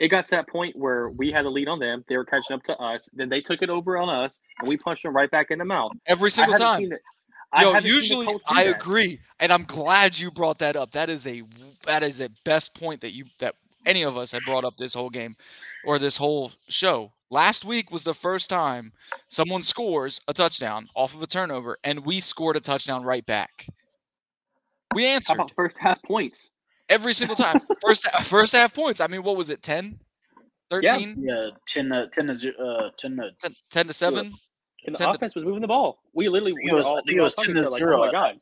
It 0.00 0.08
got 0.08 0.26
to 0.26 0.30
that 0.32 0.48
point 0.48 0.74
where 0.76 1.10
we 1.10 1.30
had 1.30 1.44
the 1.44 1.50
lead 1.50 1.68
on 1.68 1.78
them. 1.78 2.04
They 2.08 2.16
were 2.16 2.24
catching 2.24 2.54
up 2.54 2.62
to 2.64 2.76
us. 2.78 3.08
Then 3.12 3.28
they 3.28 3.40
took 3.40 3.62
it 3.62 3.70
over 3.70 3.96
on 3.98 4.08
us, 4.08 4.40
and 4.58 4.68
we 4.68 4.76
punched 4.76 5.04
them 5.04 5.14
right 5.14 5.30
back 5.30 5.50
in 5.50 5.58
the 5.58 5.64
mouth. 5.64 5.92
Every 6.06 6.30
single 6.30 6.52
haven't 6.54 6.66
time. 6.66 6.78
seen 6.80 6.92
it- 6.92 7.02
Yo, 7.60 7.72
haven't 7.72 7.82
seen 7.82 7.90
the 7.90 7.96
usually 7.96 8.38
I 8.46 8.64
that. 8.64 8.76
agree, 8.80 9.20
and 9.40 9.52
I'm 9.52 9.64
glad 9.64 10.18
you 10.18 10.30
brought 10.30 10.58
that 10.58 10.74
up. 10.76 10.90
That 10.92 11.08
is 11.10 11.26
a 11.26 11.42
that 11.84 12.02
is 12.02 12.20
a 12.20 12.28
best 12.44 12.74
point 12.74 13.00
that 13.02 13.12
you 13.12 13.24
that 13.38 13.54
any 13.86 14.02
of 14.02 14.16
us 14.16 14.32
had 14.32 14.42
brought 14.44 14.64
up 14.64 14.76
this 14.76 14.94
whole 14.94 15.10
game 15.10 15.36
or 15.84 15.98
this 15.98 16.16
whole 16.16 16.52
show. 16.68 17.12
Last 17.30 17.64
week 17.64 17.90
was 17.92 18.04
the 18.04 18.14
first 18.14 18.50
time 18.50 18.92
someone 19.28 19.62
scores 19.62 20.20
a 20.28 20.32
touchdown 20.32 20.88
off 20.94 21.14
of 21.14 21.22
a 21.22 21.26
turnover, 21.26 21.78
and 21.84 22.04
we 22.04 22.20
scored 22.20 22.56
a 22.56 22.60
touchdown 22.60 23.04
right 23.04 23.24
back. 23.24 23.66
We 24.94 25.04
How 25.04 25.10
answered 25.14 25.34
about 25.34 25.52
first 25.54 25.78
half 25.78 26.02
points? 26.02 26.50
every 26.88 27.14
single 27.14 27.36
time. 27.36 27.60
First 27.80 28.08
first 28.24 28.52
half 28.52 28.74
points. 28.74 29.00
I 29.00 29.06
mean, 29.06 29.22
what 29.22 29.36
was 29.36 29.48
it? 29.50 29.62
10? 29.62 30.00
13? 30.70 31.16
Yeah, 31.20 31.50
10 31.68 31.88
to 31.90 32.08
10 32.12 32.26
to, 32.36 32.56
uh, 32.58 32.90
10 32.98 33.16
to 33.16 33.32
10, 33.40 33.54
10 33.70 33.86
to 33.86 33.92
7? 33.92 34.18
And 34.86 34.94
the 34.94 34.98
10 34.98 35.08
to- 35.08 35.10
offense 35.14 35.34
was 35.36 35.44
moving 35.44 35.60
the 35.62 35.68
ball. 35.68 35.98
We 36.14 36.28
literally 36.28 36.52
we 36.54 36.64
it 36.68 36.72
were 36.72 36.78
was- 36.78 36.86
I 36.86 36.90
all, 36.90 37.02
think 37.04 37.16
it 37.16 37.20
was 37.20 37.34
10 37.36 37.54
to 37.54 37.64
zero 37.70 37.98
Like, 38.00 38.10
oh 38.10 38.12
my 38.12 38.30
god! 38.32 38.40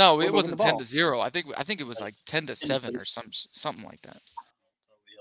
No, 0.00 0.22
it 0.22 0.32
wasn't 0.32 0.58
10 0.58 0.78
to 0.78 0.84
0. 0.84 1.20
I 1.20 1.28
think 1.28 1.46
I 1.58 1.62
think 1.62 1.82
it 1.82 1.86
was 1.86 2.00
like 2.00 2.14
10 2.24 2.46
to 2.46 2.56
7 2.56 2.96
or 2.96 3.04
some 3.04 3.28
something 3.32 3.84
like 3.84 4.00
that. 4.02 4.16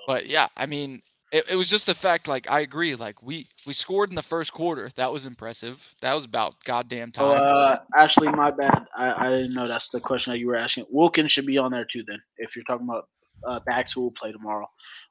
But 0.07 0.27
yeah, 0.27 0.47
I 0.55 0.67
mean, 0.67 1.01
It, 1.33 1.49
it 1.49 1.55
was 1.57 1.69
just 1.69 1.85
the 1.85 1.93
fact, 1.93 2.29
like 2.29 2.49
I 2.49 2.61
agree, 2.61 2.95
like 2.95 3.21
we 3.21 3.47
we 3.67 3.73
scored 3.73 4.09
in 4.09 4.15
the 4.15 4.21
first 4.23 4.53
quarter. 4.53 4.89
That 4.95 5.11
was 5.11 5.25
impressive. 5.25 5.75
That 6.01 6.13
was 6.13 6.23
about 6.23 6.55
goddamn 6.63 7.11
time. 7.11 7.39
Uh, 7.41 7.77
Ashley, 7.95 8.29
my 8.29 8.51
bad. 8.51 8.85
I, 8.95 9.25
I 9.25 9.29
didn't 9.29 9.53
know 9.53 9.67
that's 9.67 9.89
the 9.89 9.99
question 9.99 10.31
that 10.31 10.39
you 10.39 10.47
were 10.47 10.55
asking. 10.55 10.85
Wilkins 10.89 11.31
should 11.33 11.45
be 11.45 11.57
on 11.57 11.71
there 11.71 11.85
too. 11.85 12.03
Then, 12.07 12.21
if 12.37 12.55
you're 12.55 12.63
talking 12.63 12.87
about 12.89 13.09
uh, 13.45 13.59
backs 13.65 13.91
who 13.91 14.01
will 14.01 14.11
play 14.11 14.31
tomorrow, 14.31 14.67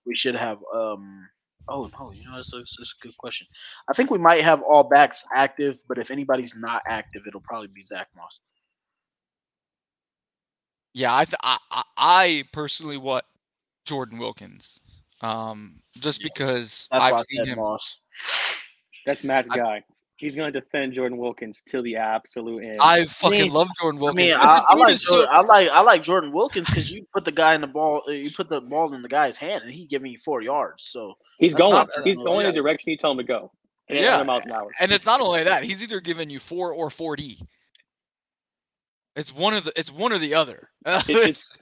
we 0.06 0.16
should 0.16 0.34
have. 0.34 0.58
um 0.74 1.28
Oh 1.70 1.90
no, 1.98 2.10
you 2.12 2.24
know 2.24 2.36
that's 2.36 2.54
a, 2.54 2.56
that's 2.56 2.94
a 2.98 3.06
good 3.06 3.16
question. 3.18 3.46
I 3.90 3.92
think 3.92 4.10
we 4.10 4.18
might 4.18 4.42
have 4.42 4.62
all 4.62 4.84
backs 4.84 5.22
active, 5.34 5.82
but 5.86 5.98
if 5.98 6.10
anybody's 6.10 6.54
not 6.56 6.82
active, 6.88 7.24
it'll 7.28 7.42
probably 7.42 7.68
be 7.68 7.84
Zach 7.84 8.08
Moss. 8.16 8.40
Yeah, 10.98 11.14
I, 11.16 11.24
th- 11.24 11.36
I 11.44 11.58
I- 11.70 11.82
I 11.96 12.44
personally 12.52 12.96
want 12.96 13.24
Jordan 13.84 14.18
Wilkins, 14.18 14.80
um, 15.20 15.80
just 16.00 16.20
because 16.22 16.88
That's 16.90 17.04
I 17.04 17.10
I've 17.12 17.20
seen 17.22 17.46
him. 17.46 17.56
Moss. 17.58 17.96
That's 19.06 19.22
Matt's 19.22 19.48
I- 19.50 19.56
guy. 19.56 19.84
He's 20.16 20.34
going 20.34 20.52
to 20.52 20.60
defend 20.60 20.94
Jordan 20.94 21.16
Wilkins 21.16 21.62
till 21.64 21.80
the 21.84 21.94
absolute 21.94 22.64
end. 22.64 22.78
I 22.80 23.04
fucking 23.04 23.42
mean- 23.42 23.52
love 23.52 23.68
Jordan 23.80 24.00
I 24.00 24.02
Wilkins. 24.02 24.16
mean, 24.16 24.34
I, 24.36 24.64
I 24.70 24.74
like 24.74 24.94
is 24.94 25.06
so- 25.06 25.18
Jordan, 25.18 25.28
I 25.32 25.40
like 25.42 25.68
I 25.68 25.80
like 25.82 26.02
Jordan 26.02 26.32
Wilkins 26.32 26.66
because 26.66 26.90
you 26.90 27.06
put 27.14 27.24
the 27.24 27.30
guy 27.30 27.54
in 27.54 27.60
the 27.60 27.68
ball, 27.68 28.02
uh, 28.08 28.10
you 28.10 28.32
put 28.32 28.48
the 28.48 28.60
ball 28.60 28.92
in 28.94 29.02
the 29.02 29.08
guy's 29.08 29.36
hand, 29.36 29.62
and 29.62 29.72
he 29.72 29.86
giving 29.86 30.10
you 30.10 30.18
four 30.18 30.42
yards. 30.42 30.82
So 30.82 31.14
He's 31.38 31.54
going. 31.54 31.70
not- 31.70 31.88
He's 32.02 32.16
going 32.16 32.40
yeah. 32.46 32.50
the 32.50 32.56
direction 32.60 32.90
you 32.90 32.96
tell 32.96 33.12
him 33.12 33.18
to 33.18 33.22
go. 33.24 33.52
And 33.88 34.00
Yeah. 34.00 34.20
miles 34.24 34.44
an 34.44 34.50
hour. 34.52 34.68
and 34.80 34.90
it's 34.90 35.06
not 35.06 35.20
only 35.20 35.44
that; 35.44 35.62
he's 35.62 35.80
either 35.84 36.00
giving 36.00 36.28
you 36.28 36.40
four 36.40 36.72
or 36.72 36.90
forty. 36.90 37.38
It's 39.18 39.34
one 39.34 39.52
of 39.52 39.64
the. 39.64 39.72
It's 39.76 39.90
one 39.90 40.12
or 40.12 40.18
the 40.18 40.34
other. 40.34 40.70
it's, 40.86 41.58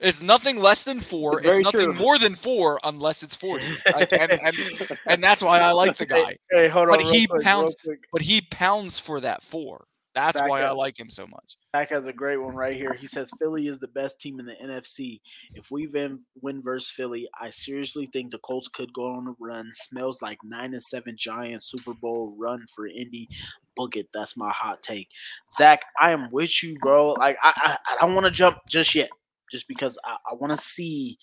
it's 0.00 0.20
nothing 0.20 0.58
less 0.58 0.82
than 0.82 0.98
four. 0.98 1.38
It's 1.38 1.48
It's, 1.48 1.60
nothing 1.60 1.92
true. 1.92 1.94
more 1.94 2.18
than 2.18 2.34
four 2.34 2.80
unless 2.82 3.22
it's 3.22 3.36
forty. 3.36 3.64
Like, 3.94 4.12
and, 4.12 4.32
and, 4.32 4.56
and 5.06 5.22
that's 5.22 5.40
why 5.40 5.60
I 5.60 5.70
like 5.70 5.96
the 5.96 6.06
guy. 6.16 6.36
Hey, 6.50 6.66
hold 6.66 6.88
on, 6.90 6.98
but 6.98 7.06
he 7.06 7.28
quick, 7.28 7.44
pounds. 7.44 7.76
But 8.12 8.22
he 8.22 8.40
pounds 8.50 8.98
for 8.98 9.20
that 9.20 9.44
four. 9.44 9.86
That's 10.16 10.38
Zach, 10.38 10.48
why 10.48 10.62
I 10.62 10.68
uh, 10.68 10.74
like 10.74 10.98
him 10.98 11.10
so 11.10 11.26
much. 11.26 11.58
Zach 11.76 11.90
has 11.90 12.06
a 12.06 12.12
great 12.12 12.38
one 12.38 12.54
right 12.54 12.74
here. 12.74 12.94
He 12.94 13.06
says 13.06 13.28
Philly 13.38 13.66
is 13.66 13.78
the 13.78 13.88
best 13.88 14.18
team 14.18 14.40
in 14.40 14.46
the 14.46 14.56
NFC. 14.64 15.20
If 15.54 15.70
we 15.70 15.86
win, 15.86 16.20
win 16.40 16.62
versus 16.62 16.90
Philly, 16.90 17.28
I 17.38 17.50
seriously 17.50 18.08
think 18.10 18.32
the 18.32 18.38
Colts 18.38 18.66
could 18.66 18.94
go 18.94 19.08
on 19.08 19.28
a 19.28 19.34
run. 19.38 19.70
Smells 19.74 20.22
like 20.22 20.38
nine 20.42 20.72
and 20.72 20.82
seven 20.82 21.16
Giants 21.18 21.70
Super 21.70 21.92
Bowl 21.92 22.34
run 22.38 22.64
for 22.74 22.86
Indy. 22.86 23.28
Book 23.76 23.96
it. 23.96 24.08
That's 24.14 24.36
my 24.36 24.50
hot 24.50 24.82
take. 24.82 25.08
Zach, 25.48 25.82
I 26.00 26.10
am 26.10 26.30
with 26.32 26.62
you, 26.62 26.76
bro. 26.80 27.10
Like 27.12 27.36
I, 27.42 27.52
I, 27.56 27.94
I 27.94 28.00
don't 28.06 28.14
want 28.14 28.26
to 28.26 28.32
jump 28.32 28.58
just 28.68 28.94
yet, 28.94 29.10
just 29.50 29.68
because 29.68 29.98
I, 30.04 30.16
I 30.30 30.34
want 30.34 30.52
to 30.52 30.56
see 30.56 31.18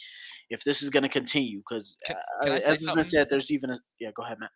if 0.50 0.64
this 0.64 0.82
is 0.82 0.90
going 0.90 1.04
to 1.04 1.10
continue. 1.10 1.60
Because 1.60 1.98
uh, 2.10 2.14
I 2.44 2.50
as 2.50 2.66
has 2.66 2.92
been 2.92 3.06
said, 3.06 3.30
there's 3.30 3.52
even 3.52 3.72
a 3.72 3.80
yeah. 4.00 4.12
Go 4.16 4.24
ahead, 4.24 4.40
Matt. 4.40 4.52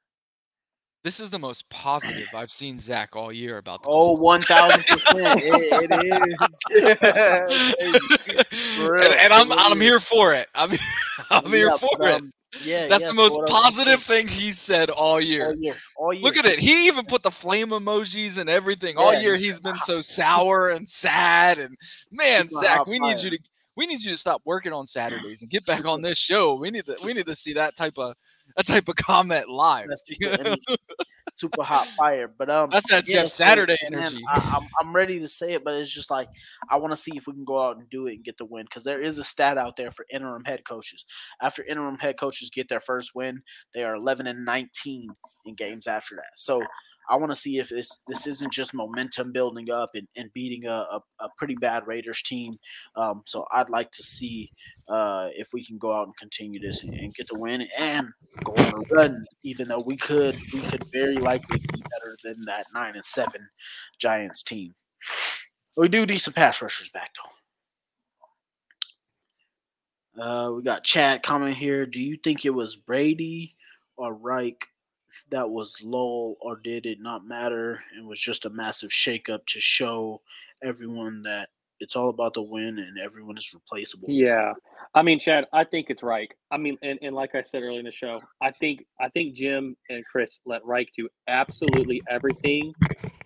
This 1.04 1.20
is 1.20 1.30
the 1.30 1.40
most 1.40 1.70
positive 1.70 2.28
I've 2.34 2.52
seen 2.52 2.80
Zach 2.80 3.16
all 3.16 3.32
year 3.32 3.60
about 3.60 3.82
the 3.82 3.88
Oh, 3.90 4.12
one 4.14 4.42
thousand 4.42 4.84
percent. 4.84 5.42
It 5.44 5.92
is. 5.92 6.36
And, 8.78 9.14
and 9.14 9.34
I'm 9.34 9.52
I'm 9.54 9.80
here 9.80 10.00
for 10.00 10.34
it. 10.34 10.48
I'm 10.54 10.72
I'm 11.30 11.52
here 11.52 11.70
Yeah, 11.70 11.78
for 11.78 12.08
it. 12.10 12.16
um, 12.16 12.32
yeah, 12.64 12.88
That's 12.88 13.02
yes, 13.02 13.10
the 13.10 13.16
most 13.16 13.38
what 13.38 13.50
I 13.52 13.54
was 13.54 13.62
gonna 13.62 13.72
say. 13.72 13.86
positive 13.86 14.04
thing 14.04 14.28
he's 14.28 14.58
said 14.60 14.90
all 14.90 15.20
year. 15.20 15.48
All 15.48 15.56
year, 15.56 15.76
all 15.98 16.14
year. 16.14 16.24
Look 16.24 16.38
at 16.38 16.46
it. 16.46 16.60
He 16.60 16.88
even 16.88 17.06
put 17.06 17.24
the 17.24 17.32
flame 17.32 17.70
emojis 17.70 18.38
and 18.38 18.50
everything. 18.50 18.98
All 18.98 19.14
year 19.14 19.36
he's 19.36 19.60
been 19.60 19.76
ah, 19.76 19.84
so 19.84 20.00
sour 20.00 20.70
and 20.70 20.88
sad. 20.88 21.60
And 21.60 21.76
man, 22.12 22.48
Zach, 22.50 22.86
we 22.86 23.00
need 23.00 23.22
you 23.22 23.32
to 23.32 23.40
we 23.76 23.86
need 23.86 24.02
you 24.02 24.12
to 24.12 24.18
stop 24.18 24.42
working 24.46 24.74
on 24.74 24.88
Saturdays 24.88 25.42
and 25.42 25.52
get 25.52 25.66
back 25.66 25.86
on 25.86 26.02
this 26.04 26.18
show. 26.18 26.56
We 26.56 26.72
need 26.72 26.86
to 26.86 26.98
we 27.04 27.14
need 27.14 27.28
to 27.28 27.36
see 27.36 27.54
that 27.54 27.76
type 27.76 27.98
of 27.98 28.16
that 28.56 28.66
type 28.66 28.88
of 28.88 28.96
comment 28.96 29.50
live. 29.50 29.88
Super, 31.38 31.58
know? 31.60 31.64
energy, 31.64 31.64
super 31.64 31.64
hot 31.64 31.88
fire. 31.98 32.34
But 32.38 32.50
um, 32.50 32.70
That's 32.70 32.90
that 32.90 33.08
yeah, 33.08 33.22
Jeff 33.22 33.28
Saturday 33.30 33.78
man, 33.90 34.00
energy. 34.00 34.24
I, 34.30 34.58
I'm 34.60 34.68
I'm 34.80 34.96
ready 34.96 35.20
to 35.20 35.28
say 35.28 35.54
it, 35.54 35.64
but 35.64 35.76
it's 35.76 35.92
just 35.92 36.10
like 36.10 36.30
I 36.70 36.78
want 36.78 36.94
to 36.94 36.98
see 36.98 37.12
if 37.16 37.28
we 37.28 37.34
can 37.34 37.46
go 37.46 37.60
out 37.60 37.78
and 37.78 37.90
do 37.90 38.08
it 38.08 38.16
and 38.16 38.24
get 38.24 38.38
the 38.38 38.46
win 38.46 38.66
because 38.66 38.84
there 38.84 39.02
is 39.02 39.20
a 39.20 39.24
stat 39.24 39.58
out 39.58 39.76
there 39.76 39.92
for 39.92 40.06
interim 40.12 40.44
head 40.46 40.64
coaches. 40.66 41.06
After 41.42 41.64
interim 41.64 41.98
head 41.98 42.18
coaches 42.20 42.50
get 42.50 42.70
their 42.70 42.80
first 42.80 43.12
win, 43.16 43.42
they 43.74 43.84
are 43.84 43.96
11 43.96 44.28
and 44.28 44.46
19 44.46 45.10
in 45.46 45.56
games 45.56 45.88
after 45.88 46.16
that. 46.16 46.32
So. 46.36 46.62
I 47.10 47.16
want 47.16 47.32
to 47.32 47.36
see 47.36 47.58
if 47.58 47.70
this 47.70 48.00
this 48.08 48.28
isn't 48.28 48.52
just 48.52 48.74
momentum 48.74 49.32
building 49.32 49.70
up 49.70 49.92
and, 49.94 50.08
and 50.16 50.32
beating 50.34 50.66
a, 50.66 50.74
a, 50.74 51.02
a 51.20 51.30
pretty 51.38 51.56
bad 51.56 51.88
Raiders 51.88 52.22
team. 52.22 52.56
Um, 52.96 53.24
so 53.26 53.46
I'd 53.52 53.70
like 53.70 53.92
to 53.92 54.04
see 54.04 54.52
uh, 54.90 55.30
if 55.34 55.50
we 55.54 55.66
can 55.66 55.78
go 55.78 55.94
out 55.94 56.08
and 56.08 56.18
continue 56.18 56.60
this 56.60 56.84
and, 56.84 56.94
and 56.94 57.14
get 57.14 57.28
the 57.28 57.40
win 57.40 57.68
and 57.78 58.08
go 58.44 58.54
on 58.58 58.74
a 58.74 58.94
run. 58.94 59.26
Even 59.44 59.68
though 59.68 59.84
we 59.86 59.98
could 59.98 60.38
we 60.54 60.62
could 60.62 60.86
very 60.92 61.18
likely 61.18 61.60
be 61.60 61.84
better 61.92 62.18
than 62.24 62.46
that 62.46 62.66
nine 62.74 62.96
and 62.96 63.06
seven 63.06 63.50
Giants 64.00 64.44
team. 64.44 64.76
We 65.76 65.88
do 65.88 66.06
need 66.06 66.18
some 66.18 66.34
pass 66.34 66.62
rushers 66.62 66.90
back 66.90 67.12
though. 67.16 67.32
Uh, 70.18 70.52
we 70.52 70.64
got 70.64 70.84
Chad 70.84 71.22
comment 71.22 71.58
here. 71.58 71.86
Do 71.86 72.00
you 72.00 72.18
think 72.18 72.44
it 72.44 72.50
was 72.50 72.76
Brady 72.76 73.56
or 73.96 74.14
Reich 74.16 74.68
that 75.30 75.50
was 75.50 75.78
low, 75.84 76.36
or 76.42 76.58
did 76.58 76.86
it 76.86 77.00
not 77.00 77.26
matter 77.26 77.84
and 77.96 78.08
was 78.08 78.20
just 78.20 78.46
a 78.46 78.50
massive 78.50 78.92
shakeup 78.92 79.46
to 79.48 79.60
show 79.60 80.22
everyone 80.64 81.24
that 81.24 81.50
it's 81.80 81.96
all 81.96 82.10
about 82.10 82.34
the 82.34 82.42
win 82.42 82.80
and 82.80 83.00
everyone 83.00 83.38
is 83.38 83.54
replaceable? 83.54 84.08
Yeah. 84.10 84.54
I 84.96 85.02
mean, 85.02 85.20
Chad, 85.20 85.46
I 85.54 85.64
think 85.64 85.88
it's 85.90 86.02
Reich. 86.02 86.36
I 86.50 86.58
mean, 86.58 86.78
and, 86.82 86.98
and 87.02 87.16
like 87.16 87.36
I 87.36 87.42
said 87.42 87.62
earlier 87.62 87.80
in 87.80 87.86
the 87.86 87.92
show, 87.92 88.20
I 88.42 88.52
think 88.52 88.86
I 89.00 89.10
think 89.10 89.36
Jim 89.36 89.76
and 89.90 90.04
Chris 90.06 90.40
let 90.46 90.66
Reich 90.66 90.90
do 90.98 91.08
absolutely 91.28 92.02
everything 92.10 92.74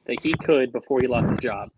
that 0.06 0.18
he 0.22 0.34
could 0.44 0.72
before 0.72 1.00
he 1.00 1.08
lost 1.08 1.30
his 1.30 1.40
job. 1.40 1.70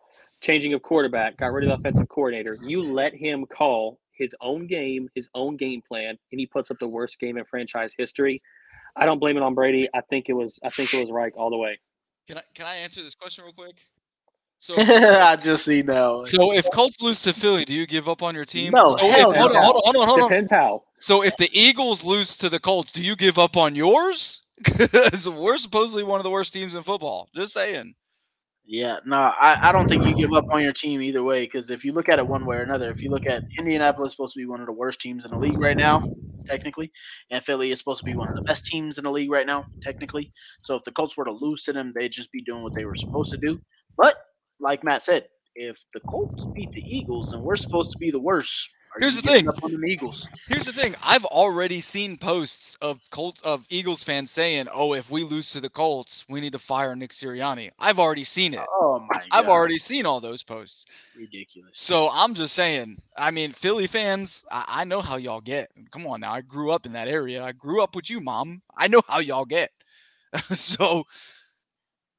Changing 0.42 0.74
of 0.74 0.82
quarterback, 0.82 1.38
got 1.38 1.54
rid 1.54 1.64
of 1.64 1.70
the 1.70 1.76
offensive 1.76 2.10
coordinator. 2.10 2.58
You 2.62 2.92
let 2.92 3.14
him 3.14 3.46
call 3.46 4.00
his 4.12 4.36
own 4.42 4.68
game, 4.68 5.10
his 5.16 5.30
own 5.36 5.58
game 5.58 5.82
plan, 5.88 6.18
and 6.32 6.40
he 6.40 6.46
puts 6.46 6.72
up 6.72 6.78
the 6.80 6.88
worst 6.88 7.20
game 7.20 7.38
in 7.38 7.46
franchise 7.46 7.94
history. 7.98 8.42
I 8.96 9.06
don't 9.06 9.20
blame 9.20 9.38
it 9.38 9.44
on 9.44 9.54
Brady. 9.54 9.88
I 9.94 10.02
think 10.02 10.30
it 10.30 10.34
was 10.34 10.60
I 10.64 10.70
think 10.70 10.94
it 10.94 11.00
was 11.00 11.12
Reich 11.12 11.34
all 11.36 11.50
the 11.50 11.58
way. 11.58 11.80
Can 12.28 12.38
I 12.38 12.42
can 12.54 12.66
I 12.66 12.76
answer 12.78 13.02
this 13.02 13.16
question 13.16 13.44
real 13.44 13.54
quick? 13.54 13.76
So 14.60 14.76
I 14.78 15.36
just 15.36 15.66
see 15.66 15.82
now. 15.82 16.24
So 16.24 16.54
if 16.54 16.66
Colts 16.72 17.02
lose 17.02 17.22
to 17.24 17.34
Philly, 17.34 17.66
do 17.66 17.74
you 17.74 17.86
give 17.86 18.08
up 18.08 18.24
on 18.24 18.34
your 18.34 18.46
team? 18.46 18.72
No, 18.72 18.90
so 18.90 18.98
hell 18.98 19.32
if, 19.32 19.38
hold, 19.38 19.52
no. 19.52 19.60
on, 19.60 19.66
hold 19.66 19.76
on, 19.76 19.82
hold 19.84 19.96
on, 19.98 20.08
hold 20.08 20.22
on. 20.22 20.30
Depends 20.30 20.52
how. 20.52 20.84
So 20.96 21.22
if 21.22 21.36
the 21.36 21.50
Eagles 21.52 22.06
lose 22.06 22.38
to 22.38 22.48
the 22.48 22.62
Colts, 22.62 22.94
do 22.94 23.04
you 23.04 23.18
give 23.18 23.38
up 23.38 23.58
on 23.58 23.76
yours? 23.76 24.42
Because 24.64 25.28
we're 25.28 25.58
supposedly 25.58 26.04
one 26.04 26.22
of 26.22 26.24
the 26.24 26.30
worst 26.30 26.54
teams 26.54 26.76
in 26.76 26.84
football. 26.84 27.28
Just 27.36 27.52
saying. 27.52 27.96
Yeah, 28.66 29.00
no, 29.06 29.18
I, 29.18 29.70
I 29.70 29.72
don't 29.74 29.90
think 29.90 30.06
you 30.06 30.16
give 30.16 30.32
up 30.34 30.46
on 30.50 30.64
your 30.64 30.72
team 30.72 31.02
either 31.02 31.22
way. 31.22 31.46
Because 31.46 31.70
if 31.70 31.84
you 31.84 31.92
look 31.92 32.08
at 32.08 32.20
it 32.20 32.28
one 32.28 32.46
way 32.46 32.58
or 32.58 32.62
another, 32.62 32.92
if 32.92 33.02
you 33.02 33.10
look 33.10 33.26
at 33.26 33.44
Indianapolis, 33.58 34.12
supposed 34.14 34.34
to 34.34 34.40
be 34.40 34.46
one 34.46 34.62
of 34.62 34.68
the 34.68 34.72
worst 34.74 35.02
teams 35.02 35.26
in 35.26 35.32
the 35.32 35.38
league 35.38 35.60
right 35.60 35.76
now, 35.76 36.02
technically, 36.46 36.92
and 37.30 37.44
Philly 37.44 37.72
is 37.72 37.80
supposed 37.80 38.00
to 38.00 38.06
be 38.06 38.16
one 38.16 38.30
of 38.30 38.36
the 38.36 38.42
best 38.42 38.66
teams 38.66 38.98
in 38.98 39.04
the 39.04 39.12
league 39.12 39.32
right 39.32 39.46
now, 39.46 39.66
technically. 39.82 40.32
So 40.62 40.76
if 40.76 40.84
the 40.86 40.92
Colts 40.92 41.18
were 41.18 41.26
to 41.26 41.32
lose 41.32 41.64
to 41.64 41.74
them, 41.74 41.92
they'd 41.94 42.12
just 42.12 42.32
be 42.32 42.42
doing 42.42 42.64
what 42.64 42.74
they 42.74 42.86
were 42.86 42.96
supposed 42.96 43.32
to 43.32 43.38
do. 43.38 43.62
But 43.98 44.16
like 44.62 44.84
Matt 44.84 45.04
said, 45.04 45.28
if 45.56 45.78
the 45.94 46.00
Colts 46.00 46.46
beat 46.46 46.72
the 46.72 46.82
Eagles 46.82 47.34
and 47.34 47.44
we're 47.44 47.58
supposed 47.58 47.92
to 47.92 47.98
be 47.98 48.12
the 48.12 48.20
worst, 48.20 48.70
Here's 49.00 49.16
the 49.16 49.22
thing. 49.22 49.48
up 49.48 49.64
on 49.64 49.72
the 49.72 49.88
Eagles? 49.88 50.28
Here's 50.48 50.66
the 50.66 50.72
thing. 50.72 50.96
I've 51.04 51.26
already 51.26 51.82
seen 51.82 52.18
posts 52.18 52.78
of 52.82 53.00
Colts 53.10 53.42
of 53.42 53.66
Eagles 53.70 54.04
fans 54.04 54.32
saying, 54.32 54.68
"Oh, 54.72 54.94
if 54.94 55.10
we 55.10 55.24
lose 55.24 55.52
to 55.52 55.62
the 55.62 55.70
Colts, 55.70 56.26
we 56.30 56.42
need 56.42 56.54
to 56.54 56.60
fire 56.60 56.96
Nick 56.96 57.12
Sirianni." 57.12 57.72
I've 57.80 58.00
already 58.00 58.24
seen 58.24 58.54
it. 58.54 58.62
Oh 58.70 59.00
my! 59.00 59.22
I've 59.32 59.48
already 59.48 59.80
seen 59.80 60.06
all 60.06 60.20
those 60.22 60.44
posts. 60.44 60.86
ridiculous. 61.18 61.72
So 61.74 62.10
I'm 62.12 62.34
just 62.34 62.54
saying. 62.54 63.02
I 63.18 63.32
mean, 63.32 63.52
Philly 63.52 63.88
fans, 63.88 64.44
I, 64.52 64.66
I 64.68 64.84
know 64.84 65.02
how 65.02 65.18
y'all 65.18 65.42
get. 65.42 65.72
Come 65.92 66.06
on 66.08 66.22
now. 66.22 66.34
I 66.34 66.42
grew 66.42 66.72
up 66.72 66.86
in 66.86 66.94
that 66.94 67.08
area. 67.08 67.44
I 67.44 67.52
grew 67.52 67.82
up 67.82 67.96
with 67.96 68.10
you, 68.10 68.20
mom. 68.20 68.62
I 68.76 68.88
know 68.88 69.02
how 69.08 69.20
y'all 69.20 69.46
get. 69.46 69.72
so 70.52 71.06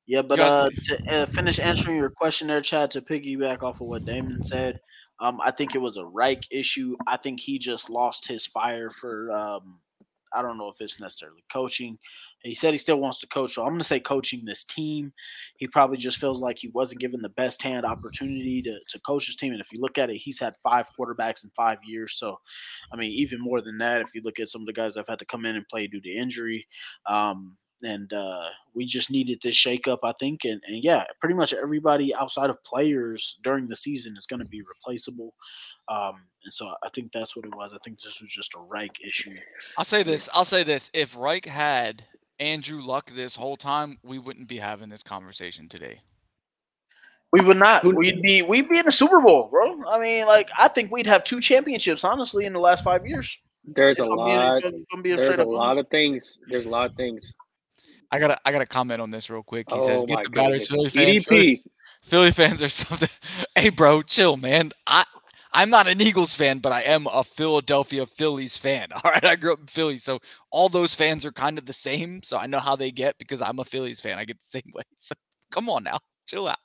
Yeah, 0.06 0.22
but 0.22 0.38
uh, 0.40 0.70
to 0.84 1.14
uh, 1.14 1.26
finish 1.26 1.58
answering 1.58 1.96
your 1.96 2.10
question 2.10 2.48
there, 2.48 2.60
Chad, 2.60 2.90
to 2.92 3.00
piggyback 3.00 3.62
off 3.62 3.80
of 3.80 3.88
what 3.88 4.04
Damon 4.04 4.42
said, 4.42 4.80
um, 5.20 5.40
I 5.42 5.50
think 5.50 5.74
it 5.74 5.80
was 5.80 5.96
a 5.96 6.04
Reich 6.04 6.44
issue. 6.50 6.96
I 7.06 7.16
think 7.16 7.40
he 7.40 7.58
just 7.58 7.90
lost 7.90 8.28
his 8.28 8.46
fire 8.46 8.90
for. 8.90 9.30
Um, 9.30 9.80
I 10.36 10.42
don't 10.42 10.58
know 10.58 10.68
if 10.68 10.80
it's 10.80 11.00
necessarily 11.00 11.44
coaching. 11.52 11.96
He 12.42 12.54
said 12.54 12.74
he 12.74 12.78
still 12.78 12.98
wants 12.98 13.20
to 13.20 13.26
coach, 13.28 13.54
so 13.54 13.62
I'm 13.62 13.68
going 13.68 13.78
to 13.78 13.84
say 13.84 14.00
coaching 14.00 14.44
this 14.44 14.64
team. 14.64 15.12
He 15.56 15.68
probably 15.68 15.96
just 15.96 16.18
feels 16.18 16.42
like 16.42 16.58
he 16.58 16.68
wasn't 16.68 17.00
given 17.00 17.22
the 17.22 17.28
best 17.28 17.62
hand 17.62 17.86
opportunity 17.86 18.60
to, 18.62 18.78
to 18.88 19.00
coach 19.00 19.26
his 19.26 19.36
team. 19.36 19.52
And 19.52 19.60
if 19.60 19.72
you 19.72 19.80
look 19.80 19.96
at 19.96 20.10
it, 20.10 20.16
he's 20.16 20.40
had 20.40 20.54
five 20.62 20.88
quarterbacks 20.98 21.44
in 21.44 21.50
five 21.56 21.78
years. 21.86 22.18
So, 22.18 22.40
I 22.92 22.96
mean, 22.96 23.12
even 23.12 23.40
more 23.40 23.62
than 23.62 23.78
that, 23.78 24.02
if 24.02 24.08
you 24.14 24.22
look 24.24 24.40
at 24.40 24.48
some 24.48 24.62
of 24.62 24.66
the 24.66 24.72
guys 24.72 24.94
that 24.94 25.00
have 25.00 25.08
had 25.08 25.20
to 25.20 25.24
come 25.24 25.46
in 25.46 25.56
and 25.56 25.68
play 25.68 25.86
due 25.86 26.00
to 26.00 26.10
injury, 26.10 26.66
um, 27.06 27.56
and 27.82 28.12
uh, 28.12 28.48
we 28.74 28.86
just 28.86 29.10
needed 29.10 29.40
this 29.42 29.56
shakeup, 29.56 29.98
I 30.04 30.12
think. 30.18 30.44
And, 30.44 30.60
and 30.66 30.82
yeah, 30.82 31.04
pretty 31.20 31.34
much 31.34 31.52
everybody 31.52 32.14
outside 32.14 32.50
of 32.50 32.62
players 32.64 33.38
during 33.42 33.66
the 33.68 33.76
season 33.76 34.16
is 34.16 34.26
going 34.26 34.40
to 34.40 34.46
be 34.46 34.62
replaceable. 34.62 35.34
Um, 35.88 36.22
and 36.44 36.52
so 36.52 36.66
I 36.82 36.88
think 36.94 37.12
that's 37.12 37.36
what 37.36 37.44
it 37.44 37.54
was. 37.54 37.72
I 37.74 37.78
think 37.84 38.00
this 38.00 38.20
was 38.20 38.30
just 38.30 38.54
a 38.54 38.60
Reich 38.60 38.96
issue. 39.06 39.34
I'll 39.76 39.84
say 39.84 40.02
this. 40.02 40.28
I'll 40.32 40.44
say 40.44 40.62
this. 40.62 40.90
If 40.94 41.16
Reich 41.16 41.44
had 41.44 42.04
Andrew 42.40 42.80
Luck 42.80 43.10
this 43.10 43.36
whole 43.36 43.56
time, 43.56 43.98
we 44.02 44.18
wouldn't 44.18 44.48
be 44.48 44.58
having 44.58 44.88
this 44.88 45.02
conversation 45.02 45.68
today. 45.68 46.00
We 47.32 47.40
would 47.40 47.56
not. 47.56 47.84
We'd 47.84 48.22
be 48.22 48.42
we'd 48.42 48.68
be 48.68 48.78
in 48.78 48.84
the 48.86 48.92
Super 48.92 49.20
Bowl, 49.20 49.48
bro. 49.50 49.82
I 49.88 49.98
mean, 49.98 50.24
like 50.26 50.48
I 50.56 50.68
think 50.68 50.92
we'd 50.92 51.06
have 51.06 51.24
two 51.24 51.40
championships, 51.40 52.04
honestly, 52.04 52.44
in 52.46 52.52
the 52.52 52.60
last 52.60 52.84
five 52.84 53.04
years. 53.04 53.36
There's 53.64 53.98
If 53.98 54.04
a 54.06 54.08
I'm 54.10 54.16
lot. 54.16 54.58
if 54.58 54.64
I'm- 54.66 54.74
if 54.74 54.84
I'm 54.92 55.02
being 55.02 55.16
There's 55.16 55.38
a 55.38 55.42
lot 55.44 55.70
honest. 55.70 55.80
of 55.80 55.88
things. 55.90 56.38
There's 56.48 56.66
a 56.66 56.68
lot 56.68 56.90
of 56.90 56.96
things. 56.96 57.34
I 58.10 58.18
gotta 58.18 58.38
I 58.44 58.52
gotta 58.52 58.66
comment 58.66 59.00
on 59.00 59.10
this 59.10 59.30
real 59.30 59.42
quick. 59.42 59.70
He 59.70 59.80
Oh 59.80 60.04
says, 60.04 60.04
"Get 60.04 60.22
the 60.22 60.30
batteries, 60.30 60.66
Philly 60.66 60.90
fans. 60.90 61.22
Philly, 61.24 61.48
EDP. 61.48 61.62
Philly 62.04 62.30
fans 62.30 62.62
or 62.62 62.68
something." 62.70 63.08
hey, 63.56 63.70
bro, 63.70 64.02
chill, 64.02 64.36
man. 64.36 64.70
I 64.86 65.04
I'm 65.52 65.70
not 65.70 65.88
an 65.88 66.00
Eagles 66.00 66.34
fan, 66.34 66.58
but 66.58 66.72
I 66.72 66.82
am 66.82 67.06
a 67.06 67.22
Philadelphia 67.24 68.06
Phillies 68.06 68.56
fan. 68.56 68.88
All 68.92 69.02
right, 69.10 69.24
I 69.24 69.36
grew 69.36 69.52
up 69.52 69.60
in 69.60 69.66
Philly, 69.66 69.98
so 69.98 70.20
all 70.50 70.68
those 70.68 70.94
fans 70.94 71.24
are 71.24 71.32
kind 71.32 71.58
of 71.58 71.66
the 71.66 71.72
same. 71.72 72.22
So 72.22 72.36
I 72.38 72.46
know 72.46 72.60
how 72.60 72.76
they 72.76 72.90
get 72.90 73.18
because 73.18 73.40
I'm 73.42 73.58
a 73.58 73.64
Phillies 73.64 74.00
fan. 74.00 74.18
I 74.18 74.24
get 74.24 74.38
the 74.40 74.46
same 74.46 74.70
way. 74.74 74.82
So 74.98 75.14
come 75.50 75.68
on 75.68 75.84
now, 75.84 75.98
chill 76.26 76.48
out. 76.48 76.58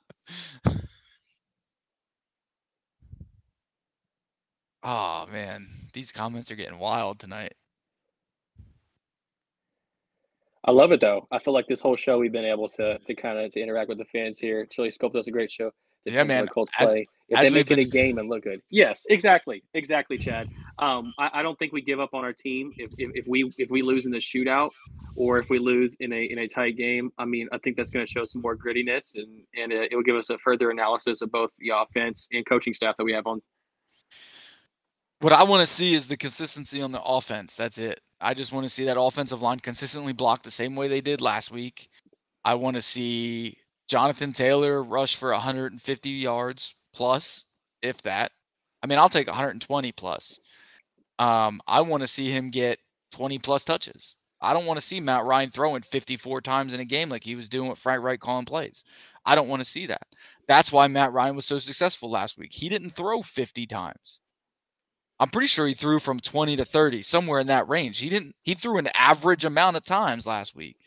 Oh 4.82 5.26
man, 5.30 5.68
these 5.92 6.12
comments 6.12 6.50
are 6.50 6.56
getting 6.56 6.78
wild 6.78 7.18
tonight. 7.18 7.54
I 10.64 10.72
love 10.72 10.92
it 10.92 11.00
though. 11.00 11.26
I 11.30 11.38
feel 11.38 11.54
like 11.54 11.66
this 11.68 11.80
whole 11.80 11.96
show 11.96 12.18
we've 12.18 12.32
been 12.32 12.44
able 12.44 12.68
to 12.70 12.98
to 12.98 13.14
kind 13.14 13.38
of 13.38 13.52
to 13.52 13.60
interact 13.60 13.88
with 13.88 13.98
the 13.98 14.04
fans 14.04 14.38
here. 14.38 14.66
Chili 14.66 14.90
Scope 14.90 15.12
does 15.12 15.26
a 15.26 15.30
great 15.30 15.50
show. 15.50 15.70
Yeah, 16.04 16.12
Depends 16.12 16.20
on 16.20 16.36
man. 16.36 16.44
The 16.46 16.50
Colts 16.50 16.72
As- 16.78 16.90
play. 16.90 17.06
If 17.28 17.40
they 17.40 17.50
make 17.50 17.70
it 17.70 17.78
a 17.78 17.84
game 17.84 18.18
and 18.18 18.28
look 18.28 18.42
good. 18.42 18.60
Yes, 18.70 19.06
exactly, 19.08 19.62
exactly, 19.74 20.18
Chad. 20.18 20.48
Um, 20.80 21.14
I, 21.16 21.30
I 21.34 21.42
don't 21.42 21.56
think 21.60 21.72
we 21.72 21.80
give 21.80 22.00
up 22.00 22.12
on 22.12 22.24
our 22.24 22.32
team 22.32 22.72
if, 22.76 22.90
if, 22.98 23.12
if 23.14 23.26
we 23.28 23.52
if 23.56 23.70
we 23.70 23.82
lose 23.82 24.04
in 24.04 24.10
the 24.10 24.18
shootout 24.18 24.70
or 25.14 25.38
if 25.38 25.48
we 25.48 25.60
lose 25.60 25.96
in 26.00 26.12
a 26.12 26.24
in 26.24 26.40
a 26.40 26.48
tight 26.48 26.76
game. 26.76 27.12
I 27.18 27.24
mean, 27.26 27.48
I 27.52 27.58
think 27.58 27.76
that's 27.76 27.90
going 27.90 28.04
to 28.04 28.10
show 28.10 28.24
some 28.24 28.42
more 28.42 28.56
grittiness 28.56 29.14
and 29.14 29.44
and 29.56 29.72
it 29.72 29.94
will 29.94 30.02
give 30.02 30.16
us 30.16 30.30
a 30.30 30.38
further 30.38 30.70
analysis 30.70 31.22
of 31.22 31.30
both 31.30 31.50
the 31.60 31.70
offense 31.74 32.28
and 32.32 32.44
coaching 32.44 32.74
staff 32.74 32.96
that 32.96 33.04
we 33.04 33.12
have 33.12 33.28
on. 33.28 33.40
What 35.20 35.34
I 35.34 35.42
want 35.42 35.60
to 35.60 35.66
see 35.66 35.94
is 35.94 36.06
the 36.06 36.16
consistency 36.16 36.80
on 36.80 36.92
the 36.92 37.02
offense. 37.02 37.54
That's 37.54 37.76
it. 37.76 38.00
I 38.22 38.32
just 38.32 38.52
want 38.52 38.64
to 38.64 38.70
see 38.70 38.86
that 38.86 38.98
offensive 38.98 39.42
line 39.42 39.60
consistently 39.60 40.14
block 40.14 40.42
the 40.42 40.50
same 40.50 40.76
way 40.76 40.88
they 40.88 41.02
did 41.02 41.20
last 41.20 41.50
week. 41.50 41.90
I 42.42 42.54
want 42.54 42.76
to 42.76 42.82
see 42.82 43.58
Jonathan 43.86 44.32
Taylor 44.32 44.82
rush 44.82 45.16
for 45.16 45.30
150 45.32 46.08
yards 46.08 46.74
plus, 46.94 47.44
if 47.82 48.00
that. 48.02 48.32
I 48.82 48.86
mean, 48.86 48.98
I'll 48.98 49.10
take 49.10 49.26
120 49.26 49.92
plus. 49.92 50.40
Um, 51.18 51.60
I 51.66 51.82
want 51.82 52.00
to 52.02 52.06
see 52.06 52.30
him 52.30 52.48
get 52.48 52.78
20 53.12 53.38
plus 53.40 53.64
touches. 53.64 54.16
I 54.40 54.54
don't 54.54 54.64
want 54.64 54.78
to 54.78 54.86
see 54.86 55.00
Matt 55.00 55.26
Ryan 55.26 55.50
throwing 55.50 55.82
54 55.82 56.40
times 56.40 56.72
in 56.72 56.80
a 56.80 56.84
game 56.86 57.10
like 57.10 57.24
he 57.24 57.34
was 57.34 57.50
doing 57.50 57.68
with 57.68 57.78
Frank 57.78 58.02
Reich 58.02 58.20
calling 58.20 58.46
plays. 58.46 58.84
I 59.26 59.34
don't 59.34 59.48
want 59.48 59.60
to 59.60 59.68
see 59.68 59.84
that. 59.86 60.06
That's 60.48 60.72
why 60.72 60.88
Matt 60.88 61.12
Ryan 61.12 61.36
was 61.36 61.44
so 61.44 61.58
successful 61.58 62.10
last 62.10 62.38
week. 62.38 62.54
He 62.54 62.70
didn't 62.70 62.90
throw 62.96 63.20
50 63.20 63.66
times. 63.66 64.20
I'm 65.20 65.28
pretty 65.28 65.48
sure 65.48 65.66
he 65.66 65.74
threw 65.74 65.98
from 65.98 66.18
20 66.18 66.56
to 66.56 66.64
30, 66.64 67.02
somewhere 67.02 67.40
in 67.40 67.48
that 67.48 67.68
range. 67.68 67.98
He 67.98 68.08
didn't 68.08 68.34
he 68.42 68.54
threw 68.54 68.78
an 68.78 68.88
average 68.94 69.44
amount 69.44 69.76
of 69.76 69.84
times 69.84 70.26
last 70.26 70.56
week. 70.56 70.78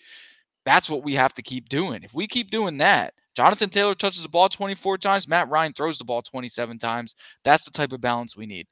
That's 0.65 0.89
what 0.89 1.03
we 1.03 1.13
have 1.15 1.33
to 1.35 1.43
keep 1.43 1.69
doing. 1.69 2.03
If 2.03 2.15
we 2.15 2.25
keep 2.25 2.49
doing 2.49 2.77
that, 2.77 3.13
Jonathan 3.35 3.69
Taylor 3.69 3.95
touches 3.95 4.23
the 4.23 4.29
ball 4.29 4.49
24 4.49 4.97
times, 4.97 5.27
Matt 5.27 5.49
Ryan 5.49 5.73
throws 5.73 5.99
the 5.99 6.05
ball 6.05 6.23
27 6.23 6.79
times. 6.79 7.15
That's 7.43 7.65
the 7.65 7.71
type 7.71 7.93
of 7.93 8.01
balance 8.01 8.35
we 8.35 8.47
need. 8.47 8.67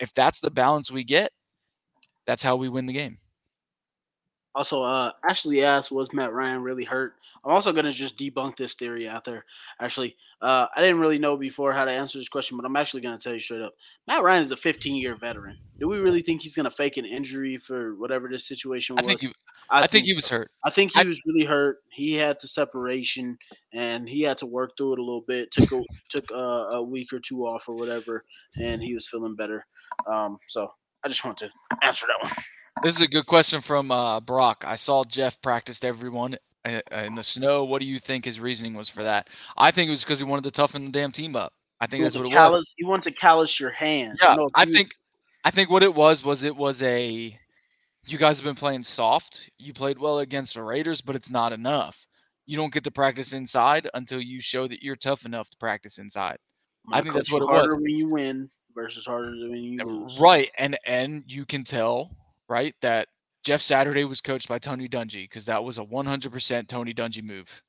If 0.00 0.12
that's 0.12 0.40
the 0.40 0.50
balance 0.50 0.90
we 0.90 1.04
get, 1.04 1.30
that's 2.26 2.42
how 2.42 2.56
we 2.56 2.68
win 2.68 2.86
the 2.86 2.92
game. 2.92 3.18
Also, 4.56 4.82
uh, 4.82 5.12
Ashley 5.28 5.62
asked, 5.62 5.92
"Was 5.92 6.14
Matt 6.14 6.32
Ryan 6.32 6.62
really 6.62 6.84
hurt?" 6.84 7.16
I'm 7.44 7.52
also 7.52 7.72
gonna 7.72 7.92
just 7.92 8.16
debunk 8.16 8.56
this 8.56 8.72
theory 8.72 9.06
out 9.06 9.24
there. 9.24 9.44
Actually, 9.78 10.16
uh, 10.40 10.66
I 10.74 10.80
didn't 10.80 10.98
really 10.98 11.18
know 11.18 11.36
before 11.36 11.74
how 11.74 11.84
to 11.84 11.90
answer 11.90 12.16
this 12.16 12.30
question, 12.30 12.56
but 12.56 12.64
I'm 12.64 12.74
actually 12.74 13.02
gonna 13.02 13.18
tell 13.18 13.34
you 13.34 13.38
straight 13.38 13.60
up. 13.60 13.74
Matt 14.08 14.22
Ryan 14.22 14.42
is 14.42 14.50
a 14.50 14.56
15 14.56 14.96
year 14.96 15.14
veteran. 15.14 15.58
Do 15.78 15.88
we 15.88 15.98
really 15.98 16.22
think 16.22 16.40
he's 16.40 16.56
gonna 16.56 16.70
fake 16.70 16.96
an 16.96 17.04
injury 17.04 17.58
for 17.58 17.94
whatever 17.96 18.28
this 18.28 18.46
situation 18.46 18.96
was? 18.96 19.04
I 19.04 19.08
think 19.08 19.20
he, 19.20 19.32
I, 19.68 19.86
think 19.86 20.06
he 20.06 20.14
was 20.14 20.26
hurt. 20.26 20.50
I 20.64 20.70
think 20.70 20.94
he 20.94 21.00
I- 21.00 21.04
was 21.04 21.20
really 21.26 21.44
hurt. 21.44 21.82
He 21.90 22.14
had 22.14 22.38
the 22.40 22.48
separation, 22.48 23.38
and 23.74 24.08
he 24.08 24.22
had 24.22 24.38
to 24.38 24.46
work 24.46 24.76
through 24.78 24.94
it 24.94 24.98
a 24.98 25.04
little 25.04 25.20
bit. 25.20 25.50
Took 25.50 25.70
a, 25.72 25.82
took 26.08 26.30
a, 26.30 26.34
a 26.34 26.82
week 26.82 27.12
or 27.12 27.20
two 27.20 27.46
off 27.46 27.68
or 27.68 27.74
whatever, 27.76 28.24
and 28.56 28.82
he 28.82 28.94
was 28.94 29.06
feeling 29.06 29.36
better. 29.36 29.66
Um, 30.10 30.38
so 30.48 30.68
I 31.04 31.08
just 31.08 31.24
want 31.26 31.36
to 31.38 31.50
answer 31.82 32.06
that 32.06 32.22
one. 32.26 32.32
This 32.82 32.96
is 32.96 33.02
a 33.02 33.08
good 33.08 33.26
question 33.26 33.60
from 33.60 33.90
uh, 33.90 34.20
Brock. 34.20 34.64
I 34.66 34.76
saw 34.76 35.04
Jeff 35.04 35.40
practiced 35.40 35.84
everyone 35.84 36.36
uh, 36.64 36.80
in 36.92 37.14
the 37.14 37.22
snow. 37.22 37.64
What 37.64 37.80
do 37.80 37.86
you 37.86 37.98
think 37.98 38.24
his 38.24 38.38
reasoning 38.38 38.74
was 38.74 38.88
for 38.88 39.02
that? 39.02 39.28
I 39.56 39.70
think 39.70 39.88
it 39.88 39.90
was 39.90 40.04
because 40.04 40.18
he 40.18 40.24
wanted 40.24 40.44
to 40.44 40.50
toughen 40.50 40.84
the 40.84 40.90
damn 40.90 41.12
team 41.12 41.36
up. 41.36 41.52
I 41.80 41.86
think 41.86 42.04
that's 42.04 42.16
what 42.16 42.26
it 42.26 42.34
was. 42.34 42.74
You 42.78 42.86
want 42.86 43.04
to 43.04 43.10
callous 43.10 43.60
your 43.60 43.70
hand. 43.70 44.18
Yeah, 44.22 44.34
You 44.36 44.48
I 44.54 44.64
think 44.64 44.94
I 45.44 45.50
think 45.50 45.70
what 45.70 45.82
it 45.82 45.94
was 45.94 46.24
was 46.24 46.44
it 46.44 46.56
was 46.56 46.82
a 46.82 47.36
you 48.06 48.18
guys 48.18 48.38
have 48.38 48.44
been 48.44 48.54
playing 48.54 48.84
soft. 48.84 49.50
You 49.58 49.72
played 49.72 49.98
well 49.98 50.20
against 50.20 50.54
the 50.54 50.62
Raiders, 50.62 51.00
but 51.00 51.16
it's 51.16 51.30
not 51.30 51.52
enough. 51.52 52.06
You 52.46 52.56
don't 52.56 52.72
get 52.72 52.84
to 52.84 52.90
practice 52.90 53.32
inside 53.32 53.88
until 53.94 54.20
you 54.20 54.40
show 54.40 54.68
that 54.68 54.82
you're 54.82 54.96
tough 54.96 55.26
enough 55.26 55.50
to 55.50 55.56
practice 55.58 55.98
inside. 55.98 56.38
I 56.92 57.00
think 57.00 57.14
that's 57.14 57.32
what 57.32 57.42
it 57.42 57.48
harder 57.48 57.74
was. 57.74 57.82
when 57.82 57.96
you 57.96 58.08
win 58.08 58.50
versus 58.74 59.04
harder 59.04 59.30
when 59.30 59.56
you 59.56 59.84
lose. 59.84 60.18
Right, 60.18 60.50
and 60.56 60.78
and 60.86 61.24
you 61.26 61.44
can 61.44 61.64
tell, 61.64 62.16
right, 62.48 62.74
that 62.82 63.08
Jeff 63.44 63.60
Saturday 63.60 64.04
was 64.04 64.20
coached 64.20 64.48
by 64.48 64.58
Tony 64.58 64.88
Dungy 64.88 65.24
because 65.24 65.44
that 65.46 65.62
was 65.62 65.78
a 65.78 65.84
100% 65.84 66.68
Tony 66.68 66.94
Dungy 66.94 67.22
move 67.22 67.62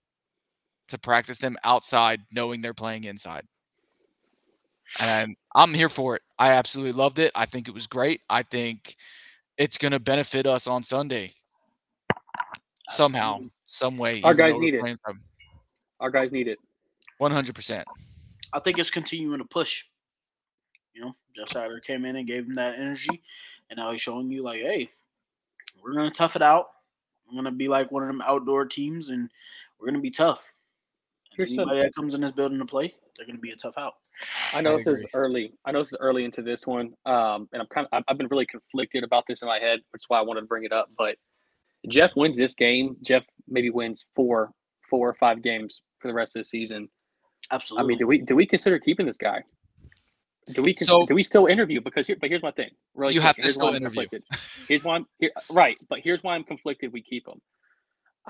to 0.90 0.98
practice 0.98 1.38
them 1.40 1.58
outside, 1.64 2.22
knowing 2.34 2.62
they're 2.62 2.74
playing 2.74 3.04
inside. 3.04 3.44
And 5.02 5.36
I'm 5.54 5.74
here 5.74 5.90
for 5.90 6.16
it. 6.16 6.22
I 6.40 6.52
absolutely 6.54 6.94
loved 6.94 7.20
it. 7.20 7.32
I 7.36 7.46
think 7.46 7.68
it 7.68 7.74
was 7.74 7.88
great. 7.88 8.22
I 8.30 8.44
think 8.44 8.96
it's 9.58 9.78
going 9.78 9.92
to 9.92 10.00
benefit 10.00 10.48
us 10.48 10.66
on 10.66 10.82
Sunday 10.84 11.32
somehow, 12.90 13.42
some 13.66 13.98
way. 13.98 14.22
Our 14.22 14.34
guys 14.34 14.58
need 14.58 14.76
it. 14.76 14.82
from- 15.04 15.22
Our 16.00 16.10
guys 16.10 16.32
need 16.32 16.48
it. 16.48 16.58
100%. 17.20 17.84
I 18.54 18.60
think 18.60 18.80
it's 18.80 18.92
continuing 18.92 19.40
to 19.40 19.46
push. 19.46 19.84
You 20.94 21.02
know, 21.06 21.16
Jeff 21.36 21.50
Saturday 21.50 21.82
came 21.86 22.06
in 22.06 22.16
and 22.16 22.26
gave 22.28 22.46
him 22.46 22.56
that 22.56 22.76
energy, 22.76 23.22
and 23.70 23.78
now 23.78 23.92
he's 23.92 24.02
showing 24.02 24.32
you 24.32 24.44
like, 24.44 24.62
hey, 24.62 24.90
we're 25.82 25.94
gonna 25.94 26.12
tough 26.12 26.36
it 26.36 26.42
out. 26.42 26.68
We're 27.28 27.36
gonna 27.36 27.52
be 27.56 27.68
like 27.68 27.92
one 27.92 28.04
of 28.04 28.08
them 28.08 28.22
outdoor 28.22 28.66
teams, 28.66 29.10
and 29.10 29.30
we're 29.80 29.88
gonna 29.88 30.00
be 30.02 30.12
tough. 30.12 30.52
And 31.32 31.38
Here's 31.38 31.52
some- 31.56 31.62
anybody 31.70 31.82
that 31.82 31.96
comes 31.96 32.14
in 32.14 32.22
this 32.22 32.32
building 32.32 32.60
to 32.60 32.66
play, 32.66 32.94
they're 33.16 33.26
gonna 33.28 33.40
be 33.40 33.52
a 33.52 33.56
tough 33.56 33.78
out. 33.78 33.96
I 34.54 34.62
know 34.62 34.78
I 34.78 34.84
this 34.84 35.00
is 35.00 35.06
early. 35.14 35.54
I 35.66 35.72
know 35.72 35.80
this 35.80 35.90
is 35.94 35.98
early 36.00 36.24
into 36.26 36.42
this 36.42 36.66
one, 36.66 36.96
um, 37.06 37.48
and 37.54 37.62
I'm 37.62 37.68
kind 37.68 37.86
of 37.86 37.90
I've- 37.94 38.06
I've 38.08 38.18
been 38.18 38.28
really 38.28 38.46
conflicted 38.48 39.04
about 39.04 39.26
this 39.28 39.42
in 39.42 39.48
my 39.48 39.60
head, 39.60 39.80
which 39.92 40.02
is 40.04 40.06
why 40.08 40.18
I 40.20 40.22
wanted 40.22 40.42
to 40.42 40.48
bring 40.48 40.64
it 40.64 40.72
up. 40.72 40.90
But 40.98 41.18
Jeff 41.88 42.16
wins 42.16 42.36
this 42.38 42.56
game. 42.56 42.98
Jeff 43.02 43.24
maybe 43.48 43.70
wins 43.70 44.06
four, 44.16 44.52
four 44.90 45.08
or 45.08 45.14
five 45.14 45.42
games 45.44 45.82
for 46.00 46.08
the 46.08 46.14
rest 46.14 46.36
of 46.36 46.40
the 46.40 46.44
season. 46.46 46.90
Absolutely. 47.52 47.84
I 47.84 47.88
mean, 47.88 47.98
do 48.00 48.08
we 48.08 48.18
do 48.20 48.36
we 48.36 48.46
consider 48.48 48.80
keeping 48.80 49.06
this 49.06 49.18
guy? 49.18 49.44
Do 50.52 50.62
we 50.62 50.76
So- 50.80 51.06
do 51.06 51.16
we 51.16 51.24
still 51.24 51.48
interview? 51.48 51.82
Because 51.82 52.08
here, 52.08 52.18
but 52.20 52.30
here's 52.30 52.44
my 52.44 52.52
thing. 52.52 52.70
Really 52.96 53.14
You 53.14 53.20
quick, 53.20 53.28
have 53.28 53.36
to 53.38 53.42
here's 53.44 53.54
still 53.56 53.70
interview. 53.70 54.08
conflicted. 54.08 54.24
Here's 54.68 54.84
why 54.84 54.96
I'm 54.96 55.06
here, 55.20 55.32
right, 55.50 55.78
but 55.90 56.00
here's 56.00 56.24
why 56.24 56.36
I'm 56.36 56.44
conflicted. 56.44 56.94
We 56.94 57.02
keep 57.02 57.28
him. 57.28 57.42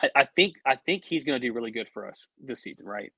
I, 0.02 0.10
I 0.16 0.26
think 0.36 0.56
I 0.66 0.76
think 0.76 1.06
he's 1.06 1.24
going 1.24 1.40
to 1.42 1.48
do 1.48 1.54
really 1.54 1.72
good 1.72 1.88
for 1.94 2.08
us 2.08 2.28
this 2.44 2.62
season, 2.62 2.88
right? 2.88 3.12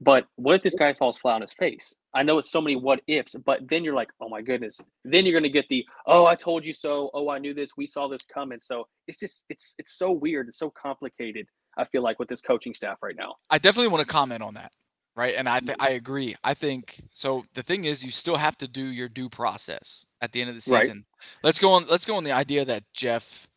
But 0.00 0.26
what 0.36 0.54
if 0.54 0.62
this 0.62 0.74
guy 0.76 0.94
falls 0.94 1.18
flat 1.18 1.34
on 1.34 1.40
his 1.40 1.52
face? 1.52 1.92
I 2.14 2.22
know 2.22 2.38
it's 2.38 2.50
so 2.50 2.60
many 2.60 2.76
what 2.76 3.00
ifs, 3.08 3.34
but 3.34 3.68
then 3.68 3.82
you're 3.82 3.94
like, 3.94 4.10
oh 4.20 4.28
my 4.28 4.42
goodness. 4.42 4.80
Then 5.04 5.26
you're 5.26 5.38
gonna 5.38 5.48
get 5.50 5.66
the 5.68 5.84
oh 6.06 6.24
I 6.24 6.34
told 6.36 6.64
you 6.64 6.72
so. 6.72 7.10
Oh 7.14 7.28
I 7.30 7.38
knew 7.38 7.52
this. 7.52 7.70
We 7.76 7.86
saw 7.86 8.08
this 8.08 8.22
coming. 8.22 8.58
So 8.62 8.86
it's 9.08 9.18
just 9.18 9.44
it's 9.48 9.74
it's 9.78 9.98
so 9.98 10.12
weird. 10.12 10.48
It's 10.48 10.58
so 10.58 10.70
complicated. 10.70 11.46
I 11.76 11.84
feel 11.86 12.02
like 12.02 12.18
with 12.18 12.28
this 12.28 12.40
coaching 12.40 12.74
staff 12.74 12.98
right 13.02 13.16
now. 13.16 13.36
I 13.50 13.58
definitely 13.58 13.88
want 13.88 14.00
to 14.02 14.06
comment 14.12 14.42
on 14.42 14.54
that, 14.54 14.72
right? 15.18 15.34
And 15.36 15.48
I 15.48 15.58
th- 15.58 15.76
I 15.80 15.90
agree. 15.90 16.36
I 16.44 16.54
think 16.54 17.00
so. 17.12 17.44
The 17.54 17.62
thing 17.64 17.84
is, 17.86 18.04
you 18.04 18.12
still 18.12 18.36
have 18.36 18.56
to 18.58 18.68
do 18.68 18.80
your 18.82 19.08
due 19.08 19.28
process 19.28 20.06
at 20.22 20.30
the 20.30 20.40
end 20.40 20.48
of 20.48 20.54
the 20.54 20.62
season. 20.62 20.74
Right. 20.74 20.82
season. 20.84 21.04
Let's 21.42 21.58
go 21.58 21.72
on. 21.72 21.86
Let's 21.90 22.04
go 22.06 22.14
on 22.14 22.22
the 22.22 22.30
idea 22.32 22.64
that 22.64 22.84
Jeff 22.94 23.48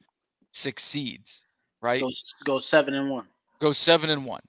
succeeds, 0.54 1.46
right? 1.82 2.02
Go 2.02 2.10
go 2.44 2.58
seven 2.60 2.96
and 2.96 3.12
one. 3.12 3.28
Go 3.60 3.72
seven 3.74 4.10
and 4.10 4.26
one. 4.26 4.42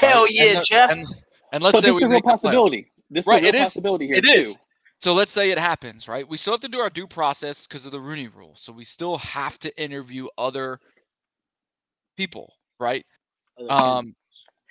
Hell 0.00 0.22
right? 0.24 0.30
yeah, 0.32 0.44
and, 0.44 0.58
the- 0.58 0.64
Jeff. 0.64 0.90
And, 0.90 1.06
and 1.52 1.62
let's 1.62 1.76
but 1.76 1.82
say 1.82 1.88
this 1.90 1.94
we 1.94 1.96
is 1.98 2.02
a 2.02 2.06
real 2.08 2.10
make 2.16 2.24
the 2.24 2.28
playoffs. 2.28 2.32
possibility. 2.32 2.92
This 3.08 3.26
right? 3.28 3.42
is 3.44 3.48
a 3.48 3.52
real 3.52 3.62
possibility 3.62 4.06
here 4.06 4.16
It 4.16 4.24
too. 4.24 4.30
is. 4.32 4.58
So 4.98 5.14
let's 5.14 5.32
say 5.32 5.50
it 5.50 5.58
happens, 5.58 6.08
right? 6.08 6.28
We 6.28 6.36
still 6.36 6.54
have 6.54 6.60
to 6.60 6.68
do 6.68 6.80
our 6.80 6.90
due 6.90 7.06
process 7.06 7.66
because 7.66 7.86
of 7.86 7.92
the 7.92 8.00
Rooney 8.00 8.28
Rule. 8.28 8.54
So 8.56 8.72
we 8.72 8.84
still 8.84 9.18
have 9.18 9.58
to 9.60 9.82
interview 9.82 10.26
other 10.38 10.80
people, 12.16 12.52
right? 12.80 13.04
Um 13.68 14.14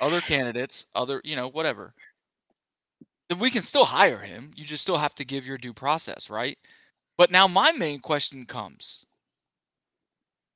other 0.01 0.19
candidates 0.21 0.85
other 0.95 1.21
you 1.23 1.35
know 1.37 1.47
whatever 1.49 1.93
then 3.29 3.39
we 3.39 3.49
can 3.49 3.63
still 3.63 3.85
hire 3.85 4.17
him. 4.17 4.51
You 4.57 4.65
just 4.65 4.83
still 4.83 4.97
have 4.97 5.15
to 5.15 5.23
give 5.23 5.45
your 5.45 5.57
due 5.57 5.71
process, 5.73 6.29
right? 6.29 6.57
But 7.17 7.31
now 7.31 7.47
my 7.47 7.71
main 7.71 7.99
question 7.99 8.45
comes: 8.45 9.05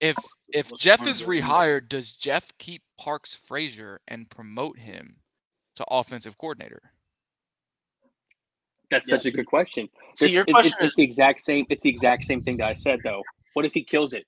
if 0.01 0.17
if 0.51 0.73
Jeff 0.75 1.07
is 1.07 1.21
of 1.21 1.27
doing 1.27 1.39
that? 1.39 1.47
rehired, 1.47 1.87
does 1.89 2.11
Jeff 2.11 2.45
keep 2.59 2.81
Parks 2.99 3.33
Frazier 3.33 4.01
and 4.09 4.29
promote 4.29 4.77
him 4.77 5.15
to 5.75 5.85
offensive 5.89 6.37
coordinator? 6.37 6.81
That's 8.91 9.09
Yeah. 9.09 9.17
such 9.17 9.25
a 9.27 9.31
good 9.31 9.45
question. 9.47 9.87
See, 10.17 10.25
It's- 10.25 10.33
your 10.33 10.43
it- 10.45 10.51
question 10.51 10.73
it's, 10.81 10.87
it's 10.87 10.95
the 10.97 11.03
exact 11.03 11.41
same. 11.41 11.65
It's 11.69 11.83
the 11.83 11.89
exact 11.89 12.25
same 12.25 12.41
thing 12.41 12.57
that 12.57 12.67
I 12.67 12.73
said 12.73 12.99
though. 13.05 13.23
What 13.53 13.63
if 13.65 13.73
he 13.73 13.85
kills 13.85 14.13
it? 14.13 14.25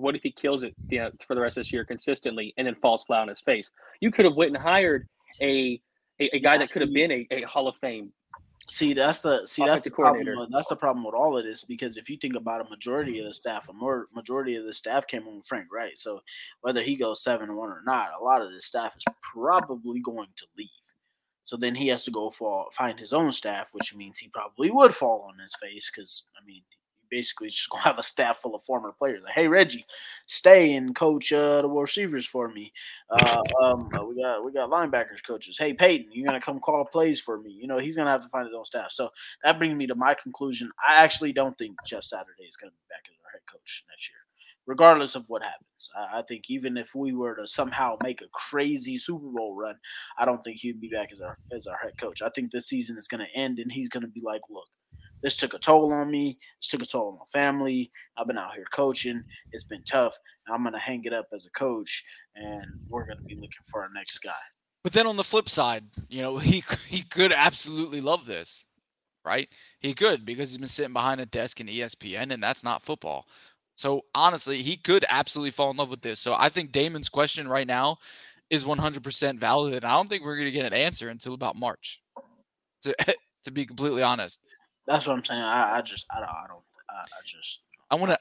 What 0.00 0.16
if 0.16 0.22
he 0.22 0.30
kills 0.32 0.62
it 0.62 0.74
you 0.88 0.98
know, 0.98 1.10
for 1.26 1.34
the 1.34 1.40
rest 1.40 1.56
of 1.56 1.60
this 1.64 1.72
year 1.72 1.84
consistently 1.84 2.54
and 2.56 2.66
then 2.66 2.74
falls 2.76 3.04
flat 3.04 3.20
on 3.22 3.28
his 3.28 3.40
face? 3.40 3.70
You 4.00 4.10
could 4.10 4.24
have 4.24 4.34
went 4.36 4.54
and 4.54 4.62
hired 4.62 5.06
a 5.40 5.80
a, 6.20 6.36
a 6.36 6.40
guy 6.40 6.52
Yeah, 6.54 6.58
that 6.58 6.70
could 6.70 6.82
have 6.82 6.92
been 6.92 7.10
a, 7.12 7.26
a 7.30 7.42
Hall 7.42 7.66
of 7.68 7.76
Fame. 7.76 8.12
See, 8.68 8.92
that's 8.92 9.20
the 9.20 9.46
see 9.46 9.64
that's 9.64 9.82
the 9.82 9.90
problem. 9.90 10.24
with- 10.38 10.50
That's 10.52 10.68
the 10.68 10.76
problem 10.76 11.04
with 11.04 11.14
all 11.14 11.36
of 11.36 11.44
this 11.44 11.64
because 11.64 11.96
if 11.96 12.08
you 12.08 12.16
think 12.16 12.36
about 12.36 12.64
a 12.64 12.68
majority 12.70 13.18
of 13.18 13.24
the 13.26 13.34
staff, 13.34 13.68
a 13.68 13.72
more 13.72 14.06
majority 14.14 14.54
of 14.54 14.64
the 14.64 14.74
staff 14.74 15.06
came 15.06 15.26
on 15.26 15.40
Frank 15.42 15.66
Reich. 15.72 15.96
So 15.96 16.20
whether 16.60 16.82
he 16.82 16.94
goes 16.96 17.22
seven 17.22 17.48
and 17.48 17.58
one 17.58 17.70
or 17.70 17.82
not, 17.84 18.10
a 18.18 18.22
lot 18.22 18.42
of 18.42 18.52
the 18.52 18.60
staff 18.60 18.94
is 18.96 19.04
probably 19.34 20.00
going 20.00 20.28
to 20.36 20.46
leave. 20.56 20.68
So 21.42 21.56
then 21.56 21.74
he 21.74 21.88
has 21.88 22.04
to 22.04 22.12
go 22.12 22.30
for 22.30 22.68
find 22.72 23.00
his 23.00 23.12
own 23.12 23.32
staff, 23.32 23.70
which 23.72 23.94
means 23.96 24.18
he 24.18 24.28
probably 24.28 24.70
would 24.70 24.94
fall 24.94 25.26
on 25.28 25.38
his 25.40 25.54
face 25.60 25.90
because 25.92 26.24
I 26.40 26.44
mean, 26.46 26.62
basically 27.10 27.48
just 27.48 27.68
gonna 27.70 27.82
have 27.82 27.98
a 27.98 28.02
staff 28.02 28.38
full 28.38 28.54
of 28.54 28.62
former 28.62 28.92
players. 28.92 29.22
Like, 29.22 29.34
hey 29.34 29.48
Reggie, 29.48 29.84
stay 30.26 30.74
and 30.74 30.94
coach 30.94 31.32
uh, 31.32 31.62
the 31.62 31.68
receivers 31.68 32.26
for 32.26 32.48
me. 32.48 32.72
Uh, 33.10 33.42
um, 33.62 33.88
uh, 33.98 34.04
we 34.04 34.20
got 34.20 34.44
we 34.44 34.52
got 34.52 34.70
linebackers 34.70 35.24
coaches. 35.26 35.58
Hey 35.58 35.74
Peyton, 35.74 36.10
you're 36.12 36.26
gonna 36.26 36.40
come 36.40 36.60
call 36.60 36.84
plays 36.84 37.20
for 37.20 37.40
me. 37.40 37.50
You 37.50 37.66
know 37.66 37.78
he's 37.78 37.96
gonna 37.96 38.10
have 38.10 38.22
to 38.22 38.28
find 38.28 38.46
his 38.46 38.54
own 38.56 38.64
staff. 38.64 38.90
So 38.92 39.10
that 39.42 39.58
brings 39.58 39.74
me 39.74 39.86
to 39.88 39.94
my 39.94 40.14
conclusion. 40.14 40.70
I 40.86 41.02
actually 41.02 41.32
don't 41.32 41.56
think 41.58 41.76
Jeff 41.86 42.04
Saturday 42.04 42.44
is 42.48 42.56
gonna 42.56 42.72
be 42.72 42.88
back 42.88 43.04
as 43.08 43.16
our 43.24 43.32
head 43.32 43.42
coach 43.50 43.84
next 43.90 44.08
year, 44.08 44.18
regardless 44.66 45.14
of 45.14 45.24
what 45.28 45.42
happens. 45.42 45.90
I, 45.96 46.22
think 46.22 46.44
even 46.48 46.76
if 46.76 46.94
we 46.94 47.12
were 47.12 47.36
to 47.36 47.46
somehow 47.46 47.96
make 48.02 48.20
a 48.22 48.28
crazy 48.32 48.98
Super 48.98 49.28
Bowl 49.28 49.54
run, 49.54 49.76
I 50.18 50.24
don't 50.24 50.42
think 50.44 50.58
he'd 50.60 50.80
be 50.80 50.90
back 50.90 51.10
as 51.12 51.20
our 51.20 51.38
as 51.52 51.66
our 51.66 51.78
head 51.82 51.98
coach. 51.98 52.22
I 52.22 52.28
think 52.30 52.50
this 52.50 52.68
season 52.68 52.96
is 52.98 53.08
gonna 53.08 53.28
end 53.34 53.58
and 53.58 53.72
he's 53.72 53.88
gonna 53.88 54.08
be 54.08 54.22
like, 54.24 54.42
look. 54.50 54.68
This 55.22 55.36
took 55.36 55.54
a 55.54 55.58
toll 55.58 55.92
on 55.92 56.10
me. 56.10 56.38
This 56.60 56.68
took 56.68 56.82
a 56.82 56.86
toll 56.86 57.08
on 57.08 57.18
my 57.18 57.24
family. 57.32 57.90
I've 58.16 58.26
been 58.26 58.38
out 58.38 58.54
here 58.54 58.66
coaching. 58.72 59.22
It's 59.52 59.64
been 59.64 59.84
tough. 59.84 60.16
I'm 60.52 60.64
gonna 60.64 60.78
hang 60.78 61.04
it 61.04 61.12
up 61.12 61.28
as 61.32 61.46
a 61.46 61.50
coach, 61.50 62.04
and 62.34 62.64
we're 62.88 63.06
gonna 63.06 63.22
be 63.22 63.34
looking 63.34 63.64
for 63.66 63.82
our 63.82 63.90
next 63.94 64.18
guy. 64.18 64.32
But 64.82 64.92
then 64.92 65.06
on 65.06 65.16
the 65.16 65.24
flip 65.24 65.48
side, 65.48 65.84
you 66.08 66.22
know, 66.22 66.38
he 66.38 66.64
he 66.86 67.02
could 67.02 67.32
absolutely 67.32 68.00
love 68.00 68.26
this, 68.26 68.66
right? 69.24 69.48
He 69.80 69.94
could 69.94 70.24
because 70.24 70.50
he's 70.50 70.58
been 70.58 70.66
sitting 70.66 70.92
behind 70.92 71.20
a 71.20 71.26
desk 71.26 71.60
in 71.60 71.66
ESPN, 71.66 72.32
and 72.32 72.42
that's 72.42 72.64
not 72.64 72.82
football. 72.82 73.26
So 73.76 74.04
honestly, 74.14 74.60
he 74.60 74.76
could 74.76 75.06
absolutely 75.08 75.52
fall 75.52 75.70
in 75.70 75.76
love 75.78 75.90
with 75.90 76.02
this. 76.02 76.20
So 76.20 76.34
I 76.34 76.50
think 76.50 76.72
Damon's 76.72 77.08
question 77.08 77.48
right 77.48 77.66
now 77.66 77.96
is 78.50 78.64
100% 78.64 79.38
valid, 79.38 79.72
and 79.72 79.84
I 79.84 79.92
don't 79.92 80.08
think 80.08 80.22
we're 80.22 80.36
going 80.36 80.48
to 80.48 80.52
get 80.52 80.66
an 80.66 80.74
answer 80.74 81.08
until 81.08 81.32
about 81.32 81.56
March. 81.56 82.02
To 82.82 82.94
to 83.44 83.50
be 83.50 83.64
completely 83.64 84.02
honest, 84.02 84.42
That's 84.90 85.06
what 85.06 85.16
I'm 85.16 85.24
saying. 85.24 85.42
I, 85.42 85.78
I 85.78 85.82
just, 85.82 86.06
I 86.10 86.20
don't, 86.20 86.28
I 86.28 86.46
don't, 86.48 86.62
I, 86.90 87.00
I 87.00 87.20
just. 87.24 87.62
I 87.90 87.94
want 87.94 88.10
to 88.10 88.18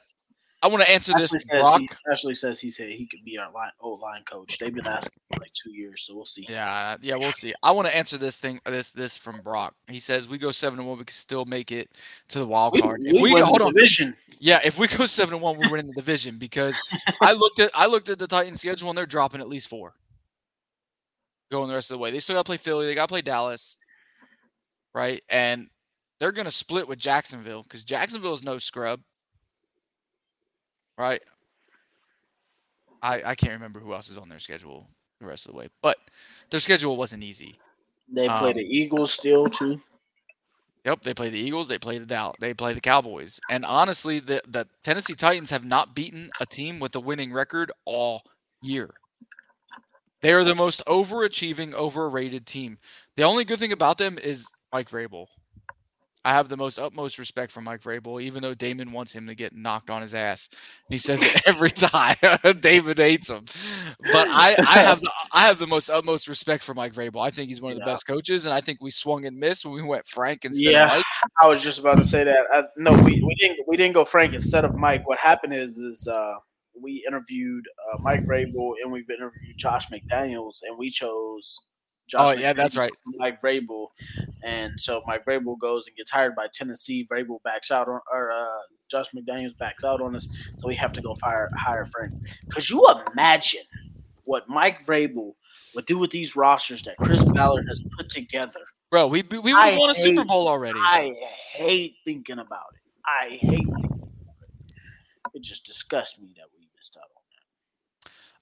I 0.61 0.67
want 0.67 0.83
to 0.83 0.91
answer 0.91 1.13
this, 1.13 1.33
Ashley 1.33 1.39
says, 1.39 1.61
Brock. 1.61 1.79
he, 1.79 1.89
Ashley 2.11 2.33
says 2.33 2.59
he 2.59 2.69
said 2.69 2.89
he 2.89 3.05
could 3.05 3.23
be 3.23 3.37
our 3.37 3.49
line, 3.51 3.71
old 3.79 4.01
line 4.01 4.23
coach. 4.23 4.57
They've 4.57 4.73
been 4.73 4.87
asking 4.87 5.19
for 5.31 5.39
like 5.39 5.53
two 5.53 5.71
years, 5.71 6.03
so 6.03 6.15
we'll 6.15 6.25
see. 6.25 6.45
Yeah, 6.49 6.97
yeah, 7.01 7.15
we'll 7.17 7.31
see. 7.31 7.53
I 7.63 7.71
want 7.71 7.87
to 7.87 7.95
answer 7.95 8.17
this 8.17 8.37
thing, 8.37 8.59
this 8.65 8.91
this 8.91 9.17
from 9.17 9.41
Brock. 9.41 9.73
He 9.87 9.99
says 9.99 10.27
we 10.27 10.37
go 10.37 10.51
seven 10.51 10.79
and 10.79 10.87
one, 10.87 10.97
we 10.97 11.05
can 11.05 11.13
still 11.13 11.45
make 11.45 11.71
it 11.71 11.89
to 12.29 12.39
the 12.39 12.45
wild 12.45 12.79
card. 12.81 12.99
we 13.03 13.09
If 13.09 13.21
we, 13.21 13.33
win 13.33 13.39
the 13.39 13.45
hold 13.45 13.61
on, 13.61 13.73
division. 13.73 14.15
Yeah, 14.39 14.59
if 14.63 14.77
we 14.77 14.87
go 14.87 15.05
seven 15.05 15.35
and 15.35 15.41
one, 15.41 15.57
we're 15.57 15.71
winning 15.71 15.87
the 15.87 15.93
division 15.93 16.37
because 16.37 16.79
I 17.21 17.31
looked 17.31 17.59
at 17.59 17.71
I 17.73 17.85
looked 17.85 18.09
at 18.09 18.19
the 18.19 18.27
Titans 18.27 18.59
schedule 18.59 18.89
and 18.89 18.97
they're 18.97 19.05
dropping 19.05 19.39
at 19.39 19.47
least 19.47 19.69
four. 19.69 19.93
Going 21.51 21.69
the 21.69 21.73
rest 21.73 21.89
of 21.89 21.95
the 21.95 21.99
way, 21.99 22.11
they 22.11 22.19
still 22.19 22.35
got 22.35 22.41
to 22.41 22.49
play 22.49 22.57
Philly, 22.57 22.85
they 22.85 22.95
got 22.95 23.07
to 23.07 23.11
play 23.11 23.21
Dallas, 23.21 23.77
right? 24.93 25.23
And 25.29 25.69
they're 26.19 26.31
gonna 26.31 26.51
split 26.51 26.87
with 26.87 26.99
Jacksonville 26.99 27.63
because 27.63 27.83
Jacksonville 27.83 28.33
is 28.33 28.43
no 28.43 28.57
scrub, 28.59 29.01
right? 30.97 31.21
I 33.01 33.23
I 33.23 33.35
can't 33.35 33.53
remember 33.53 33.79
who 33.79 33.93
else 33.93 34.09
is 34.09 34.17
on 34.17 34.29
their 34.29 34.39
schedule 34.39 34.89
the 35.19 35.27
rest 35.27 35.45
of 35.45 35.51
the 35.53 35.57
way, 35.57 35.69
but 35.81 35.97
their 36.51 36.59
schedule 36.59 36.97
wasn't 36.97 37.23
easy. 37.23 37.61
They 38.09 38.29
play 38.29 38.51
Um, 38.51 38.53
the 38.53 38.63
Eagles 38.63 39.13
still 39.13 39.47
too. 39.47 39.81
Yep, 40.85 41.01
they 41.03 41.13
play 41.13 41.29
the 41.29 41.39
Eagles, 41.39 41.67
they 41.67 41.77
play 41.79 41.97
the 41.99 42.05
Dow, 42.05 42.33
they 42.39 42.53
play 42.53 42.73
the 42.73 42.81
Cowboys. 42.81 43.39
And 43.49 43.65
honestly, 43.65 44.19
the 44.19 44.41
the 44.47 44.67
Tennessee 44.83 45.15
Titans 45.15 45.51
have 45.51 45.63
not 45.63 45.95
beaten 45.95 46.31
a 46.39 46.45
team 46.45 46.79
with 46.79 46.95
a 46.95 46.99
winning 46.99 47.31
record 47.33 47.71
all 47.85 48.23
year. 48.61 48.93
They 50.21 50.31
are 50.33 50.43
the 50.45 50.55
most 50.55 50.81
overachieving, 50.87 51.73
overrated 51.73 52.45
team. 52.45 52.79
The 53.17 53.23
only 53.23 53.43
good 53.45 53.59
thing 53.59 53.73
about 53.73 53.97
them 53.97 54.17
is 54.17 54.51
Mike 54.71 54.89
Vrabel. 54.89 55.27
I 56.25 56.31
have 56.31 56.49
the 56.49 56.57
most 56.57 56.79
utmost 56.79 57.17
respect 57.17 57.51
for 57.51 57.61
Mike 57.61 57.81
Vrabel, 57.81 58.21
even 58.21 58.41
though 58.41 58.53
Damon 58.53 58.91
wants 58.91 59.13
him 59.13 59.27
to 59.27 59.35
get 59.35 59.55
knocked 59.55 59.89
on 59.89 60.01
his 60.01 60.13
ass. 60.13 60.49
He 60.89 60.97
says 60.97 61.23
it 61.23 61.41
every 61.45 61.71
time. 61.71 62.17
David 62.59 62.97
hates 62.97 63.29
him, 63.29 63.41
but 64.11 64.27
I, 64.29 64.57
I 64.67 64.79
have 64.79 64.99
the, 65.01 65.11
I 65.33 65.47
have 65.47 65.59
the 65.59 65.67
most 65.67 65.89
utmost 65.89 66.27
respect 66.27 66.63
for 66.63 66.73
Mike 66.73 66.93
Vrabel. 66.93 67.25
I 67.25 67.29
think 67.29 67.49
he's 67.49 67.61
one 67.61 67.71
of 67.71 67.77
the 67.79 67.85
Yeah. 67.85 67.93
best 67.93 68.05
coaches, 68.05 68.45
and 68.45 68.53
I 68.53 68.61
think 68.61 68.79
we 68.81 68.91
swung 68.91 69.25
and 69.25 69.37
missed 69.37 69.65
when 69.65 69.73
we 69.73 69.83
went 69.83 70.05
Frank 70.07 70.45
instead 70.45 70.73
Yeah, 70.73 70.85
of 70.85 70.89
Mike. 70.89 71.05
I 71.41 71.47
was 71.47 71.61
just 71.61 71.79
about 71.79 71.95
to 71.95 72.05
say 72.05 72.23
that. 72.25 72.45
I, 72.53 72.63
no, 72.77 72.91
we, 72.93 73.21
we 73.21 73.35
didn't 73.39 73.59
we 73.67 73.77
didn't 73.77 73.93
go 73.93 74.03
Frank 74.05 74.33
instead 74.33 74.65
of 74.65 74.75
Mike. 74.75 75.07
What 75.07 75.19
happened 75.19 75.53
is 75.53 75.77
is 75.77 76.07
uh, 76.07 76.33
we 76.81 77.03
interviewed 77.07 77.63
uh, 77.93 77.97
Mike 78.01 78.25
Vrabel 78.25 78.73
and 78.83 78.91
we've 78.91 79.09
interviewed 79.09 79.57
Josh 79.57 79.87
McDaniels 79.89 80.57
and 80.67 80.77
we 80.77 80.89
chose. 80.89 81.59
Oh, 82.17 82.31
yeah, 82.31 82.53
that's 82.53 82.77
right. 82.77 82.91
Mike 83.17 83.41
Vrabel, 83.41 83.87
and 84.43 84.79
so 84.79 85.01
Mike 85.05 85.25
Vrabel 85.25 85.57
goes 85.59 85.87
and 85.87 85.95
gets 85.95 86.11
hired 86.11 86.35
by 86.35 86.47
Tennessee. 86.53 87.07
Vrabel 87.11 87.41
backs 87.43 87.71
out 87.71 87.87
on, 87.87 87.99
or 88.11 88.31
uh, 88.31 88.45
Josh 88.89 89.07
McDaniels 89.15 89.57
backs 89.57 89.83
out 89.83 90.01
on 90.01 90.15
us, 90.15 90.27
so 90.57 90.67
we 90.67 90.75
have 90.75 90.93
to 90.93 91.01
go 91.01 91.15
fire 91.15 91.49
hire 91.57 91.85
Frank. 91.85 92.13
Could 92.51 92.69
you 92.69 92.85
imagine 93.11 93.63
what 94.23 94.47
Mike 94.47 94.85
Vrabel 94.85 95.33
would 95.75 95.85
do 95.85 95.97
with 95.97 96.11
these 96.11 96.35
rosters 96.35 96.83
that 96.83 96.97
Chris 96.97 97.23
Ballard 97.23 97.65
has 97.69 97.81
put 97.97 98.09
together? 98.09 98.61
Bro, 98.91 99.07
we 99.07 99.23
we 99.29 99.39
would 99.39 99.55
I 99.55 99.69
have 99.69 99.79
won 99.79 99.89
a 99.91 99.95
Super 99.95 100.25
Bowl 100.25 100.47
already. 100.47 100.79
I 100.79 101.13
hate 101.53 101.95
thinking 102.05 102.39
about 102.39 102.65
it. 102.73 102.81
I 103.05 103.29
hate 103.35 103.67
thinking 103.67 103.85
about 103.85 104.01
it. 105.33 105.37
It 105.37 105.43
just 105.43 105.65
disgusts 105.65 106.19
me 106.19 106.33
that 106.37 106.45
we 106.57 106.58
missed 106.58 106.58
out 106.58 106.58
on 106.58 106.58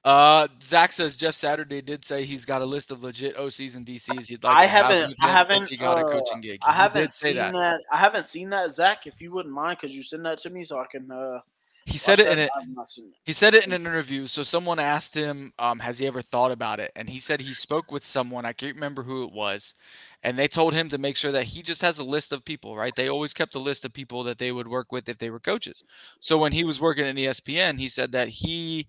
Uh, 0.08 0.48
Zach 0.62 0.94
says 0.94 1.18
Jeff 1.18 1.34
Saturday 1.36 1.82
did 1.82 2.06
say 2.06 2.24
he's 2.24 2.46
got 2.46 2.62
a 2.62 2.66
list 2.66 2.92
of 2.92 3.04
legit 3.04 3.36
OCs 3.36 3.76
and 3.76 3.86
DCs 3.86 4.28
he'd 4.28 4.42
like 4.42 4.56
I 4.56 4.66
haven't. 4.66 5.14
I 5.22 5.28
haven't. 5.28 5.68
he 5.68 5.76
got 5.76 6.00
a 6.00 6.06
uh, 6.06 6.10
coaching 6.10 6.40
gig. 6.40 6.62
I 6.66 6.72
He 6.72 6.78
haven't 6.78 7.12
seen 7.12 7.36
that. 7.36 7.52
that. 7.52 7.82
I 7.92 7.98
haven't 7.98 8.24
seen 8.24 8.50
that, 8.52 8.72
Zach. 8.72 9.06
If 9.06 9.20
you 9.20 9.34
wouldn't 9.34 9.54
mind, 9.54 9.80
could 9.80 9.92
you 9.92 10.02
send 10.02 10.26
that 10.26 10.40
to 10.40 10.50
me 10.50 10.64
so 10.64 10.80
I 10.80 10.86
can? 10.90 11.12
Uh, 11.12 11.40
He 11.86 11.98
said 11.98 12.20
it 12.20 12.30
in 12.30 12.38
that? 12.38 12.46
it. 12.46 12.52
I've 12.58 12.70
not 12.70 12.88
seen 12.88 13.08
it. 13.08 13.16
He 13.26 13.34
said 13.34 13.54
it 13.54 13.68
in 13.68 13.74
an 13.74 13.82
interview. 13.82 14.28
So 14.28 14.44
someone 14.44 14.80
asked 14.80 15.14
him, 15.14 15.52
um, 15.60 15.78
has 15.80 16.00
he 16.00 16.08
ever 16.08 16.22
thought 16.22 16.54
about 16.54 16.80
it? 16.80 16.94
And 16.96 17.10
he 17.10 17.20
said 17.20 17.42
he 17.42 17.54
spoke 17.54 17.92
with 17.92 18.06
someone. 18.06 18.46
I 18.46 18.54
can't 18.54 18.76
remember 18.76 19.04
who 19.04 19.26
it 19.26 19.34
was. 19.34 19.76
And 20.24 20.40
they 20.40 20.48
told 20.48 20.74
him 20.74 20.88
to 20.88 20.98
make 20.98 21.18
sure 21.18 21.34
that 21.34 21.44
he 21.44 21.62
just 21.62 21.82
has 21.82 22.00
a 22.00 22.06
list 22.06 22.32
of 22.32 22.46
people, 22.46 22.78
right? 22.78 22.96
They 22.96 23.10
always 23.10 23.34
kept 23.34 23.56
a 23.56 23.60
list 23.60 23.84
of 23.84 23.92
people 23.92 24.24
that 24.24 24.38
they 24.38 24.54
would 24.54 24.70
work 24.70 24.94
with 24.94 25.10
if 25.10 25.18
they 25.18 25.32
were 25.32 25.42
coaches. 25.42 25.84
So 26.22 26.38
when 26.38 26.54
he 26.54 26.64
was 26.64 26.80
working 26.80 27.06
at 27.06 27.16
ESPN, 27.16 27.78
he 27.78 27.90
said 27.90 28.14
that 28.14 28.30
he 28.30 28.88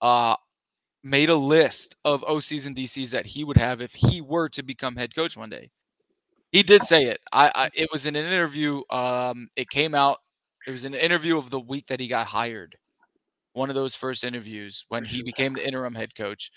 uh, 0.00 0.34
made 1.06 1.30
a 1.30 1.36
list 1.36 1.96
of 2.04 2.24
OCs 2.24 2.66
and 2.66 2.76
DCs 2.76 3.12
that 3.12 3.26
he 3.26 3.44
would 3.44 3.56
have 3.56 3.80
if 3.80 3.94
he 3.94 4.20
were 4.20 4.48
to 4.50 4.62
become 4.62 4.96
head 4.96 5.14
coach 5.14 5.36
one 5.36 5.50
day. 5.50 5.70
He 6.52 6.62
did 6.62 6.84
say 6.84 7.04
it. 7.04 7.20
I, 7.32 7.52
I 7.54 7.70
it 7.74 7.88
was 7.92 8.06
in 8.06 8.16
an 8.16 8.26
interview. 8.26 8.82
Um, 8.90 9.48
it 9.56 9.68
came 9.70 9.94
out. 9.94 10.18
It 10.66 10.70
was 10.70 10.84
an 10.84 10.94
interview 10.94 11.38
of 11.38 11.50
the 11.50 11.60
week 11.60 11.86
that 11.88 12.00
he 12.00 12.08
got 12.08 12.26
hired. 12.26 12.76
One 13.52 13.70
of 13.70 13.74
those 13.76 13.94
first 13.94 14.24
interviews 14.24 14.84
when 14.88 15.04
he 15.04 15.22
became 15.22 15.54
the 15.54 15.66
interim 15.66 15.94
head 15.94 16.14
coach. 16.14 16.50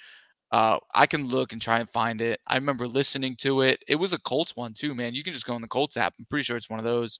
Uh, 0.52 0.80
I 0.94 1.06
can 1.06 1.28
look 1.28 1.54
and 1.54 1.62
try 1.62 1.80
and 1.80 1.90
find 1.90 2.22
it. 2.22 2.40
I 2.48 2.56
remember 2.56 2.88
listening 2.88 3.36
to 3.38 3.62
it. 3.62 3.84
It 3.88 3.96
was 3.96 4.14
a 4.14 4.20
Colts 4.20 4.56
one 4.56 4.74
too, 4.74 4.96
man. 4.96 5.14
You 5.14 5.24
can 5.24 5.34
just 5.34 5.46
go 5.46 5.54
on 5.56 5.62
the 5.62 5.68
Colts 5.68 5.98
app. 5.98 6.14
I'm 6.20 6.26
pretty 6.26 6.44
sure 6.44 6.58
it's 6.58 6.70
one 6.70 6.80
of 6.80 6.86
those. 6.86 7.20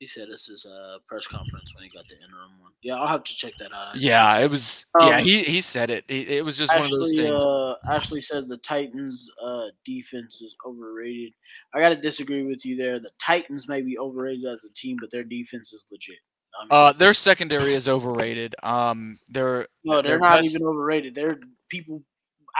He 0.00 0.08
said 0.08 0.28
this 0.28 0.48
is 0.48 0.64
a 0.66 0.98
press 1.06 1.26
conference 1.26 1.72
when 1.74 1.84
he 1.84 1.90
got 1.90 2.06
the 2.08 2.16
interim 2.16 2.60
one. 2.60 2.72
Yeah, 2.82 2.96
I'll 2.96 3.06
have 3.06 3.22
to 3.24 3.34
check 3.34 3.52
that 3.60 3.72
out. 3.72 3.96
Yeah, 3.96 4.38
it 4.40 4.50
was. 4.50 4.86
yeah, 5.00 5.18
Um, 5.18 5.22
he 5.22 5.42
he 5.44 5.60
said 5.60 5.90
it. 5.90 6.04
It, 6.08 6.28
it 6.28 6.44
was 6.44 6.58
just 6.58 6.74
one 6.74 6.84
of 6.84 6.90
those 6.90 7.14
things. 7.16 7.40
Uh, 7.40 7.74
Ashley 7.88 8.20
says 8.20 8.46
the 8.46 8.56
Titans' 8.58 9.30
uh, 9.42 9.66
defense 9.84 10.42
is 10.42 10.56
overrated. 10.66 11.32
I 11.72 11.80
got 11.80 11.90
to 11.90 11.96
disagree 11.96 12.42
with 12.42 12.64
you 12.66 12.76
there. 12.76 12.98
The 12.98 13.12
Titans 13.24 13.68
may 13.68 13.82
be 13.82 13.96
overrated 13.96 14.44
as 14.46 14.64
a 14.64 14.72
team, 14.72 14.96
but 15.00 15.10
their 15.12 15.24
defense 15.24 15.72
is 15.72 15.84
legit. 15.90 16.16
I 16.60 16.64
mean, 16.64 16.68
Uh, 16.70 16.92
their 16.92 17.14
secondary 17.14 17.72
is 17.74 17.88
overrated. 17.88 18.56
Um, 18.62 19.18
they're 19.28 19.68
no, 19.84 20.02
they're 20.02 20.02
their 20.02 20.18
not 20.18 20.40
best- 20.42 20.54
even 20.54 20.66
overrated. 20.66 21.14
They're 21.14 21.38
people 21.68 22.02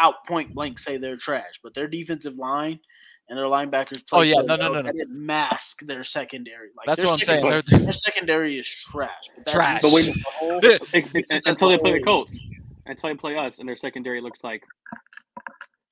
out 0.01 0.27
point 0.27 0.55
blank 0.55 0.79
say 0.79 0.97
they're 0.97 1.17
trash, 1.17 1.61
but 1.63 1.75
their 1.75 1.89
defensive 1.89 2.37
line 2.37 2.81
and 3.29 3.39
their 3.39 3.47
linebackers 3.47 4.03
oh, 4.13 4.19
play. 4.19 4.19
Oh, 4.19 4.23
yeah, 4.23 4.35
so 4.37 4.41
no, 4.43 4.57
no, 4.57 4.63
well 4.71 4.73
no, 4.75 4.83
that 4.83 4.95
no. 4.97 5.01
it 5.03 5.09
masked 5.11 5.87
their 5.87 6.05
secondary. 6.05 6.69
Like 6.77 6.87
That's 6.87 7.01
their 7.01 7.07
what 7.09 7.15
I'm 7.15 7.19
saying. 7.21 7.49
secondary- 7.49 7.85
Their 7.85 7.93
secondary 7.93 8.59
is 8.59 8.69
trash. 8.69 9.25
But 9.37 9.53
Trash. 9.53 9.83
But 9.83 9.93
wait, 9.93 10.07
defense 10.07 10.19
as 10.19 10.27
a 10.27 10.31
whole- 10.39 10.59
It- 10.65 10.81
defense 10.81 11.07
it's- 11.15 11.31
as 11.33 11.47
until 11.47 11.69
they 11.71 11.79
play 11.79 11.93
the 11.93 12.03
Colts, 12.03 12.39
until 12.87 13.09
they 13.11 13.17
play 13.17 13.37
us, 13.37 13.59
and 13.59 13.69
their 13.69 13.77
secondary 13.77 14.21
looks 14.21 14.45
like 14.45 14.63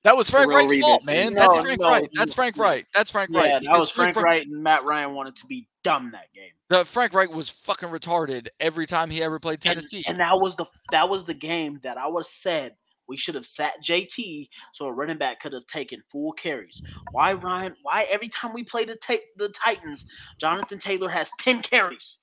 That 0.03 0.17
was 0.17 0.29
Frank 0.29 0.49
Darrell 0.51 0.67
Wright's 0.67 0.81
fault, 0.81 1.05
man. 1.05 1.33
No, 1.33 1.39
That's 1.39 1.57
Frank 1.63 1.79
no, 1.81 1.87
Wright. 1.89 2.09
he- 2.11 2.17
That's 2.17 2.33
Frank 2.33 2.57
Reich. 2.57 2.85
That's 2.93 3.09
Frank 3.11 3.29
Yeah, 3.31 3.39
Wright. 3.39 3.63
that 3.63 3.77
was 3.79 3.89
Frank 3.89 4.15
Reich- 4.17 4.25
Wright 4.25 4.47
and 4.47 4.61
Matt 4.61 4.83
Ryan 4.83 5.13
wanted 5.13 5.35
to 5.37 5.45
be 5.45 5.67
dumb 5.83 6.09
that 6.11 6.31
game. 6.33 6.51
The 6.69 6.85
Frank 6.85 7.13
Reich 7.13 7.29
was 7.31 7.49
fucking 7.49 7.89
retarded 7.89 8.47
every 8.59 8.85
time 8.85 9.09
he 9.09 9.21
ever 9.23 9.39
played 9.39 9.61
Tennessee. 9.61 10.03
and 10.07 10.19
that 10.19 10.39
was 10.39 10.55
the 10.55 10.65
that 10.91 11.07
was 11.09 11.25
the 11.25 11.33
game 11.33 11.79
that 11.83 11.97
I 11.97 12.07
was 12.07 12.27
have 12.27 12.31
said 12.33 12.75
we 13.07 13.17
should 13.17 13.35
have 13.35 13.45
sat 13.45 13.83
JT 13.83 14.47
so 14.73 14.85
a 14.85 14.93
running 14.93 15.17
back 15.17 15.41
could 15.41 15.53
have 15.53 15.67
taken 15.67 16.01
full 16.09 16.31
carries. 16.33 16.81
Why 17.11 17.33
Ryan? 17.33 17.75
Why 17.83 18.07
every 18.09 18.29
time 18.29 18.53
we 18.53 18.63
play 18.63 18.85
the 18.85 18.95
ta- 18.95 19.15
the 19.37 19.49
Titans, 19.49 20.05
Jonathan 20.39 20.79
Taylor 20.79 21.09
has 21.09 21.31
ten 21.39 21.61
carries? 21.61 22.17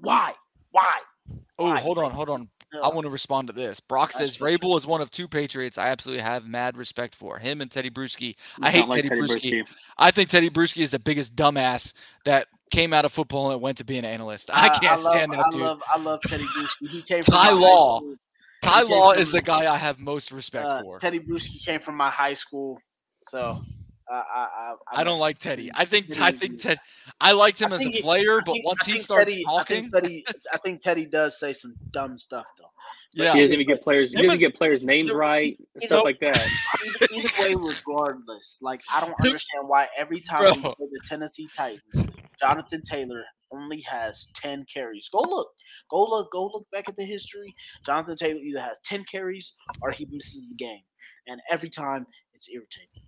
Why? 0.00 0.34
Why? 0.70 1.00
oh, 1.58 1.74
hold 1.76 1.98
on, 1.98 2.10
hold 2.12 2.28
on. 2.28 2.48
I 2.74 2.88
want 2.88 3.04
to 3.04 3.10
respond 3.10 3.46
to 3.46 3.54
this. 3.54 3.80
Brock 3.80 4.12
says. 4.12 4.36
Vrabel 4.36 4.76
is 4.76 4.86
one 4.86 5.00
of 5.00 5.10
two 5.10 5.26
Patriots 5.26 5.78
I 5.78 5.88
absolutely 5.88 6.22
have 6.22 6.46
mad 6.46 6.76
respect 6.76 7.14
for. 7.14 7.38
Him 7.38 7.62
and 7.62 7.70
Teddy 7.70 7.88
Bruschi. 7.90 8.36
I 8.60 8.70
hate 8.70 8.86
like 8.88 9.02
Teddy, 9.02 9.08
Teddy 9.08 9.20
Bruschi. 9.22 9.66
I 9.96 10.10
think 10.10 10.28
Teddy 10.28 10.50
Bruschi 10.50 10.82
is 10.82 10.90
the 10.90 10.98
biggest 10.98 11.34
dumbass 11.34 11.94
that 12.26 12.48
came 12.70 12.92
out 12.92 13.06
of 13.06 13.12
football 13.12 13.52
and 13.52 13.60
went 13.62 13.78
to 13.78 13.84
be 13.84 13.96
an 13.96 14.04
analyst. 14.04 14.50
I 14.52 14.68
can't 14.68 15.02
love, 15.02 15.12
stand 15.12 15.32
that 15.32 15.46
I 15.46 15.50
dude. 15.50 15.62
love 15.62 15.82
I 15.88 15.98
love 15.98 16.20
Teddy 16.22 16.44
Bruschi. 16.44 16.88
He 16.88 17.02
came 17.02 17.22
from 17.24 17.34
Ty 17.34 17.52
Law. 17.52 17.98
school. 18.00 18.16
Ty 18.62 18.84
He 18.84 18.94
Law 18.94 19.12
is 19.12 19.30
the 19.32 19.42
guy 19.42 19.72
I 19.72 19.76
have 19.76 20.00
most 20.00 20.32
respect 20.32 20.66
uh, 20.66 20.82
for. 20.82 20.98
Teddy 20.98 21.20
Bruschi 21.20 21.64
came 21.64 21.80
from 21.80 21.96
my 21.96 22.10
high 22.10 22.34
school, 22.34 22.78
so 23.26 23.38
uh, 23.38 23.58
I 24.12 24.48
I 24.94 25.00
I 25.00 25.04
don't 25.04 25.20
like 25.20 25.38
Teddy. 25.38 25.70
I 25.74 25.84
think 25.84 26.08
Teddy 26.08 26.22
I 26.22 26.32
think. 26.32 26.60
Ted. 26.60 26.78
I 27.20 27.32
liked 27.32 27.60
him 27.60 27.72
I 27.72 27.76
as 27.76 27.86
a 27.86 27.90
player, 28.02 28.38
I 28.38 28.42
but 28.44 28.52
think- 28.52 28.66
once 28.66 28.84
he 28.86 28.92
think 28.92 29.04
starts 29.04 29.32
Teddy, 29.32 29.44
talking, 29.44 29.76
I 29.94 30.00
think 30.00 30.24
Teddy, 30.24 30.24
I 30.52 30.56
think 30.58 30.82
Teddy 30.82 31.06
does 31.06 31.38
say 31.38 31.52
some 31.52 31.74
dumb 31.90 32.16
stuff 32.18 32.46
though. 32.58 32.64
But 33.16 33.24
yeah, 33.24 33.32
He 33.34 33.40
doesn't 33.42 33.54
even 33.54 33.66
get 33.66 33.82
players. 33.82 34.10
He 34.10 34.16
doesn't 34.16 34.30
as- 34.32 34.38
get 34.38 34.54
players' 34.56 34.82
names 34.82 35.08
either- 35.08 35.16
right, 35.16 35.58
either- 35.76 35.86
stuff 35.86 36.04
like 36.04 36.18
that. 36.20 36.36
Either, 36.36 37.06
either 37.14 37.28
way, 37.40 37.54
regardless, 37.54 38.58
like 38.60 38.82
I 38.92 39.00
don't 39.00 39.14
understand 39.24 39.66
why 39.68 39.88
every 39.96 40.20
time 40.20 40.42
we 40.56 40.62
Bro. 40.62 40.74
play 40.74 40.86
the 40.90 41.00
Tennessee 41.08 41.48
Titans, 41.54 42.04
Jonathan 42.40 42.82
Taylor 42.82 43.24
only 43.52 43.80
has 43.82 44.28
ten 44.34 44.64
carries. 44.72 45.08
Go 45.08 45.20
look, 45.20 45.48
go 45.90 46.04
look, 46.04 46.30
go 46.32 46.46
look 46.46 46.66
back 46.70 46.88
at 46.88 46.96
the 46.96 47.04
history. 47.04 47.54
Jonathan 47.84 48.16
Taylor 48.16 48.40
either 48.40 48.60
has 48.60 48.78
ten 48.84 49.04
carries 49.10 49.54
or 49.80 49.90
he 49.90 50.06
misses 50.10 50.48
the 50.48 50.56
game, 50.56 50.82
and 51.26 51.40
every 51.50 51.70
time 51.70 52.06
it's 52.34 52.48
irritating. 52.50 53.02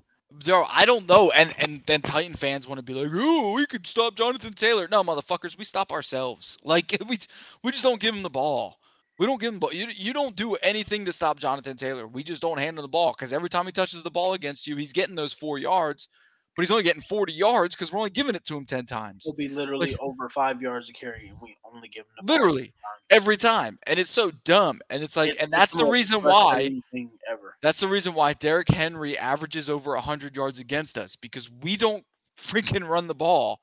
Bro, 0.44 0.64
I 0.68 0.84
don't 0.84 1.08
know. 1.08 1.30
And 1.32 1.52
and 1.58 1.82
then 1.86 2.02
Titan 2.02 2.34
fans 2.34 2.66
want 2.66 2.78
to 2.78 2.84
be 2.84 2.94
like, 2.94 3.10
"Oh, 3.12 3.52
we 3.52 3.66
could 3.66 3.86
stop 3.86 4.14
Jonathan 4.16 4.52
Taylor." 4.52 4.86
No, 4.88 5.02
motherfuckers, 5.02 5.58
we 5.58 5.64
stop 5.64 5.90
ourselves. 5.92 6.56
Like 6.62 6.96
we 7.08 7.18
we 7.62 7.72
just 7.72 7.82
don't 7.82 8.00
give 8.00 8.14
him 8.14 8.22
the 8.22 8.30
ball. 8.30 8.78
We 9.18 9.26
don't 9.26 9.40
give 9.40 9.52
him 9.52 9.58
ball. 9.58 9.72
You 9.72 9.88
you 9.88 10.12
don't 10.12 10.36
do 10.36 10.54
anything 10.54 11.04
to 11.06 11.12
stop 11.12 11.38
Jonathan 11.38 11.76
Taylor. 11.76 12.06
We 12.06 12.22
just 12.22 12.42
don't 12.42 12.58
hand 12.58 12.78
him 12.78 12.82
the 12.82 12.88
ball 12.88 13.12
because 13.12 13.32
every 13.32 13.48
time 13.48 13.66
he 13.66 13.72
touches 13.72 14.02
the 14.02 14.10
ball 14.10 14.34
against 14.34 14.66
you, 14.68 14.76
he's 14.76 14.92
getting 14.92 15.16
those 15.16 15.32
four 15.32 15.58
yards, 15.58 16.08
but 16.56 16.62
he's 16.62 16.70
only 16.70 16.82
getting 16.82 17.02
forty 17.02 17.32
yards 17.32 17.74
because 17.74 17.92
we're 17.92 17.98
only 17.98 18.10
giving 18.10 18.34
it 18.34 18.44
to 18.44 18.56
him 18.56 18.64
ten 18.66 18.86
times. 18.86 19.24
He'll 19.24 19.34
be 19.34 19.48
literally 19.48 19.90
Like- 19.92 20.00
over 20.00 20.28
five 20.28 20.60
yards 20.60 20.88
a 20.90 20.92
carry, 20.92 21.28
and 21.28 21.40
we 21.40 21.56
only 21.64 21.88
give 21.88 22.04
him 22.18 22.26
Literally 22.26 22.72
every 23.10 23.36
time, 23.36 23.78
and 23.86 23.98
it's 23.98 24.10
so 24.10 24.30
dumb. 24.44 24.80
And 24.90 25.02
it's 25.02 25.16
like, 25.16 25.30
It's- 25.30 25.44
and 25.44 25.52
that's 25.52 25.74
the 25.74 25.86
reason 25.86 26.22
why. 26.22 26.80
ever. 27.28 27.56
That's 27.62 27.80
the 27.80 27.88
reason 27.88 28.14
why 28.14 28.32
Derrick 28.34 28.68
Henry 28.68 29.16
averages 29.16 29.70
over 29.70 29.94
100 29.94 30.36
yards 30.36 30.58
against 30.58 30.98
us 30.98 31.16
because 31.16 31.50
we 31.50 31.76
don't 31.76 32.04
freaking 32.36 32.86
run 32.86 33.06
the 33.06 33.14
ball. 33.14 33.60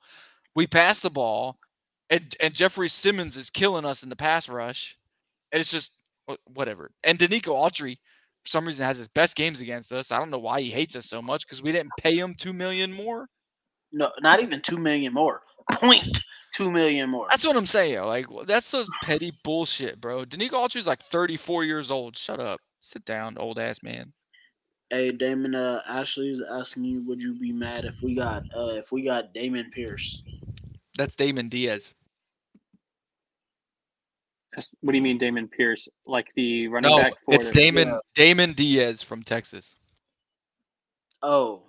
We 0.55 0.65
pass 0.67 0.99
the 1.01 1.09
ball, 1.09 1.57
and 2.09 2.35
and 2.39 2.53
Jeffery 2.53 2.89
Simmons 2.89 3.37
is 3.37 3.49
killing 3.49 3.85
us 3.85 4.03
in 4.03 4.09
the 4.09 4.15
pass 4.15 4.49
rush, 4.49 4.97
and 5.51 5.59
it's 5.59 5.71
just 5.71 5.93
whatever. 6.53 6.91
And 7.03 7.17
Denico 7.19 7.53
Autry, 7.53 7.99
for 8.43 8.49
some 8.49 8.65
reason, 8.65 8.85
has 8.85 8.97
his 8.97 9.07
best 9.09 9.35
games 9.35 9.61
against 9.61 9.91
us. 9.91 10.11
I 10.11 10.19
don't 10.19 10.29
know 10.29 10.39
why 10.39 10.61
he 10.61 10.69
hates 10.69 10.95
us 10.95 11.05
so 11.05 11.21
much 11.21 11.45
because 11.45 11.61
we 11.61 11.71
didn't 11.71 11.91
pay 11.99 12.17
him 12.17 12.33
two 12.33 12.53
million 12.53 12.93
more. 12.93 13.27
No, 13.91 14.11
not 14.21 14.41
even 14.41 14.61
two 14.61 14.77
million 14.77 15.13
more. 15.13 15.41
Point 15.71 16.23
two 16.53 16.71
million 16.71 17.09
more. 17.09 17.27
That's 17.29 17.45
what 17.45 17.55
I'm 17.55 17.65
saying. 17.65 18.01
Like 18.03 18.25
that's 18.45 18.67
so 18.67 18.85
petty 19.03 19.33
bullshit, 19.43 19.99
bro. 20.01 20.23
Denico 20.23 20.53
Autry's 20.53 20.87
like 20.87 21.01
34 21.03 21.63
years 21.63 21.91
old. 21.91 22.17
Shut 22.17 22.39
up. 22.39 22.59
Sit 22.79 23.05
down, 23.05 23.37
old 23.37 23.59
ass 23.59 23.83
man. 23.83 24.13
Hey 24.89 25.11
Damon, 25.11 25.53
uh, 25.53 25.81
Ashley 25.85 26.29
is 26.29 26.41
asking 26.49 26.85
you, 26.85 27.03
would 27.05 27.21
you 27.21 27.37
be 27.37 27.51
mad 27.51 27.83
if 27.83 28.01
we 28.01 28.15
got 28.15 28.43
uh 28.55 28.75
if 28.75 28.91
we 28.91 29.03
got 29.03 29.33
Dameon 29.33 29.71
Pierce? 29.71 30.23
That's 30.97 31.15
Damon 31.15 31.49
Diaz. 31.49 31.93
That's- 34.57 34.73
What 34.81 34.91
do 34.93 34.97
you 34.97 35.03
mean, 35.03 35.19
Dameon 35.19 35.49
Pierce? 35.51 35.87
Like 36.07 36.27
the 36.35 36.67
running 36.67 36.89
No, 36.89 36.97
back 36.97 37.13
for 37.23 37.35
it's 37.35 37.47
the, 37.49 37.53
Damon 37.53 37.87
yeah. 37.89 37.97
Damon 38.15 38.53
Diaz 38.53 39.03
from 39.03 39.21
Texas. 39.21 39.77
Oh, 41.21 41.63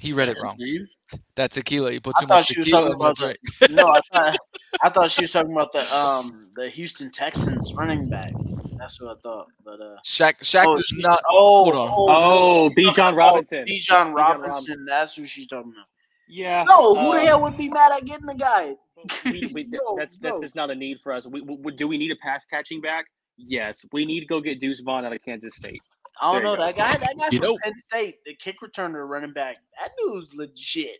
He 0.00 0.12
read 0.12 0.28
it 0.28 0.36
his 0.36 0.44
wrong. 0.44 0.56
name? 0.58 0.86
That 1.34 1.50
tequila. 1.50 1.90
You 1.90 2.00
put 2.00 2.14
I 2.18 2.20
too 2.20 2.26
thought 2.28 2.34
much 2.36 2.46
she 2.46 2.58
was 2.60 2.66
tequila. 2.66 2.94
about 2.94 3.16
That's 3.18 3.20
the. 3.20 3.26
right. 3.26 3.70
No, 3.72 3.88
I 3.88 4.00
thought 4.12 4.36
I 4.84 4.88
thought 4.90 5.10
she 5.10 5.22
was 5.22 5.32
talking 5.32 5.50
about 5.52 5.72
the 5.72 5.96
um 5.96 6.42
the 6.54 6.68
Houston 6.68 7.10
Texans 7.10 7.74
running 7.74 8.08
back. 8.08 8.30
That's 8.78 9.00
what 9.00 9.16
I 9.16 9.20
thought. 9.20 9.46
But 9.64 9.80
uh, 9.80 9.96
Shaq 10.06 10.34
Shaq 10.38 10.66
oh, 10.68 10.76
does 10.76 10.92
not. 10.98 11.20
Oh, 11.28 11.64
hold 11.64 11.74
on. 11.74 11.88
oh, 11.90 12.64
Oh, 12.66 12.70
she's 12.70 12.86
Bijan 12.86 13.16
Robinson. 13.16 13.64
Bijan 13.66 14.14
Robinson. 14.14 14.50
Robinson. 14.50 14.84
That's 14.86 15.16
who 15.16 15.24
she's 15.26 15.46
talking 15.48 15.72
about. 15.72 15.86
Yeah. 16.28 16.62
No, 16.68 16.94
who 16.94 17.14
the 17.14 17.22
uh, 17.22 17.26
hell 17.26 17.42
would 17.42 17.56
be 17.56 17.68
mad 17.68 17.90
at 17.92 18.04
getting 18.04 18.26
the 18.26 18.34
guy? 18.36 18.76
We, 19.24 19.46
we, 19.54 19.66
No, 19.68 19.96
that's 19.96 20.16
that's 20.18 20.36
no. 20.36 20.42
just 20.42 20.56
not 20.56 20.70
a 20.70 20.74
need 20.74 20.98
for 21.02 21.12
us. 21.12 21.26
We, 21.26 21.40
we, 21.42 21.72
do 21.72 21.86
we 21.88 21.98
need 21.98 22.10
a 22.10 22.16
pass 22.16 22.44
catching 22.44 22.80
back? 22.80 23.06
Yes, 23.36 23.84
we 23.92 24.04
need 24.04 24.20
to 24.20 24.26
go 24.26 24.40
get 24.40 24.60
Deuce 24.60 24.80
Vaughn 24.80 25.04
out 25.04 25.12
of 25.12 25.22
Kansas 25.22 25.54
State. 25.56 25.80
I 26.20 26.32
don't 26.32 26.42
There 26.42 26.50
know 26.50 26.56
go. 26.56 26.62
that 26.66 26.76
guy. 26.76 26.96
That 26.98 27.18
guy 27.18 27.28
You 27.30 27.38
from 27.38 27.48
know- 27.48 27.58
Penn 27.62 27.72
State, 27.78 28.16
the 28.26 28.34
kick 28.34 28.56
returner, 28.62 29.08
running 29.08 29.32
back. 29.32 29.56
That 29.80 29.92
dude's 29.98 30.34
legit. 30.34 30.98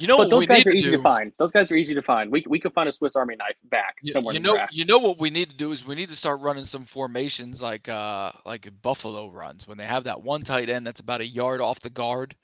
You 0.00 0.06
know 0.06 0.16
but 0.16 0.24
what 0.26 0.30
those 0.30 0.40
we 0.40 0.46
guys 0.46 0.58
need 0.58 0.66
are 0.68 0.70
to 0.72 0.76
easy 0.78 0.90
do? 0.92 0.96
to 0.98 1.02
find. 1.02 1.32
Those 1.40 1.50
guys 1.50 1.72
are 1.72 1.74
easy 1.74 1.92
to 1.94 2.02
find. 2.02 2.30
We, 2.30 2.44
we 2.48 2.60
could 2.60 2.72
find 2.72 2.88
a 2.88 2.92
Swiss 2.92 3.16
Army 3.16 3.34
knife 3.34 3.56
back 3.64 3.96
You, 4.02 4.12
somewhere 4.12 4.32
you 4.32 4.36
in 4.36 4.42
the 4.44 4.52
know, 4.54 4.66
you 4.70 4.84
know 4.84 4.98
what 4.98 5.18
we 5.18 5.28
need 5.28 5.50
to 5.50 5.56
do 5.56 5.72
is 5.72 5.84
we 5.84 5.96
need 5.96 6.08
to 6.10 6.14
start 6.16 6.40
running 6.40 6.64
some 6.64 6.84
formations 6.84 7.60
like 7.60 7.88
uh 7.88 8.30
like 8.46 8.68
Buffalo 8.80 9.28
runs 9.28 9.66
when 9.66 9.76
they 9.76 9.86
have 9.86 10.04
that 10.04 10.22
one 10.22 10.40
tight 10.42 10.68
end 10.68 10.86
that's 10.86 11.00
about 11.00 11.20
a 11.20 11.26
yard 11.26 11.60
off 11.60 11.80
the 11.80 11.90
guard. 11.90 12.36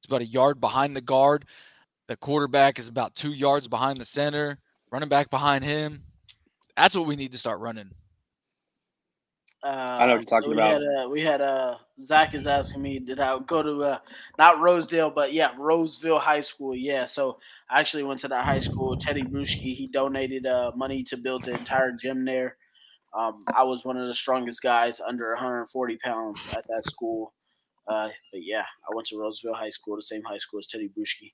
It's 0.00 0.08
about 0.08 0.22
a 0.22 0.26
yard 0.26 0.60
behind 0.60 0.96
the 0.96 1.00
guard. 1.00 1.44
The 2.12 2.18
quarterback 2.18 2.78
is 2.78 2.88
about 2.88 3.14
two 3.14 3.32
yards 3.32 3.68
behind 3.68 3.96
the 3.96 4.04
center. 4.04 4.58
Running 4.90 5.08
back 5.08 5.30
behind 5.30 5.64
him. 5.64 6.02
That's 6.76 6.94
what 6.94 7.06
we 7.06 7.16
need 7.16 7.32
to 7.32 7.38
start 7.38 7.58
running. 7.60 7.90
Uh, 9.64 9.96
I 9.98 10.06
know 10.06 10.16
what 10.16 10.30
you're 10.30 10.40
talking 10.40 10.50
we 10.50 10.56
about. 10.56 10.82
Had, 10.82 10.82
uh, 10.82 11.08
we 11.08 11.22
had 11.22 11.40
uh, 11.40 11.76
Zach 11.98 12.34
is 12.34 12.46
asking 12.46 12.82
me, 12.82 12.98
did 12.98 13.18
I 13.18 13.38
go 13.38 13.62
to 13.62 13.84
uh, 13.84 13.98
not 14.38 14.60
Rosedale, 14.60 15.08
but 15.08 15.32
yeah, 15.32 15.52
Roseville 15.56 16.18
High 16.18 16.42
School? 16.42 16.76
Yeah, 16.76 17.06
so 17.06 17.38
I 17.70 17.80
actually 17.80 18.02
went 18.02 18.20
to 18.20 18.28
that 18.28 18.44
high 18.44 18.58
school. 18.58 18.94
Teddy 18.98 19.22
Bruschi, 19.22 19.74
he 19.74 19.88
donated 19.90 20.44
uh, 20.44 20.72
money 20.76 21.02
to 21.04 21.16
build 21.16 21.44
the 21.44 21.52
entire 21.52 21.92
gym 21.92 22.26
there. 22.26 22.58
Um, 23.18 23.46
I 23.56 23.62
was 23.62 23.86
one 23.86 23.96
of 23.96 24.06
the 24.06 24.12
strongest 24.12 24.60
guys 24.60 25.00
under 25.00 25.30
140 25.30 25.96
pounds 25.96 26.46
at 26.52 26.66
that 26.68 26.84
school. 26.84 27.32
Uh, 27.88 28.10
but 28.30 28.42
yeah, 28.42 28.64
I 28.86 28.94
went 28.94 29.08
to 29.08 29.18
Roseville 29.18 29.54
High 29.54 29.70
School, 29.70 29.96
the 29.96 30.02
same 30.02 30.24
high 30.24 30.36
school 30.36 30.58
as 30.58 30.66
Teddy 30.66 30.90
Bruschi. 30.90 31.32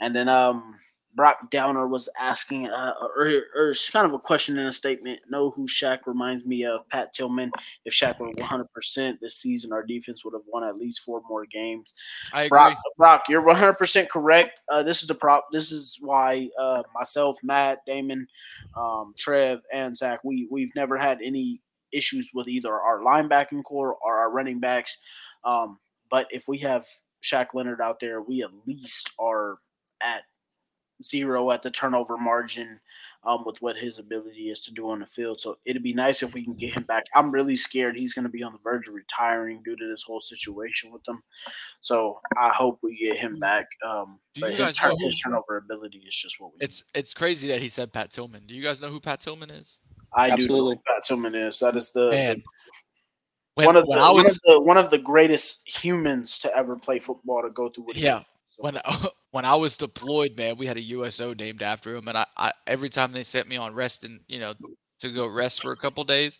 And 0.00 0.14
then 0.14 0.28
um, 0.28 0.78
Brock 1.18 1.50
Downer 1.50 1.88
was 1.88 2.08
asking, 2.16 2.68
uh, 2.68 2.92
or, 3.16 3.42
or 3.56 3.70
it's 3.70 3.90
kind 3.90 4.06
of 4.06 4.12
a 4.12 4.20
question 4.20 4.56
in 4.56 4.66
a 4.66 4.72
statement. 4.72 5.18
Know 5.28 5.50
who 5.50 5.66
Shaq 5.66 6.00
reminds 6.06 6.44
me 6.44 6.64
of? 6.64 6.88
Pat 6.90 7.12
Tillman. 7.12 7.50
If 7.84 7.92
Shaq 7.92 8.20
were 8.20 8.32
100% 8.32 9.18
this 9.20 9.36
season, 9.36 9.72
our 9.72 9.82
defense 9.82 10.24
would 10.24 10.34
have 10.34 10.44
won 10.46 10.62
at 10.62 10.78
least 10.78 11.00
four 11.00 11.20
more 11.28 11.44
games. 11.44 11.92
I 12.32 12.44
agree. 12.44 12.56
Brock, 12.56 12.78
Brock, 12.96 13.22
you're 13.28 13.42
100% 13.42 14.08
correct. 14.08 14.60
Uh, 14.68 14.84
this 14.84 15.02
is 15.02 15.08
the 15.08 15.14
prop. 15.14 15.48
This 15.50 15.72
is 15.72 15.98
why 16.00 16.50
uh, 16.56 16.84
myself, 16.94 17.36
Matt, 17.42 17.84
Damon, 17.84 18.28
um, 18.76 19.12
Trev, 19.18 19.60
and 19.72 19.96
Zach, 19.96 20.20
we 20.22 20.46
we've 20.52 20.74
never 20.76 20.96
had 20.96 21.20
any 21.20 21.60
issues 21.90 22.30
with 22.32 22.46
either 22.46 22.72
our 22.72 23.00
linebacking 23.00 23.64
corps 23.64 23.96
or 24.04 24.18
our 24.18 24.30
running 24.30 24.60
backs. 24.60 24.98
Um, 25.42 25.80
but 26.10 26.28
if 26.30 26.46
we 26.46 26.58
have 26.58 26.86
Shaq 27.24 27.54
Leonard 27.54 27.80
out 27.80 27.98
there, 27.98 28.22
we 28.22 28.42
at 28.42 28.50
least 28.66 29.10
are 29.18 29.58
at 30.02 30.22
zero 31.04 31.50
at 31.52 31.62
the 31.62 31.70
turnover 31.70 32.16
margin 32.16 32.80
um, 33.24 33.44
with 33.44 33.60
what 33.62 33.76
his 33.76 33.98
ability 33.98 34.50
is 34.50 34.60
to 34.60 34.72
do 34.72 34.90
on 34.90 35.00
the 35.00 35.06
field. 35.06 35.40
So 35.40 35.58
it'd 35.64 35.82
be 35.82 35.92
nice 35.94 36.22
if 36.22 36.34
we 36.34 36.42
can 36.42 36.54
get 36.54 36.74
him 36.74 36.82
back. 36.84 37.04
I'm 37.14 37.30
really 37.30 37.54
scared 37.56 37.96
he's 37.96 38.14
going 38.14 38.24
to 38.24 38.28
be 38.30 38.42
on 38.42 38.52
the 38.52 38.58
verge 38.64 38.88
of 38.88 38.94
retiring 38.94 39.62
due 39.64 39.76
to 39.76 39.88
this 39.88 40.02
whole 40.02 40.20
situation 40.20 40.90
with 40.92 41.04
them. 41.04 41.22
So 41.80 42.20
I 42.36 42.48
hope 42.50 42.78
we 42.82 42.98
get 42.98 43.16
him 43.16 43.38
back. 43.38 43.66
Um, 43.86 44.18
but 44.40 44.54
his, 44.54 44.72
turn, 44.72 44.96
who- 44.98 45.06
his 45.06 45.20
turnover 45.20 45.56
ability 45.58 46.02
is 46.06 46.14
just 46.16 46.40
what 46.40 46.52
we. 46.52 46.58
It's 46.64 46.82
it's 46.94 47.14
crazy 47.14 47.46
that 47.48 47.60
he 47.60 47.68
said 47.68 47.92
Pat 47.92 48.10
Tillman. 48.10 48.42
Do 48.46 48.54
you 48.54 48.62
guys 48.62 48.80
know 48.80 48.88
who 48.88 49.00
Pat 49.00 49.20
Tillman 49.20 49.50
is? 49.50 49.80
I 50.14 50.26
do 50.26 50.30
know 50.30 50.34
Absolutely. 50.42 50.74
who 50.76 50.82
Pat 50.94 51.04
Tillman 51.04 51.34
is. 51.34 51.58
That 51.60 51.76
is 51.76 51.92
the, 51.92 52.10
Man, 52.10 52.36
the- 52.38 52.42
when, 53.54 53.66
one 53.66 53.76
of 53.76 53.84
the 53.84 53.90
when 53.90 53.98
I 53.98 54.10
one 54.12 54.26
of 54.26 54.38
the 54.44 54.60
one 54.60 54.76
of 54.76 54.90
the 54.90 54.98
greatest 54.98 55.62
humans 55.64 56.38
to 56.40 56.56
ever 56.56 56.76
play 56.76 57.00
football 57.00 57.42
to 57.42 57.50
go 57.50 57.68
through. 57.68 57.84
What 57.84 57.96
yeah, 57.96 58.22
when 58.58 58.78
when 59.30 59.44
I 59.44 59.54
was 59.54 59.76
deployed, 59.76 60.36
man, 60.36 60.56
we 60.56 60.66
had 60.66 60.76
a 60.76 60.82
USO 60.82 61.32
named 61.34 61.62
after 61.62 61.94
him, 61.94 62.08
and 62.08 62.18
I, 62.18 62.26
I 62.36 62.52
every 62.66 62.90
time 62.90 63.12
they 63.12 63.22
sent 63.22 63.48
me 63.48 63.56
on 63.56 63.74
rest 63.74 64.04
and 64.04 64.20
you 64.28 64.40
know 64.40 64.54
to 65.00 65.10
go 65.10 65.26
rest 65.26 65.62
for 65.62 65.72
a 65.72 65.76
couple 65.76 66.04
days, 66.04 66.38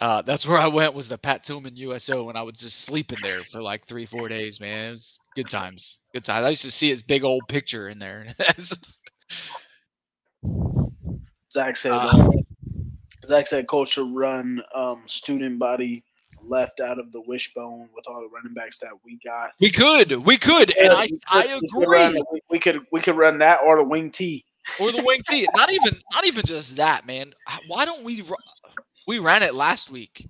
uh, 0.00 0.22
that's 0.22 0.46
where 0.46 0.58
I 0.58 0.68
went 0.68 0.94
was 0.94 1.08
the 1.08 1.18
Pat 1.18 1.44
Tillman 1.44 1.76
USO, 1.76 2.28
and 2.28 2.38
I 2.38 2.42
was 2.42 2.60
just 2.60 2.80
sleeping 2.80 3.18
there 3.22 3.40
for 3.40 3.60
like 3.60 3.84
three 3.84 4.06
four 4.06 4.28
days, 4.28 4.60
man. 4.60 4.88
It 4.88 4.90
was 4.92 5.18
good 5.36 5.50
times, 5.50 5.98
good 6.14 6.24
times. 6.24 6.44
I 6.44 6.50
used 6.50 6.62
to 6.62 6.70
see 6.70 6.88
his 6.88 7.02
big 7.02 7.24
old 7.24 7.42
picture 7.48 7.88
in 7.88 7.98
there. 7.98 8.34
Zach 11.52 11.76
said. 11.76 11.92
Uh, 11.92 12.08
Uh, 12.08 12.30
Zach 13.24 13.46
said 13.46 13.66
should 13.86 14.12
run 14.12 14.62
um, 14.74 15.04
student 15.06 15.60
body 15.60 16.02
left 16.42 16.80
out 16.80 16.98
of 16.98 17.12
the 17.12 17.20
wishbone 17.26 17.88
with 17.94 18.04
all 18.08 18.20
the 18.20 18.28
running 18.28 18.54
backs 18.54 18.78
that 18.78 18.90
we 19.04 19.18
got. 19.24 19.50
we 19.60 19.70
could, 19.70 20.12
we 20.24 20.36
could, 20.36 20.76
and 20.78 20.92
I 20.92 21.02
we 21.10 21.18
I 21.28 21.42
could- 21.46 21.62
we 21.62 21.68
could 21.68 21.88
run- 21.90 22.10
agree. 22.16 22.40
we- 22.50 22.58
could 22.58 22.86
we 22.92 23.00
could 23.00 23.16
run 23.16 23.38
that 23.38 23.60
or 23.64 23.76
the 23.78 23.84
wing 23.84 24.10
T. 24.10 24.44
or 24.80 24.92
the 24.92 25.02
wing 25.04 25.20
T. 25.28 25.46
Not 25.54 25.72
even 25.72 25.98
not 26.12 26.26
even 26.26 26.44
just 26.44 26.76
that, 26.76 27.06
man. 27.06 27.34
Why 27.66 27.84
don't 27.84 28.04
we 28.04 28.22
we 29.06 29.18
ran 29.18 29.42
it 29.42 29.54
last 29.54 29.90
week? 29.90 30.28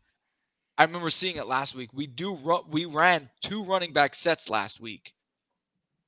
I 0.78 0.84
remember 0.84 1.10
seeing 1.10 1.36
it 1.36 1.46
last 1.46 1.74
week. 1.74 1.90
We 1.92 2.06
do 2.06 2.34
ru- 2.36 2.64
we 2.68 2.86
ran 2.86 3.28
two 3.42 3.62
running 3.64 3.92
back 3.92 4.14
sets 4.14 4.48
last 4.48 4.80
week 4.80 5.12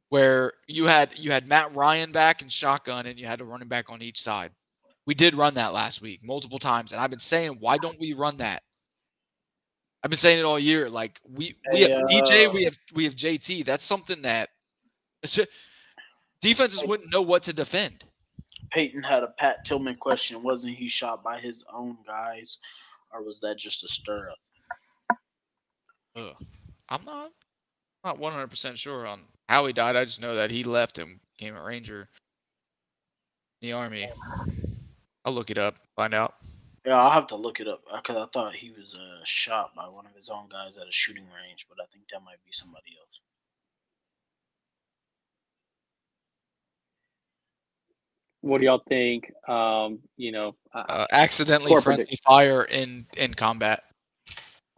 where 0.09 0.53
you 0.67 0.87
had 0.87 1.19
you 1.19 1.31
had 1.31 1.47
Matt 1.49 1.75
Ryan 1.75 2.13
back 2.13 2.43
in 2.43 2.49
shotgun 2.49 3.07
and 3.07 3.19
you 3.19 3.27
had 3.27 3.41
a 3.41 3.45
running 3.45 3.69
back 3.69 3.91
on 3.91 4.03
each 4.03 4.21
side. 4.21 4.53
We 5.07 5.15
did 5.15 5.35
run 5.35 5.55
that 5.55 5.75
last 5.75 6.01
week 6.01 6.25
multiple 6.25 6.59
times 6.59 6.93
and 6.93 7.01
I've 7.01 7.11
been 7.11 7.19
saying 7.19 7.59
why 7.61 7.77
don't 7.77 8.01
we 8.01 8.15
run 8.15 8.39
that? 8.39 8.63
I've 10.05 10.11
been 10.11 10.19
saying 10.19 10.39
it 10.39 10.45
all 10.45 10.59
year 10.59 10.91
like 10.91 11.19
we 11.27 11.57
we 11.73 11.79
Hey, 11.81 11.91
have 11.91 12.03
DJ, 12.03 12.47
uh, 12.47 12.51
we 12.51 12.65
have 12.65 12.77
we 12.95 13.05
have 13.05 13.17
JT. 13.17 13.65
That's 13.65 13.85
something 13.85 14.21
that 14.23 14.51
defenses 16.43 16.85
wouldn't 16.85 17.11
know 17.11 17.23
what 17.23 17.45
to 17.45 17.55
defend. 17.55 18.05
Peyton 18.71 19.03
had 19.03 19.23
a 19.23 19.29
Pat 19.29 19.65
Tillman 19.65 19.97
question. 19.97 20.43
Wasn't 20.43 20.77
he 20.77 20.89
shot 20.89 21.25
by 21.25 21.41
his 21.41 21.65
own 21.73 21.97
guys, 22.07 22.59
or 23.15 23.23
was 23.23 23.41
that 23.41 23.57
just 23.57 23.83
a 23.83 23.89
stir 23.89 24.29
up? 24.29 25.19
Ugh. 26.17 26.37
I'm 26.91 27.05
not 27.05 27.31
not 28.05 28.19
100% 28.21 28.77
sure 28.77 29.07
on 29.07 29.23
how 29.49 29.65
he 29.65 29.73
died. 29.73 29.97
I 29.97 30.05
just 30.05 30.21
know 30.21 30.35
that 30.35 30.51
he 30.51 30.65
left 30.65 30.99
and 30.99 31.19
became 31.39 31.57
a 31.57 31.65
ranger 31.65 32.11
in 33.63 33.69
the 33.69 33.73
army. 33.73 34.11
I'll 35.25 35.33
look 35.33 35.51
it 35.51 35.57
up, 35.57 35.77
find 35.97 36.13
out. 36.13 36.35
Yeah, 36.87 37.01
I'll 37.01 37.11
have 37.13 37.27
to 37.29 37.37
look 37.37 37.61
it 37.61 37.69
up 37.69 37.83
because 37.95 38.17
I 38.17 38.27
thought 38.33 38.55
he 38.55 38.71
was 38.71 38.95
uh, 38.95 39.21
shot 39.25 39.71
by 39.75 39.89
one 39.89 40.05
of 40.07 40.15
his 40.15 40.29
own 40.29 40.49
guys 40.51 40.77
at 40.77 40.87
a 40.87 40.93
shooting 40.93 41.25
range, 41.25 41.67
but 41.69 41.79
I 41.83 41.87
think 41.93 42.05
that 42.13 42.21
might 42.23 42.45
be 42.45 42.53
somebody 42.53 42.93
else. 43.01 43.21
What 48.43 48.59
do 48.59 48.67
y'all 48.67 48.83
think? 48.87 49.33
Um, 49.49 50.01
you 50.19 50.31
know, 50.31 50.55
uh, 50.75 50.85
Uh, 50.87 51.07
accidentally 51.11 51.73
friendly 51.81 52.05
predict- 52.05 52.25
fire 52.27 52.63
in 52.65 53.07
in 53.17 53.33
combat. 53.33 53.85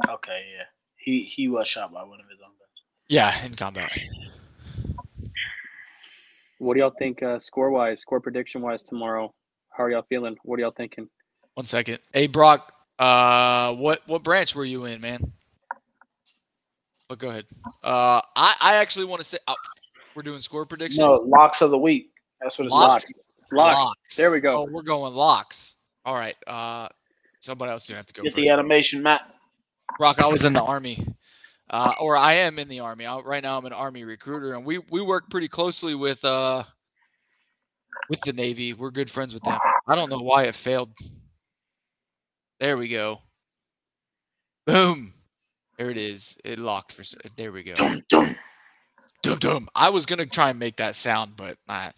Okay, 0.09 0.53
yeah, 0.57 0.65
he 0.97 1.25
he 1.25 1.49
was 1.49 1.67
shot 1.67 1.93
by 1.93 2.05
one 2.05 2.21
of 2.21 2.27
his 2.31 2.39
own 2.41 2.53
guys. 2.53 2.85
Yeah, 3.09 3.45
in 3.45 3.57
combat. 3.57 3.91
What 6.59 6.75
do 6.75 6.81
y'all 6.81 6.95
think 6.97 7.23
uh, 7.23 7.41
score 7.41 7.71
wise, 7.71 8.01
score 8.01 8.21
prediction 8.21 8.63
wise 8.63 8.85
tomorrow? 8.85 9.35
How 9.71 9.85
are 9.85 9.91
y'all 9.91 10.07
feeling? 10.09 10.37
What 10.45 10.59
are 10.59 10.63
y'all 10.63 10.71
thinking? 10.71 11.09
One 11.57 11.65
second. 11.65 12.01
Hey 12.13 12.27
Brock, 12.27 12.71
uh 12.99 13.73
what 13.73 14.03
what 14.07 14.23
branch 14.23 14.55
were 14.55 14.67
you 14.67 14.85
in, 14.85 15.01
man? 15.01 15.33
But 17.09 17.19
go 17.19 17.31
ahead. 17.31 17.47
Uh 17.83 18.21
I 18.37 18.55
I 18.61 18.75
actually 18.75 19.07
want 19.07 19.23
to 19.23 19.25
say 19.27 19.39
uh, 19.49 19.55
we're 20.15 20.23
doing 20.23 20.43
score 20.43 20.67
predictions. 20.67 20.99
No, 20.99 21.13
locks 21.13 21.63
of 21.63 21.71
the 21.71 21.79
week. 21.79 22.11
That's 22.43 22.59
what 22.59 22.67
it's 22.67 22.75
Locks. 22.75 23.07
locks. 23.51 23.79
Locks. 23.79 24.17
There 24.17 24.31
we 24.31 24.41
go. 24.41 24.55
Oh, 24.55 24.69
we're 24.71 24.83
going 24.83 25.15
locks. 25.15 25.77
All 26.05 26.15
right. 26.15 26.37
Uh 26.47 26.89
somebody 27.41 27.73
else 27.73 27.89
gonna 27.89 27.97
have 27.97 28.07
to 28.07 28.13
go 28.13 28.23
Get 28.23 28.35
the 28.35 28.51
animation, 28.51 29.03
Matt. 29.03 29.23
Brock, 29.99 30.21
I 30.21 30.27
was 30.27 30.45
in 30.45 30.53
the 30.53 30.63
army, 30.63 31.07
uh, 31.71 31.95
or 31.99 32.19
I 32.19 32.35
am 32.35 32.59
in 32.59 32.69
the 32.69 32.81
army. 32.81 33.07
I, 33.07 33.19
right 33.21 33.43
now, 33.43 33.57
I'm 33.57 33.65
an 33.65 33.73
army 33.73 34.05
recruiter, 34.05 34.53
and 34.53 34.63
we 34.67 34.77
we 34.91 35.01
work 35.01 35.31
pretty 35.31 35.49
closely 35.49 35.95
with 35.95 36.23
uh 36.23 36.65
with 38.11 38.21
the 38.27 38.35
Navy. 38.35 38.75
We're 38.75 38.91
good 38.91 39.11
friends 39.11 39.33
with 39.33 39.43
them. 39.45 39.59
I 39.89 39.95
don't 39.95 40.11
know 40.11 40.19
why 40.19 40.43
it 40.43 40.55
failed. 40.55 40.91
There 42.61 42.77
we 42.77 42.89
go. 42.89 43.21
Boom. 44.67 45.13
There 45.79 45.91
it 45.91 45.99
is. 45.99 46.37
It 46.45 46.59
locked 46.59 46.93
for. 46.93 47.05
There 47.37 47.53
we 47.53 47.63
go. 47.63 47.75
Dum 49.23 49.39
dum. 49.39 49.69
I 49.75 49.91
was 49.91 50.07
gonna 50.07 50.27
try 50.27 50.51
and 50.51 50.59
make 50.59 50.77
that 50.77 50.95
sound, 50.95 51.33
but 51.37 51.57
nah, 51.69 51.91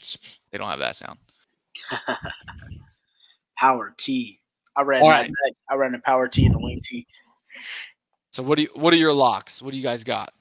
they 0.50 0.58
don't 0.58 0.68
have 0.70 0.80
that 0.80 0.96
sound. 0.96 1.18
Power 3.58 3.94
T. 3.98 4.40
I 4.76 4.82
ran 4.82 5.02
All 5.02 5.08
that. 5.08 5.28
right. 5.28 5.30
I 5.68 5.74
ran 5.74 5.92
the 5.92 5.98
power 5.98 6.28
T 6.28 6.46
and 6.46 6.54
the 6.54 6.58
wing 6.60 6.80
T. 6.82 7.06
So 8.32 8.42
what 8.42 8.56
do 8.56 8.62
you, 8.62 8.68
what 8.74 8.92
are 8.94 8.98
your 8.98 9.12
locks? 9.12 9.60
What 9.60 9.72
do 9.72 9.76
you 9.76 9.82
guys 9.82 10.04
got? 10.04 10.32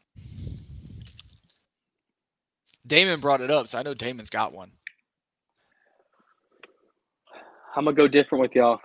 Damon 2.85 3.19
brought 3.19 3.41
it 3.41 3.51
up, 3.51 3.67
so 3.67 3.79
I 3.79 3.83
know 3.83 3.93
Damon's 3.93 4.29
got 4.29 4.53
one. 4.53 4.71
I'm 7.75 7.85
gonna 7.85 7.95
go 7.95 8.07
different 8.07 8.41
with 8.41 8.55
y'all. 8.55 8.79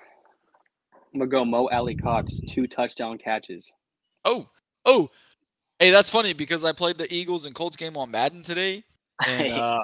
I'm 1.12 1.20
gonna 1.20 1.30
go 1.30 1.44
Mo 1.44 1.68
Alie-Cox, 1.68 2.40
two 2.48 2.66
touchdown 2.66 3.18
catches. 3.18 3.72
Oh, 4.24 4.48
oh, 4.86 5.10
hey, 5.78 5.90
that's 5.90 6.08
funny 6.08 6.32
because 6.32 6.64
I 6.64 6.72
played 6.72 6.96
the 6.96 7.12
Eagles 7.12 7.44
and 7.44 7.54
Colts 7.54 7.76
game 7.76 7.96
on 7.96 8.10
Madden 8.10 8.42
today, 8.42 8.82
and 9.26 9.52
uh, 9.58 9.78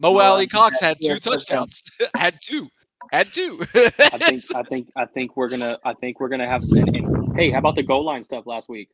Mo 0.00 0.12
Mo 0.12 0.20
Alie-Cox 0.20 0.80
had 0.80 0.98
two 1.02 1.18
touchdowns. 1.18 1.82
had 2.14 2.38
two, 2.40 2.68
had 3.10 3.26
two. 3.32 3.60
I 3.74 4.18
think 4.18 4.54
I 4.54 4.62
think 4.62 4.88
I 4.96 5.04
think 5.06 5.36
we're 5.36 5.48
gonna 5.48 5.78
I 5.84 5.94
think 5.94 6.20
we're 6.20 6.28
gonna 6.28 6.48
have 6.48 6.64
some. 6.64 6.78
And, 6.78 6.96
and, 6.96 7.36
hey, 7.36 7.50
how 7.50 7.58
about 7.58 7.74
the 7.74 7.82
goal 7.82 8.04
line 8.04 8.22
stuff 8.22 8.46
last 8.46 8.68
week? 8.68 8.90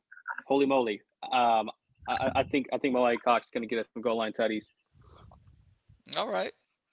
Holy 0.47 0.67
moly! 0.67 1.03
Um, 1.33 1.71
I, 2.09 2.31
I 2.37 2.43
think 2.45 2.67
I 2.73 2.79
think 2.79 2.95
Mo 2.95 3.05
Alie-Cox 3.05 3.47
is 3.47 3.51
gonna 3.51 3.67
get 3.67 3.81
us 3.81 3.87
some 3.93 4.03
goal 4.03 4.17
line 4.17 4.33
tutties. 4.33 4.67
All 6.17 6.29
right, 6.29 6.53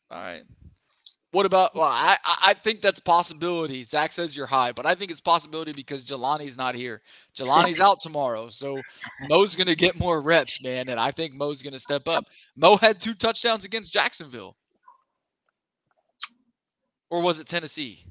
all 0.10 0.20
right. 0.20 0.44
What 1.32 1.46
about? 1.46 1.74
Well, 1.76 1.86
I 1.88 2.18
I 2.26 2.38
I 2.48 2.54
think 2.54 2.82
that's 2.82 3.00
possibility. 3.00 3.84
Zach 3.86 4.12
says 4.12 4.36
you're 4.36 4.46
high, 4.46 4.74
but 4.74 4.86
I 4.86 4.96
think 4.96 5.12
it's 5.12 5.22
possibility 5.22 5.72
because 5.72 6.04
Jelani's 6.04 6.58
not 6.58 6.76
here. 6.76 7.02
Jelani's 7.36 7.80
out 7.82 8.02
tomorrow, 8.02 8.50
so 8.50 8.82
Mo's 9.30 9.56
gonna 9.56 9.76
get 9.76 9.98
more 9.98 10.22
reps, 10.22 10.62
man, 10.62 10.90
and 10.90 11.00
I 11.00 11.12
think 11.12 11.34
Mo's 11.34 11.62
gonna 11.62 11.80
step 11.80 12.08
up. 12.08 12.26
Mo 12.58 12.76
had 12.76 13.00
two 13.00 13.14
touchdowns 13.14 13.64
against 13.64 13.94
Jacksonville, 13.94 14.58
or 17.10 17.22
was 17.22 17.40
it 17.40 17.48
Tennessee? 17.48 18.06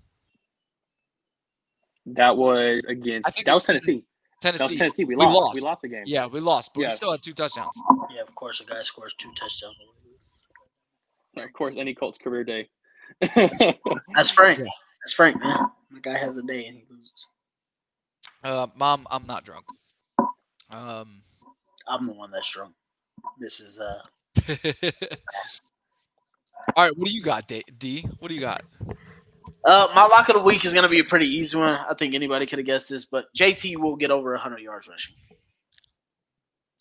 That 2.06 2.38
was 2.38 2.86
against. 2.88 3.28
I 3.28 3.32
think 3.32 3.44
That 3.44 3.52
was 3.52 3.60
was 3.60 3.66
Tennessee. 3.66 4.02
Tennessee. 4.40 4.64
That 4.64 4.70
was 4.70 4.78
Tennessee. 4.78 5.04
We 5.04 5.16
lost. 5.16 5.54
We 5.54 5.60
lost 5.60 5.82
the 5.82 5.88
game. 5.88 6.04
Yeah, 6.06 6.26
we 6.26 6.40
lost, 6.40 6.72
but 6.74 6.80
we 6.80 6.90
still 6.90 7.12
had 7.12 7.22
two 7.22 7.34
touchdowns. 7.34 7.74
Yeah, 8.14 8.22
of 8.22 8.34
course, 8.34 8.62
a 8.62 8.64
guy 8.64 8.80
scores 8.80 9.12
two 9.18 9.30
touchdowns. 9.34 9.76
Of 11.36 11.52
course, 11.52 11.74
any 11.76 11.94
Colts 11.94 12.16
career 12.16 12.44
day. 12.44 12.68
That's 14.14 14.30
Frank. 14.30 14.58
That's 14.58 15.12
Frank, 15.14 15.40
man. 15.40 15.70
The 15.92 16.00
guy 16.00 16.16
has 16.16 16.36
a 16.36 16.42
day 16.42 16.66
and 16.66 16.76
he 16.76 16.84
loses. 16.90 17.28
Uh, 18.42 18.66
Mom, 18.76 19.06
I'm 19.10 19.26
not 19.26 19.44
drunk. 19.44 19.64
Um, 20.70 21.22
I'm 21.88 22.06
the 22.06 22.12
one 22.12 22.30
that's 22.30 22.50
drunk. 22.50 22.74
This 23.38 23.60
is 23.60 23.80
uh 23.80 24.02
all 26.76 26.84
right, 26.84 26.96
what 26.96 27.08
do 27.08 27.12
you 27.12 27.22
got, 27.22 27.48
D? 27.48 27.62
D? 27.78 28.06
What 28.18 28.28
do 28.28 28.34
you 28.34 28.40
got? 28.40 28.64
uh 29.64 29.88
my 29.94 30.06
lock 30.06 30.28
of 30.28 30.36
the 30.36 30.40
week 30.40 30.64
is 30.64 30.72
gonna 30.72 30.88
be 30.88 31.00
a 31.00 31.04
pretty 31.04 31.26
easy 31.26 31.56
one. 31.58 31.74
I 31.88 31.94
think 31.94 32.14
anybody 32.14 32.46
could 32.46 32.58
have 32.58 32.66
guessed 32.66 32.88
this, 32.88 33.04
but 33.04 33.26
JT 33.36 33.76
will 33.76 33.96
get 33.96 34.10
over 34.10 34.36
hundred 34.36 34.60
yards 34.60 34.88
rushing. 34.88 35.14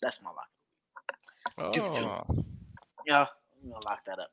That's 0.00 0.22
my 0.22 0.30
lock. 0.30 1.74
Give 1.74 1.84
it 1.84 1.94
to. 1.94 2.00
Oh. 2.00 2.44
Yeah, 3.06 3.26
I'm 3.62 3.70
gonna 3.70 3.84
lock 3.84 4.04
that 4.06 4.18
up. 4.18 4.30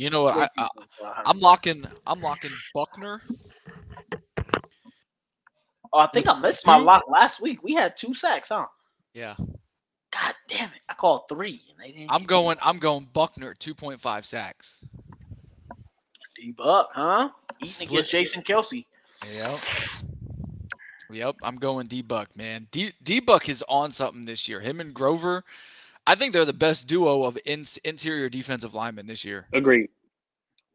You 0.00 0.08
know 0.08 0.22
what? 0.22 0.34
I, 0.34 0.46
JT 0.46 0.48
I, 0.56 0.62
will 0.62 0.86
go 0.98 1.04
100 1.04 1.28
I'm 1.28 1.38
locking. 1.40 1.84
I'm 2.06 2.20
locking 2.22 2.52
Buckner. 2.72 3.20
Oh, 5.92 5.98
I 5.98 6.06
think 6.06 6.26
I 6.26 6.40
missed 6.40 6.66
my 6.66 6.78
lock 6.78 7.04
last 7.06 7.42
week. 7.42 7.62
We 7.62 7.74
had 7.74 7.98
two 7.98 8.14
sacks, 8.14 8.48
huh? 8.48 8.66
Yeah, 9.12 9.34
God 9.36 10.34
damn 10.48 10.70
it! 10.70 10.80
I 10.88 10.94
called 10.94 11.28
three 11.28 11.60
and 11.68 11.78
they 11.78 11.92
didn't. 11.92 12.10
I'm 12.10 12.24
going. 12.24 12.56
I'm 12.62 12.78
going 12.78 13.08
Buckner. 13.12 13.54
2.5 13.56 14.24
sacks. 14.24 14.86
D 16.34 16.52
Buck, 16.52 16.88
huh? 16.94 17.28
Eating 17.60 17.88
against 17.88 18.10
Jason 18.10 18.42
Kelce. 18.42 18.86
Yep. 19.34 19.60
Yep. 21.10 21.36
I'm 21.42 21.56
going 21.56 21.88
D 21.88 22.00
Buck, 22.00 22.34
man. 22.38 22.66
D 22.70 22.90
D 23.02 23.20
Buck 23.20 23.50
is 23.50 23.62
on 23.68 23.92
something 23.92 24.24
this 24.24 24.48
year. 24.48 24.60
Him 24.60 24.80
and 24.80 24.94
Grover. 24.94 25.44
I 26.10 26.16
think 26.16 26.32
they're 26.32 26.44
the 26.44 26.52
best 26.52 26.88
duo 26.88 27.22
of 27.22 27.38
in, 27.46 27.64
interior 27.84 28.28
defensive 28.28 28.74
linemen 28.74 29.06
this 29.06 29.24
year. 29.24 29.46
Agreed. 29.52 29.90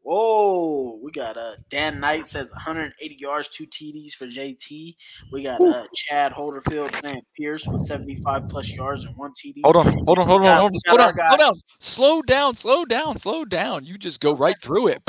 Whoa, 0.00 0.98
we 1.02 1.10
got 1.12 1.36
uh 1.36 1.56
Dan 1.68 2.00
Knight 2.00 2.24
says 2.24 2.50
180 2.52 3.16
yards, 3.18 3.48
two 3.50 3.66
TDs 3.66 4.12
for 4.12 4.24
JT. 4.24 4.96
We 5.30 5.42
got 5.42 5.60
uh 5.60 5.84
Chad 5.92 6.32
Holderfield 6.32 6.96
saying 7.02 7.20
Pierce 7.38 7.66
with 7.66 7.82
75 7.82 8.48
plus 8.48 8.72
yards 8.72 9.04
and 9.04 9.14
one 9.14 9.32
TD. 9.32 9.60
Hold 9.62 9.76
on, 9.76 9.92
hold 10.06 10.18
on, 10.20 10.26
hold 10.26 10.40
on, 10.40 10.46
got- 10.46 10.60
hold 10.60 10.70
on. 10.70 10.72
we 10.72 10.78
Slow 10.78 10.96
got 10.96 11.30
our 11.30 11.36
down, 11.36 11.60
slow 11.80 12.22
down, 12.22 12.54
slow 12.54 12.84
down, 12.86 13.18
slow 13.18 13.44
down. 13.44 13.84
You 13.84 13.98
just 13.98 14.20
go 14.22 14.34
right 14.34 14.56
through 14.62 14.86
it. 14.86 15.02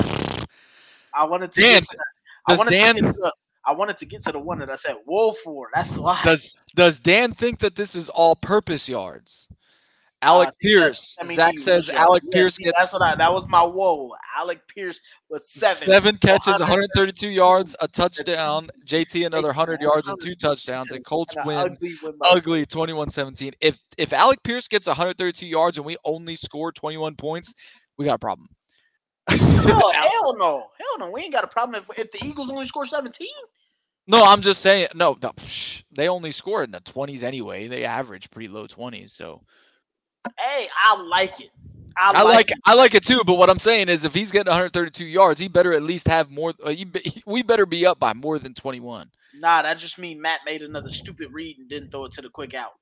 I 1.14 1.24
wanted 1.24 1.54
to 1.54 1.62
Dan, 1.62 1.74
get 1.76 1.84
to. 1.86 1.98
I 2.48 2.52
does 2.52 2.58
wanted 2.58 2.72
Dan- 2.72 2.96
to 2.96 3.02
get 3.02 3.08
to 3.14 3.20
the, 3.22 3.34
I 3.66 3.72
wanted 3.72 3.98
to 4.00 4.06
get 4.06 4.22
to 4.24 4.34
the 4.34 4.40
one 4.40 4.60
that 4.60 4.70
I 4.70 4.76
said 4.76 4.98
whoa 5.06 5.32
for. 5.32 5.70
That's 5.74 5.98
why. 5.98 6.20
Does 6.26 6.54
does 6.76 7.00
Dan 7.00 7.32
think 7.32 7.60
that 7.60 7.76
this 7.76 7.96
is 7.96 8.10
all 8.10 8.36
purpose 8.36 8.90
yards? 8.90 9.48
Alec 10.22 10.48
Uh, 10.48 10.52
think 10.52 10.58
that- 10.58 10.80
Pierce. 10.80 11.18
Zach 11.36 11.60
says 11.60 11.90
yeah, 11.90 12.02
Alec 12.02 12.24
yeah, 12.26 12.30
Pierce 12.34 12.58
gets 12.58 12.78
That's 12.78 12.94
what 12.94 13.02
I. 13.04 13.16
That 13.16 13.32
was 13.32 13.48
my 13.48 13.62
whoa. 13.62 14.14
Alec 14.36 14.68
Pierce 14.68 15.00
with 15.30 15.46
seven. 15.46 15.76
seven 15.76 16.18
catches, 16.18 16.60
132 16.60 17.30
yards, 17.30 17.76
a 17.82 17.88
touchdown. 17.88 18.70
JT 18.86 19.26
another 19.28 19.50
100 19.50 19.82
yards 19.82 20.08
and 20.08 20.20
two 20.20 20.34
touchdowns, 20.34 20.92
and 20.92 21.06
Colts 21.06 21.36
and 21.36 21.46
win 21.46 21.58
ugly 21.58 21.96
ugly 22.22 22.66
21-17. 22.66 23.54
If 23.62 23.80
if 23.98 24.12
Alec 24.12 24.42
Pierce 24.44 24.68
gets 24.68 24.88
132 24.88 25.46
yards 25.46 25.78
and 25.78 25.86
we 25.86 25.98
only 26.04 26.36
score 26.36 26.72
21 26.72 27.16
points, 27.16 27.54
we 27.98 28.06
got 28.06 28.16
a 28.16 28.20
problem. 28.20 28.48
Oh, 29.30 29.92
hell 29.94 30.36
no, 30.38 30.68
hell 30.80 31.00
no. 31.00 31.12
We 31.12 31.22
ain't 31.22 31.34
got 31.34 31.44
a 31.44 31.48
problem 31.48 31.82
if, 31.82 32.00
if 32.00 32.12
the 32.12 32.26
Eagles 32.26 32.50
only 32.50 32.66
score 32.66 32.88
17. 32.88 33.28
No, 34.08 34.24
I'm 34.24 34.42
just 34.42 34.62
saying. 34.62 34.88
No, 34.96 35.18
no 35.22 35.34
they 35.92 36.08
only 36.08 36.32
score 36.32 36.64
in 36.64 36.72
the 36.72 36.80
20s 36.80 37.24
anyway. 37.24 37.68
They 37.68 37.84
average 37.84 38.32
pretty 38.32 38.48
low 38.48 38.66
20s, 38.66 39.12
so 39.12 39.42
Hey, 40.38 40.68
I 40.84 41.02
like 41.02 41.40
it. 41.40 41.52
I, 41.98 42.12
I 42.16 42.24
like 42.24 42.52
it. 42.52 42.60
I 42.66 42.76
like 42.76 42.94
it 42.94 43.04
too. 43.06 43.22
But 43.26 43.36
what 43.36 43.50
I'm 43.50 43.60
saying 43.60 43.90
is, 43.90 44.06
if 44.06 44.14
he's 44.14 44.32
getting 44.32 44.52
132 44.52 45.06
yards, 45.06 45.40
he 45.40 45.48
better 45.48 45.74
at 45.74 45.82
least 45.82 46.08
have 46.08 46.30
more. 46.30 46.54
Uh, 46.64 46.70
he, 46.70 46.88
we 47.26 47.42
better 47.42 47.66
be 47.66 47.86
up 47.86 48.00
by 48.00 48.14
more 48.14 48.38
than 48.38 48.54
21. 48.54 49.10
Nah, 49.40 49.62
that 49.64 49.78
just 49.78 49.98
mean 49.98 50.22
Matt 50.22 50.42
made 50.46 50.62
another 50.62 50.92
stupid 50.92 51.32
read 51.32 51.58
and 51.58 51.70
didn't 51.70 51.92
throw 51.92 52.06
it 52.06 52.14
to 52.14 52.22
the 52.22 52.30
quick 52.30 52.54
out. 52.54 52.74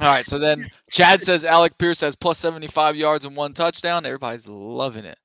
All 0.00 0.06
right, 0.06 0.24
so 0.24 0.38
then 0.38 0.64
Chad 0.90 1.22
says 1.22 1.44
Alec 1.44 1.76
Pierce 1.76 2.00
has 2.02 2.14
plus 2.14 2.38
75 2.38 2.94
yards 2.94 3.24
and 3.24 3.34
one 3.34 3.52
touchdown. 3.52 4.06
Everybody's 4.06 4.46
loving 4.46 5.04
it. 5.04 5.18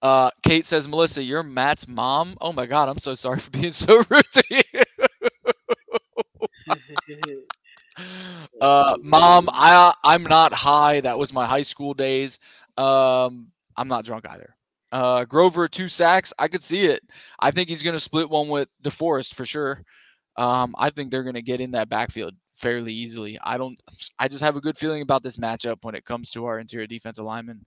Uh, 0.00 0.30
Kate 0.44 0.64
says, 0.64 0.86
Melissa, 0.86 1.20
you're 1.22 1.42
Matt's 1.42 1.88
mom. 1.88 2.36
Oh 2.40 2.52
my 2.52 2.66
God, 2.66 2.88
I'm 2.88 2.98
so 2.98 3.14
sorry 3.14 3.40
for 3.40 3.50
being 3.50 3.72
so 3.72 3.96
rude 4.08 4.24
to 4.32 4.44
you. 4.50 4.62
uh, 8.60 8.96
mom, 9.02 9.48
I 9.52 9.94
I'm 10.04 10.22
not 10.22 10.52
high. 10.52 11.00
That 11.00 11.18
was 11.18 11.32
my 11.32 11.46
high 11.46 11.62
school 11.62 11.94
days. 11.94 12.38
Um, 12.76 13.48
I'm 13.76 13.88
not 13.88 14.04
drunk 14.04 14.26
either. 14.28 14.54
Uh, 14.90 15.24
Grover 15.24 15.68
two 15.68 15.88
sacks. 15.88 16.32
I 16.38 16.48
could 16.48 16.62
see 16.62 16.86
it. 16.86 17.02
I 17.38 17.50
think 17.50 17.68
he's 17.68 17.82
gonna 17.82 18.00
split 18.00 18.30
one 18.30 18.48
with 18.48 18.68
DeForest 18.82 19.34
for 19.34 19.44
sure. 19.44 19.82
Um, 20.36 20.74
I 20.78 20.90
think 20.90 21.10
they're 21.10 21.24
gonna 21.24 21.42
get 21.42 21.60
in 21.60 21.72
that 21.72 21.88
backfield 21.88 22.34
fairly 22.56 22.92
easily. 22.92 23.38
I 23.42 23.58
don't. 23.58 23.80
I 24.18 24.28
just 24.28 24.42
have 24.42 24.56
a 24.56 24.60
good 24.60 24.76
feeling 24.76 25.02
about 25.02 25.22
this 25.22 25.36
matchup 25.36 25.78
when 25.82 25.94
it 25.94 26.04
comes 26.04 26.30
to 26.32 26.46
our 26.46 26.58
interior 26.58 26.86
defensive 26.86 27.24
linemen. 27.24 27.64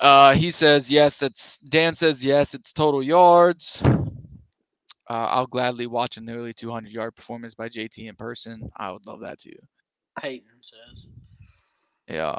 Uh, 0.00 0.34
he 0.34 0.50
says 0.50 0.90
yes. 0.90 1.18
That's 1.18 1.58
Dan 1.58 1.94
says 1.94 2.24
yes. 2.24 2.54
It's 2.54 2.72
total 2.72 3.02
yards. 3.02 3.82
Uh, 5.08 5.26
I'll 5.26 5.46
gladly 5.46 5.86
watch 5.86 6.16
a 6.16 6.20
nearly 6.20 6.52
200 6.52 6.92
yard 6.92 7.16
performance 7.16 7.54
by 7.54 7.68
JT 7.68 8.08
in 8.08 8.16
person. 8.16 8.70
I 8.76 8.92
would 8.92 9.06
love 9.06 9.20
that 9.20 9.38
too. 9.38 9.56
Peyton 10.20 10.46
says. 10.60 11.06
Yeah. 12.08 12.38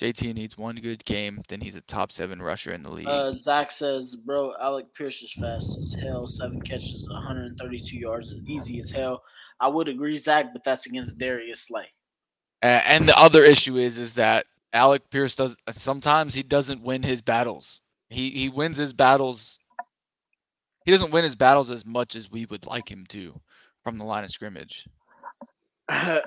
JT 0.00 0.34
needs 0.34 0.58
one 0.58 0.76
good 0.76 1.04
game, 1.04 1.42
then 1.48 1.60
he's 1.60 1.76
a 1.76 1.80
top 1.82 2.10
seven 2.10 2.42
rusher 2.42 2.72
in 2.72 2.82
the 2.82 2.90
league. 2.90 3.06
Uh, 3.06 3.32
Zach 3.32 3.70
says, 3.70 4.16
bro, 4.16 4.52
Alec 4.60 4.92
Pierce 4.94 5.22
is 5.22 5.32
fast 5.32 5.78
as 5.78 5.96
hell. 6.02 6.26
Seven 6.26 6.60
catches, 6.60 7.06
132 7.08 7.96
yards 7.96 8.32
is 8.32 8.48
easy 8.48 8.80
as 8.80 8.90
hell. 8.90 9.22
I 9.60 9.68
would 9.68 9.88
agree, 9.88 10.18
Zach, 10.18 10.52
but 10.52 10.64
that's 10.64 10.86
against 10.86 11.18
Darius 11.18 11.68
Slay. 11.68 11.86
And 12.62 13.08
the 13.08 13.18
other 13.18 13.44
issue 13.44 13.76
is 13.76 13.98
is 13.98 14.14
that 14.16 14.46
Alec 14.72 15.08
Pierce 15.10 15.36
does 15.36 15.56
sometimes 15.70 16.32
he 16.34 16.42
doesn't 16.42 16.82
win 16.82 17.02
his 17.02 17.20
battles. 17.22 17.80
He 18.08 18.30
he 18.30 18.48
wins 18.48 18.76
his 18.76 18.92
battles. 18.92 19.60
He 20.84 20.90
doesn't 20.90 21.12
win 21.12 21.24
his 21.24 21.36
battles 21.36 21.70
as 21.70 21.86
much 21.86 22.16
as 22.16 22.30
we 22.30 22.46
would 22.46 22.66
like 22.66 22.90
him 22.90 23.06
to 23.10 23.38
from 23.84 23.98
the 23.98 24.04
line 24.04 24.24
of 24.24 24.30
scrimmage. 24.30 24.86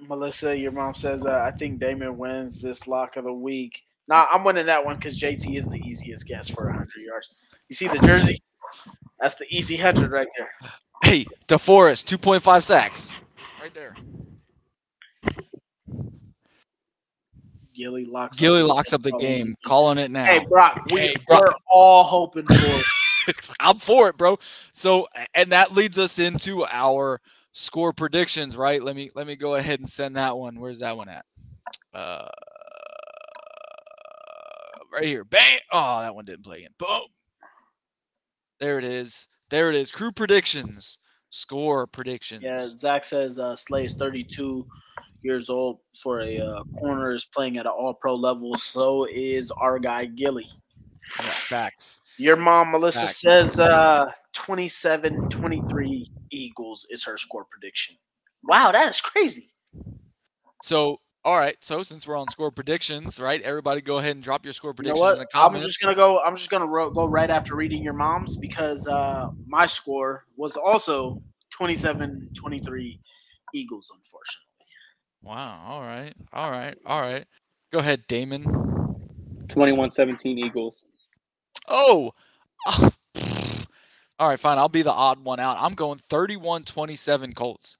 Melissa, 0.00 0.56
your 0.56 0.72
mom 0.72 0.94
says, 0.94 1.24
uh, 1.24 1.40
I 1.44 1.50
think 1.52 1.80
Damon 1.80 2.18
wins 2.18 2.60
this 2.60 2.86
lock 2.86 3.16
of 3.16 3.24
the 3.24 3.32
week. 3.32 3.82
Nah, 4.08 4.26
I'm 4.30 4.44
winning 4.44 4.66
that 4.66 4.84
one 4.84 4.96
because 4.96 5.18
JT 5.18 5.56
is 5.58 5.66
the 5.66 5.78
easiest 5.78 6.26
guess 6.26 6.48
for 6.48 6.66
100 6.66 6.88
yards. 7.06 7.30
You 7.68 7.76
see 7.76 7.88
the 7.88 7.98
jersey? 8.00 8.42
That's 9.20 9.36
the 9.36 9.46
easy 9.48 9.76
100 9.76 10.10
right 10.10 10.28
there. 10.36 10.50
Hey, 11.02 11.24
DeForest, 11.48 12.04
2.5 12.18 12.62
sacks. 12.62 13.12
Right 13.60 13.72
there. 13.72 13.96
Gilly 17.74 18.04
locks 18.04 18.38
Gilly 18.38 18.60
up 18.60 18.68
the 18.68 18.74
locks 18.74 18.92
up 18.92 19.02
the 19.02 19.12
game. 19.12 19.54
Calling 19.64 19.98
it 19.98 20.10
now. 20.10 20.24
Hey, 20.24 20.44
Brock, 20.44 20.84
we, 20.92 21.00
Hey, 21.00 21.16
Brock. 21.26 21.40
we're 21.40 21.52
all 21.66 22.04
hoping 22.04 22.46
for. 22.46 22.82
I'm 23.60 23.78
for 23.78 24.08
it, 24.08 24.16
bro. 24.16 24.38
So, 24.72 25.08
and 25.34 25.52
that 25.52 25.72
leads 25.72 25.98
us 25.98 26.18
into 26.18 26.64
our 26.66 27.20
score 27.52 27.92
predictions, 27.92 28.56
right? 28.56 28.82
Let 28.82 28.96
me 28.96 29.10
let 29.14 29.26
me 29.26 29.36
go 29.36 29.54
ahead 29.54 29.80
and 29.80 29.88
send 29.88 30.16
that 30.16 30.36
one. 30.36 30.58
Where's 30.58 30.80
that 30.80 30.96
one 30.96 31.08
at? 31.08 31.24
Uh, 31.92 32.28
right 34.92 35.04
here. 35.04 35.24
Bang! 35.24 35.58
Oh, 35.72 36.00
that 36.00 36.14
one 36.14 36.24
didn't 36.24 36.44
play 36.44 36.62
in. 36.64 36.70
Boom. 36.78 37.06
There 38.60 38.78
it 38.78 38.84
is. 38.84 39.28
There 39.50 39.70
it 39.70 39.76
is. 39.76 39.92
Crew 39.92 40.12
predictions. 40.12 40.98
Score 41.30 41.86
predictions. 41.86 42.44
Yeah, 42.44 42.60
Zach 42.60 43.04
says 43.04 43.38
uh, 43.38 43.56
Slay 43.56 43.86
is 43.86 43.94
32 43.94 44.66
years 45.22 45.50
old 45.50 45.78
for 46.00 46.20
a 46.20 46.38
uh, 46.38 46.62
corner, 46.78 47.14
is 47.14 47.24
playing 47.24 47.56
at 47.58 47.66
an 47.66 47.72
all 47.72 47.94
pro 47.94 48.14
level. 48.14 48.54
So 48.56 49.06
is 49.10 49.50
our 49.50 49.78
guy 49.78 50.04
Gilly. 50.04 50.46
Yeah, 51.18 51.24
facts. 51.26 52.00
Your 52.18 52.36
mom, 52.36 52.70
Melissa, 52.70 53.00
Facts. 53.06 53.20
says 53.20 53.58
uh, 53.58 54.10
27 54.34 55.28
23 55.28 56.10
Eagles 56.30 56.86
is 56.90 57.04
her 57.04 57.16
score 57.16 57.44
prediction. 57.50 57.96
Wow, 58.44 58.72
that 58.72 58.88
is 58.88 59.00
crazy. 59.00 59.52
So, 60.62 61.00
all 61.24 61.36
right. 61.36 61.56
So, 61.60 61.82
since 61.82 62.06
we're 62.06 62.16
on 62.16 62.28
score 62.28 62.50
predictions, 62.50 63.18
right? 63.18 63.40
Everybody, 63.42 63.80
go 63.80 63.98
ahead 63.98 64.12
and 64.16 64.22
drop 64.22 64.44
your 64.44 64.52
score 64.54 64.70
You 64.78 64.84
know 64.88 64.94
predictions 64.94 65.12
in 65.12 65.18
what? 65.18 65.30
the 65.32 65.38
I'm 65.38 65.60
just 65.60 65.80
gonna 65.80 65.94
go. 65.94 66.20
I'm 66.22 66.36
just 66.36 66.50
gonna 66.50 66.66
ro- 66.66 66.90
go 66.90 67.06
right 67.06 67.30
after 67.30 67.56
reading 67.56 67.82
your 67.82 67.94
mom's 67.94 68.36
because 68.36 68.86
uh, 68.86 69.28
my 69.46 69.66
score 69.66 70.24
was 70.36 70.56
also 70.56 71.20
27-23 71.58 72.98
Eagles. 73.54 73.90
Unfortunately, 73.94 74.44
Wow. 75.22 75.60
All 75.66 75.80
right. 75.80 76.14
All 76.32 76.50
right. 76.50 76.76
All 76.86 77.00
right. 77.00 77.24
Go 77.72 77.78
ahead, 77.80 78.04
Damon. 78.08 78.44
21-17 79.48 80.26
Eagles. 80.38 80.84
Oh. 81.68 82.12
All 84.18 84.28
right, 84.28 84.38
fine. 84.38 84.58
I'll 84.58 84.68
be 84.68 84.82
the 84.82 84.92
odd 84.92 85.22
one 85.24 85.40
out. 85.40 85.56
I'm 85.60 85.74
going 85.74 85.98
31-27 86.10 87.34
Colts. 87.34 87.76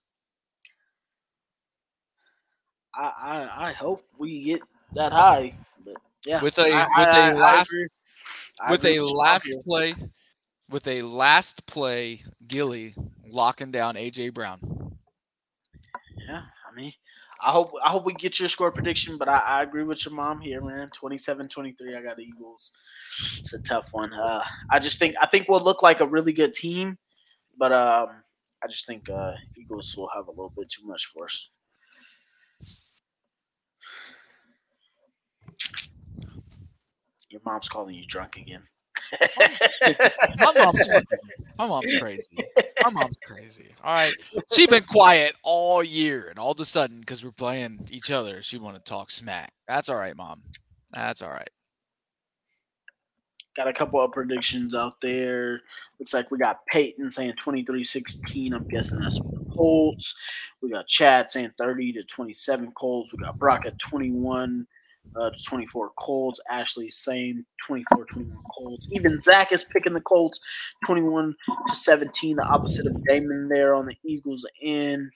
I, 2.94 3.12
I 3.56 3.68
I 3.68 3.72
hope 3.72 4.04
we 4.18 4.42
get 4.44 4.60
that 4.94 5.12
high. 5.12 5.54
But 5.84 5.96
yeah, 6.24 6.40
With 6.40 6.58
a 6.58 6.62
I- 6.72 6.86
with 6.98 7.08
I- 7.08 7.30
a 7.30 7.34
last. 7.34 7.74
With 8.70 8.84
a 8.84 9.00
last 9.00 9.46
here. 9.46 9.60
play 9.66 9.94
with 10.70 10.86
a 10.86 11.02
last 11.02 11.66
play 11.66 12.22
Gilly 12.46 12.92
locking 13.26 13.70
down 13.72 13.96
AJ 13.96 14.32
Brown. 14.32 14.60
Yeah, 16.28 16.42
I 16.70 16.74
mean, 16.74 16.92
I 17.44 17.50
hope 17.50 17.72
I 17.84 17.90
hope 17.90 18.06
we 18.06 18.14
get 18.14 18.40
your 18.40 18.48
score 18.48 18.72
prediction, 18.72 19.18
but 19.18 19.28
I, 19.28 19.38
I 19.38 19.62
agree 19.62 19.84
with 19.84 20.04
your 20.06 20.14
mom 20.14 20.40
here, 20.40 20.62
man. 20.62 20.88
27-23, 20.98 21.94
I 21.94 22.02
got 22.02 22.16
the 22.16 22.22
Eagles. 22.22 22.72
It's 23.38 23.52
a 23.52 23.58
tough 23.58 23.92
one. 23.92 24.14
Uh, 24.14 24.42
I 24.70 24.78
just 24.78 24.98
think 24.98 25.14
I 25.20 25.26
think 25.26 25.48
we'll 25.48 25.60
look 25.60 25.82
like 25.82 26.00
a 26.00 26.06
really 26.06 26.32
good 26.32 26.54
team, 26.54 26.96
but 27.58 27.70
um, 27.70 28.08
I 28.62 28.66
just 28.66 28.86
think 28.86 29.10
uh, 29.10 29.34
Eagles 29.58 29.94
will 29.94 30.08
have 30.14 30.26
a 30.26 30.30
little 30.30 30.54
bit 30.56 30.70
too 30.70 30.86
much 30.86 31.04
for 31.06 31.26
us. 31.26 31.50
Your 37.28 37.42
mom's 37.44 37.68
calling 37.68 37.94
you 37.94 38.06
drunk 38.06 38.36
again. 38.38 38.62
My 40.38 40.52
mom's 40.56 40.88
my 41.58 41.66
mom's 41.66 41.98
crazy. 41.98 42.36
My 42.82 42.90
mom's 42.90 43.18
crazy. 43.18 43.66
All 43.82 43.94
right. 43.94 44.14
She 44.52 44.66
been 44.66 44.84
quiet 44.84 45.34
all 45.42 45.82
year 45.82 46.28
and 46.28 46.38
all 46.38 46.52
of 46.52 46.60
a 46.60 46.64
sudden 46.64 47.00
because 47.00 47.24
we're 47.24 47.32
playing 47.32 47.86
each 47.90 48.10
other, 48.10 48.42
she 48.42 48.58
want 48.58 48.76
to 48.76 48.82
talk 48.82 49.10
smack. 49.10 49.52
That's 49.68 49.88
all 49.88 49.96
right, 49.96 50.16
mom. 50.16 50.42
That's 50.92 51.22
all 51.22 51.30
right. 51.30 51.50
Got 53.56 53.68
a 53.68 53.72
couple 53.72 54.00
of 54.00 54.10
predictions 54.10 54.74
out 54.74 55.00
there. 55.00 55.60
Looks 56.00 56.12
like 56.12 56.30
we 56.30 56.38
got 56.38 56.66
Peyton 56.66 57.08
saying 57.10 57.34
23-16. 57.34 58.52
I'm 58.52 58.66
guessing 58.66 58.98
that's 58.98 59.18
for 59.18 59.30
the 59.30 59.44
Colts. 59.54 60.16
We 60.60 60.70
got 60.70 60.88
Chad 60.88 61.30
saying 61.30 61.52
30 61.56 61.92
to 61.94 62.02
27 62.02 62.72
Colts. 62.72 63.12
We 63.12 63.18
got 63.18 63.38
Brock 63.38 63.64
at 63.64 63.78
21 63.78 64.66
uh, 65.16 65.30
24 65.46 65.90
Colts. 65.98 66.40
Ashley, 66.48 66.90
same 66.90 67.44
24 67.66 68.06
21 68.06 68.36
Colts. 68.54 68.88
Even 68.92 69.20
Zach 69.20 69.52
is 69.52 69.64
picking 69.64 69.94
the 69.94 70.00
Colts 70.00 70.40
21 70.86 71.34
to 71.68 71.76
17, 71.76 72.36
the 72.36 72.44
opposite 72.44 72.86
of 72.86 73.04
Damon 73.04 73.48
there 73.48 73.74
on 73.74 73.86
the 73.86 73.96
Eagles 74.04 74.46
end. 74.62 75.10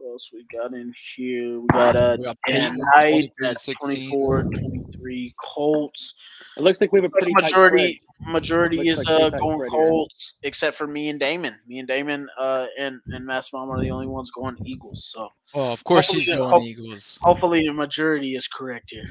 What 0.00 0.12
else 0.12 0.30
we 0.32 0.44
got 0.44 0.72
in 0.72 0.94
here? 1.14 1.60
We 1.60 1.66
got 1.68 1.94
a 1.96 2.16
We 2.18 2.24
got 2.24 2.38
Dan 2.46 2.76
Knight 2.94 3.30
23 3.38 3.48
at 3.48 3.60
16. 3.60 4.10
24 4.10 4.42
23 4.44 5.34
Colts. 5.42 6.14
It 6.56 6.62
looks 6.62 6.80
like 6.80 6.90
we 6.92 6.98
have 7.00 7.04
a 7.04 7.10
pretty 7.10 7.32
majority 7.34 8.00
spread. 8.18 8.32
majority 8.32 8.88
is 8.88 8.98
like 8.98 9.08
uh, 9.08 9.30
going 9.30 9.58
spread 9.58 9.70
here. 9.72 9.88
Colts, 9.88 10.34
except 10.42 10.76
for 10.76 10.86
me 10.86 11.08
and 11.10 11.20
Damon. 11.20 11.56
Me 11.66 11.78
and 11.78 11.86
Damon 11.88 12.28
uh, 12.38 12.66
and 12.78 13.00
and 13.08 13.26
Mass 13.26 13.52
Mom 13.52 13.70
are 13.70 13.80
the 13.80 13.90
only 13.90 14.06
ones 14.06 14.30
going 14.30 14.56
Eagles. 14.64 15.04
So 15.04 15.28
Well, 15.54 15.72
of 15.72 15.84
course 15.84 16.06
Hopefully 16.06 16.20
she's 16.22 16.26
the- 16.32 16.36
going 16.36 16.50
hope- 16.50 16.62
Eagles. 16.64 17.18
hopefully 17.22 17.66
the 17.66 17.72
majority 17.74 18.34
is 18.36 18.48
correct 18.48 18.90
here. 18.90 19.08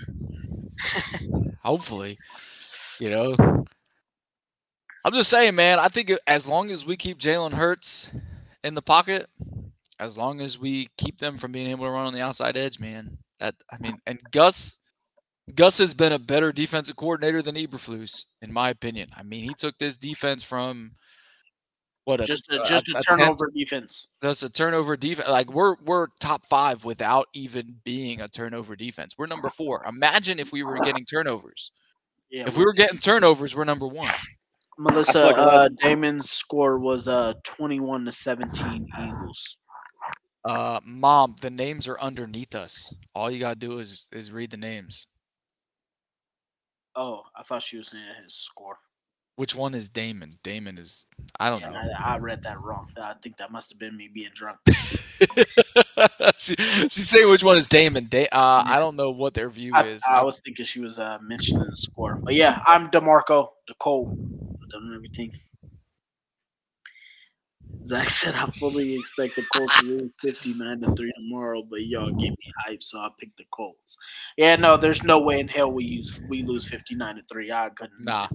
Hopefully, 1.63 2.17
you 2.99 3.09
know. 3.09 3.35
I'm 5.05 5.13
just 5.13 5.29
saying, 5.29 5.55
man. 5.55 5.79
I 5.79 5.87
think 5.87 6.11
as 6.27 6.47
long 6.47 6.71
as 6.71 6.85
we 6.85 6.97
keep 6.97 7.19
Jalen 7.19 7.53
Hurts 7.53 8.11
in 8.63 8.73
the 8.73 8.81
pocket, 8.81 9.27
as 9.99 10.17
long 10.17 10.41
as 10.41 10.57
we 10.57 10.87
keep 10.97 11.17
them 11.19 11.37
from 11.37 11.51
being 11.51 11.67
able 11.67 11.85
to 11.85 11.91
run 11.91 12.05
on 12.05 12.13
the 12.13 12.21
outside 12.21 12.57
edge, 12.57 12.79
man. 12.79 13.17
That 13.39 13.55
I 13.71 13.77
mean, 13.79 13.97
and 14.05 14.19
Gus, 14.31 14.79
Gus 15.55 15.77
has 15.79 15.93
been 15.93 16.11
a 16.13 16.19
better 16.19 16.51
defensive 16.51 16.95
coordinator 16.95 17.41
than 17.41 17.55
Eberflus, 17.55 18.25
in 18.41 18.51
my 18.53 18.69
opinion. 18.69 19.07
I 19.15 19.23
mean, 19.23 19.43
he 19.43 19.53
took 19.53 19.77
this 19.77 19.97
defense 19.97 20.43
from 20.43 20.91
what 22.05 22.21
a, 22.21 22.25
Just 22.25 22.51
a, 22.51 22.61
a- 22.63 22.65
just 22.67 22.87
a, 22.89 22.91
a 22.91 22.93
tenth- 22.95 23.05
turnover 23.19 23.51
defense. 23.55 24.07
that's 24.21 24.41
a 24.43 24.49
turnover 24.49 24.97
defense. 24.97 25.27
Like 25.29 25.51
we're 25.53 25.75
we're 25.85 26.07
top 26.19 26.45
five 26.47 26.83
without 26.85 27.27
even 27.33 27.75
being 27.83 28.21
a 28.21 28.27
turnover 28.27 28.75
defense. 28.75 29.15
We're 29.17 29.27
number 29.27 29.49
four. 29.49 29.85
Imagine 29.87 30.39
if 30.39 30.51
we 30.51 30.63
were 30.63 30.79
getting 30.79 31.05
turnovers. 31.05 31.71
Yeah, 32.31 32.45
If 32.47 32.57
we 32.57 32.63
were 32.63 32.73
getting 32.73 32.99
turnovers, 32.99 33.55
we're 33.55 33.63
number 33.63 33.87
one. 33.87 34.11
Melissa 34.77 35.25
like 35.25 35.35
uh, 35.37 35.69
Damon's 35.81 36.29
score 36.29 36.79
was 36.79 37.07
uh 37.07 37.33
21 37.43 38.05
to 38.05 38.11
17 38.11 38.87
Eagles. 38.99 39.57
Uh, 40.45 40.79
mom, 40.85 41.35
the 41.41 41.49
names 41.49 41.87
are 41.87 41.99
underneath 41.99 42.55
us. 42.55 42.93
All 43.13 43.29
you 43.29 43.39
gotta 43.39 43.55
do 43.55 43.79
is 43.79 44.05
is 44.11 44.31
read 44.31 44.51
the 44.51 44.57
names. 44.57 45.07
Oh, 46.95 47.23
I 47.35 47.43
thought 47.43 47.63
she 47.63 47.77
was 47.77 47.89
saying 47.89 48.03
his 48.23 48.33
score. 48.33 48.77
Which 49.35 49.55
one 49.55 49.73
is 49.73 49.89
Damon? 49.89 50.37
Damon 50.43 50.77
is 50.77 51.05
I 51.39 51.49
don't 51.49 51.61
Yeah, 51.61 51.69
know. 51.69 51.93
I, 52.05 52.15
I 52.15 52.17
read 52.19 52.41
that 52.43 52.59
wrong. 52.61 52.85
I 53.01 53.13
think 53.21 53.37
that 53.37 53.51
must 53.51 53.71
have 53.71 53.79
been 53.79 53.95
me 53.95 54.09
being 54.13 54.31
drunk. 54.33 54.59
she 56.37 56.55
she's 56.55 57.09
saying 57.09 57.29
which 57.29 57.43
one 57.43 57.57
is 57.57 57.67
Damon. 57.67 58.07
Da- 58.09 58.29
uh, 58.31 58.63
I 58.65 58.79
don't 58.79 58.95
know 58.95 59.11
what 59.11 59.33
their 59.33 59.49
view 59.49 59.73
I, 59.73 59.81
is. 59.81 60.01
I 60.09 60.23
was 60.23 60.39
thinking 60.39 60.65
she 60.65 60.81
was 60.81 60.99
uh, 60.99 61.17
mentioning 61.21 61.69
the 61.69 61.75
score, 61.75 62.21
but 62.25 62.33
yeah, 62.33 62.59
I'm 62.65 62.89
Demarco, 62.89 63.49
the 63.67 63.75
Cole, 63.79 64.17
done 64.71 64.93
everything. 64.95 65.31
Zach 67.85 68.09
said 68.09 68.35
I 68.35 68.45
fully 68.47 68.95
expect 68.95 69.35
the 69.37 69.43
Colts 69.53 69.79
to 69.79 69.85
lose 69.85 70.11
59 70.21 70.81
to 70.81 70.95
3 70.95 71.11
tomorrow, 71.15 71.63
but 71.63 71.85
y'all 71.85 72.11
get 72.11 72.29
me 72.31 72.51
hype, 72.65 72.83
so 72.83 72.99
I 72.99 73.09
picked 73.17 73.37
the 73.37 73.45
Colts. 73.51 73.97
Yeah, 74.37 74.57
no, 74.57 74.75
there's 74.77 75.03
no 75.03 75.19
way 75.21 75.39
in 75.39 75.47
hell 75.47 75.71
we 75.71 75.85
use 75.85 76.21
we 76.27 76.43
lose 76.43 76.67
59 76.67 77.15
to 77.15 77.21
3. 77.23 77.51
I 77.51 77.69
couldn't 77.69 78.03
Nah. 78.05 78.27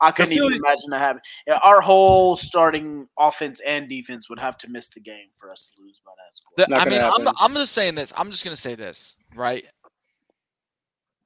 I 0.00 0.10
couldn't 0.12 0.32
feel 0.34 0.46
even 0.46 0.60
like- 0.62 0.70
imagine 0.72 0.90
that 0.90 0.98
happen. 1.00 1.22
Yeah, 1.46 1.58
our 1.62 1.80
whole 1.82 2.36
starting 2.36 3.06
offense 3.18 3.60
and 3.60 3.88
defense 3.88 4.28
would 4.30 4.38
have 4.38 4.56
to 4.58 4.68
miss 4.68 4.88
the 4.88 5.00
game 5.00 5.28
for 5.38 5.52
us 5.52 5.70
to 5.76 5.82
lose 5.82 6.00
by 6.04 6.12
that 6.16 6.34
score. 6.34 6.52
The- 6.56 6.74
I 6.74 6.84
gonna 6.84 6.90
mean, 7.22 7.28
I'm 7.28 7.34
I'm 7.38 7.54
just 7.54 7.72
saying 7.72 7.94
this. 7.96 8.12
I'm 8.16 8.30
just 8.30 8.44
gonna 8.44 8.56
say 8.56 8.74
this, 8.74 9.16
right? 9.34 9.64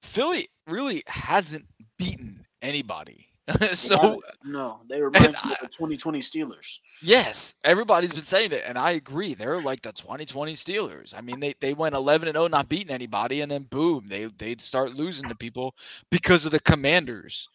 Philly 0.03 0.49
really 0.67 1.03
hasn't 1.07 1.67
beaten 1.99 2.45
anybody. 2.63 3.29
so 3.73 4.23
no, 4.45 4.81
they 4.89 5.01
remind 5.01 5.33
me 5.33 5.53
of 5.53 5.59
the 5.61 5.69
2020 5.69 6.21
Steelers. 6.21 6.79
yes, 7.03 7.55
everybody's 7.65 8.13
been 8.13 8.23
saying 8.23 8.53
it, 8.53 8.65
and 8.67 8.79
I 8.79 8.93
agree. 8.93 9.35
They're 9.35 9.63
like 9.63 9.83
the 9.83 9.93
2020 9.93 10.55
Steelers. 10.55 11.15
I 11.17 11.21
mean, 11.21 11.41
they, 11.41 11.55
they 11.61 11.75
went 11.75 11.95
11 11.95 12.29
and 12.29 12.37
0, 12.37 12.49
not 12.49 12.69
beating 12.69 12.95
anybody, 12.95 13.41
and 13.41 13.51
then 13.51 13.65
boom, 13.65 14.07
they 14.09 14.27
they'd 14.27 14.61
start 14.61 14.95
losing 14.95 15.29
to 15.29 15.35
people 15.35 15.75
because 16.11 16.47
of 16.47 16.53
the 16.53 16.61
Commanders, 16.61 17.49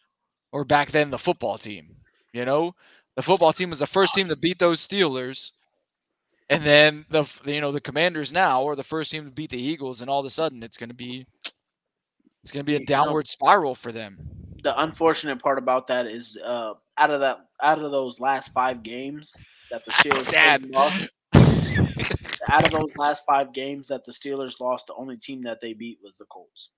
or 0.52 0.64
back 0.64 0.90
then 0.90 1.10
the 1.10 1.18
football 1.18 1.58
team. 1.58 1.96
You 2.32 2.44
know, 2.44 2.74
the 3.14 3.22
football 3.22 3.52
team 3.52 3.70
was 3.70 3.78
the 3.78 3.86
first 3.86 4.14
team 4.14 4.26
to 4.26 4.36
beat 4.36 4.58
those 4.58 4.86
Steelers, 4.86 5.52
and 6.50 6.64
then 6.64 7.06
the 7.08 7.24
you 7.44 7.60
know 7.60 7.72
the 7.72 7.80
Commanders 7.80 8.32
now 8.32 8.68
are 8.68 8.76
the 8.76 8.82
first 8.82 9.10
team 9.10 9.24
to 9.24 9.30
beat 9.30 9.50
the 9.50 9.62
Eagles, 9.62 10.00
and 10.00 10.10
all 10.10 10.20
of 10.20 10.26
a 10.26 10.30
sudden 10.30 10.62
it's 10.62 10.76
going 10.76 10.90
to 10.90 10.94
be 10.94 11.26
it's 12.46 12.52
going 12.52 12.64
to 12.64 12.64
be 12.64 12.76
a 12.76 12.86
downward 12.86 13.26
spiral 13.26 13.74
for 13.74 13.90
them. 13.90 14.16
the 14.62 14.80
unfortunate 14.80 15.42
part 15.42 15.58
about 15.58 15.88
that 15.88 16.06
is 16.06 16.38
uh 16.44 16.74
out 16.96 17.10
of 17.10 17.18
that 17.18 17.40
out 17.60 17.82
of 17.82 17.90
those 17.90 18.20
last 18.20 18.52
five 18.52 18.84
games 18.84 19.36
that 19.68 19.84
the 19.84 19.90
Steelers 19.90 20.22
Sad. 20.22 20.64
lost 20.70 21.08
out 22.48 22.64
of 22.64 22.70
those 22.70 22.96
last 22.96 23.24
five 23.26 23.52
games 23.52 23.88
that 23.88 24.04
the 24.04 24.12
Steelers 24.12 24.60
lost, 24.60 24.86
the 24.86 24.94
only 24.94 25.16
team 25.16 25.42
that 25.42 25.60
they 25.60 25.72
beat 25.72 25.98
was 26.04 26.18
the 26.18 26.24
Colts. 26.26 26.70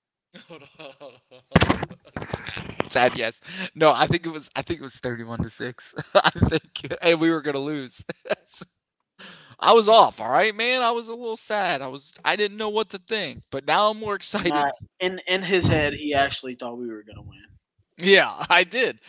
Sad, 2.88 3.14
yes. 3.14 3.42
No, 3.74 3.92
I 3.92 4.06
think 4.06 4.24
it 4.24 4.30
was. 4.30 4.48
I 4.56 4.62
think 4.62 4.80
it 4.80 4.82
was 4.82 4.96
thirty-one 4.96 5.42
to 5.42 5.50
six. 5.50 5.94
I 6.14 6.30
think, 6.30 6.94
and 7.02 7.20
we 7.20 7.30
were 7.30 7.42
gonna 7.42 7.58
lose. 7.58 8.02
I 9.60 9.72
was 9.72 9.88
off. 9.88 10.20
All 10.20 10.30
right, 10.30 10.54
man. 10.54 10.82
I 10.82 10.90
was 10.92 11.08
a 11.08 11.14
little 11.14 11.36
sad. 11.36 11.82
I 11.82 11.88
was. 11.88 12.14
I 12.24 12.36
didn't 12.36 12.56
know 12.56 12.68
what 12.68 12.90
to 12.90 12.98
think, 12.98 13.42
but 13.50 13.66
now 13.66 13.90
I'm 13.90 13.98
more 13.98 14.14
excited. 14.16 14.50
Nah, 14.50 14.70
in 15.00 15.20
in 15.26 15.42
his 15.42 15.66
head, 15.66 15.94
he 15.94 16.14
actually 16.14 16.54
thought 16.54 16.78
we 16.78 16.88
were 16.88 17.02
gonna 17.02 17.22
win. 17.22 17.38
Yeah, 17.98 18.44
I 18.48 18.64
did. 18.64 19.00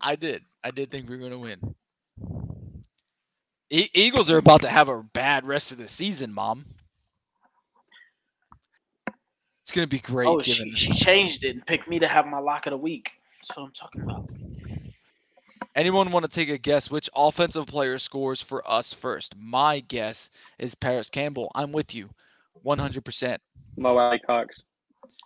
I 0.00 0.16
did. 0.16 0.42
I 0.64 0.70
did 0.70 0.90
think 0.90 1.08
we 1.08 1.16
were 1.16 1.22
gonna 1.22 1.38
win. 1.38 1.74
E- 3.70 3.90
Eagles 3.92 4.30
are 4.30 4.38
about 4.38 4.62
to 4.62 4.68
have 4.68 4.88
a 4.88 5.02
bad 5.02 5.46
rest 5.46 5.72
of 5.72 5.78
the 5.78 5.88
season, 5.88 6.32
Mom. 6.32 6.64
It's 9.62 9.72
gonna 9.72 9.86
be 9.86 9.98
great. 9.98 10.26
oh, 10.28 10.38
given 10.38 10.74
she, 10.74 10.92
she 10.92 10.94
changed 10.94 11.44
it 11.44 11.50
and 11.50 11.66
picked 11.66 11.88
me 11.88 11.98
to 11.98 12.08
have 12.08 12.26
my 12.26 12.38
lock 12.38 12.66
of 12.66 12.70
the 12.70 12.78
week. 12.78 13.12
That's 13.42 13.58
what 13.58 13.64
I'm 13.64 13.72
talking 13.72 14.00
about. 14.00 14.30
Anyone 15.78 16.10
want 16.10 16.24
to 16.24 16.28
take 16.30 16.48
a 16.48 16.58
guess 16.58 16.90
which 16.90 17.08
offensive 17.14 17.66
player 17.68 18.00
scores 18.00 18.42
for 18.42 18.68
us 18.68 18.92
first? 18.92 19.36
My 19.40 19.78
guess 19.78 20.28
is 20.58 20.74
Parris 20.74 21.08
Campbell. 21.08 21.52
I'm 21.54 21.70
with 21.70 21.94
you, 21.94 22.10
100%. 22.66 23.38
Mo 23.76 23.96
Alie-Cox. 23.96 24.60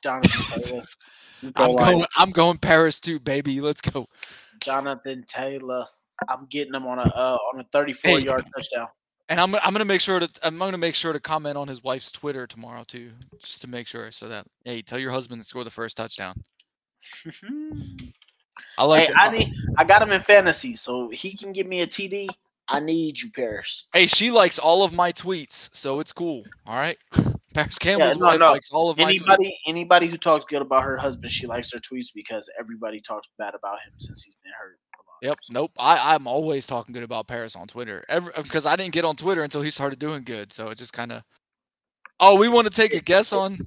Jonathan 0.02 0.30
Taylor. 0.66 0.82
I'm 1.56 1.74
going. 1.74 2.04
I'm 2.18 2.30
going 2.30 2.58
Parris 2.58 3.00
too, 3.00 3.18
baby. 3.18 3.62
Let's 3.62 3.80
go. 3.80 4.06
Jonathan 4.62 5.24
Taylor. 5.26 5.86
I'm 6.28 6.44
getting 6.50 6.74
him 6.74 6.86
on 6.86 6.98
a 6.98 7.02
uh, 7.04 7.38
on 7.54 7.60
a 7.60 7.64
34 7.72 8.10
Hey. 8.10 8.18
yard 8.18 8.44
touchdown. 8.54 8.88
And 9.30 9.40
I'm 9.40 9.54
I'm 9.54 9.72
gonna 9.72 9.86
make 9.86 10.02
sure 10.02 10.20
to 10.20 10.28
I'm 10.42 10.58
gonna 10.58 10.76
make 10.76 10.94
sure 10.94 11.14
to 11.14 11.20
comment 11.20 11.56
on 11.56 11.66
his 11.66 11.82
wife's 11.82 12.12
Twitter 12.12 12.46
tomorrow 12.46 12.84
too, 12.86 13.10
just 13.42 13.62
to 13.62 13.70
make 13.70 13.86
sure 13.86 14.12
so 14.12 14.28
that 14.28 14.46
hey, 14.66 14.82
tell 14.82 14.98
your 14.98 15.12
husband 15.12 15.40
to 15.40 15.48
score 15.48 15.64
the 15.64 15.70
first 15.70 15.96
touchdown. 15.96 16.44
I 18.78 18.84
like. 18.84 19.08
hey. 19.08 19.14
I 19.16 19.30
need 19.30 19.54
I 19.76 19.84
got 19.84 20.02
him 20.02 20.12
in 20.12 20.20
fantasy, 20.20 20.74
so 20.74 21.08
he 21.08 21.36
can 21.36 21.52
give 21.52 21.66
me 21.66 21.80
a 21.80 21.86
TD. 21.86 22.28
I 22.68 22.80
need 22.80 23.20
you, 23.20 23.30
Parris. 23.30 23.86
Hey, 23.92 24.06
she 24.06 24.30
likes 24.30 24.58
all 24.58 24.84
of 24.84 24.94
my 24.94 25.12
tweets, 25.12 25.68
so 25.74 26.00
it's 26.00 26.12
cool. 26.12 26.44
All 26.66 26.76
right. 26.76 26.96
Parris 27.54 27.78
Campbell's 27.78 28.16
no, 28.16 28.26
wife 28.26 28.40
no. 28.40 28.52
likes 28.52 28.70
all 28.70 28.88
of 28.88 28.96
my 28.96 29.04
tweets. 29.04 29.08
Anybody 29.08 29.58
anybody 29.66 30.06
who 30.06 30.16
talks 30.16 30.46
good 30.46 30.62
about 30.62 30.84
her 30.84 30.96
husband, 30.96 31.30
she 31.30 31.46
likes 31.46 31.72
her 31.72 31.78
tweets 31.78 32.08
because 32.14 32.48
everybody 32.58 33.00
talks 33.00 33.28
bad 33.38 33.54
about 33.54 33.80
him 33.80 33.92
since 33.98 34.22
he's 34.22 34.36
been 34.42 34.52
hurt. 34.58 34.78
Yep. 35.22 35.38
Nope. 35.50 35.70
I, 35.78 36.14
I'm 36.14 36.26
always 36.26 36.66
talking 36.66 36.92
good 36.92 37.04
about 37.04 37.28
Parris 37.28 37.54
on 37.54 37.68
Twitter. 37.68 38.04
Because 38.36 38.66
I 38.66 38.74
didn't 38.74 38.92
get 38.92 39.04
on 39.04 39.14
Twitter 39.14 39.44
until 39.44 39.62
he 39.62 39.70
started 39.70 40.00
doing 40.00 40.24
good. 40.24 40.52
So 40.52 40.68
it 40.68 40.78
just 40.78 40.92
kind 40.92 41.12
of. 41.12 41.22
Oh, 42.18 42.36
we 42.36 42.48
want 42.48 42.66
to 42.66 42.74
take 42.74 42.92
a 42.92 43.00
guess 43.00 43.32
on. 43.32 43.58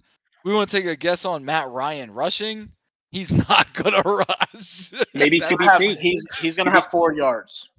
We 0.44 0.54
want 0.54 0.70
to 0.70 0.78
take 0.78 0.86
a 0.86 0.96
guess 0.96 1.24
on 1.24 1.46
Matt 1.46 1.70
Ryan 1.70 2.12
rushing. 2.12 2.70
He's 3.16 3.32
not 3.32 3.72
gonna 3.74 4.02
rush. 4.02 4.92
Maybe 5.14 5.40
that, 5.40 5.50
Have- 5.50 5.80
CBC. 5.80 6.00
He's 6.00 6.28
he's 6.38 6.58
gonna 6.58 6.72
have 6.72 6.88
four 6.88 7.14
yards. 7.14 7.70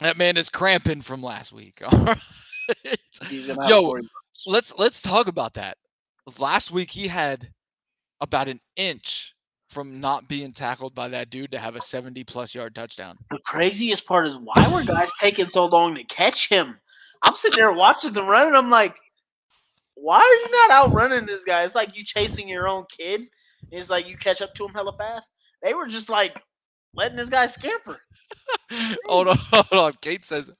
that 0.00 0.16
man 0.16 0.36
is 0.36 0.48
cramping 0.48 1.02
from 1.02 1.24
last 1.24 1.52
week. 1.52 1.82
All 1.84 1.98
right. 1.98 2.18
He's 3.28 3.48
Yo, 3.48 3.98
let's 4.46 4.78
let's 4.78 5.02
talk 5.02 5.26
about 5.26 5.54
that. 5.54 5.76
Last 6.38 6.70
week 6.70 6.88
he 6.88 7.08
had 7.08 7.48
about 8.20 8.46
an 8.46 8.60
inch 8.76 9.34
from 9.68 10.00
not 10.00 10.28
being 10.28 10.52
tackled 10.52 10.94
by 10.94 11.08
that 11.08 11.30
dude 11.30 11.50
to 11.50 11.58
have 11.58 11.74
a 11.74 11.80
70 11.80 12.22
plus 12.22 12.54
yard 12.54 12.72
touchdown. 12.72 13.18
The 13.32 13.40
craziest 13.44 14.06
part 14.06 14.28
is 14.28 14.38
why 14.38 14.70
were 14.72 14.84
guys 14.84 15.10
taking 15.20 15.48
so 15.48 15.66
long 15.66 15.96
to 15.96 16.04
catch 16.04 16.48
him? 16.48 16.78
I'm 17.24 17.34
sitting 17.34 17.56
there 17.56 17.72
watching 17.72 18.12
them 18.12 18.28
run, 18.28 18.46
and 18.46 18.56
I'm 18.56 18.70
like, 18.70 18.94
why 19.94 20.18
are 20.18 20.48
you 20.48 20.50
not 20.52 20.70
outrunning 20.70 21.26
this 21.26 21.42
guy? 21.42 21.64
It's 21.64 21.74
like 21.74 21.96
you 21.96 22.04
chasing 22.04 22.48
your 22.48 22.68
own 22.68 22.84
kid. 22.88 23.26
It's 23.70 23.90
like 23.90 24.08
you 24.08 24.16
catch 24.16 24.42
up 24.42 24.54
to 24.54 24.66
him 24.66 24.72
hella 24.72 24.96
fast. 24.96 25.36
They 25.62 25.74
were 25.74 25.86
just 25.86 26.08
like 26.08 26.42
letting 26.94 27.16
this 27.16 27.28
guy 27.28 27.46
scamper. 27.46 27.98
hold 29.06 29.28
on, 29.28 29.36
hold 29.38 29.72
on. 29.72 29.92
Kate 30.00 30.24
says, 30.24 30.50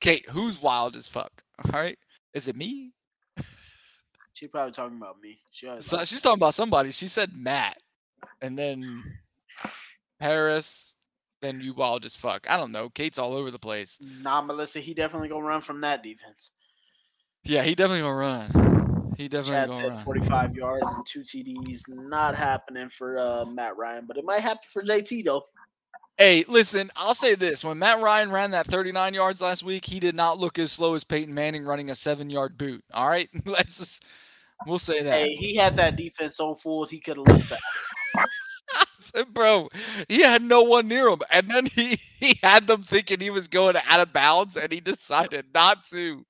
Kate, 0.00 0.28
who's 0.28 0.60
wild 0.60 0.96
as 0.96 1.08
fuck? 1.08 1.32
All 1.64 1.80
right. 1.80 1.98
Is 2.34 2.48
it 2.48 2.56
me? 2.56 2.92
She 4.32 4.46
probably 4.46 4.72
talking 4.72 4.96
about 4.96 5.20
me. 5.20 5.38
She 5.50 5.68
So 5.78 6.04
she's 6.04 6.22
talking 6.22 6.38
about 6.38 6.54
somebody. 6.54 6.92
She 6.92 7.08
said 7.08 7.30
Matt, 7.34 7.76
and 8.40 8.58
then 8.58 9.04
Paris, 10.18 10.94
then 11.42 11.60
you 11.60 11.74
wild 11.74 12.04
as 12.04 12.16
fuck. 12.16 12.48
I 12.48 12.56
don't 12.56 12.72
know. 12.72 12.88
Kate's 12.88 13.18
all 13.18 13.34
over 13.34 13.50
the 13.50 13.58
place. 13.58 13.98
Nah, 14.22 14.40
Melissa, 14.40 14.80
he 14.80 14.94
definitely 14.94 15.28
gonna 15.28 15.44
run 15.44 15.60
from 15.60 15.80
that 15.82 16.02
defense. 16.02 16.50
Yeah, 17.44 17.62
he 17.62 17.74
definitely 17.74 18.02
gonna 18.02 18.14
run. 18.14 18.79
He 19.20 19.28
definitely 19.28 19.76
said 19.76 20.02
45 20.02 20.56
yards 20.56 20.90
and 20.90 21.04
two 21.04 21.20
TDs. 21.20 21.82
Not 21.88 22.34
happening 22.34 22.88
for 22.88 23.18
uh, 23.18 23.44
Matt 23.44 23.76
Ryan, 23.76 24.06
but 24.06 24.16
it 24.16 24.24
might 24.24 24.40
happen 24.40 24.62
for 24.66 24.82
JT 24.82 25.24
though. 25.24 25.42
Hey, 26.16 26.42
listen, 26.48 26.90
I'll 26.96 27.14
say 27.14 27.34
this. 27.34 27.62
When 27.62 27.78
Matt 27.78 28.00
Ryan 28.00 28.30
ran 28.30 28.52
that 28.52 28.66
39 28.66 29.12
yards 29.12 29.42
last 29.42 29.62
week, 29.62 29.84
he 29.84 30.00
did 30.00 30.14
not 30.14 30.38
look 30.38 30.58
as 30.58 30.72
slow 30.72 30.94
as 30.94 31.04
Peyton 31.04 31.34
Manning 31.34 31.66
running 31.66 31.90
a 31.90 31.94
seven 31.94 32.30
yard 32.30 32.56
boot. 32.56 32.82
All 32.94 33.06
right? 33.06 33.28
Let's 33.44 33.76
just, 33.76 34.06
we'll 34.66 34.78
say 34.78 35.02
that. 35.02 35.12
Hey, 35.12 35.34
he 35.34 35.54
had 35.54 35.76
that 35.76 35.96
defense 35.96 36.38
so 36.38 36.54
full 36.54 36.86
he 36.86 36.98
could 36.98 37.18
have 37.18 37.26
looked 37.26 37.50
that. 37.50 39.26
Bro, 39.34 39.68
he 40.08 40.22
had 40.22 40.40
no 40.40 40.62
one 40.62 40.88
near 40.88 41.08
him. 41.08 41.20
And 41.30 41.50
then 41.50 41.66
he, 41.66 42.00
he 42.18 42.40
had 42.42 42.66
them 42.66 42.82
thinking 42.82 43.20
he 43.20 43.28
was 43.28 43.48
going 43.48 43.76
out 43.86 44.00
of 44.00 44.14
bounds 44.14 44.56
and 44.56 44.72
he 44.72 44.80
decided 44.80 45.44
not 45.52 45.84
to. 45.88 46.24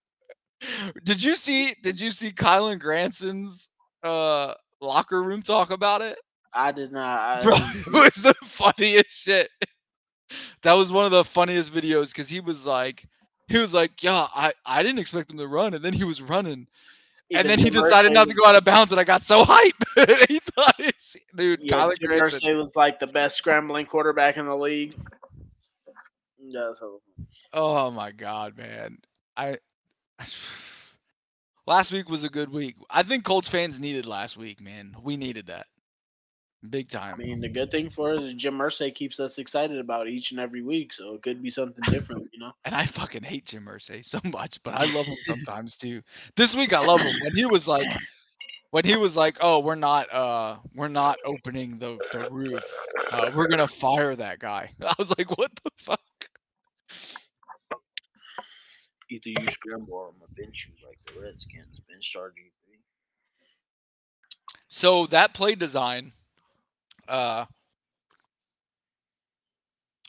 Did 1.04 1.22
you 1.22 1.34
see 1.34 1.74
did 1.82 2.00
you 2.00 2.10
see 2.10 2.30
Kylen 2.30 2.78
Granson's 2.78 3.70
uh 4.02 4.54
locker 4.80 5.22
room 5.22 5.42
talk 5.42 5.70
about 5.70 6.02
it? 6.02 6.18
I 6.54 6.72
did 6.72 6.92
not. 6.92 7.20
I 7.20 7.42
Bro, 7.42 7.56
it 7.86 7.92
was 7.92 8.22
the 8.22 8.34
funniest 8.44 9.22
shit. 9.22 9.50
That 10.62 10.72
was 10.74 10.92
one 10.92 11.04
of 11.04 11.10
the 11.10 11.24
funniest 11.24 11.72
videos 11.72 12.12
because 12.12 12.28
he 12.28 12.40
was 12.40 12.66
like, 12.66 13.04
he 13.48 13.58
was 13.58 13.72
like, 13.74 14.02
yeah, 14.02 14.26
I, 14.34 14.52
I 14.64 14.82
didn't 14.82 14.98
expect 14.98 15.30
him 15.30 15.38
to 15.38 15.48
run, 15.48 15.74
and 15.74 15.84
then 15.84 15.92
he 15.92 16.04
was 16.04 16.22
running, 16.22 16.66
Either 17.32 17.40
and 17.40 17.48
then 17.48 17.58
he 17.60 17.70
decided 17.70 18.12
not 18.12 18.28
to 18.28 18.34
go 18.34 18.44
out 18.44 18.56
of 18.56 18.64
bounds, 18.64 18.90
and 18.92 19.00
I 19.00 19.04
got 19.04 19.22
so 19.22 19.44
hyped. 19.44 20.28
he 20.28 20.40
thought, 20.40 20.74
it's, 20.80 21.16
dude, 21.36 21.60
Yeah, 21.62 21.74
Kyler 21.74 21.98
Jim 22.00 22.08
Granson. 22.08 22.58
Was 22.58 22.74
like 22.74 22.98
the 22.98 23.06
best 23.06 23.36
scrambling 23.36 23.86
quarterback 23.86 24.36
in 24.36 24.46
the 24.46 24.56
league. 24.56 24.94
Yeah, 26.40 26.72
so 26.78 27.00
Oh 27.52 27.90
my 27.92 28.10
god, 28.10 28.56
man! 28.56 28.98
I 29.36 29.58
last 31.66 31.92
week 31.92 32.08
was 32.08 32.24
a 32.24 32.28
good 32.28 32.50
week. 32.50 32.76
I 32.90 33.02
think 33.02 33.24
Colts 33.24 33.48
fans 33.48 33.80
needed 33.80 34.06
last 34.06 34.36
week, 34.36 34.60
man. 34.60 34.94
We 35.02 35.16
needed 35.16 35.46
that 35.46 35.66
big 36.68 36.88
time. 36.88 37.14
I 37.14 37.18
mean, 37.18 37.40
the 37.40 37.48
good 37.48 37.70
thing 37.70 37.88
for 37.88 38.12
us 38.12 38.24
is 38.24 38.34
Jim 38.34 38.58
Irsay 38.58 38.94
keeps 38.94 39.18
us 39.18 39.38
excited 39.38 39.78
about 39.78 40.08
each 40.08 40.30
and 40.32 40.40
every 40.40 40.62
week, 40.62 40.92
so 40.92 41.14
it 41.14 41.22
could 41.22 41.42
be 41.42 41.50
something 41.50 41.82
different, 41.90 42.28
you 42.32 42.38
know. 42.38 42.52
And 42.64 42.74
I 42.74 42.86
fucking 42.86 43.22
hate 43.22 43.46
Jim 43.46 43.66
Irsay 43.66 44.04
so 44.04 44.20
much, 44.32 44.62
but 44.62 44.74
I 44.74 44.84
love 44.92 45.06
him 45.06 45.16
sometimes 45.22 45.76
too. 45.76 46.02
This 46.36 46.54
week 46.54 46.72
I 46.72 46.84
love 46.84 47.00
him 47.00 47.14
when 47.22 47.34
he 47.34 47.46
was 47.46 47.66
like, 47.66 47.90
when 48.70 48.84
he 48.84 48.96
was 48.96 49.16
like, 49.16 49.38
"Oh, 49.40 49.60
we're 49.60 49.74
not, 49.74 50.12
uh, 50.12 50.56
we're 50.74 50.88
not 50.88 51.18
opening 51.24 51.78
the 51.78 51.98
the 52.12 52.28
roof. 52.30 52.62
Uh, 53.10 53.30
we're 53.34 53.48
gonna 53.48 53.66
fire 53.66 54.14
that 54.14 54.38
guy." 54.38 54.70
I 54.80 54.94
was 54.98 55.16
like, 55.18 55.36
"What 55.36 55.50
the 55.64 55.70
fuck?" 55.76 56.00
Either 59.10 59.30
you 59.42 59.50
scramble 59.50 59.94
or 59.94 60.08
I'm 60.08 60.14
gonna 60.20 60.32
bench 60.36 60.68
you 60.70 60.86
like 60.86 60.98
the 61.06 61.20
Redskins 61.20 61.80
bench 61.80 62.14
RG3. 62.16 62.78
So 64.68 65.06
that 65.06 65.34
play 65.34 65.56
design, 65.56 66.12
uh, 67.08 67.44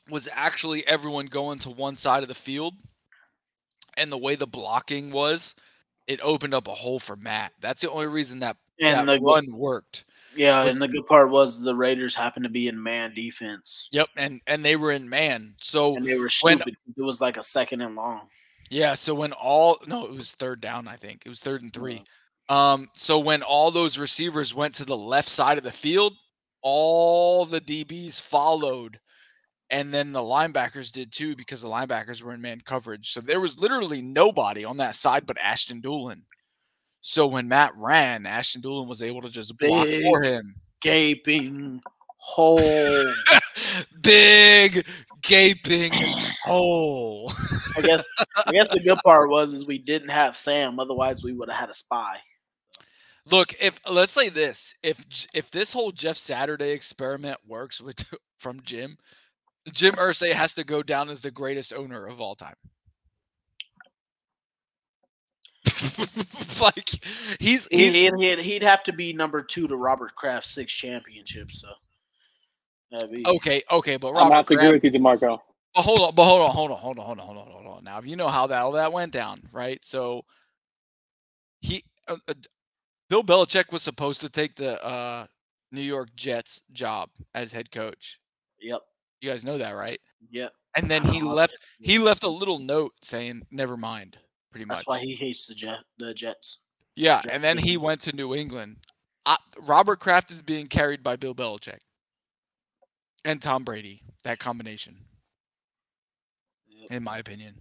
was 0.09 0.29
actually 0.31 0.85
everyone 0.85 1.25
going 1.25 1.57
to 1.59 1.71
one 1.71 1.95
side 1.95 2.21
of 2.21 2.29
the 2.29 2.35
field, 2.35 2.75
and 3.97 4.11
the 4.11 4.17
way 4.17 4.35
the 4.35 4.45
blocking 4.47 5.09
was, 5.11 5.55
it 6.05 6.19
opened 6.21 6.53
up 6.53 6.67
a 6.67 6.73
hole 6.75 6.99
for 6.99 7.15
Matt. 7.15 7.53
That's 7.59 7.81
the 7.81 7.89
only 7.89 8.07
reason 8.07 8.39
that 8.39 8.57
And 8.79 9.07
that 9.07 9.19
the 9.19 9.25
run 9.25 9.45
worked. 9.51 10.05
Yeah, 10.35 10.63
was- 10.63 10.75
and 10.75 10.81
the 10.81 10.87
good 10.87 11.07
part 11.07 11.29
was 11.31 11.61
the 11.61 11.75
Raiders 11.75 12.13
happened 12.13 12.43
to 12.43 12.49
be 12.49 12.67
in 12.67 12.81
man 12.81 13.13
defense. 13.15 13.87
Yep, 13.91 14.09
and 14.15 14.41
and 14.47 14.63
they 14.63 14.75
were 14.75 14.91
in 14.91 15.09
man. 15.09 15.55
So 15.59 15.95
And 15.95 16.05
they 16.05 16.15
were 16.15 16.29
when 16.41 16.57
stupid 16.59 16.75
'cause 16.77 16.93
it 16.97 17.01
was 17.01 17.19
like 17.19 17.37
a 17.37 17.43
second 17.43 17.81
and 17.81 17.95
long. 17.95 18.29
Yeah, 18.71 18.93
so 18.93 19.13
when 19.13 19.33
all 19.33 19.77
no, 19.85 20.05
it 20.05 20.11
was 20.11 20.31
third 20.31 20.61
down. 20.61 20.87
I 20.87 20.95
think 20.95 21.23
it 21.25 21.29
was 21.29 21.41
third 21.41 21.61
and 21.61 21.73
three. 21.73 22.03
Um, 22.47 22.87
so 22.95 23.19
when 23.19 23.43
all 23.43 23.69
those 23.69 23.97
receivers 23.97 24.55
went 24.55 24.75
to 24.75 24.85
the 24.85 24.95
left 24.95 25.27
side 25.27 25.57
of 25.57 25.65
the 25.65 25.71
field, 25.71 26.13
all 26.61 27.45
the 27.45 27.59
DBs 27.59 28.21
followed, 28.21 28.97
and 29.69 29.93
then 29.93 30.13
the 30.13 30.21
linebackers 30.21 30.93
did 30.93 31.11
too 31.11 31.35
because 31.35 31.61
the 31.61 31.67
linebackers 31.67 32.23
were 32.23 32.33
in 32.33 32.41
man 32.41 32.61
coverage. 32.61 33.11
So 33.11 33.19
there 33.19 33.41
was 33.41 33.59
literally 33.59 34.01
nobody 34.01 34.63
on 34.63 34.77
that 34.77 34.95
side 34.95 35.25
but 35.25 35.37
Ashton 35.37 35.81
Dulin. 35.81 36.21
So 37.01 37.27
when 37.27 37.49
Matt 37.49 37.73
ran, 37.75 38.25
Ashton 38.25 38.61
Dulin 38.61 38.87
was 38.87 39.01
able 39.01 39.23
to 39.23 39.29
just 39.29 39.57
block 39.57 39.87
for 39.87 40.23
him. 40.23 40.55
Gaping 40.81 41.81
hole. 42.17 43.13
Big 44.01 44.85
gaping 45.23 45.91
hole. 46.43 47.31
I 47.77 47.81
guess 47.81 48.05
I 48.45 48.51
guess 48.51 48.67
the 48.69 48.79
good 48.79 48.99
part 49.03 49.29
was 49.29 49.53
is 49.53 49.65
we 49.65 49.77
didn't 49.77 50.09
have 50.09 50.35
Sam, 50.35 50.79
otherwise 50.79 51.23
we 51.23 51.33
would 51.33 51.49
have 51.49 51.59
had 51.59 51.69
a 51.69 51.73
spy. 51.73 52.17
Look, 53.29 53.53
if 53.61 53.79
let's 53.89 54.11
say 54.11 54.29
this, 54.29 54.75
if 54.81 55.03
if 55.33 55.51
this 55.51 55.71
whole 55.71 55.91
Jeff 55.91 56.17
Saturday 56.17 56.71
experiment 56.71 57.37
works 57.47 57.79
with 57.79 58.03
from 58.39 58.61
Jim, 58.63 58.97
Jim 59.71 59.93
Irsay 59.95 60.33
has 60.33 60.55
to 60.55 60.63
go 60.63 60.81
down 60.81 61.09
as 61.09 61.21
the 61.21 61.31
greatest 61.31 61.73
owner 61.73 62.07
of 62.07 62.19
all 62.19 62.35
time. 62.35 62.55
like 66.61 66.89
he's 67.39 67.67
He, 67.67 67.77
he's 67.77 67.93
he'd, 67.93 68.15
he'd, 68.17 68.39
he'd 68.39 68.63
have 68.63 68.83
to 68.83 68.93
be 68.93 69.13
number 69.13 69.41
two 69.41 69.67
to 69.67 69.75
Robert 69.75 70.15
Kraft's 70.15 70.51
six 70.51 70.73
championships. 70.73 71.61
So 71.61 71.69
okay, 72.93 73.63
okay, 73.71 73.97
but 73.97 74.09
I'm 74.09 74.13
gonna 74.13 74.23
Robert 74.23 74.35
have 74.35 74.45
to 74.47 74.53
agree 74.55 74.71
with 74.71 74.83
you, 74.83 74.91
Demarco. 74.91 75.39
but 75.73 75.81
hold 75.81 76.01
on, 76.01 76.15
but 76.15 76.25
hold 76.25 76.41
on, 76.41 76.51
hold 76.51 76.71
on, 76.71 76.77
hold 76.77 76.99
on, 76.99 77.05
hold 77.05 77.19
on, 77.19 77.25
hold 77.25 77.37
on, 77.37 77.47
hold 77.47 77.77
on. 77.77 77.83
Now, 77.83 77.99
if 77.99 78.05
you 78.05 78.15
know 78.15 78.27
how 78.27 78.47
that 78.47 78.61
all 78.61 78.73
that 78.73 78.91
went 78.91 79.11
down, 79.13 79.41
right? 79.51 79.83
So 79.83 80.23
he, 81.61 81.83
uh, 82.07 82.17
uh, 82.27 82.33
Bill 83.09 83.23
Belichick 83.23 83.71
was 83.71 83.81
supposed 83.81 84.21
to 84.21 84.29
take 84.29 84.55
the 84.55 84.83
uh, 84.83 85.27
New 85.71 85.81
York 85.81 86.09
Jets 86.15 86.63
job 86.71 87.09
as 87.33 87.53
head 87.53 87.71
coach. 87.71 88.19
Yep. 88.59 88.81
You 89.21 89.29
guys 89.29 89.43
know 89.43 89.57
that, 89.57 89.71
right? 89.71 89.99
Yep. 90.31 90.51
And 90.75 90.89
then 90.89 91.03
he 91.03 91.21
left. 91.21 91.59
He 91.79 91.97
left 91.97 92.23
a 92.23 92.29
little 92.29 92.59
note 92.59 92.93
saying, 93.01 93.43
"Never 93.51 93.77
mind." 93.77 94.17
Pretty 94.51 94.65
much. 94.65 94.77
That's 94.77 94.87
why 94.87 94.99
he 94.99 95.15
hates 95.15 95.45
the 95.45 95.55
Jet 95.55 95.79
the 95.97 96.13
Jets. 96.13 96.59
Yeah, 96.95 97.21
Jets 97.21 97.33
and 97.33 97.43
then 97.43 97.57
he 97.57 97.77
went 97.77 98.01
to 98.01 98.15
New 98.15 98.35
England. 98.35 98.77
Uh, 99.25 99.37
Robert 99.59 99.99
Kraft 99.99 100.31
is 100.31 100.41
being 100.41 100.67
carried 100.67 101.03
by 101.03 101.15
Bill 101.15 101.35
Belichick 101.35 101.79
and 103.25 103.41
Tom 103.41 103.63
Brady. 103.63 104.01
That 104.23 104.39
combination, 104.39 104.95
in 106.89 107.03
my 107.03 107.17
opinion. 107.17 107.55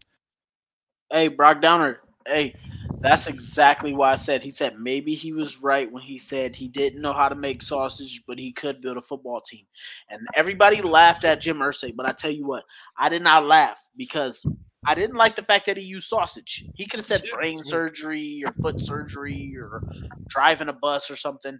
Hey, 1.10 1.28
Brock 1.28 1.62
Downer. 1.62 2.00
Hey, 2.26 2.54
that's 3.00 3.26
exactly 3.26 3.94
why 3.94 4.12
I 4.12 4.16
said 4.16 4.42
he 4.42 4.50
said 4.50 4.78
maybe 4.78 5.14
he 5.14 5.32
was 5.32 5.62
right 5.62 5.90
when 5.90 6.02
he 6.02 6.18
said 6.18 6.54
he 6.54 6.68
didn't 6.68 7.00
know 7.00 7.14
how 7.14 7.30
to 7.30 7.34
make 7.34 7.62
sausage, 7.62 8.22
but 8.26 8.38
he 8.38 8.52
could 8.52 8.82
build 8.82 8.98
a 8.98 9.02
football 9.02 9.40
team. 9.40 9.64
And 10.10 10.20
everybody 10.34 10.82
laughed 10.82 11.24
at 11.24 11.40
Jim 11.40 11.58
Irsay, 11.58 11.96
but 11.96 12.06
I 12.06 12.12
tell 12.12 12.30
you 12.30 12.46
what, 12.46 12.64
I 12.98 13.08
did 13.08 13.22
not 13.22 13.46
laugh 13.46 13.86
because 13.96 14.44
I 14.84 14.94
didn't 14.94 15.16
like 15.16 15.34
the 15.36 15.42
fact 15.42 15.66
that 15.66 15.78
he 15.78 15.82
used 15.82 16.08
sausage. 16.08 16.64
He 16.74 16.86
could 16.86 16.98
have 16.98 17.06
said 17.06 17.22
brain 17.32 17.62
surgery 17.64 18.42
or 18.46 18.52
foot 18.52 18.80
surgery 18.80 19.54
or 19.56 19.82
driving 20.28 20.68
a 20.68 20.72
bus 20.74 21.10
or 21.10 21.16
something. 21.16 21.58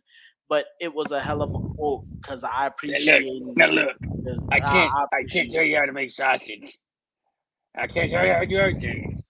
But 0.50 0.66
it 0.80 0.92
was 0.92 1.12
a 1.12 1.20
hell 1.20 1.42
of 1.42 1.54
a 1.54 1.74
quote 1.74 2.04
because 2.20 2.44
I 2.44 2.66
appreciate. 2.66 3.42
now 3.56 3.68
look, 3.68 3.96
I 4.50 4.60
can't. 4.60 4.92
I, 5.12 5.22
can't 5.22 5.50
tell 5.50 5.62
you 5.62 5.78
how 5.78 5.86
to 5.86 5.92
make 5.92 6.10
sausage. 6.10 6.76
I 7.74 7.86
can't 7.86 8.10
tell 8.10 8.26
you 8.26 8.32
how 8.32 8.40
to 8.40 8.46
do 8.46 8.58
everything. 8.58 9.22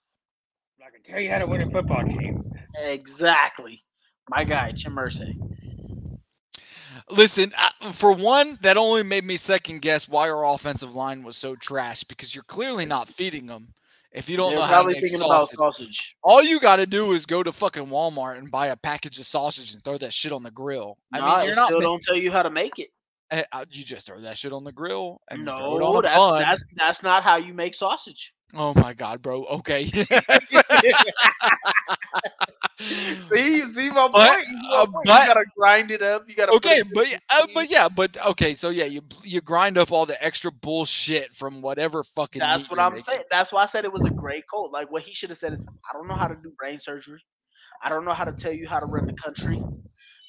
But 0.78 0.86
I 0.86 0.90
can 0.90 1.02
tell 1.05 1.20
you 1.20 1.30
how 1.30 1.38
to 1.38 1.47
win 1.47 1.60
a 1.60 1.70
football 1.70 2.02
team. 2.05 2.51
Exactly, 2.74 3.84
my 4.30 4.44
guy 4.44 4.72
Jim 4.72 4.97
Irsay. 4.97 5.36
Listen, 7.10 7.52
uh, 7.59 7.92
for 7.92 8.12
one, 8.12 8.59
that 8.62 8.76
only 8.76 9.02
made 9.02 9.24
me 9.24 9.36
second 9.36 9.82
guess 9.82 10.09
why 10.09 10.30
our 10.30 10.47
offensive 10.47 10.94
line 10.94 11.22
was 11.22 11.36
so 11.36 11.55
trash 11.55 12.02
because 12.05 12.34
you're 12.34 12.44
clearly 12.44 12.86
not 12.86 13.09
feeding 13.09 13.47
them. 13.47 13.74
If 14.12 14.28
you 14.28 14.36
don't 14.36 14.50
They're 14.50 14.58
know 14.60 14.66
how 14.66 14.82
to 14.82 14.88
make 14.88 14.96
thinking 15.00 15.18
sausage, 15.18 15.54
about 15.54 15.74
sausage. 15.76 16.16
all 16.22 16.42
you 16.42 16.58
got 16.58 16.76
to 16.76 16.86
do 16.86 17.12
is 17.12 17.26
go 17.26 17.42
to 17.42 17.52
fucking 17.52 17.86
Walmart 17.86 18.38
and 18.38 18.50
buy 18.50 18.68
a 18.68 18.76
package 18.76 19.18
of 19.20 19.26
sausage 19.26 19.72
and 19.72 19.84
throw 19.84 19.98
that 19.98 20.12
shit 20.12 20.32
on 20.32 20.42
the 20.42 20.50
grill. 20.50 20.98
I 21.12 21.18
Nah, 21.20 21.36
mean, 21.38 21.46
you're 21.46 21.54
not. 21.54 21.66
still 21.66 21.80
ma- 21.80 21.86
don't 21.86 22.02
tell 22.02 22.16
you 22.16 22.32
how 22.32 22.42
to 22.42 22.50
make 22.50 22.78
it. 22.80 22.88
Eh, 23.32 23.44
uh, 23.52 23.65
you 23.70 23.85
just 23.85 24.07
throw 24.07 24.20
that 24.20 24.36
shit 24.36 24.52
on 24.52 24.65
the 24.65 24.73
grill 24.73 25.20
and 25.31 25.44
throw 25.44 25.55
it 25.55 25.82
on 25.82 25.94
No, 25.94 26.02
that's 26.02 26.16
bun. 26.19 26.40
that's 26.43 26.65
that's 26.77 27.02
not 27.05 27.23
how 27.23 27.36
you 27.36 27.55
make 27.55 27.74
sausage. 27.74 28.32
Oh 28.55 28.74
my 28.74 28.93
god, 28.93 29.23
bro. 29.23 29.44
Okay. 29.44 29.85
see, 32.81 33.61
see 33.61 33.90
my 33.90 34.01
point. 34.09 34.12
But, 34.12 34.39
You, 34.48 34.61
uh, 34.73 34.86
but- 34.86 35.01
you 35.05 35.12
gotta 35.27 35.44
grind 35.57 35.90
it 35.90 36.02
up. 36.02 36.28
You 36.28 36.35
gotta. 36.35 36.52
okay, 36.55 36.82
but 36.94 37.07
uh, 37.31 37.47
but 37.55 37.70
yeah, 37.70 37.89
but 37.89 38.16
okay, 38.31 38.55
so 38.55 38.70
yeah, 38.70 38.85
you 38.86 39.02
you 39.23 39.40
grind 39.40 39.78
up 39.78 39.93
all 39.93 40.07
the 40.07 40.23
extra 40.23 40.51
bullshit 40.51 41.32
from 41.32 41.62
whatever 41.62 42.02
fucking. 42.02 42.40
That's 42.40 42.70
what 42.70 42.78
I'm 42.81 42.93
making. 42.93 43.05
saying. 43.05 43.23
That's 43.31 43.52
why 43.52 43.62
I 43.62 43.66
said 43.66 43.85
it 43.85 43.93
was 43.93 44.05
a 44.05 44.11
great 44.11 44.47
quote. 44.47 44.73
Like 44.73 44.90
what 44.90 45.02
he 45.02 45.12
should 45.15 45.31
have 45.31 45.39
said 45.39 45.52
is, 45.52 45.66
I 45.89 45.93
don't 45.97 46.09
know 46.09 46.15
how 46.15 46.28
to 46.28 46.35
do 46.43 46.52
brain 46.59 46.78
surgery. 46.78 47.23
I 47.82 47.89
don't 47.89 48.05
know 48.05 48.12
how 48.12 48.24
to 48.24 48.32
tell 48.32 48.52
you 48.52 48.69
how 48.69 48.78
to 48.81 48.86
run 48.86 49.07
the 49.07 49.15
country, 49.15 49.62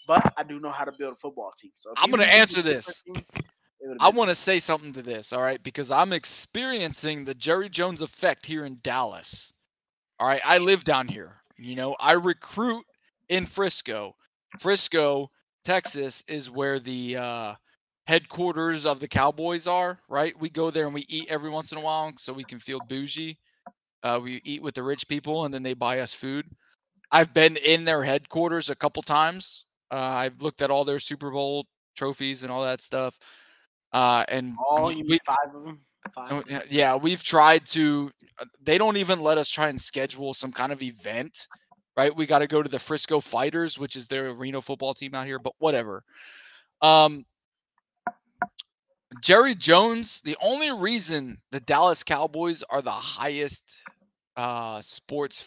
but 0.07 0.33
I 0.37 0.43
do 0.43 0.59
know 0.59 0.71
how 0.71 0.85
to 0.85 0.91
build 0.91 1.13
a 1.13 1.15
football 1.15 1.51
team. 1.57 1.71
So 1.75 1.93
I'm 1.97 2.09
going 2.09 2.21
to 2.21 2.33
answer 2.33 2.61
this. 2.61 3.03
team, 3.03 3.23
I 3.99 4.09
want 4.09 4.29
to 4.29 4.35
say 4.35 4.59
something 4.59 4.93
to 4.93 5.01
this, 5.01 5.33
all 5.33 5.41
right, 5.41 5.61
because 5.61 5.91
I'm 5.91 6.13
experiencing 6.13 7.25
the 7.25 7.33
Jerry 7.33 7.69
Jones 7.69 8.01
effect 8.01 8.45
here 8.45 8.63
in 8.65 8.79
Dallas. 8.83 9.53
All 10.19 10.27
right, 10.27 10.41
I 10.45 10.59
live 10.59 10.83
down 10.83 11.07
here. 11.07 11.41
You 11.57 11.75
know, 11.75 11.95
I 11.99 12.13
recruit 12.13 12.85
in 13.29 13.45
Frisco. 13.45 14.15
Frisco, 14.59 15.31
Texas 15.63 16.23
is 16.27 16.49
where 16.51 16.79
the 16.79 17.17
uh, 17.17 17.53
headquarters 18.05 18.85
of 18.85 18.99
the 18.99 19.07
Cowboys 19.07 19.67
are, 19.67 19.99
right? 20.09 20.37
We 20.39 20.49
go 20.49 20.69
there 20.69 20.85
and 20.85 20.93
we 20.93 21.05
eat 21.07 21.27
every 21.29 21.49
once 21.49 21.71
in 21.71 21.77
a 21.77 21.81
while 21.81 22.11
so 22.17 22.33
we 22.33 22.43
can 22.43 22.59
feel 22.59 22.79
bougie. 22.87 23.37
Uh, 24.03 24.19
we 24.21 24.41
eat 24.43 24.61
with 24.61 24.75
the 24.75 24.83
rich 24.83 25.07
people 25.07 25.45
and 25.45 25.53
then 25.53 25.63
they 25.63 25.73
buy 25.73 25.99
us 25.99 26.13
food. 26.13 26.45
I've 27.11 27.33
been 27.33 27.57
in 27.57 27.85
their 27.85 28.03
headquarters 28.03 28.69
a 28.69 28.75
couple 28.75 29.03
times. 29.03 29.65
Uh, 29.91 29.95
I've 29.97 30.41
looked 30.41 30.61
at 30.61 30.71
all 30.71 30.85
their 30.85 30.99
Super 30.99 31.31
Bowl 31.31 31.65
trophies 31.95 32.43
and 32.43 32.51
all 32.51 32.63
that 32.63 32.81
stuff. 32.81 33.17
Uh, 33.91 34.23
and 34.29 34.55
all 34.65 34.87
we- 34.87 34.95
you 34.95 35.03
mean 35.03 35.19
five 35.25 35.53
of 35.53 35.63
them. 35.65 35.81
Five. 36.13 36.43
Yeah, 36.49 36.61
Yeah, 36.69 36.95
we've 36.95 37.21
tried 37.21 37.65
to. 37.67 38.11
uh, 38.39 38.45
They 38.63 38.77
don't 38.77 38.97
even 38.97 39.19
let 39.21 39.37
us 39.37 39.49
try 39.49 39.67
and 39.69 39.79
schedule 39.79 40.33
some 40.33 40.51
kind 40.51 40.71
of 40.71 40.81
event, 40.81 41.47
right? 41.97 42.15
We 42.15 42.25
got 42.25 42.39
to 42.39 42.47
go 42.47 42.63
to 42.63 42.69
the 42.69 42.79
Frisco 42.79 43.19
Fighters, 43.19 43.77
which 43.77 43.95
is 43.95 44.07
their 44.07 44.33
Reno 44.33 44.61
football 44.61 44.93
team 44.93 45.13
out 45.13 45.27
here, 45.27 45.39
but 45.39 45.53
whatever. 45.59 46.03
Um, 46.81 47.25
Jerry 49.21 49.55
Jones, 49.55 50.21
the 50.21 50.37
only 50.41 50.71
reason 50.71 51.37
the 51.51 51.59
Dallas 51.59 52.03
Cowboys 52.03 52.63
are 52.63 52.81
the 52.81 52.91
highest 52.91 53.83
uh 54.37 54.79
sports 54.81 55.43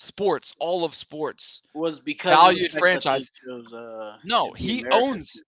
sports 0.00 0.54
all 0.58 0.84
of 0.84 0.94
sports 0.94 1.60
was 1.74 2.00
because 2.00 2.34
valued 2.34 2.72
fact 2.72 2.72
that 2.72 2.76
they 2.76 2.80
franchise. 2.80 3.30
chose, 3.44 3.72
uh, 3.72 4.16
No, 4.24 4.50
he 4.52 4.80
America's 4.80 5.02
owns 5.02 5.42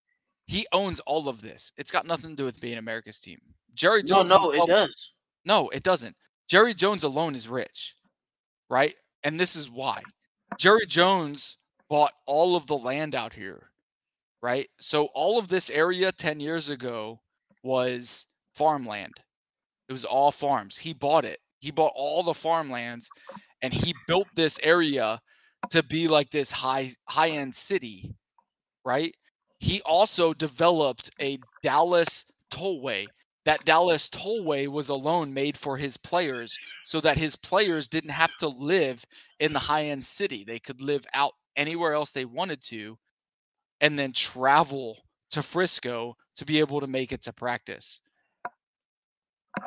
he 0.46 0.66
owns 0.72 1.00
all 1.00 1.28
of 1.28 1.40
this. 1.40 1.72
It's 1.78 1.90
got 1.90 2.06
nothing 2.06 2.30
to 2.30 2.36
do 2.36 2.44
with 2.44 2.60
being 2.60 2.76
America's 2.76 3.18
team. 3.20 3.40
Jerry 3.74 4.02
No, 4.02 4.06
Jones 4.24 4.30
no, 4.30 4.36
himself- 4.50 4.68
it 4.68 4.72
does. 4.72 5.10
no, 5.46 5.68
it 5.70 5.82
doesn't. 5.82 6.14
Jerry 6.48 6.74
Jones 6.74 7.02
alone 7.04 7.34
is 7.34 7.48
rich, 7.48 7.96
right? 8.68 8.94
And 9.24 9.40
this 9.40 9.56
is 9.56 9.70
why. 9.70 10.02
Jerry 10.58 10.84
Jones 10.86 11.56
bought 11.88 12.12
all 12.26 12.54
of 12.56 12.66
the 12.66 12.76
land 12.76 13.14
out 13.14 13.32
here, 13.32 13.70
right? 14.42 14.68
So 14.80 15.06
all 15.14 15.38
of 15.38 15.48
this 15.48 15.70
area 15.70 16.12
10 16.12 16.40
years 16.40 16.68
ago 16.68 17.22
was 17.62 18.26
farmland. 18.54 19.14
It 19.88 19.92
was 19.92 20.04
all 20.04 20.30
farms. 20.32 20.76
He 20.76 20.92
bought 20.92 21.24
it. 21.24 21.40
He 21.60 21.70
bought 21.70 21.92
all 21.94 22.22
the 22.22 22.34
farmlands 22.34 23.08
and 23.62 23.72
he 23.72 23.94
built 24.06 24.28
this 24.34 24.58
area 24.62 25.20
to 25.70 25.82
be 25.82 26.08
like 26.08 26.30
this 26.30 26.50
high 26.50 26.90
high-end 27.08 27.54
city, 27.54 28.14
right? 28.84 29.14
He 29.58 29.80
also 29.82 30.34
developed 30.34 31.10
a 31.20 31.38
Dallas 31.62 32.26
tollway. 32.50 33.06
That 33.44 33.64
Dallas 33.64 34.08
tollway 34.10 34.68
was 34.68 34.88
alone 34.88 35.34
made 35.34 35.56
for 35.56 35.76
his 35.76 35.96
players 35.96 36.58
so 36.84 37.00
that 37.00 37.16
his 37.16 37.36
players 37.36 37.88
didn't 37.88 38.10
have 38.10 38.36
to 38.38 38.48
live 38.48 39.04
in 39.40 39.52
the 39.52 39.58
high-end 39.58 40.04
city. 40.04 40.44
They 40.44 40.58
could 40.58 40.80
live 40.80 41.04
out 41.14 41.32
anywhere 41.56 41.92
else 41.92 42.12
they 42.12 42.24
wanted 42.24 42.62
to 42.64 42.98
and 43.80 43.98
then 43.98 44.12
travel 44.12 44.98
to 45.30 45.42
Frisco 45.42 46.16
to 46.36 46.44
be 46.44 46.60
able 46.60 46.80
to 46.80 46.86
make 46.86 47.12
it 47.12 47.22
to 47.22 47.32
practice. 47.32 48.00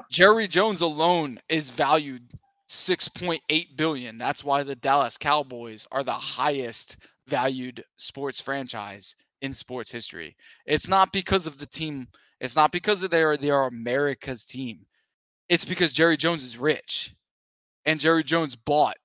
Jerry 0.10 0.48
Jones 0.48 0.82
alone 0.82 1.40
is 1.50 1.70
valued 1.70 2.24
6.8 2.68 3.78
billion. 3.78 4.18
That's 4.18 4.44
why 4.44 4.64
the 4.64 4.76
Dallas 4.76 5.18
Cowboys 5.18 5.88
are 5.92 6.04
the 6.04 6.14
highest 6.14 6.98
valued 7.28 7.84
sports 7.98 8.42
franchise 8.42 9.16
in 9.42 9.54
sports 9.54 9.92
history. 9.92 10.36
It's 10.66 10.88
not 10.88 11.12
because 11.12 11.48
of 11.48 11.58
the 11.58 11.66
team, 11.66 12.08
it's 12.40 12.56
not 12.56 12.72
because 12.72 13.02
they 13.02 13.24
are 13.24 13.38
they 13.38 13.52
are 13.52 13.68
America's 13.68 14.46
team. 14.46 14.86
It's 15.50 15.66
because 15.66 15.94
Jerry 15.94 16.18
Jones 16.18 16.44
is 16.44 16.58
rich. 16.58 17.14
And 17.86 18.00
Jerry 18.00 18.24
Jones 18.24 18.56
bought 18.56 18.98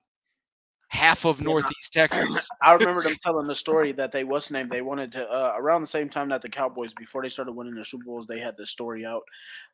half 0.91 1.23
of 1.25 1.41
Northeast 1.41 1.93
Texas. 1.93 2.47
I 2.61 2.73
remember 2.73 3.01
them 3.01 3.15
telling 3.23 3.47
the 3.47 3.55
story 3.55 3.93
that 3.93 4.11
they 4.11 4.25
was 4.25 4.51
named. 4.51 4.69
They 4.69 4.81
wanted 4.81 5.11
to 5.13 5.25
uh, 5.27 5.53
around 5.57 5.81
the 5.81 5.87
same 5.87 6.09
time 6.09 6.29
that 6.29 6.41
the 6.41 6.49
Cowboys, 6.49 6.93
before 6.93 7.21
they 7.21 7.29
started 7.29 7.53
winning 7.53 7.73
their 7.75 7.85
Super 7.85 8.03
Bowls, 8.05 8.27
they 8.27 8.39
had 8.39 8.57
this 8.57 8.69
story 8.71 9.05
out 9.05 9.23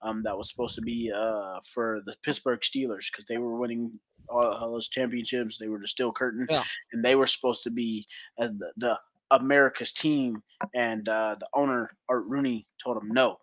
um, 0.04 0.22
that 0.24 0.38
was 0.38 0.50
supposed 0.50 0.76
to 0.76 0.82
be 0.82 1.12
uh, 1.12 1.60
for 1.74 2.02
the 2.06 2.16
Pittsburgh 2.24 2.60
Steelers 2.62 3.12
because 3.12 3.26
they 3.26 3.38
were 3.40 3.58
winning 3.58 4.00
all, 4.30 4.44
all 4.46 4.72
those 4.72 4.90
championships. 4.90 5.58
They 5.58 5.68
were 5.68 5.80
the 5.80 5.88
steel 5.88 6.12
curtain, 6.12 6.46
Yeah. 6.50 6.64
and 6.94 7.04
they 7.04 7.16
were 7.16 7.28
supposed 7.28 7.64
to 7.64 7.72
be 7.72 8.06
as 8.38 8.52
the, 8.52 8.72
the 8.78 9.00
America's 9.32 9.92
team. 9.92 10.44
And 10.76 11.10
uh, 11.10 11.36
the 11.40 11.48
owner 11.56 11.90
Art 12.10 12.26
Rooney 12.28 12.68
told 12.84 12.98
them 12.98 13.10
no, 13.10 13.40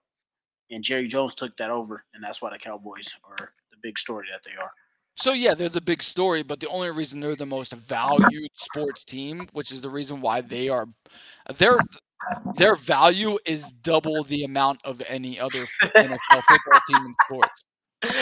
and 0.70 0.84
Jerry 0.84 1.08
Jones 1.08 1.34
took 1.34 1.56
that 1.56 1.70
over, 1.72 2.04
and 2.14 2.22
that's 2.22 2.40
why 2.40 2.50
the 2.50 2.58
Cowboys 2.58 3.12
are 3.24 3.50
the 3.72 3.78
big 3.82 3.98
story 3.98 4.28
that 4.30 4.42
they 4.44 4.52
are. 4.62 4.70
So 5.16 5.32
yeah, 5.32 5.54
they're 5.54 5.68
the 5.68 5.80
big 5.80 6.02
story, 6.02 6.42
but 6.42 6.60
the 6.60 6.68
only 6.68 6.90
reason 6.90 7.20
they're 7.20 7.36
the 7.36 7.46
most 7.46 7.72
valued 7.72 8.50
sports 8.54 9.04
team, 9.04 9.46
which 9.52 9.70
is 9.70 9.80
the 9.80 9.90
reason 9.90 10.20
why 10.20 10.40
they 10.40 10.68
are 10.68 10.86
their 11.56 11.78
their 12.56 12.74
value 12.74 13.38
is 13.46 13.72
double 13.72 14.24
the 14.24 14.44
amount 14.44 14.80
of 14.84 15.02
any 15.06 15.38
other 15.38 15.60
NFL 15.82 16.18
football 16.48 16.80
team 16.88 17.06
in 17.06 17.12
sports. 17.24 17.64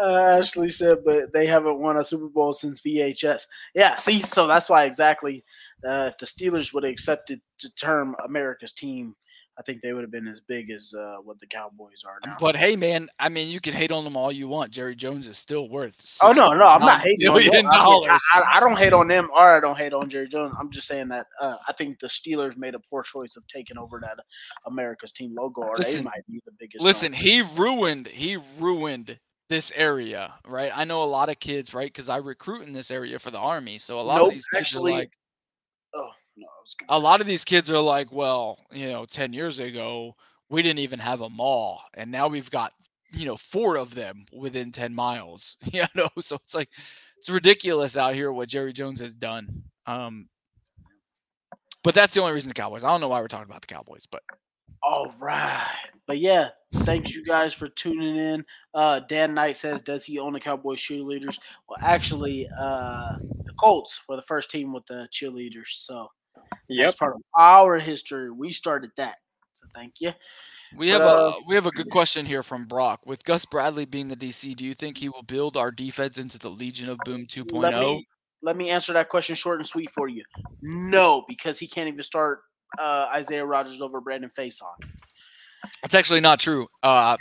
Uh, 0.00 0.38
Ashley 0.38 0.70
said, 0.70 0.98
but 1.04 1.32
they 1.32 1.44
haven't 1.44 1.80
won 1.80 1.96
a 1.96 2.04
Super 2.04 2.28
Bowl 2.28 2.52
since 2.52 2.80
VHS. 2.80 3.42
Yeah, 3.74 3.96
see, 3.96 4.20
so 4.20 4.46
that's 4.46 4.70
why 4.70 4.84
exactly 4.84 5.44
uh, 5.84 6.08
if 6.08 6.18
the 6.18 6.26
Steelers 6.26 6.72
would 6.72 6.84
have 6.84 6.92
accepted 6.92 7.40
the 7.60 7.68
term 7.70 8.14
America's 8.24 8.72
team, 8.72 9.16
I 9.58 9.62
think 9.62 9.82
they 9.82 9.92
would 9.92 10.02
have 10.02 10.12
been 10.12 10.28
as 10.28 10.40
big 10.40 10.70
as 10.70 10.94
uh, 10.96 11.16
what 11.24 11.40
the 11.40 11.46
Cowboys 11.46 12.04
are 12.06 12.18
now. 12.24 12.36
But 12.38 12.54
hey, 12.54 12.76
man, 12.76 13.08
I 13.18 13.28
mean, 13.28 13.48
you 13.48 13.60
can 13.60 13.72
hate 13.74 13.90
on 13.90 14.04
them 14.04 14.16
all 14.16 14.30
you 14.30 14.46
want. 14.46 14.70
Jerry 14.70 14.94
Jones 14.94 15.26
is 15.26 15.36
still 15.36 15.68
worth. 15.68 16.00
Oh 16.22 16.30
no, 16.30 16.52
no, 16.54 16.64
I'm 16.64 16.80
not 16.80 17.00
hating 17.00 17.26
on 17.26 17.34
them. 17.34 17.42
billion 17.44 17.66
I, 17.66 17.70
dollars. 17.76 18.22
I, 18.34 18.40
I- 18.40 18.56
I 18.58 18.60
don't 18.60 18.78
hate 18.78 18.92
on 18.92 19.08
them, 19.08 19.28
or 19.36 19.56
I 19.56 19.60
don't 19.60 19.76
hate 19.76 19.92
on 19.92 20.08
Jerry 20.08 20.28
Jones. 20.28 20.54
I'm 20.60 20.70
just 20.70 20.86
saying 20.86 21.08
that 21.08 21.26
uh, 21.40 21.56
I 21.68 21.72
think 21.72 21.98
the 21.98 22.06
Steelers 22.06 22.56
made 22.56 22.74
a 22.76 22.78
poor 22.78 23.02
choice 23.02 23.36
of 23.36 23.46
taking 23.48 23.78
over 23.78 23.98
that 24.02 24.18
America's 24.66 25.10
team 25.12 25.34
logo, 25.36 25.62
or 25.62 25.74
they 25.76 25.82
Listen, 25.82 26.04
might 26.04 26.24
be 26.28 26.40
the 26.46 26.52
biggest. 26.58 26.84
Listen, 26.84 27.12
he 27.12 27.42
ruined 27.56 28.06
he 28.06 28.38
ruined 28.60 29.18
this 29.48 29.72
area, 29.74 30.34
right? 30.46 30.70
I 30.74 30.84
know 30.84 31.02
a 31.02 31.06
lot 31.06 31.30
of 31.30 31.40
kids, 31.40 31.74
right? 31.74 31.86
Because 31.92 32.08
I 32.08 32.18
recruit 32.18 32.66
in 32.66 32.72
this 32.72 32.90
area 32.92 33.18
for 33.18 33.30
the 33.32 33.38
army, 33.38 33.78
so 33.78 33.98
a 33.98 34.02
lot 34.02 34.18
Nope, 34.18 34.28
of 34.28 34.34
these 34.34 34.46
kids 34.46 34.60
actually- 34.60 34.92
are 34.92 34.98
like, 34.98 35.12
oh 35.94 36.10
no, 36.38 36.46
I 36.46 36.60
was 36.60 36.76
a 36.88 36.98
lot 36.98 37.20
of 37.20 37.26
these 37.26 37.44
kids 37.44 37.70
are 37.70 37.80
like, 37.80 38.12
well, 38.12 38.58
you 38.72 38.88
know, 38.88 39.04
ten 39.04 39.32
years 39.32 39.58
ago 39.58 40.14
we 40.48 40.62
didn't 40.62 40.80
even 40.80 40.98
have 41.00 41.20
a 41.20 41.30
mall, 41.30 41.82
and 41.94 42.10
now 42.10 42.28
we've 42.28 42.50
got 42.50 42.72
you 43.12 43.26
know 43.26 43.36
four 43.36 43.76
of 43.76 43.94
them 43.94 44.24
within 44.32 44.72
ten 44.72 44.94
miles. 44.94 45.56
You 45.72 45.84
know, 45.94 46.08
so 46.20 46.36
it's 46.36 46.54
like 46.54 46.70
it's 47.18 47.30
ridiculous 47.30 47.96
out 47.96 48.14
here 48.14 48.32
what 48.32 48.48
Jerry 48.48 48.72
Jones 48.72 49.00
has 49.00 49.14
done. 49.14 49.64
Um, 49.86 50.28
but 51.84 51.94
that's 51.94 52.14
the 52.14 52.20
only 52.20 52.32
reason 52.34 52.48
the 52.48 52.54
Cowboys. 52.54 52.84
I 52.84 52.88
don't 52.88 53.00
know 53.00 53.08
why 53.08 53.20
we're 53.20 53.28
talking 53.28 53.50
about 53.50 53.62
the 53.62 53.72
Cowboys, 53.74 54.06
but 54.06 54.22
All 54.82 55.14
right. 55.18 55.66
But 56.06 56.18
yeah, 56.18 56.50
thank 56.84 57.10
you 57.14 57.24
guys 57.24 57.52
for 57.54 57.68
tuning 57.68 58.16
in. 58.16 58.44
Uh 58.74 59.00
Dan 59.00 59.34
Knight 59.34 59.56
says, 59.56 59.82
Does 59.82 60.04
he 60.04 60.18
own 60.18 60.32
the 60.32 60.40
Cowboys 60.40 60.80
cheerleaders? 60.80 61.38
Well, 61.68 61.78
actually, 61.82 62.48
uh 62.58 63.16
the 63.44 63.52
Colts 63.54 64.02
were 64.08 64.16
the 64.16 64.22
first 64.22 64.50
team 64.50 64.72
with 64.72 64.86
the 64.86 65.08
cheerleaders. 65.12 65.68
So 65.70 66.08
that's 66.68 66.94
part 66.94 67.14
of 67.14 67.22
our 67.36 67.78
history. 67.78 68.30
We 68.30 68.52
started 68.52 68.90
that. 68.96 69.16
So 69.52 69.66
thank 69.74 69.94
you. 70.00 70.12
We 70.76 70.90
But, 70.90 71.00
have 71.00 71.02
uh, 71.02 71.32
a 71.38 71.42
we 71.46 71.54
have 71.54 71.66
a 71.66 71.70
good 71.70 71.90
question 71.90 72.26
here 72.26 72.42
from 72.42 72.66
Brock. 72.66 73.00
With 73.06 73.24
Gus 73.24 73.44
Bradley 73.44 73.86
being 73.86 74.08
the 74.08 74.16
DC, 74.16 74.54
do 74.54 74.64
you 74.64 74.74
think 74.74 74.98
he 74.98 75.08
will 75.08 75.22
build 75.22 75.56
our 75.56 75.70
defense 75.70 76.18
into 76.18 76.38
the 76.38 76.50
Legion 76.50 76.90
of 76.90 76.98
Boom 77.04 77.26
oh? 77.30 77.42
2.0? 77.42 77.52
Let 77.52 77.80
me 77.80 78.06
let 78.42 78.56
me 78.56 78.70
answer 78.70 78.92
that 78.92 79.08
question 79.08 79.34
short 79.34 79.58
and 79.58 79.66
sweet 79.66 79.90
for 79.90 80.08
you. 80.08 80.24
No, 80.60 81.24
because 81.26 81.58
he 81.58 81.66
can't 81.66 81.88
even 81.88 82.02
start 82.02 82.40
uh 82.78 83.08
Isaiah 83.12 83.46
Rodgers 83.46 83.80
over 83.80 84.00
Brandon 84.00 84.30
Facyson. 84.36 84.66
That's 85.82 85.94
actually 85.94 86.20
not 86.20 86.38
true. 86.38 86.68
Uh, 86.82 87.16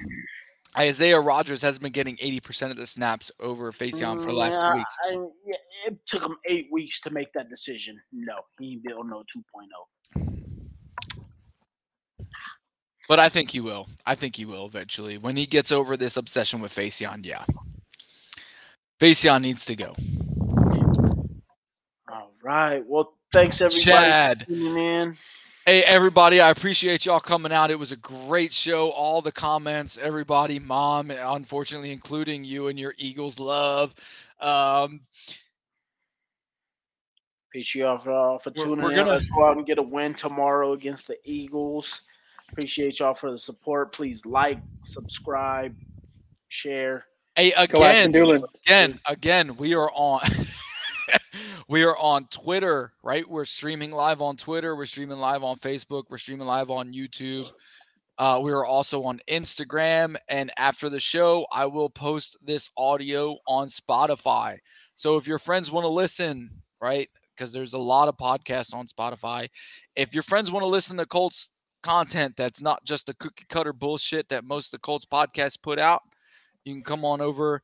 Isaiah 0.78 1.20
Rodgers 1.20 1.62
has 1.64 1.80
been 1.80 1.92
getting 1.92 2.18
80% 2.18 2.72
of 2.72 2.78
the 2.78 2.86
snaps 2.86 3.32
over 3.40 3.72
Facyson 3.72 4.22
for 4.22 4.28
the 4.28 4.34
mm, 4.34 4.38
last 4.38 4.60
Yeah, 4.62 4.72
two 4.72 4.78
weeks. 4.78 4.98
I- 5.04 5.88
it 5.88 6.06
took 6.06 6.24
him 6.24 6.38
eight 6.48 6.68
weeks 6.72 7.02
to 7.02 7.10
make 7.10 7.34
that 7.34 7.50
decision. 7.50 8.00
No, 8.12 8.36
he 8.60 8.80
no 8.86 9.00
oh. 9.00 9.24
2.0. 9.36 10.24
But 13.08 13.20
I 13.20 13.30
think 13.30 13.50
he 13.52 13.62
will. 13.62 13.88
I 14.06 14.16
think 14.16 14.36
he 14.36 14.46
will 14.46 14.66
eventually. 14.66 15.18
When 15.18 15.38
he 15.38 15.46
gets 15.46 15.72
over 15.72 15.98
this 15.98 16.18
obsession 16.18 16.60
with 16.60 16.76
Facyson, 16.76 17.26
yeah. 17.26 17.46
Facyson 19.00 19.42
needs 19.42 19.66
to 19.66 19.76
go. 19.76 19.96
All 22.12 22.34
right. 22.44 22.84
Well, 22.86 23.17
thanks 23.38 23.62
everybody 23.62 23.84
Chad. 23.84 24.40
for 24.40 24.46
tuning 24.48 24.78
in. 24.78 25.16
Hey 25.68 25.84
everybody, 25.84 26.42
I 26.42 26.50
appreciate 26.50 27.06
y'all 27.06 27.20
coming 27.20 27.52
out. 27.52 27.70
It 27.70 27.78
was 27.78 27.92
a 27.92 27.98
great 27.98 28.52
show. 28.52 28.90
All 28.90 29.22
the 29.22 29.32
comments, 29.32 30.00
everybody, 30.02 30.58
mom, 30.58 31.12
unfortunately 31.12 31.92
including 31.92 32.44
you 32.44 32.68
and 32.68 32.80
your 32.80 32.96
Eagles 32.98 33.40
love. 33.40 33.94
Um, 34.40 35.02
Appreciate 37.52 37.84
y'all 37.84 37.98
for, 37.98 38.40
for 38.40 38.52
We're- 38.56 38.70
we're 38.82 38.90
in. 38.92 38.96
gonna- 38.98 39.12
Let's 39.12 39.28
go 39.28 39.46
out 39.46 39.58
and 39.58 39.66
get 39.68 39.78
a 39.78 39.84
win 39.84 40.16
tomorrow 40.16 40.74
against 40.74 41.08
the 41.08 41.18
Eagles. 41.24 42.02
Appreciate 42.52 43.00
y'all 43.00 43.14
for 43.14 43.30
the 43.32 43.38
support. 43.38 43.94
Please 43.94 44.26
like, 44.26 44.60
subscribe, 44.84 45.76
share. 46.48 47.06
Hey, 47.36 47.52
Go 47.52 47.62
again, 47.84 48.16
again, 48.66 49.00
again, 49.06 49.58
we 49.58 49.76
are 49.76 49.92
on. 49.94 50.22
we 51.68 51.84
are 51.84 51.98
on 51.98 52.28
Twitter, 52.28 52.94
right? 53.04 53.28
We're 53.30 53.46
streaming 53.46 53.92
live 53.92 54.22
on 54.22 54.38
Twitter. 54.38 54.76
We're 54.76 54.86
streaming 54.86 55.18
live 55.18 55.44
on 55.44 55.58
Facebook. 55.58 56.04
We're 56.10 56.18
streaming 56.18 56.48
live 56.48 56.72
on 56.72 56.94
YouTube. 56.94 57.50
Uh, 58.18 58.40
we 58.42 58.52
are 58.52 58.66
also 58.66 59.04
on 59.04 59.20
Instagram. 59.30 60.16
And 60.30 60.50
after 60.58 60.90
the 60.90 61.00
show, 61.00 61.46
I 61.52 61.66
will 61.66 61.90
post 61.90 62.38
this 62.42 62.70
audio 62.78 63.38
on 63.48 63.68
Spotify. 63.68 64.58
So 64.96 65.18
if 65.18 65.28
your 65.28 65.40
friends 65.40 65.70
want 65.70 65.84
to 65.84 65.92
listen, 65.92 66.50
right? 66.82 67.10
Because 67.36 67.52
there's 67.52 67.74
a 67.74 67.80
lot 67.80 68.08
of 68.08 68.16
podcasts 68.16 68.74
on 68.74 68.86
Spotify. 68.88 69.50
If 69.96 70.14
your 70.14 70.24
friends 70.24 70.50
want 70.50 70.64
to 70.64 70.68
listen 70.68 70.98
to 70.98 71.06
Colts 71.06 71.52
content 71.84 72.36
that's 72.36 72.62
not 72.62 72.84
just 72.84 73.06
the 73.06 73.14
cookie 73.14 73.46
cutter 73.50 73.72
bullshit 73.72 74.28
that 74.30 74.44
most 74.44 74.68
of 74.68 74.80
the 74.80 74.80
Colts 74.80 75.06
podcasts 75.06 75.62
put 75.62 75.80
out, 75.80 76.02
you 76.64 76.74
can 76.74 76.84
come 76.84 77.06
on 77.06 77.22
over 77.22 77.62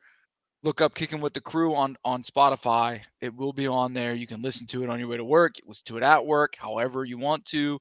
look 0.63 0.79
up 0.79 0.95
kicking 0.95 1.21
with 1.21 1.33
the 1.33 1.41
crew 1.41 1.75
on 1.75 1.95
on 2.03 2.23
spotify. 2.23 3.01
It 3.21 3.35
will 3.35 3.53
be 3.53 3.67
on 3.67 3.93
there. 3.93 4.13
You 4.13 4.25
can 4.25 4.41
listen 4.41 4.65
to 4.67 4.83
it 4.83 4.89
on 4.89 4.99
your 4.99 5.09
way 5.09 5.17
to 5.17 5.25
work 5.25 5.55
listen 5.65 5.85
to 5.87 5.97
it 5.97 6.03
at 6.03 6.25
work 6.25 6.55
however 6.57 7.03
you 7.05 7.17
want 7.17 7.45
to. 7.45 7.79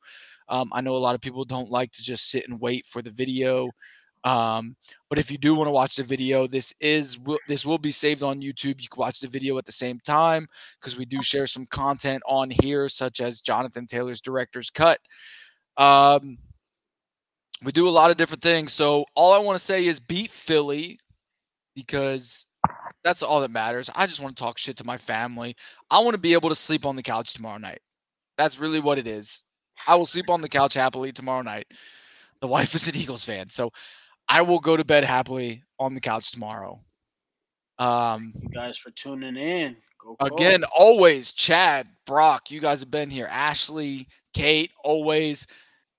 Um, 0.49 0.71
i 0.73 0.81
know 0.81 0.97
a 0.97 0.99
lot 0.99 1.15
of 1.15 1.21
people 1.21 1.45
don't 1.45 1.71
like 1.71 1.93
to 1.93 2.03
just 2.03 2.29
sit 2.29 2.49
and 2.49 2.61
wait 2.61 2.87
for 2.87 3.01
the 3.01 3.11
video. 3.11 3.71
Um, 4.25 4.77
but 5.11 5.19
if 5.19 5.33
you 5.33 5.39
do 5.39 5.55
want 5.57 5.67
to 5.67 5.73
watch 5.73 5.97
the 5.97 6.05
video 6.05 6.47
this 6.47 6.73
is 6.81 7.19
will 7.19 7.39
this 7.49 7.65
will 7.65 7.79
be 7.79 7.93
saved 7.93 8.23
on 8.23 8.43
youtube. 8.43 8.81
You 8.81 8.89
can 8.89 8.99
watch 8.99 9.21
the 9.21 9.29
video 9.29 9.59
at 9.59 9.65
the 9.65 9.73
same 9.73 9.99
time 9.99 10.47
because 10.81 10.97
we 10.97 11.05
do 11.07 11.23
share 11.23 11.47
some 11.47 11.67
content 11.67 12.23
on 12.27 12.51
here 12.51 12.89
such 12.89 13.21
as 13.21 13.41
jonathan 13.41 13.87
taylor's 13.87 14.21
director's 14.21 14.71
cut. 14.71 14.99
Um, 15.77 16.39
we 17.65 17.71
do 17.71 17.89
a 17.89 17.91
lot 17.91 18.11
of 18.11 18.17
different 18.17 18.43
things. 18.43 18.73
So 18.73 19.05
all 19.15 19.33
i 19.33 19.39
want 19.39 19.59
to 19.59 19.65
say 19.65 19.87
is 19.87 20.01
beat 20.01 20.31
philly 20.31 20.99
because 21.75 22.47
that's 23.05 23.23
all 23.23 23.41
that 23.41 23.51
matters. 23.51 23.91
I 23.95 24.07
just 24.07 24.21
want 24.21 24.37
to 24.37 24.43
talk 24.43 24.59
shit 24.59 24.77
to 24.77 24.85
my 24.85 24.97
family. 24.97 25.57
I 25.91 26.01
want 26.01 26.15
to 26.15 26.21
be 26.21 26.35
able 26.35 26.49
to 26.49 26.57
sleep 26.57 26.87
on 26.87 26.97
the 26.97 27.03
couch 27.03 27.35
tomorrow 27.35 27.59
night. 27.59 27.81
That's 28.39 28.59
really 28.59 28.81
what 28.81 28.99
it 28.99 29.07
is. 29.07 29.45
I 29.87 29.97
will 29.97 30.07
sleep 30.07 30.31
on 30.31 30.41
the 30.41 30.49
couch 30.49 30.75
happily 30.75 31.13
tomorrow 31.13 31.43
night. 31.43 31.67
The 32.41 32.47
wife 32.49 32.75
is 32.75 32.89
an 32.89 32.97
Eagles 32.97 33.25
fan, 33.25 33.49
so 33.49 33.71
I 34.29 34.43
will 34.43 34.61
go 34.61 34.77
to 34.77 34.85
bed 34.85 35.05
happily 35.05 35.63
on 35.79 35.95
the 35.95 36.01
couch 36.01 36.33
tomorrow. 36.33 36.81
Um, 37.79 38.33
You 38.41 38.49
guys 38.51 38.79
for 38.79 38.91
tuning 38.91 39.37
in. 39.37 39.77
Go 40.01 40.17
again, 40.21 40.65
always 40.77 41.33
Chad, 41.33 41.87
Brock, 42.07 42.51
you 42.51 42.61
guys 42.61 42.81
have 42.81 42.91
been 42.91 43.11
here. 43.11 43.27
Ashley, 43.31 44.09
Kate, 44.35 44.73
always. 44.85 45.47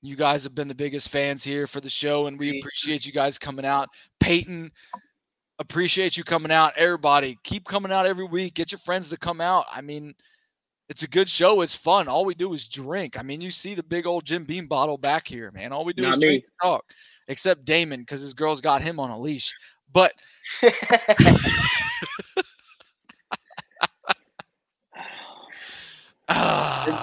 You 0.02 0.18
guys 0.18 0.44
have 0.44 0.54
been 0.54 0.68
the 0.68 0.76
biggest 0.76 1.10
fans 1.10 1.44
here 1.44 1.66
for 1.66 1.80
the 1.80 1.90
show, 1.90 2.28
and 2.28 2.38
we 2.38 2.60
appreciate 2.60 3.06
you 3.06 3.14
guys 3.14 3.38
coming 3.38 3.66
out. 3.66 3.88
Peyton, 4.20 4.72
appreciate 5.64 6.18
you 6.18 6.24
coming 6.24 6.52
out. 6.52 6.74
Everybody, 6.78 7.38
keep 7.44 7.68
coming 7.68 7.92
out 7.92 8.06
every 8.06 8.26
week. 8.26 8.54
Get 8.54 8.72
your 8.72 8.80
friends 8.80 9.10
to 9.10 9.18
come 9.18 9.42
out. 9.42 9.66
I 9.72 9.82
mean, 9.82 10.14
it's 10.90 11.04
a 11.04 11.08
good 11.08 11.30
show. 11.30 11.62
It's 11.62 11.76
fun. 11.76 12.08
All 12.08 12.26
we 12.26 12.36
do 12.36 12.54
is 12.54 12.68
drink. 12.68 13.18
I 13.18 13.24
mean, 13.24 13.42
you 13.42 13.50
see 13.50 13.74
the 13.74 13.84
big 13.84 14.06
old 14.06 14.26
Jim 14.26 14.44
Beam 14.44 14.68
bottle 14.68 14.98
back 14.98 15.28
here, 15.28 15.52
man. 15.52 15.72
All 15.72 15.86
we 15.86 15.94
do 15.94 16.04
Not 16.04 16.16
is 16.16 16.20
me. 16.20 16.26
drink 16.26 16.44
and 16.44 16.70
talk, 16.70 16.86
except 17.30 17.66
Damon 17.66 18.02
because 18.02 18.22
his 18.22 18.34
girl's 18.34 18.62
got 18.62 18.82
him 18.82 19.00
on 19.00 19.10
a 19.10 19.18
leash. 19.18 19.56
But 19.92 20.12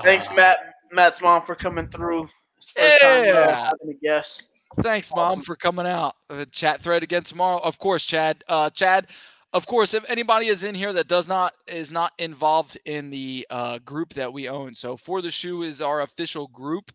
thanks, 0.02 0.28
Matt 0.36 0.58
Matt's 0.92 1.22
mom, 1.22 1.42
for 1.42 1.54
coming 1.54 1.88
through. 1.88 2.28
It's 2.58 2.72
the 2.74 2.82
first 2.82 3.00
time 3.00 3.36
uh, 3.36 3.54
having 3.54 3.90
a 3.90 3.94
guest. 4.02 4.49
Thanks, 4.80 5.12
mom, 5.14 5.42
for 5.42 5.56
coming 5.56 5.86
out. 5.86 6.14
Uh, 6.28 6.44
chat 6.50 6.80
thread 6.80 7.02
again 7.02 7.22
tomorrow. 7.22 7.58
Of 7.58 7.78
course, 7.78 8.04
Chad. 8.04 8.44
Uh, 8.48 8.70
Chad. 8.70 9.08
Of 9.52 9.66
course, 9.66 9.94
if 9.94 10.08
anybody 10.08 10.46
is 10.46 10.62
in 10.62 10.76
here 10.76 10.92
that 10.92 11.08
does 11.08 11.28
not 11.28 11.54
is 11.66 11.90
not 11.90 12.12
involved 12.18 12.78
in 12.84 13.10
the 13.10 13.46
uh, 13.50 13.78
group 13.78 14.14
that 14.14 14.32
we 14.32 14.48
own, 14.48 14.76
so 14.76 14.96
for 14.96 15.22
the 15.22 15.30
shoe 15.30 15.62
is 15.62 15.82
our 15.82 16.02
official 16.02 16.46
group. 16.48 16.92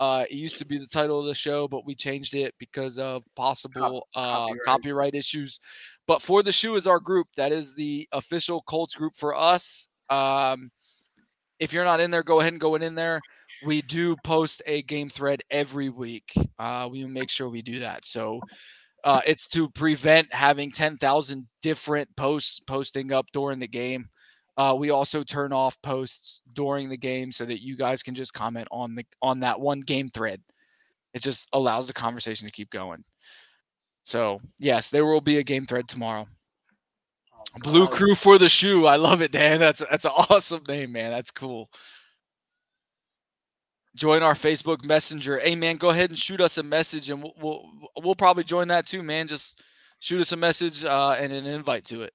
Uh, 0.00 0.24
it 0.28 0.34
used 0.34 0.58
to 0.58 0.64
be 0.64 0.78
the 0.78 0.86
title 0.86 1.20
of 1.20 1.26
the 1.26 1.34
show, 1.34 1.68
but 1.68 1.86
we 1.86 1.94
changed 1.94 2.34
it 2.34 2.54
because 2.58 2.98
of 2.98 3.22
possible 3.36 4.08
uh, 4.16 4.48
copyright. 4.64 5.14
issues. 5.14 5.60
But 6.08 6.22
for 6.22 6.42
the 6.42 6.50
shoe 6.50 6.74
is 6.74 6.86
our 6.86 6.98
group. 6.98 7.28
That 7.36 7.52
is 7.52 7.76
the 7.76 8.08
official 8.10 8.62
Colts 8.62 8.94
group 8.94 9.12
for 9.16 9.36
us. 9.36 9.88
Um, 10.10 10.70
if 11.62 11.72
you're 11.72 11.84
not 11.84 12.00
in 12.00 12.10
there, 12.10 12.24
go 12.24 12.40
ahead 12.40 12.52
and 12.52 12.60
go 12.60 12.74
in 12.74 12.96
there. 12.96 13.20
We 13.64 13.82
do 13.82 14.16
post 14.24 14.62
a 14.66 14.82
game 14.82 15.08
thread 15.08 15.42
every 15.48 15.90
week. 15.90 16.32
Uh, 16.58 16.88
we 16.90 17.04
make 17.04 17.30
sure 17.30 17.48
we 17.48 17.62
do 17.62 17.78
that. 17.78 18.04
So 18.04 18.40
uh, 19.04 19.20
it's 19.24 19.46
to 19.50 19.70
prevent 19.70 20.34
having 20.34 20.72
10,000 20.72 21.46
different 21.62 22.08
posts 22.16 22.58
posting 22.58 23.12
up 23.12 23.26
during 23.32 23.60
the 23.60 23.68
game. 23.68 24.06
Uh, 24.56 24.74
we 24.76 24.90
also 24.90 25.22
turn 25.22 25.52
off 25.52 25.80
posts 25.82 26.42
during 26.52 26.88
the 26.88 26.96
game 26.96 27.30
so 27.30 27.44
that 27.44 27.62
you 27.62 27.76
guys 27.76 28.02
can 28.02 28.16
just 28.16 28.34
comment 28.34 28.66
on 28.72 28.96
the 28.96 29.06
on 29.22 29.40
that 29.40 29.60
one 29.60 29.80
game 29.80 30.08
thread. 30.08 30.40
It 31.14 31.22
just 31.22 31.48
allows 31.52 31.86
the 31.86 31.94
conversation 31.94 32.48
to 32.48 32.52
keep 32.52 32.70
going. 32.70 33.04
So 34.02 34.40
yes, 34.58 34.90
there 34.90 35.06
will 35.06 35.20
be 35.20 35.38
a 35.38 35.44
game 35.44 35.64
thread 35.64 35.86
tomorrow. 35.86 36.26
Blue 37.58 37.86
Crew 37.86 38.14
for 38.14 38.38
the 38.38 38.48
shoe. 38.48 38.86
I 38.86 38.96
love 38.96 39.22
it, 39.22 39.32
Dan. 39.32 39.60
That's 39.60 39.84
that's 39.88 40.04
an 40.04 40.12
awesome 40.30 40.62
name, 40.68 40.92
man. 40.92 41.10
That's 41.10 41.30
cool. 41.30 41.70
Join 43.94 44.22
our 44.22 44.34
Facebook 44.34 44.86
Messenger. 44.86 45.38
Hey, 45.38 45.54
man, 45.54 45.76
go 45.76 45.90
ahead 45.90 46.10
and 46.10 46.18
shoot 46.18 46.40
us 46.40 46.56
a 46.56 46.62
message, 46.62 47.10
and 47.10 47.22
we'll 47.22 47.34
we'll, 47.40 47.70
we'll 48.02 48.14
probably 48.14 48.44
join 48.44 48.68
that 48.68 48.86
too, 48.86 49.02
man. 49.02 49.28
Just 49.28 49.62
shoot 50.00 50.20
us 50.20 50.32
a 50.32 50.36
message 50.36 50.84
uh, 50.84 51.16
and 51.18 51.32
an 51.32 51.46
invite 51.46 51.84
to 51.86 52.02
it. 52.02 52.14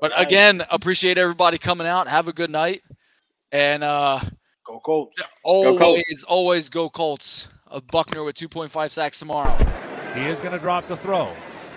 But 0.00 0.12
again, 0.16 0.62
appreciate 0.70 1.18
everybody 1.18 1.58
coming 1.58 1.86
out. 1.86 2.08
Have 2.08 2.28
a 2.28 2.32
good 2.32 2.50
night, 2.50 2.82
and 3.52 3.84
uh, 3.84 4.20
go 4.64 4.80
Colts. 4.80 5.22
Always, 5.42 6.24
always 6.26 6.68
go 6.68 6.88
Colts. 6.88 7.48
A 7.66 7.80
Buckner 7.80 8.22
with 8.22 8.36
2.5 8.36 8.90
sacks 8.90 9.18
tomorrow. 9.18 9.56
He 10.14 10.26
is 10.26 10.38
going 10.38 10.52
to 10.52 10.60
drop 10.60 10.86
the 10.86 10.96
throw. 10.96 11.34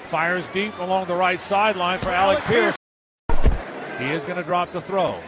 Fires 0.08 0.48
deep 0.54 0.78
along 0.80 1.08
the 1.08 1.16
right 1.16 1.40
sideline 1.40 2.00
for 2.00 2.12
Alec 2.12 2.42
Pierce. 2.46 2.78
He 4.00 4.06
is 4.06 4.24
going 4.24 4.38
to 4.38 4.44
drop 4.44 4.72
the 4.72 4.80
throw. 4.80 5.20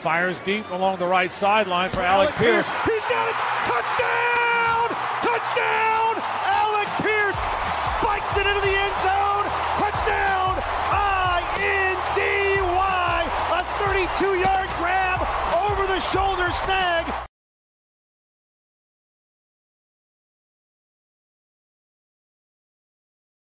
Fires 0.00 0.38
deep 0.40 0.68
along 0.68 0.98
the 0.98 1.06
right 1.06 1.32
sideline 1.32 1.88
for 1.88 2.02
Alec 2.02 2.34
Pierce. 2.34 2.68
He's 2.84 3.04
got 3.06 3.28
it. 3.30 3.36
Touchdown! 3.64 4.92
Touchdown! 5.24 6.20
Alec 6.52 6.88
Pierce 7.00 7.40
spikes 7.96 8.36
it 8.36 8.46
into 8.46 8.60
the 8.60 8.76
end 8.76 8.96
zone. 9.00 9.48
Touchdown! 9.80 10.60
I 10.92 11.40
N 11.56 11.96
D 12.12 12.20
Y. 12.60 13.16
A 13.56 13.64
32 13.88 14.38
yard 14.38 14.68
grab 14.76 15.24
over 15.64 15.86
the 15.86 15.98
shoulder 15.98 16.52
snag 16.52 17.25